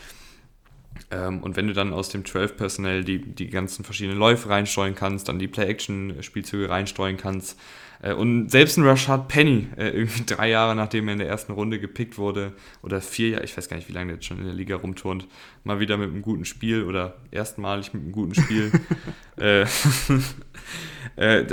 Ähm, 1.11 1.43
und 1.43 1.57
wenn 1.57 1.67
du 1.67 1.73
dann 1.73 1.93
aus 1.93 2.09
dem 2.11 2.25
12 2.25 2.57
Personnel 2.57 3.05
die, 3.05 3.19
die 3.19 3.49
ganzen 3.49 3.85
verschiedenen 3.85 4.19
Läufe 4.19 4.49
reinsteuern 4.49 4.95
kannst, 4.95 5.29
dann 5.29 5.41
die 5.41 5.49
Play-Action-Spielzüge 5.49 6.71
reinsteuern 6.71 7.17
kannst. 7.17 7.59
Äh, 8.05 8.13
und 8.13 8.51
selbst 8.51 8.77
ein 8.77 8.85
Rashad 8.85 9.29
Penny, 9.29 9.69
irgendwie 9.77 10.25
drei 10.27 10.51
Jahre 10.51 10.77
nachdem 10.77 11.09
er 11.09 11.13
in 11.15 11.19
der 11.19 11.29
ersten 11.29 11.53
Runde 11.53 11.81
gepickt 11.81 12.19
wurde, 12.19 12.53
oder 12.83 13.01
vier 13.01 13.31
Jahre, 13.31 13.45
ich 13.45 13.57
weiß 13.57 13.69
gar 13.69 13.77
nicht, 13.77 13.89
wie 13.89 13.93
lange 13.93 14.09
der 14.09 14.17
jetzt 14.17 14.27
schon 14.27 14.39
in 14.39 14.45
der 14.45 14.55
Liga 14.55 14.77
rumturnt, 14.77 15.27
mal 15.65 15.81
wieder 15.81 15.97
mit 15.97 16.11
einem 16.11 16.23
guten 16.23 16.45
Spiel 16.45 16.85
oder 16.85 17.17
erstmalig 17.31 17.95
mit 17.95 18.03
einem 18.03 18.13
guten 18.13 18.35
Spiel. 18.35 18.71
Äh, 21.17 21.45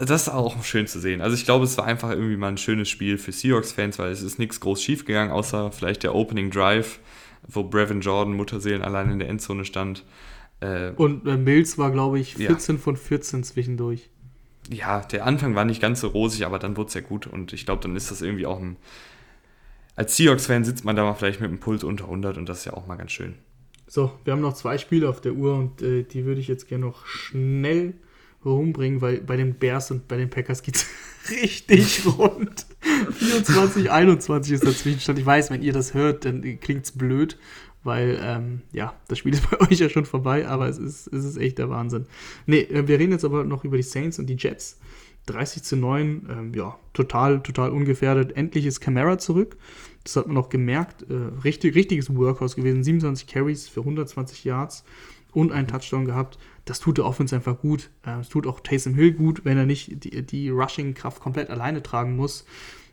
das 0.00 0.22
ist 0.22 0.28
auch 0.28 0.64
schön 0.64 0.86
zu 0.86 0.98
sehen. 0.98 1.20
Also 1.20 1.36
ich 1.36 1.44
glaube, 1.44 1.64
es 1.64 1.78
war 1.78 1.84
einfach 1.84 2.10
irgendwie 2.10 2.36
mal 2.36 2.48
ein 2.48 2.58
schönes 2.58 2.88
Spiel 2.88 3.18
für 3.18 3.32
Seahawks-Fans, 3.32 3.98
weil 3.98 4.10
es 4.10 4.22
ist 4.22 4.38
nichts 4.38 4.60
groß 4.60 4.82
schief 4.82 5.04
gegangen, 5.04 5.30
außer 5.30 5.70
vielleicht 5.70 6.02
der 6.02 6.14
Opening 6.14 6.50
Drive, 6.50 6.98
wo 7.46 7.62
Brevin 7.62 8.00
Jordan 8.00 8.34
Mutterseelen 8.34 8.82
allein 8.82 9.10
in 9.10 9.18
der 9.20 9.28
Endzone 9.28 9.64
stand. 9.64 10.04
Äh, 10.60 10.90
Und 10.96 11.26
äh, 11.26 11.36
Mills 11.36 11.78
war, 11.78 11.92
glaube 11.92 12.18
ich, 12.18 12.34
14 12.34 12.76
ja. 12.76 12.82
von 12.82 12.96
14 12.96 13.44
zwischendurch. 13.44 14.10
Ja, 14.70 15.00
der 15.00 15.26
Anfang 15.26 15.54
war 15.54 15.64
nicht 15.64 15.80
ganz 15.80 16.00
so 16.00 16.08
rosig, 16.08 16.44
aber 16.44 16.58
dann 16.58 16.76
wurde 16.76 16.88
es 16.88 16.94
ja 16.94 17.00
gut. 17.00 17.26
Und 17.26 17.52
ich 17.52 17.64
glaube, 17.64 17.82
dann 17.82 17.96
ist 17.96 18.10
das 18.10 18.22
irgendwie 18.22 18.46
auch 18.46 18.60
ein. 18.60 18.76
Als 19.96 20.16
Seahawks-Fan 20.16 20.64
sitzt 20.64 20.84
man 20.84 20.94
da 20.94 21.04
mal 21.04 21.14
vielleicht 21.14 21.40
mit 21.40 21.48
einem 21.48 21.58
Puls 21.58 21.82
unter 21.82 22.04
100 22.04 22.38
und 22.38 22.48
das 22.48 22.58
ist 22.60 22.64
ja 22.66 22.74
auch 22.74 22.86
mal 22.86 22.96
ganz 22.96 23.10
schön. 23.10 23.34
So, 23.88 24.12
wir 24.24 24.32
haben 24.32 24.42
noch 24.42 24.54
zwei 24.54 24.78
Spiele 24.78 25.08
auf 25.08 25.20
der 25.20 25.32
Uhr 25.32 25.54
und 25.54 25.82
äh, 25.82 26.04
die 26.04 26.24
würde 26.24 26.40
ich 26.40 26.46
jetzt 26.46 26.68
gerne 26.68 26.84
noch 26.84 27.06
schnell 27.06 27.94
rumbringen, 28.44 29.00
weil 29.00 29.20
bei 29.20 29.36
den 29.36 29.54
Bears 29.54 29.90
und 29.90 30.06
bei 30.06 30.16
den 30.16 30.30
Packers 30.30 30.62
geht 30.62 30.76
es 30.76 30.86
richtig 31.30 32.06
rund. 32.18 32.66
24, 33.12 33.90
21 33.90 34.52
ist 34.52 34.64
der 34.64 34.74
Zwischenstand. 34.74 35.18
Ich 35.18 35.26
weiß, 35.26 35.50
wenn 35.50 35.62
ihr 35.62 35.72
das 35.72 35.94
hört, 35.94 36.24
dann 36.24 36.42
klingt 36.60 36.84
es 36.84 36.92
blöd, 36.92 37.38
weil, 37.88 38.20
ähm, 38.22 38.60
ja, 38.72 38.94
das 39.08 39.18
Spiel 39.18 39.32
ist 39.34 39.50
bei 39.50 39.60
euch 39.60 39.80
ja 39.80 39.88
schon 39.88 40.04
vorbei, 40.06 40.46
aber 40.46 40.68
es 40.68 40.78
ist, 40.78 41.08
es 41.08 41.24
ist 41.24 41.36
echt 41.36 41.58
der 41.58 41.68
Wahnsinn. 41.68 42.06
Ne, 42.46 42.68
wir 42.70 42.98
reden 42.98 43.10
jetzt 43.10 43.24
aber 43.24 43.42
noch 43.42 43.64
über 43.64 43.76
die 43.76 43.82
Saints 43.82 44.20
und 44.20 44.26
die 44.26 44.36
Jets. 44.36 44.78
30 45.26 45.62
zu 45.62 45.76
9, 45.76 46.28
ähm, 46.30 46.54
ja, 46.54 46.78
total, 46.94 47.42
total 47.42 47.70
ungefährdet. 47.70 48.36
Endlich 48.36 48.64
ist 48.64 48.80
Camara 48.80 49.18
zurück. 49.18 49.56
Das 50.04 50.16
hat 50.16 50.26
man 50.26 50.38
auch 50.38 50.48
gemerkt. 50.48 51.02
Äh, 51.10 51.14
richtig, 51.44 51.74
richtiges 51.74 52.14
Workhouse 52.14 52.56
gewesen. 52.56 52.82
27 52.84 53.26
Carries 53.26 53.68
für 53.68 53.80
120 53.80 54.44
Yards 54.44 54.84
und 55.32 55.52
einen 55.52 55.66
Touchdown 55.68 56.06
gehabt 56.06 56.38
das 56.68 56.80
tut 56.80 56.98
der 56.98 57.06
Offense 57.06 57.34
einfach 57.34 57.58
gut. 57.58 57.90
Äh, 58.04 58.20
es 58.20 58.28
tut 58.28 58.46
auch 58.46 58.60
Taysom 58.60 58.94
Hill 58.94 59.12
gut, 59.12 59.44
wenn 59.44 59.56
er 59.56 59.66
nicht 59.66 60.04
die, 60.04 60.22
die 60.22 60.50
Rushing-Kraft 60.50 61.20
komplett 61.20 61.50
alleine 61.50 61.82
tragen 61.82 62.16
muss 62.16 62.44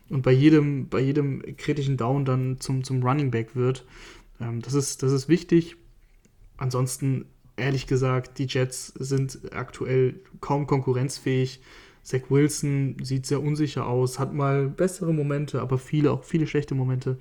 und 0.08 0.22
bei 0.22 0.32
jedem, 0.32 0.88
bei 0.88 1.00
jedem 1.00 1.42
kritischen 1.56 1.96
Down 1.96 2.24
dann 2.24 2.58
zum, 2.60 2.84
zum 2.84 3.02
Running 3.02 3.30
Back 3.30 3.54
wird. 3.54 3.84
Ähm, 4.40 4.62
das, 4.62 4.74
ist, 4.74 5.02
das 5.02 5.12
ist 5.12 5.28
wichtig. 5.28 5.76
Ansonsten, 6.56 7.26
ehrlich 7.56 7.86
gesagt, 7.86 8.38
die 8.38 8.46
Jets 8.46 8.88
sind 8.98 9.52
aktuell 9.52 10.20
kaum 10.40 10.66
konkurrenzfähig. 10.66 11.60
Zach 12.02 12.22
Wilson 12.28 12.96
sieht 13.02 13.26
sehr 13.26 13.42
unsicher 13.42 13.86
aus, 13.86 14.18
hat 14.18 14.32
mal 14.32 14.68
bessere 14.68 15.12
Momente, 15.12 15.60
aber 15.60 15.76
viele, 15.78 16.12
auch 16.12 16.22
viele 16.24 16.46
schlechte 16.46 16.74
Momente. 16.74 17.18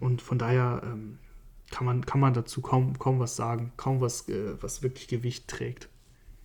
Und 0.00 0.22
von 0.22 0.38
daher, 0.38 0.82
ähm, 0.84 1.18
kann 1.70 1.86
man, 1.86 2.04
kann 2.06 2.20
man 2.20 2.34
dazu 2.34 2.60
kaum, 2.60 2.98
kaum 2.98 3.18
was 3.18 3.36
sagen, 3.36 3.72
kaum 3.76 4.00
was, 4.00 4.28
äh, 4.28 4.54
was 4.60 4.82
wirklich 4.82 5.08
Gewicht 5.08 5.48
trägt. 5.48 5.88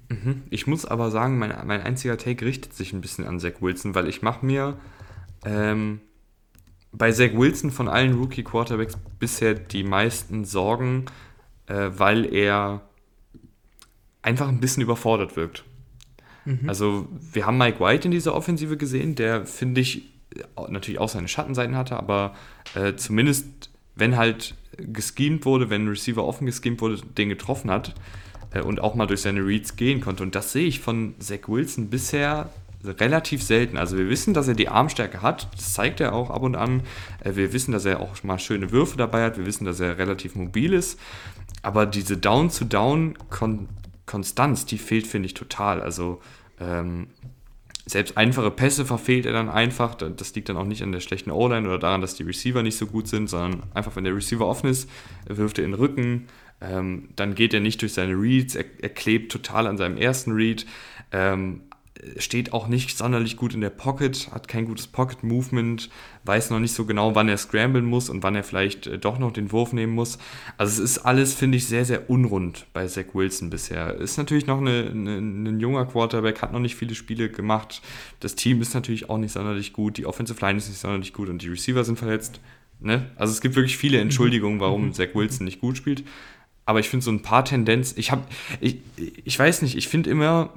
Mhm. 0.10 0.44
Ich 0.50 0.68
muss 0.68 0.86
aber 0.86 1.12
sagen, 1.12 1.38
mein, 1.38 1.54
mein 1.66 1.82
einziger 1.82 2.18
Take 2.18 2.46
richtet 2.46 2.74
sich 2.74 2.94
ein 2.94 3.02
bisschen 3.02 3.26
an 3.26 3.40
Zach 3.40 3.62
Wilson, 3.62 3.96
weil 3.96 4.08
ich 4.08 4.22
mache 4.22 4.46
mir 4.46 4.78
ähm, 5.46 6.02
bei 6.94 7.12
Zach 7.12 7.32
Wilson 7.34 7.72
von 7.72 7.88
allen 7.88 8.14
Rookie-Quarterbacks 8.14 8.98
bisher 9.20 9.56
die 9.56 9.84
meisten 9.84 10.46
Sorgen, 10.46 11.06
äh, 11.68 11.90
weil 11.96 12.32
er 12.34 12.82
einfach 14.22 14.48
ein 14.48 14.60
bisschen 14.60 14.84
überfordert 14.84 15.36
wirkt. 15.36 15.64
Mhm. 16.46 16.70
Also 16.70 17.08
wir 17.32 17.46
haben 17.46 17.58
Mike 17.58 17.80
White 17.80 18.06
in 18.06 18.12
dieser 18.12 18.36
Offensive 18.36 18.78
gesehen, 18.78 19.16
der 19.16 19.46
finde 19.46 19.82
ich 19.82 20.14
natürlich 20.70 21.00
auch 21.00 21.10
seine 21.10 21.28
Schattenseiten 21.28 21.76
hatte, 21.76 21.98
aber 21.98 22.36
äh, 22.76 22.96
zumindest 22.96 23.70
wenn 23.96 24.18
halt 24.18 24.56
geschemt 24.78 25.46
wurde, 25.46 25.70
wenn 25.70 25.86
ein 25.86 25.88
Receiver 25.88 26.24
offen 26.24 26.46
geschemt 26.46 26.82
wurde, 26.82 26.98
den 27.18 27.30
getroffen 27.30 27.70
hat 27.70 27.94
äh, 28.52 28.62
und 28.62 28.82
auch 28.82 28.96
mal 28.96 29.06
durch 29.06 29.22
seine 29.22 29.46
Reads 29.46 29.76
gehen 29.76 30.02
konnte. 30.02 30.24
Und 30.24 30.36
das 30.36 30.52
sehe 30.52 30.66
ich 30.66 30.80
von 30.80 31.16
Zach 31.20 31.48
Wilson 31.48 31.90
bisher 31.90 32.50
relativ 32.86 33.44
selten. 33.44 33.78
Also 33.78 33.98
wir 33.98 34.10
wissen, 34.10 34.34
dass 34.34 34.48
er 34.48 34.56
die 34.56 34.70
Armstärke 34.70 35.22
hat, 35.22 35.50
das 35.56 35.74
zeigt 35.74 36.00
er 36.02 36.14
auch 36.14 36.30
ab 36.30 36.44
und 36.44 36.56
an. 36.56 36.84
Äh, 37.24 37.36
wir 37.36 37.52
wissen, 37.54 37.72
dass 37.72 37.86
er 37.86 38.00
auch 38.00 38.24
mal 38.24 38.40
schöne 38.40 38.72
Würfe 38.72 38.98
dabei 38.98 39.24
hat, 39.24 39.38
wir 39.38 39.46
wissen, 39.46 39.66
dass 39.66 39.80
er 39.80 39.98
relativ 39.98 40.36
mobil 40.36 40.74
ist. 40.74 41.00
Aber 41.62 41.86
diese 41.86 42.18
Down-to-Down-Konstanz, 42.18 44.66
die 44.66 44.78
fehlt, 44.78 45.08
finde 45.08 45.28
ich, 45.28 45.34
total. 45.34 45.82
Also 45.82 46.22
ähm, 46.60 47.08
selbst 47.86 48.18
einfache 48.18 48.52
Pässe 48.52 48.86
verfehlt 48.86 49.26
er 49.26 49.34
dann 49.34 49.50
einfach. 49.50 49.96
Das 49.96 50.36
liegt 50.36 50.50
dann 50.50 50.58
auch 50.58 50.66
nicht 50.66 50.84
an 50.84 50.92
der 50.92 51.02
schlechten 51.02 51.32
O-Line 51.32 51.68
oder 51.68 51.80
daran, 51.80 52.02
dass 52.02 52.16
die 52.16 52.24
Receiver 52.24 52.64
nicht 52.64 52.78
so 52.78 52.88
gut 52.88 53.08
sind, 53.08 53.30
sondern 53.30 53.64
einfach, 53.74 53.96
wenn 53.96 54.06
der 54.06 54.16
Receiver 54.16 54.48
offen 54.48 54.70
ist, 54.70 54.90
wirft 55.28 55.58
er 55.58 55.66
in 55.66 55.72
den 55.72 55.80
Rücken. 55.80 56.28
Ähm, 56.62 57.10
dann 57.16 57.36
geht 57.36 57.54
er 57.54 57.60
nicht 57.60 57.82
durch 57.82 57.94
seine 57.94 58.14
Reads, 58.14 58.56
er, 58.56 58.66
er 58.82 58.90
klebt 58.90 59.32
total 59.32 59.68
an 59.68 59.78
seinem 59.78 59.98
ersten 59.98 60.32
Read. 60.32 60.66
Ähm, 61.12 61.62
steht 62.18 62.54
auch 62.54 62.68
nicht 62.68 62.98
sonderlich 62.98 63.38
gut 63.38 63.54
in 63.54 63.62
der 63.62 63.70
Pocket, 63.70 64.30
hat 64.32 64.48
kein 64.48 64.66
gutes 64.66 64.88
Pocket-Movement, 64.88 65.90
weiß 66.26 66.50
noch 66.50 66.60
nicht 66.60 66.74
so 66.74 66.86
genau, 66.86 67.16
wann 67.16 67.30
er 67.30 67.38
scramblen 67.38 67.86
muss 67.86 68.10
und 68.10 68.24
wann 68.24 68.36
er 68.36 68.44
vielleicht 68.44 68.88
äh, 68.88 68.98
doch 68.98 69.20
noch 69.20 69.32
den 69.32 69.52
Wurf 69.52 69.74
nehmen 69.74 69.94
muss. 69.94 70.18
Also 70.58 70.84
es 70.84 70.92
ist 70.92 71.00
alles, 71.00 71.34
finde 71.34 71.58
ich, 71.58 71.68
sehr, 71.68 71.86
sehr 71.86 72.10
unrund 72.10 72.66
bei 72.74 72.88
Zach 72.88 73.06
Wilson 73.14 73.50
bisher. 73.50 73.96
Ist 73.96 74.18
natürlich 74.18 74.48
noch 74.48 74.60
eine, 74.60 74.90
eine, 74.90 75.18
ein 75.18 75.60
junger 75.60 75.86
Quarterback, 75.86 76.42
hat 76.42 76.52
noch 76.52 76.60
nicht 76.60 76.76
viele 76.76 76.96
Spiele 76.96 77.30
gemacht. 77.30 77.82
Das 78.20 78.36
Team 78.36 78.62
ist 78.62 78.74
natürlich 78.74 79.10
auch 79.10 79.18
nicht 79.18 79.32
sonderlich 79.32 79.72
gut, 79.74 79.98
die 79.98 80.06
Offensive 80.06 80.44
Line 80.44 80.58
ist 80.58 80.70
nicht 80.70 80.80
sonderlich 80.80 81.14
gut 81.14 81.30
und 81.30 81.42
die 81.42 81.50
Receiver 81.50 81.84
sind 81.84 82.00
verletzt. 82.00 82.40
Ne? 82.80 83.12
Also 83.16 83.32
es 83.32 83.42
gibt 83.42 83.56
wirklich 83.56 83.78
viele 83.78 84.00
Entschuldigungen, 84.00 84.60
warum 84.60 84.88
mhm. 84.88 84.94
Zach 84.94 85.10
Wilson 85.14 85.46
nicht 85.46 85.62
gut 85.62 85.78
spielt. 85.78 86.04
Aber 86.66 86.80
ich 86.80 86.90
finde 86.90 87.04
so 87.04 87.12
ein 87.12 87.22
paar 87.22 87.46
Tendenzen, 87.46 88.00
ich 88.00 88.12
habe, 88.12 88.24
ich, 88.62 88.78
ich 88.98 89.38
weiß 89.38 89.62
nicht, 89.62 89.76
ich 89.76 89.90
finde 89.90 90.10
immer, 90.10 90.50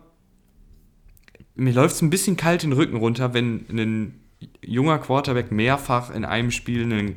mir 1.56 1.72
läuft 1.72 1.96
es 1.96 2.02
ein 2.02 2.10
bisschen 2.10 2.36
kalt 2.36 2.62
den 2.62 2.72
Rücken 2.72 2.96
runter, 2.96 3.34
wenn 3.34 3.66
ein 3.70 4.20
junger 4.62 4.98
Quarterback 4.98 5.50
mehrfach 5.50 6.14
in 6.14 6.24
einem 6.24 6.50
Spiel 6.50 6.82
einen, 6.84 7.16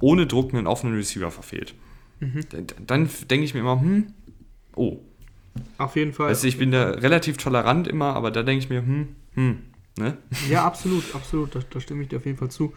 ohne 0.00 0.26
Druck 0.26 0.54
einen 0.54 0.66
offenen 0.66 0.94
Receiver 0.94 1.30
verfehlt. 1.30 1.74
Mhm. 2.20 2.40
Dann 2.86 3.08
denke 3.28 3.44
ich 3.44 3.54
mir 3.54 3.60
immer, 3.60 3.80
hm, 3.80 4.12
oh. 4.76 4.98
Auf 5.78 5.96
jeden 5.96 6.12
Fall. 6.12 6.34
Du, 6.34 6.46
ich 6.46 6.56
bin 6.56 6.70
da 6.70 6.90
relativ 6.90 7.36
tolerant 7.36 7.88
immer, 7.88 8.14
aber 8.14 8.30
da 8.30 8.42
denke 8.42 8.64
ich 8.64 8.70
mir, 8.70 8.80
hm, 8.80 9.08
hm, 9.34 9.58
ne? 9.98 10.16
Ja, 10.48 10.64
absolut, 10.64 11.14
absolut, 11.14 11.54
da, 11.54 11.60
da, 11.68 11.80
stimme 11.80 12.02
ich 12.02 12.08
dir 12.08 12.18
auf 12.18 12.26
jeden 12.26 12.38
Fall 12.38 12.50
zu. 12.50 12.72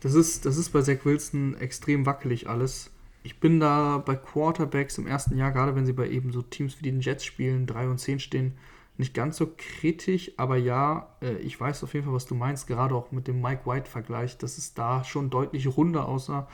Das 0.00 0.14
ist, 0.14 0.46
das 0.46 0.56
ist 0.56 0.70
bei 0.70 0.80
Zach 0.80 1.04
Wilson 1.04 1.56
extrem 1.58 2.06
wackelig 2.06 2.48
alles. 2.48 2.90
Ich 3.24 3.40
bin 3.40 3.58
da 3.58 3.98
bei 3.98 4.16
Quarterbacks 4.16 4.98
im 4.98 5.06
ersten 5.06 5.36
Jahr, 5.36 5.50
gerade 5.50 5.74
wenn 5.74 5.86
sie 5.86 5.92
bei 5.92 6.08
eben 6.08 6.32
so 6.32 6.42
Teams 6.42 6.76
wie 6.78 6.84
den 6.84 7.00
Jets 7.00 7.24
spielen, 7.24 7.66
3 7.66 7.88
und 7.88 7.98
10 7.98 8.20
stehen, 8.20 8.52
nicht 8.96 9.14
ganz 9.14 9.36
so 9.36 9.52
kritisch, 9.56 10.32
aber 10.36 10.56
ja, 10.56 11.16
äh, 11.20 11.36
ich 11.38 11.58
weiß 11.58 11.82
auf 11.82 11.94
jeden 11.94 12.06
Fall, 12.06 12.14
was 12.14 12.26
du 12.26 12.34
meinst, 12.34 12.66
gerade 12.66 12.94
auch 12.94 13.10
mit 13.10 13.26
dem 13.26 13.40
Mike 13.40 13.66
White-Vergleich, 13.66 14.38
dass 14.38 14.56
es 14.56 14.74
da 14.74 15.02
schon 15.02 15.30
deutlich 15.30 15.66
runder 15.76 16.06
aussah. 16.06 16.48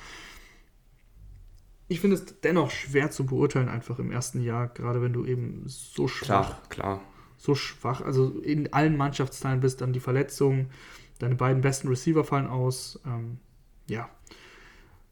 Ich 1.89 2.01
finde 2.01 2.17
es 2.17 2.41
dennoch 2.41 2.71
schwer 2.71 3.11
zu 3.11 3.27
beurteilen, 3.27 3.69
einfach 3.69 3.99
im 3.99 4.11
ersten 4.11 4.41
Jahr, 4.41 4.69
gerade 4.69 5.03
wenn 5.03 5.13
du 5.13 5.27
eben 5.27 5.65
so 5.67 6.09
schwach, 6.09 6.63
klar, 6.69 6.69
klar. 6.69 7.01
so 7.37 7.55
schwach, 7.55 8.01
also 8.01 8.31
in 8.41 8.73
allen 8.73 8.97
Mannschaftsteilen 8.97 9.61
bist, 9.61 9.81
dann 9.81 9.93
die 9.93 10.01
Verletzungen, 10.01 10.71
deine 11.19 11.35
beiden 11.35 11.61
besten 11.61 11.89
Receiver 11.89 12.25
fallen 12.25 12.47
aus. 12.47 13.01
Ähm, 13.05 13.39
ja, 13.87 14.09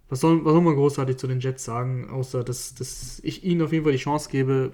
was 0.09 0.21
soll, 0.21 0.43
was 0.45 0.53
soll 0.53 0.63
man 0.63 0.77
großartig 0.77 1.19
zu 1.19 1.27
den 1.27 1.41
Jets 1.41 1.65
sagen, 1.65 2.09
außer 2.09 2.43
dass, 2.43 2.75
dass 2.75 3.21
ich 3.23 3.45
ihnen 3.45 3.61
auf 3.61 3.73
jeden 3.73 3.85
Fall 3.85 3.93
die 3.93 3.99
Chance 3.99 4.31
gebe, 4.31 4.73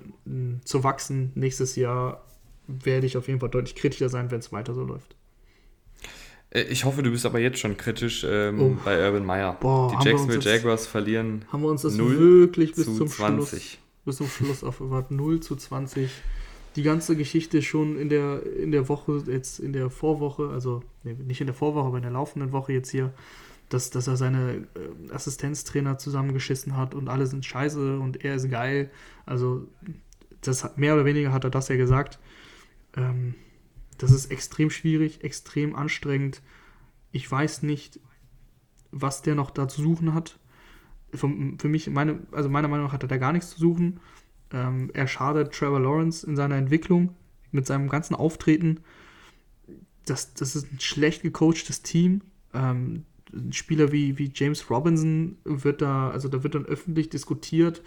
zu 0.65 0.85
wachsen 0.85 1.33
nächstes 1.35 1.75
Jahr 1.75 2.23
werde 2.67 3.07
ich 3.07 3.17
auf 3.17 3.29
jeden 3.29 3.41
Fall 3.41 3.51
deutlich 3.51 3.75
kritischer 3.75 4.09
sein, 4.09 4.31
wenn 4.31 4.39
es 4.39 4.53
weiter 4.53 4.75
so 4.75 4.85
läuft. 4.85 5.15
Äh, 6.51 6.63
ich 6.63 6.85
hoffe, 6.85 7.03
du 7.03 7.11
bist 7.11 7.27
aber 7.27 7.39
jetzt 7.39 7.59
schon 7.59 7.77
kritisch 7.77 8.25
ähm, 8.29 8.61
oh. 8.61 8.77
bei 8.85 9.05
Urban 9.07 9.27
Meyer. 9.27 9.57
Boah, 9.61 9.97
die 9.99 10.09
Jacksonville 10.09 10.41
Jaguars 10.41 10.87
verlieren. 10.87 11.45
Haben 11.53 11.63
wir 11.63 11.69
uns 11.69 11.83
das 11.83 11.99
wirklich 11.99 12.75
bis 12.75 12.87
zum 12.87 13.09
20. 13.09 13.63
Schluss, 13.63 13.79
bis 14.05 14.17
zum 14.17 14.29
Schluss 14.29 14.65
aufgewahrt? 14.65 15.11
0 15.11 15.41
zu 15.41 15.57
20. 15.57 16.11
Die 16.77 16.83
ganze 16.83 17.17
Geschichte 17.17 17.63
schon 17.63 17.97
in 17.99 18.09
der, 18.09 18.43
in 18.57 18.73
der 18.73 18.89
Woche, 18.89 19.23
jetzt 19.29 19.61
in 19.61 19.73
der 19.73 19.91
Vorwoche, 19.91 20.49
also 20.49 20.83
nee, 21.05 21.13
nicht 21.13 21.41
in 21.41 21.47
der 21.47 21.55
Vorwoche, 21.55 21.87
aber 21.87 21.97
in 21.99 22.03
der 22.03 22.13
laufenden 22.13 22.51
Woche 22.51 22.73
jetzt 22.73 22.91
hier, 22.91 23.13
dass, 23.69 23.91
dass 23.91 24.09
er 24.09 24.17
seine 24.17 24.67
äh, 24.75 25.13
Assistenztrainer 25.13 25.99
zusammengeschissen 25.99 26.77
hat 26.77 26.95
und 26.95 27.09
alle 27.09 27.27
sind 27.27 27.45
scheiße 27.45 27.99
und 27.99 28.25
er 28.25 28.35
ist 28.35 28.51
geil. 28.51 28.91
Also 29.25 29.69
das 30.41 30.77
mehr 30.77 30.95
oder 30.95 31.05
weniger 31.05 31.33
hat 31.33 31.45
er 31.45 31.51
das 31.51 31.69
ja 31.69 31.77
gesagt. 31.77 32.19
Ähm, 32.97 33.35
das 33.99 34.11
ist 34.11 34.31
extrem 34.31 34.71
schwierig, 34.71 35.23
extrem 35.25 35.77
anstrengend. 35.77 36.43
Ich 37.13 37.31
weiß 37.31 37.63
nicht, 37.63 38.01
was 38.91 39.23
der 39.23 39.35
noch 39.35 39.51
da 39.51 39.69
zu 39.69 39.83
suchen 39.83 40.15
hat. 40.15 40.39
Für, 41.13 41.31
für 41.59 41.69
mich, 41.69 41.89
meine, 41.91 42.21
also 42.33 42.49
meiner 42.49 42.69
Meinung 42.69 42.87
nach 42.87 42.93
hat 42.93 43.03
er 43.03 43.09
da 43.09 43.19
gar 43.19 43.33
nichts 43.33 43.51
zu 43.51 43.61
suchen. 43.61 44.01
Ähm, 44.51 44.91
er 44.95 45.07
schadet 45.07 45.53
Trevor 45.53 45.81
Lawrence 45.81 46.27
in 46.27 46.37
seiner 46.37 46.57
Entwicklung 46.57 47.15
mit 47.51 47.67
seinem 47.67 47.89
ganzen 47.89 48.15
Auftreten. 48.15 48.81
Das, 50.05 50.35
das 50.35 50.57
ist 50.57 50.73
ein 50.73 50.81
schlecht 50.81 51.23
gecoachtes 51.23 51.83
Team. 51.83 52.23
Ähm, 52.53 53.05
ein 53.33 53.53
Spieler 53.53 53.91
wie, 53.93 54.19
wie 54.19 54.31
James 54.33 54.71
Robinson 54.71 55.39
wird 55.45 55.83
da, 55.83 56.11
also 56.11 56.29
da 56.29 56.43
wird 56.43 56.55
dann 56.55 56.67
öffentlich 56.67 57.09
diskutiert, 57.09 57.83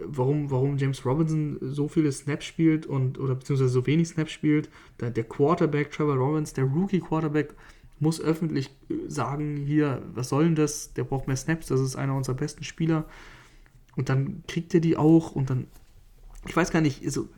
warum, 0.00 0.50
warum 0.50 0.76
James 0.76 1.04
Robinson 1.04 1.58
so 1.60 1.88
viele 1.88 2.10
Snaps 2.12 2.44
spielt 2.44 2.86
und 2.86 3.18
oder 3.18 3.34
beziehungsweise 3.34 3.70
so 3.70 3.86
wenig 3.86 4.08
Snaps 4.08 4.32
spielt. 4.32 4.68
Der, 5.00 5.10
der 5.10 5.24
Quarterback, 5.24 5.90
Trevor 5.90 6.16
Lawrence, 6.16 6.54
der 6.54 6.64
Rookie-Quarterback, 6.64 7.54
muss 8.00 8.20
öffentlich 8.20 8.70
sagen, 9.06 9.56
hier, 9.56 10.02
was 10.14 10.28
soll 10.28 10.44
denn 10.44 10.56
das? 10.56 10.92
Der 10.94 11.04
braucht 11.04 11.26
mehr 11.26 11.36
Snaps, 11.36 11.68
das 11.68 11.80
ist 11.80 11.96
einer 11.96 12.14
unserer 12.14 12.36
besten 12.36 12.64
Spieler. 12.64 13.06
Und 13.96 14.08
dann 14.08 14.42
kriegt 14.48 14.74
er 14.74 14.80
die 14.80 14.96
auch 14.96 15.32
und 15.32 15.50
dann, 15.50 15.68
ich 16.46 16.56
weiß 16.56 16.70
gar 16.70 16.80
nicht, 16.80 17.04
also, 17.04 17.28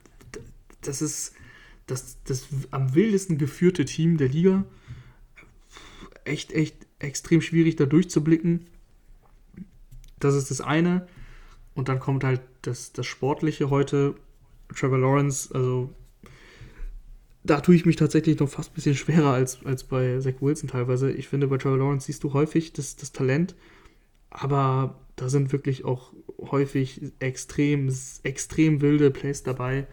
das 0.81 1.03
ist 1.03 1.35
das, 1.87 2.23
das 2.25 2.47
am 2.71 2.95
wildesten 2.95 3.39
geführte 3.39 3.85
Team 3.85 4.17
der 4.17 4.29
Liga. 4.29 4.65
Echt, 6.25 6.53
echt 6.53 6.87
extrem 6.99 7.41
schwierig 7.41 7.77
da 7.77 7.87
durchzublicken. 7.87 8.67
Das 10.19 10.35
ist 10.35 10.51
das 10.51 10.61
eine. 10.61 11.07
Und 11.77 11.89
dann 11.89 12.01
kommt 12.01 12.25
halt 12.25 12.41
das, 12.63 12.93
das 12.93 13.07
Sportliche 13.07 13.71
heute. 13.71 14.17
Trevor 14.75 14.99
Lawrence, 14.99 15.55
also 15.55 15.95
da 17.45 17.61
tue 17.61 17.77
ich 17.77 17.87
mich 17.87 17.95
tatsächlich 17.95 18.41
noch 18.41 18.49
fast 18.49 18.73
ein 18.73 18.75
bisschen 18.75 18.97
schwerer 18.97 19.33
als, 19.33 19.65
als 19.65 19.85
bei 19.85 20.19
Zach 20.19 20.35
Wilson 20.41 20.69
teilweise. 20.69 21.13
Ich 21.13 21.29
finde, 21.29 21.47
bei 21.47 21.59
Trevor 21.59 21.79
Lawrence 21.79 22.07
siehst 22.07 22.25
du 22.25 22.33
häufig 22.33 22.73
das, 22.73 22.97
das 22.97 23.13
Talent, 23.13 23.55
aber 24.31 24.99
da 25.15 25.29
sind 25.29 25.53
wirklich 25.53 25.85
auch 25.85 26.13
häufig 26.39 27.13
extrem, 27.21 27.95
extrem 28.25 28.81
wilde 28.81 29.11
Plays 29.11 29.43
dabei. 29.43 29.87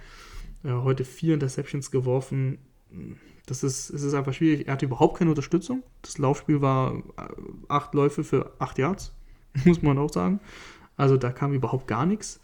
Äh, 0.63 0.71
heute 0.71 1.05
vier 1.05 1.35
Interceptions 1.35 1.91
geworfen. 1.91 2.57
Das 3.45 3.63
ist, 3.63 3.89
es 3.89 4.03
ist 4.03 4.13
einfach 4.13 4.33
schwierig. 4.33 4.67
Er 4.67 4.73
hatte 4.73 4.85
überhaupt 4.85 5.19
keine 5.19 5.29
Unterstützung. 5.29 5.83
Das 6.01 6.17
Laufspiel 6.17 6.61
war 6.61 6.95
äh, 7.17 7.27
acht 7.67 7.93
Läufe 7.93 8.23
für 8.23 8.53
acht 8.59 8.77
Yards, 8.77 9.13
muss 9.65 9.81
man 9.81 9.97
auch 9.97 10.11
sagen. 10.11 10.39
Also 10.97 11.17
da 11.17 11.31
kam 11.31 11.53
überhaupt 11.53 11.87
gar 11.87 12.05
nichts. 12.05 12.39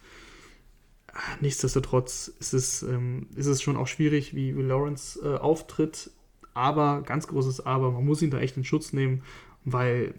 Nichtsdestotrotz 1.40 2.28
ist 2.38 2.52
es, 2.52 2.82
ähm, 2.82 3.26
ist 3.34 3.46
es 3.46 3.62
schon 3.62 3.76
auch 3.76 3.86
schwierig, 3.86 4.34
wie, 4.34 4.56
wie 4.56 4.62
Lawrence 4.62 5.20
äh, 5.22 5.38
auftritt. 5.38 6.10
Aber, 6.54 7.02
ganz 7.02 7.26
großes 7.26 7.66
Aber, 7.66 7.90
man 7.92 8.04
muss 8.04 8.22
ihn 8.22 8.30
da 8.30 8.38
echt 8.38 8.56
in 8.56 8.64
Schutz 8.64 8.92
nehmen, 8.92 9.22
weil 9.64 10.14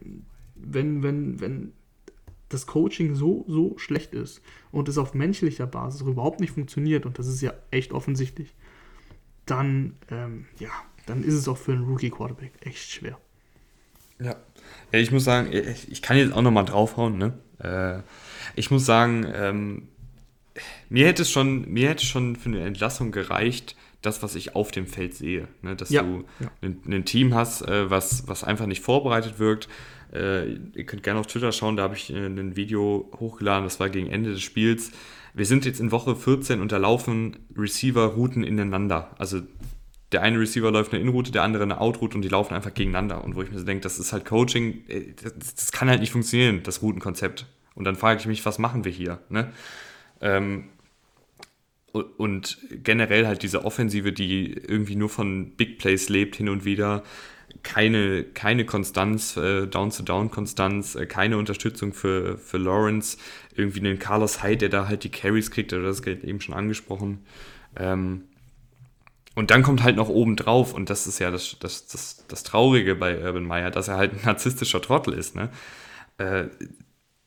wenn, 0.56 1.04
wenn, 1.04 1.40
wenn 1.40 1.74
das 2.50 2.68
Coaching 2.68 3.16
so, 3.16 3.46
so 3.48 3.78
schlecht 3.78 4.14
ist 4.14 4.42
und 4.72 4.90
es 4.90 4.98
auf 4.98 5.14
menschlicher 5.14 5.68
Basis 5.68 6.02
überhaupt 6.02 6.40
nicht 6.40 6.52
funktioniert, 6.52 7.06
und 7.06 7.20
das 7.20 7.28
ist 7.28 7.42
ja 7.42 7.54
echt 7.72 7.94
offensichtlich, 7.94 8.54
dann, 9.46 9.96
ähm, 10.10 10.46
ja, 10.60 10.70
dann 11.06 11.24
ist 11.24 11.34
es 11.34 11.48
auch 11.48 11.58
für 11.58 11.74
einen 11.74 11.86
Rookie-Quarterback 11.86 12.52
echt 12.62 12.92
schwer. 12.92 13.18
Ja. 14.20 14.36
ja, 14.92 15.00
ich 15.00 15.12
muss 15.12 15.24
sagen, 15.24 15.52
ich, 15.52 15.92
ich 15.92 16.02
kann 16.02 16.18
jetzt 16.18 16.34
auch 16.34 16.42
nochmal 16.42 16.66
draufhauen, 16.66 17.18
ne? 17.18 17.34
Äh, 17.64 18.00
ich 18.56 18.72
muss 18.72 18.86
sagen, 18.86 19.26
ähm, 19.34 19.88
mir 20.90 21.08
hätte 21.08 21.22
es 21.22 21.32
schon, 21.32 21.72
mir 21.72 21.90
hätte 21.90 22.06
schon 22.06 22.36
für 22.36 22.50
eine 22.50 22.62
Entlassung 22.62 23.12
gereicht, 23.12 23.76
das, 24.02 24.24
was 24.24 24.36
ich 24.36 24.56
auf 24.56 24.72
dem 24.72 24.88
Feld 24.88 25.14
sehe. 25.14 25.48
Ne? 25.62 25.76
Dass 25.76 25.90
ja, 25.90 26.02
du 26.02 26.26
ja. 26.40 26.52
Ein, 26.62 26.82
ein, 26.88 27.06
Team 27.06 27.34
hast, 27.36 27.62
äh, 27.68 27.90
was, 27.90 28.28
was 28.28 28.44
einfach 28.44 28.66
nicht 28.66 28.82
vorbereitet 28.82 29.40
wirkt. 29.40 29.70
Äh, 30.12 30.54
ihr 30.54 30.86
könnt 30.86 31.04
gerne 31.04 31.20
auf 31.20 31.28
Twitter 31.28 31.52
schauen, 31.52 31.78
da 31.78 31.84
habe 31.84 31.96
ich 31.96 32.12
äh, 32.12 32.26
ein 32.26 32.56
Video 32.56 33.10
hochgeladen, 33.20 33.64
das 33.64 33.80
war 33.80 33.90
gegen 33.90 34.08
Ende 34.08 34.32
des 34.32 34.42
Spiels. 34.42 34.92
Wir 35.34 35.46
sind 35.46 35.66
jetzt 35.66 35.80
in 35.80 35.92
Woche 35.92 36.16
14 36.16 36.60
und 36.60 36.72
da 36.72 36.78
laufen 36.78 37.38
Receiver-Routen 37.56 38.44
ineinander. 38.44 39.12
Also 39.18 39.42
der 40.12 40.22
eine 40.22 40.40
Receiver 40.40 40.72
läuft 40.72 40.94
eine 40.94 41.02
In-Route, 41.02 41.32
der 41.32 41.44
andere 41.44 41.64
eine 41.64 41.80
Out-Route 41.80 42.16
und 42.16 42.22
die 42.22 42.30
laufen 42.30 42.54
einfach 42.54 42.74
gegeneinander. 42.74 43.24
Und 43.24 43.36
wo 43.36 43.42
ich 43.42 43.52
mir 43.52 43.60
so 43.60 43.66
denke, 43.66 43.82
das 43.82 44.00
ist 44.00 44.14
halt 44.14 44.26
Coaching, 44.26 44.84
äh, 44.88 45.14
das, 45.22 45.56
das, 45.56 45.72
kann 45.72 45.90
halt 45.90 46.02
nicht 46.02 46.12
funktionieren, 46.12 46.62
das 46.64 46.82
Routenkonzept. 46.82 47.46
Und 47.76 47.86
dann 47.86 47.96
frage 47.96 48.20
ich 48.20 48.28
mich, 48.28 48.46
was 48.46 48.60
machen 48.60 48.84
wir 48.84 48.92
hier? 48.92 49.20
Ne? 49.30 49.52
Ähm, 50.20 50.66
und 51.94 52.58
generell 52.84 53.28
halt 53.28 53.44
diese 53.44 53.66
Offensive, 53.66 54.14
die 54.14 54.54
irgendwie 54.54 54.96
nur 54.96 55.10
von 55.10 55.52
Big 55.52 55.78
Plays 55.78 56.08
lebt 56.08 56.38
hin 56.38 56.48
und 56.48 56.64
wieder, 56.64 57.04
keine, 57.64 58.24
keine 58.24 58.66
Konstanz, 58.66 59.36
äh, 59.36 59.68
Down-to-Down-Konstanz, 59.68 60.96
äh, 60.96 61.06
keine 61.06 61.38
Unterstützung 61.38 61.94
für, 61.94 62.38
für 62.38 62.58
Lawrence, 62.58 63.18
irgendwie 63.56 63.80
einen 63.80 64.00
Carlos 64.00 64.42
Hyde, 64.42 64.58
der 64.58 64.70
da 64.70 64.88
halt 64.88 65.04
die 65.04 65.10
Carries 65.10 65.52
kriegt, 65.52 65.74
oder 65.74 65.84
das 65.84 66.02
geht 66.02 66.24
eben 66.24 66.40
schon 66.40 66.56
angesprochen. 66.56 67.20
Ähm, 67.76 68.24
und 69.42 69.50
dann 69.50 69.64
kommt 69.64 69.82
halt 69.82 69.96
noch 69.96 70.08
oben 70.08 70.36
drauf, 70.36 70.72
und 70.72 70.92
das 70.92 71.08
ist 71.08 71.18
ja 71.18 71.32
das, 71.32 71.58
das, 71.60 71.88
das, 71.88 72.24
das 72.28 72.44
Traurige 72.44 72.94
bei 72.94 73.20
Urban 73.26 73.44
Meyer, 73.44 73.72
dass 73.72 73.88
er 73.88 73.98
halt 73.98 74.14
ein 74.14 74.20
narzisstischer 74.24 74.84
Trottel 74.84 75.16
ist. 75.16 75.36
Ne? 75.36 75.50
Äh, 76.20 76.44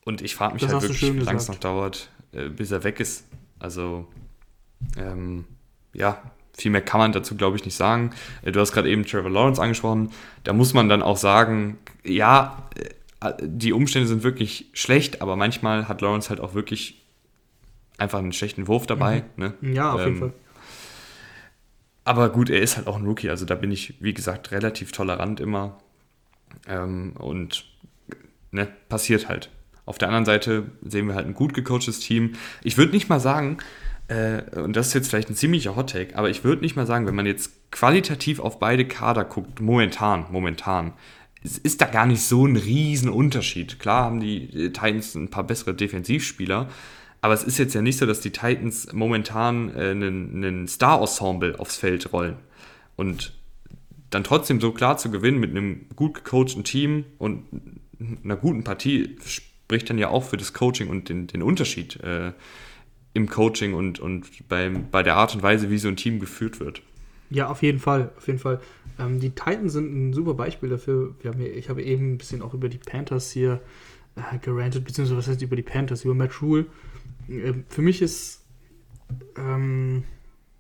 und 0.05 0.23
ich 0.23 0.37
frage 0.37 0.53
mich 0.55 0.63
das 0.63 0.75
halt 0.75 0.83
wirklich, 0.83 1.03
wie 1.13 1.19
lange 1.19 1.39
es 1.39 1.49
noch 1.49 1.59
dauert, 1.59 2.11
äh, 2.31 2.51
bis 2.51 2.71
er 2.71 2.85
weg 2.85 3.01
ist. 3.01 3.27
Also, 3.59 4.07
ähm, 4.97 5.45
ja, 5.93 6.23
viel 6.57 6.71
mehr 6.71 6.83
kann 6.83 7.01
man 7.01 7.11
dazu, 7.11 7.37
glaube 7.37 7.57
ich, 7.57 7.65
nicht 7.65 7.75
sagen. 7.75 8.11
Äh, 8.43 8.53
du 8.53 8.61
hast 8.61 8.71
gerade 8.71 8.89
eben 8.89 9.05
Trevor 9.05 9.33
Lawrence 9.33 9.61
angesprochen. 9.61 10.13
Da 10.45 10.53
muss 10.53 10.73
man 10.73 10.89
dann 10.89 11.03
auch 11.03 11.17
sagen, 11.17 11.79
ja, 12.05 12.63
die 13.41 13.73
Umstände 13.73 14.07
sind 14.07 14.23
wirklich 14.23 14.71
schlecht, 14.73 15.21
aber 15.21 15.35
manchmal 15.35 15.89
hat 15.89 16.01
Lawrence 16.01 16.31
halt 16.31 16.39
auch 16.39 16.55
wirklich 16.55 17.03
einfach 17.99 18.21
einen 18.21 18.33
schlechten 18.33 18.69
Wurf 18.69 18.87
dabei. 18.87 19.25
Mhm. 19.35 19.45
Ne? 19.45 19.75
Ja, 19.75 19.95
auf 19.95 20.01
ähm, 20.03 20.07
jeden 20.07 20.19
Fall. 20.21 20.33
Aber 22.05 22.31
gut, 22.31 22.51
er 22.51 22.61
ist 22.61 22.77
halt 22.77 22.87
auch 22.87 22.97
ein 22.97 23.07
Rookie, 23.07 23.31
also 23.31 23.45
da 23.47 23.55
bin 23.55 23.71
ich, 23.71 23.95
wie 24.01 24.15
gesagt, 24.15 24.51
relativ 24.53 24.93
tolerant 24.93 25.41
immer. 25.41 25.79
Ähm, 26.69 27.15
und 27.19 27.65
ne, 28.51 28.69
passiert 28.89 29.29
halt. 29.29 29.51
Auf 29.87 29.99
der 29.99 30.09
anderen 30.09 30.25
Seite 30.25 30.71
sehen 30.83 31.09
wir 31.09 31.15
halt 31.15 31.27
ein 31.27 31.35
gut 31.35 31.55
gecoachtes 31.55 32.01
Team. 32.01 32.35
Ich 32.63 32.79
würde 32.79 32.93
nicht 32.93 33.09
mal 33.09 33.21
sagen, 33.21 33.59
äh, 34.09 34.43
und 34.59 34.77
das 34.77 34.89
ist 34.89 34.95
jetzt 34.95 35.09
vielleicht 35.09 35.31
ein 35.31 35.37
ziemlicher 35.37 35.77
Hot-Take, 35.77 36.17
aber 36.17 36.31
ich 36.31 36.45
würde 36.45 36.63
nicht 36.63 36.77
mal 36.77 36.87
sagen, 36.87 37.07
wenn 37.07 37.15
man 37.15 37.27
jetzt 37.27 37.71
qualitativ 37.71 38.39
auf 38.39 38.59
beide 38.59 38.87
Kader 38.87 39.25
guckt, 39.25 39.61
momentan, 39.61 40.27
momentan, 40.31 40.93
ist 41.63 41.81
da 41.81 41.87
gar 41.87 42.07
nicht 42.07 42.23
so 42.23 42.47
ein 42.47 42.57
riesen 42.57 43.11
Unterschied. 43.11 43.79
Klar 43.79 44.05
haben 44.05 44.21
die 44.21 44.73
Titans 44.73 45.15
ein 45.15 45.29
paar 45.29 45.45
bessere 45.45 45.75
Defensivspieler, 45.75 46.69
aber 47.25 47.33
es 47.33 47.43
ist 47.43 47.57
jetzt 47.57 47.75
ja 47.75 47.81
nicht 47.81 47.97
so, 47.97 48.05
dass 48.05 48.21
die 48.21 48.33
Titans 48.33 48.93
momentan 48.93 49.75
äh, 49.75 49.93
einen, 49.93 50.69
Star-Ensemble 50.69 51.59
aufs 51.59 51.79
Feld 51.79 52.13
rollen. 52.13 52.37
Und 52.97 53.33
dann 54.11 54.25
trotzdem 54.25 54.61
so 54.61 54.73
klar 54.73 54.99
zu 54.99 55.11
gewinnen 55.11 55.41
mit 55.41 55.49
einem 55.49 55.87
gut 55.97 56.17
gecoachten 56.17 56.65
Team 56.65 57.07
und 57.17 57.47
einer 58.23 58.37
guten 58.37 58.63
Partie 58.63 59.17
spricht 59.25 59.89
dann 59.89 59.97
ja 59.97 60.11
auch 60.11 60.23
für 60.23 60.37
das 60.37 60.53
Coaching 60.53 60.89
und 60.89 61.09
den, 61.09 61.27
den 61.27 61.43
Unterschied 61.43 61.99
äh, 62.03 62.33
im 63.15 63.31
Coaching 63.31 63.73
und, 63.73 64.01
und 64.01 64.47
beim, 64.51 64.91
bei 64.91 65.03
der 65.03 65.17
Art 65.17 65.35
und 65.35 65.43
Weise, 65.43 65.71
wie 65.71 65.79
so 65.79 65.89
ein 65.89 65.97
Team 65.97 66.21
geführt 66.21 66.61
wird. 66.61 66.83
Ja, 67.31 67.49
auf 67.49 67.63
jeden 67.63 67.79
Fall, 67.79 68.11
auf 68.19 68.27
jeden 68.27 68.39
Fall. 68.39 68.61
Ähm, 68.99 69.19
die 69.19 69.31
Titans 69.31 69.73
sind 69.73 69.95
ein 69.95 70.13
super 70.13 70.35
Beispiel 70.35 70.69
dafür. 70.69 71.15
Hier, 71.23 71.57
ich 71.57 71.71
habe 71.71 71.83
eben 71.83 72.13
ein 72.13 72.19
bisschen 72.19 72.43
auch 72.43 72.53
über 72.53 72.69
die 72.69 72.77
Panthers 72.77 73.31
hier 73.31 73.63
äh, 74.15 74.37
gerantet, 74.41 74.85
beziehungsweise 74.85 75.17
was 75.17 75.27
heißt 75.27 75.41
über 75.41 75.57
die 75.57 75.63
Panthers, 75.63 76.05
über 76.05 76.15
Matt 76.15 76.43
Rule. 76.43 76.67
Ähm, 77.29 77.65
für 77.69 77.83
mich 77.83 78.03
ist, 78.03 78.45
ähm, 79.37 80.05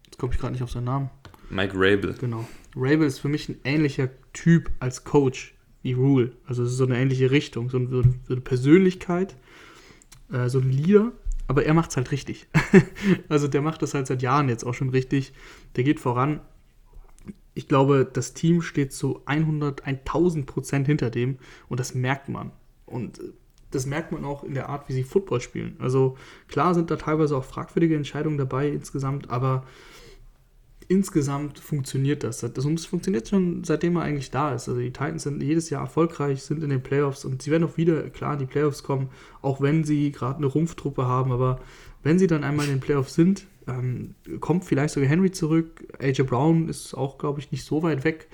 jetzt 0.06 0.18
komme 0.18 0.32
ich 0.32 0.38
gerade 0.38 0.52
nicht 0.52 0.62
auf 0.62 0.70
seinen 0.70 0.84
Namen. 0.84 1.10
Mike 1.50 1.74
Rabel. 1.74 2.14
Genau. 2.14 2.46
Rabel 2.74 3.06
ist 3.06 3.18
für 3.18 3.28
mich 3.28 3.48
ein 3.48 3.58
ähnlicher 3.64 4.08
Typ 4.32 4.70
als 4.80 5.04
Coach 5.04 5.54
wie 5.82 5.92
Rule. 5.92 6.32
Also 6.46 6.64
es 6.64 6.72
ist 6.72 6.78
so 6.78 6.86
eine 6.86 6.98
ähnliche 6.98 7.30
Richtung, 7.30 7.70
so, 7.70 7.78
so 7.88 8.02
eine 8.28 8.40
Persönlichkeit, 8.40 9.36
äh, 10.32 10.48
so 10.48 10.58
ein 10.58 10.70
Leader, 10.70 11.12
aber 11.46 11.64
er 11.64 11.74
macht 11.74 11.90
es 11.90 11.96
halt 11.96 12.10
richtig. 12.10 12.48
also 13.28 13.48
der 13.48 13.60
macht 13.60 13.82
das 13.82 13.94
halt 13.94 14.06
seit 14.06 14.22
Jahren 14.22 14.48
jetzt 14.48 14.64
auch 14.64 14.74
schon 14.74 14.88
richtig. 14.88 15.32
Der 15.76 15.84
geht 15.84 16.00
voran. 16.00 16.40
ich 17.54 17.68
glaube, 17.68 18.08
das 18.10 18.34
Team 18.34 18.62
steht 18.62 18.92
zu 18.92 19.22
100, 19.26 19.86
1000 19.86 20.46
Prozent 20.46 20.86
hinter 20.86 21.10
dem 21.10 21.38
und 21.68 21.78
das 21.78 21.94
merkt 21.94 22.28
man. 22.28 22.50
Und 22.86 23.20
das 23.74 23.86
merkt 23.86 24.12
man 24.12 24.24
auch 24.24 24.44
in 24.44 24.54
der 24.54 24.68
Art, 24.68 24.88
wie 24.88 24.92
sie 24.92 25.04
Football 25.04 25.40
spielen. 25.40 25.76
Also 25.80 26.16
klar 26.48 26.74
sind 26.74 26.90
da 26.90 26.96
teilweise 26.96 27.36
auch 27.36 27.44
fragwürdige 27.44 27.96
Entscheidungen 27.96 28.38
dabei 28.38 28.68
insgesamt, 28.68 29.30
aber 29.30 29.64
insgesamt 30.88 31.58
funktioniert 31.58 32.24
das. 32.24 32.40
Das 32.40 32.64
funktioniert 32.86 33.28
schon 33.28 33.64
seitdem 33.64 33.96
er 33.96 34.02
eigentlich 34.02 34.30
da 34.30 34.54
ist. 34.54 34.68
Also 34.68 34.80
die 34.80 34.92
Titans 34.92 35.22
sind 35.22 35.42
jedes 35.42 35.70
Jahr 35.70 35.82
erfolgreich, 35.82 36.42
sind 36.42 36.62
in 36.62 36.70
den 36.70 36.82
Playoffs 36.82 37.24
und 37.24 37.42
sie 37.42 37.50
werden 37.50 37.64
auch 37.64 37.76
wieder 37.76 38.10
klar 38.10 38.34
in 38.34 38.40
die 38.40 38.46
Playoffs 38.46 38.82
kommen, 38.82 39.08
auch 39.40 39.60
wenn 39.60 39.84
sie 39.84 40.12
gerade 40.12 40.38
eine 40.38 40.46
Rumpftruppe 40.46 41.06
haben. 41.06 41.32
Aber 41.32 41.60
wenn 42.02 42.18
sie 42.18 42.26
dann 42.26 42.44
einmal 42.44 42.66
in 42.66 42.72
den 42.72 42.80
Playoffs 42.80 43.14
sind, 43.14 43.46
ähm, 43.66 44.14
kommt 44.40 44.64
vielleicht 44.64 44.94
sogar 44.94 45.08
Henry 45.08 45.30
zurück. 45.30 45.86
AJ 45.98 46.22
Brown 46.24 46.68
ist 46.68 46.94
auch, 46.94 47.18
glaube 47.18 47.40
ich, 47.40 47.50
nicht 47.50 47.64
so 47.64 47.82
weit 47.82 48.04
weg. 48.04 48.28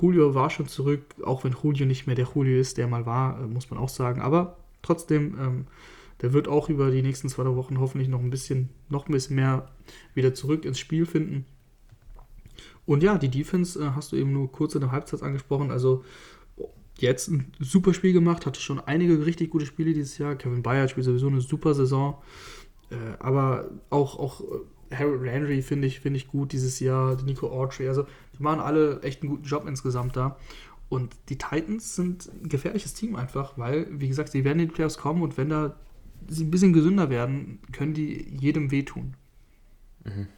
Julio 0.00 0.34
war 0.34 0.50
schon 0.50 0.66
zurück, 0.66 1.02
auch 1.24 1.44
wenn 1.44 1.54
Julio 1.62 1.86
nicht 1.86 2.08
mehr 2.08 2.16
der 2.16 2.28
Julio 2.34 2.58
ist, 2.58 2.76
der 2.76 2.88
mal 2.88 3.06
war, 3.06 3.40
äh, 3.40 3.46
muss 3.46 3.70
man 3.70 3.78
auch 3.78 3.88
sagen. 3.88 4.20
Aber 4.20 4.56
trotzdem, 4.86 5.36
ähm, 5.38 5.66
der 6.22 6.32
wird 6.32 6.48
auch 6.48 6.68
über 6.68 6.90
die 6.90 7.02
nächsten 7.02 7.28
zwei 7.28 7.44
Wochen 7.44 7.78
hoffentlich 7.78 8.08
noch 8.08 8.20
ein 8.20 8.30
bisschen, 8.30 8.70
noch 8.88 9.06
ein 9.08 9.12
bisschen 9.12 9.36
mehr 9.36 9.68
wieder 10.14 10.34
zurück 10.34 10.64
ins 10.64 10.78
Spiel 10.78 11.06
finden. 11.06 11.44
Und 12.86 13.02
ja, 13.02 13.18
die 13.18 13.28
Defense 13.28 13.82
äh, 13.82 13.90
hast 13.94 14.12
du 14.12 14.16
eben 14.16 14.32
nur 14.32 14.50
kurz 14.50 14.74
in 14.74 14.80
der 14.80 14.92
Halbzeit 14.92 15.22
angesprochen. 15.22 15.70
Also 15.70 16.04
jetzt 16.98 17.28
ein 17.28 17.52
super 17.60 17.92
Spiel 17.92 18.12
gemacht, 18.12 18.46
hatte 18.46 18.60
schon 18.60 18.80
einige 18.80 19.26
richtig 19.26 19.50
gute 19.50 19.66
Spiele 19.66 19.92
dieses 19.92 20.18
Jahr. 20.18 20.36
Kevin 20.36 20.62
Bayard 20.62 20.90
spielt 20.90 21.04
sowieso 21.04 21.26
eine 21.26 21.40
super 21.40 21.74
Saison. 21.74 22.22
Äh, 22.90 22.96
aber 23.18 23.70
auch, 23.90 24.18
auch 24.18 24.40
äh, 24.40 24.94
Harold 24.94 25.24
Landry 25.24 25.62
finde 25.62 25.88
ich, 25.88 26.00
find 26.00 26.16
ich 26.16 26.28
gut 26.28 26.52
dieses 26.52 26.80
Jahr, 26.80 27.20
Nico 27.24 27.50
Autry. 27.50 27.88
Also 27.88 28.06
die 28.38 28.42
machen 28.42 28.60
alle 28.60 29.02
echt 29.02 29.22
einen 29.22 29.30
guten 29.30 29.44
Job 29.44 29.66
insgesamt 29.66 30.16
da. 30.16 30.36
Und 30.88 31.14
die 31.28 31.36
Titans 31.36 31.96
sind 31.96 32.30
ein 32.42 32.48
gefährliches 32.48 32.94
Team 32.94 33.16
einfach, 33.16 33.58
weil, 33.58 33.86
wie 33.90 34.08
gesagt, 34.08 34.30
sie 34.30 34.44
werden 34.44 34.60
in 34.60 34.68
die 34.68 34.74
Playoffs 34.74 34.98
kommen 34.98 35.22
und 35.22 35.36
wenn 35.36 35.48
da 35.48 35.76
sie 36.28 36.44
ein 36.44 36.50
bisschen 36.50 36.72
gesünder 36.72 37.10
werden, 37.10 37.58
können 37.72 37.94
die 37.94 38.26
jedem 38.38 38.70
wehtun. 38.70 39.14
Mhm. 40.04 40.28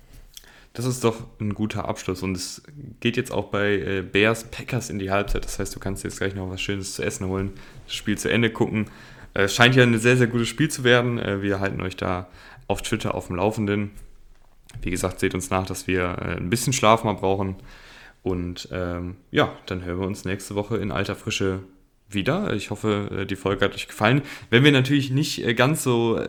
Das 0.73 0.85
ist 0.85 1.03
doch 1.03 1.17
ein 1.41 1.55
guter 1.55 1.89
Abschluss 1.89 2.23
und 2.23 2.37
es 2.37 2.63
geht 3.01 3.17
jetzt 3.17 3.33
auch 3.33 3.47
bei 3.47 3.73
äh, 3.79 4.03
Bears 4.03 4.45
Packers 4.45 4.91
in 4.91 4.99
die 4.99 5.11
Halbzeit. 5.11 5.45
Das 5.45 5.59
heißt, 5.59 5.75
du 5.75 5.81
kannst 5.81 6.05
jetzt 6.05 6.19
gleich 6.19 6.35
noch 6.35 6.51
was 6.51 6.61
Schönes 6.61 6.95
zu 6.95 7.03
essen 7.03 7.27
holen, 7.27 7.53
das 7.87 7.95
Spiel 7.95 8.17
zu 8.17 8.31
Ende 8.31 8.51
gucken. 8.51 8.87
Es 9.35 9.53
äh, 9.53 9.55
scheint 9.55 9.75
ja 9.75 9.83
ein 9.83 9.99
sehr, 9.99 10.17
sehr 10.17 10.29
gutes 10.29 10.49
Spiel 10.49 10.71
zu 10.71 10.85
werden. 10.85 11.19
Äh, 11.19 11.43
wir 11.43 11.61
halten 11.61 11.81
euch 11.81 11.97
da 11.97 12.29
auf 12.69 12.83
Twitter 12.83 13.15
auf 13.15 13.27
dem 13.27 13.37
Laufenden. 13.37 13.91
Wie 14.83 14.91
gesagt, 14.91 15.21
seht 15.21 15.35
uns 15.35 15.51
nach, 15.51 15.67
dass 15.67 15.87
wir 15.87 16.19
ein 16.19 16.51
bisschen 16.51 16.73
Schlaf 16.73 17.03
mal 17.03 17.15
brauchen. 17.15 17.57
Und 18.29 18.69
ähm, 18.73 19.17
ja, 19.31 19.57
dann 19.67 19.85
hören 19.85 20.01
wir 20.01 20.07
uns 20.07 20.25
nächste 20.25 20.55
Woche 20.55 20.77
in 20.77 20.91
alter 20.91 21.17
Frische 21.17 21.61
wieder. 22.11 22.53
Ich 22.55 22.71
hoffe, 22.71 23.09
äh, 23.13 23.27
die 23.27 23.37
Folge 23.37 23.65
hat 23.65 23.75
euch 23.75 23.89
gefallen. 23.89 24.23
Wenn 24.51 24.65
wir 24.65 24.73
natürlich 24.73 25.11
nicht 25.11 25.45
äh, 25.45 25.55
ganz 25.55 25.83
so 25.83 26.19
äh, 26.19 26.29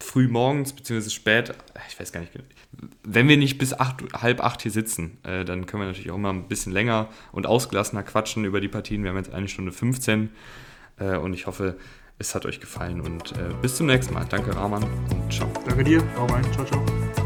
früh 0.00 0.28
morgens 0.28 0.72
bzw. 0.72 1.10
spät, 1.10 1.54
ich 1.88 1.98
weiß 1.98 2.12
gar 2.12 2.20
nicht, 2.20 2.32
wenn 3.02 3.28
wir 3.28 3.36
nicht 3.36 3.58
bis 3.58 3.72
acht, 3.72 4.02
halb 4.12 4.44
acht 4.44 4.62
hier 4.62 4.70
sitzen, 4.70 5.18
dann 5.22 5.66
können 5.66 5.82
wir 5.82 5.86
natürlich 5.86 6.10
auch 6.10 6.16
immer 6.16 6.32
ein 6.32 6.46
bisschen 6.46 6.72
länger 6.72 7.08
und 7.32 7.46
ausgelassener 7.46 8.04
quatschen 8.04 8.44
über 8.44 8.60
die 8.60 8.68
Partien. 8.68 9.02
Wir 9.02 9.10
haben 9.10 9.16
jetzt 9.16 9.32
eine 9.32 9.48
Stunde 9.48 9.72
15 9.72 10.30
und 10.98 11.34
ich 11.34 11.46
hoffe, 11.46 11.76
es 12.18 12.36
hat 12.36 12.46
euch 12.46 12.60
gefallen 12.60 13.00
und 13.00 13.34
bis 13.62 13.76
zum 13.76 13.86
nächsten 13.86 14.14
Mal. 14.14 14.26
Danke, 14.26 14.54
Rahman 14.54 14.84
und 14.84 15.32
ciao. 15.32 15.50
Danke 15.66 15.82
dir. 15.82 16.04
Hau 16.16 16.26
rein. 16.26 16.44
Ciao, 16.52 16.64
ciao. 16.66 17.17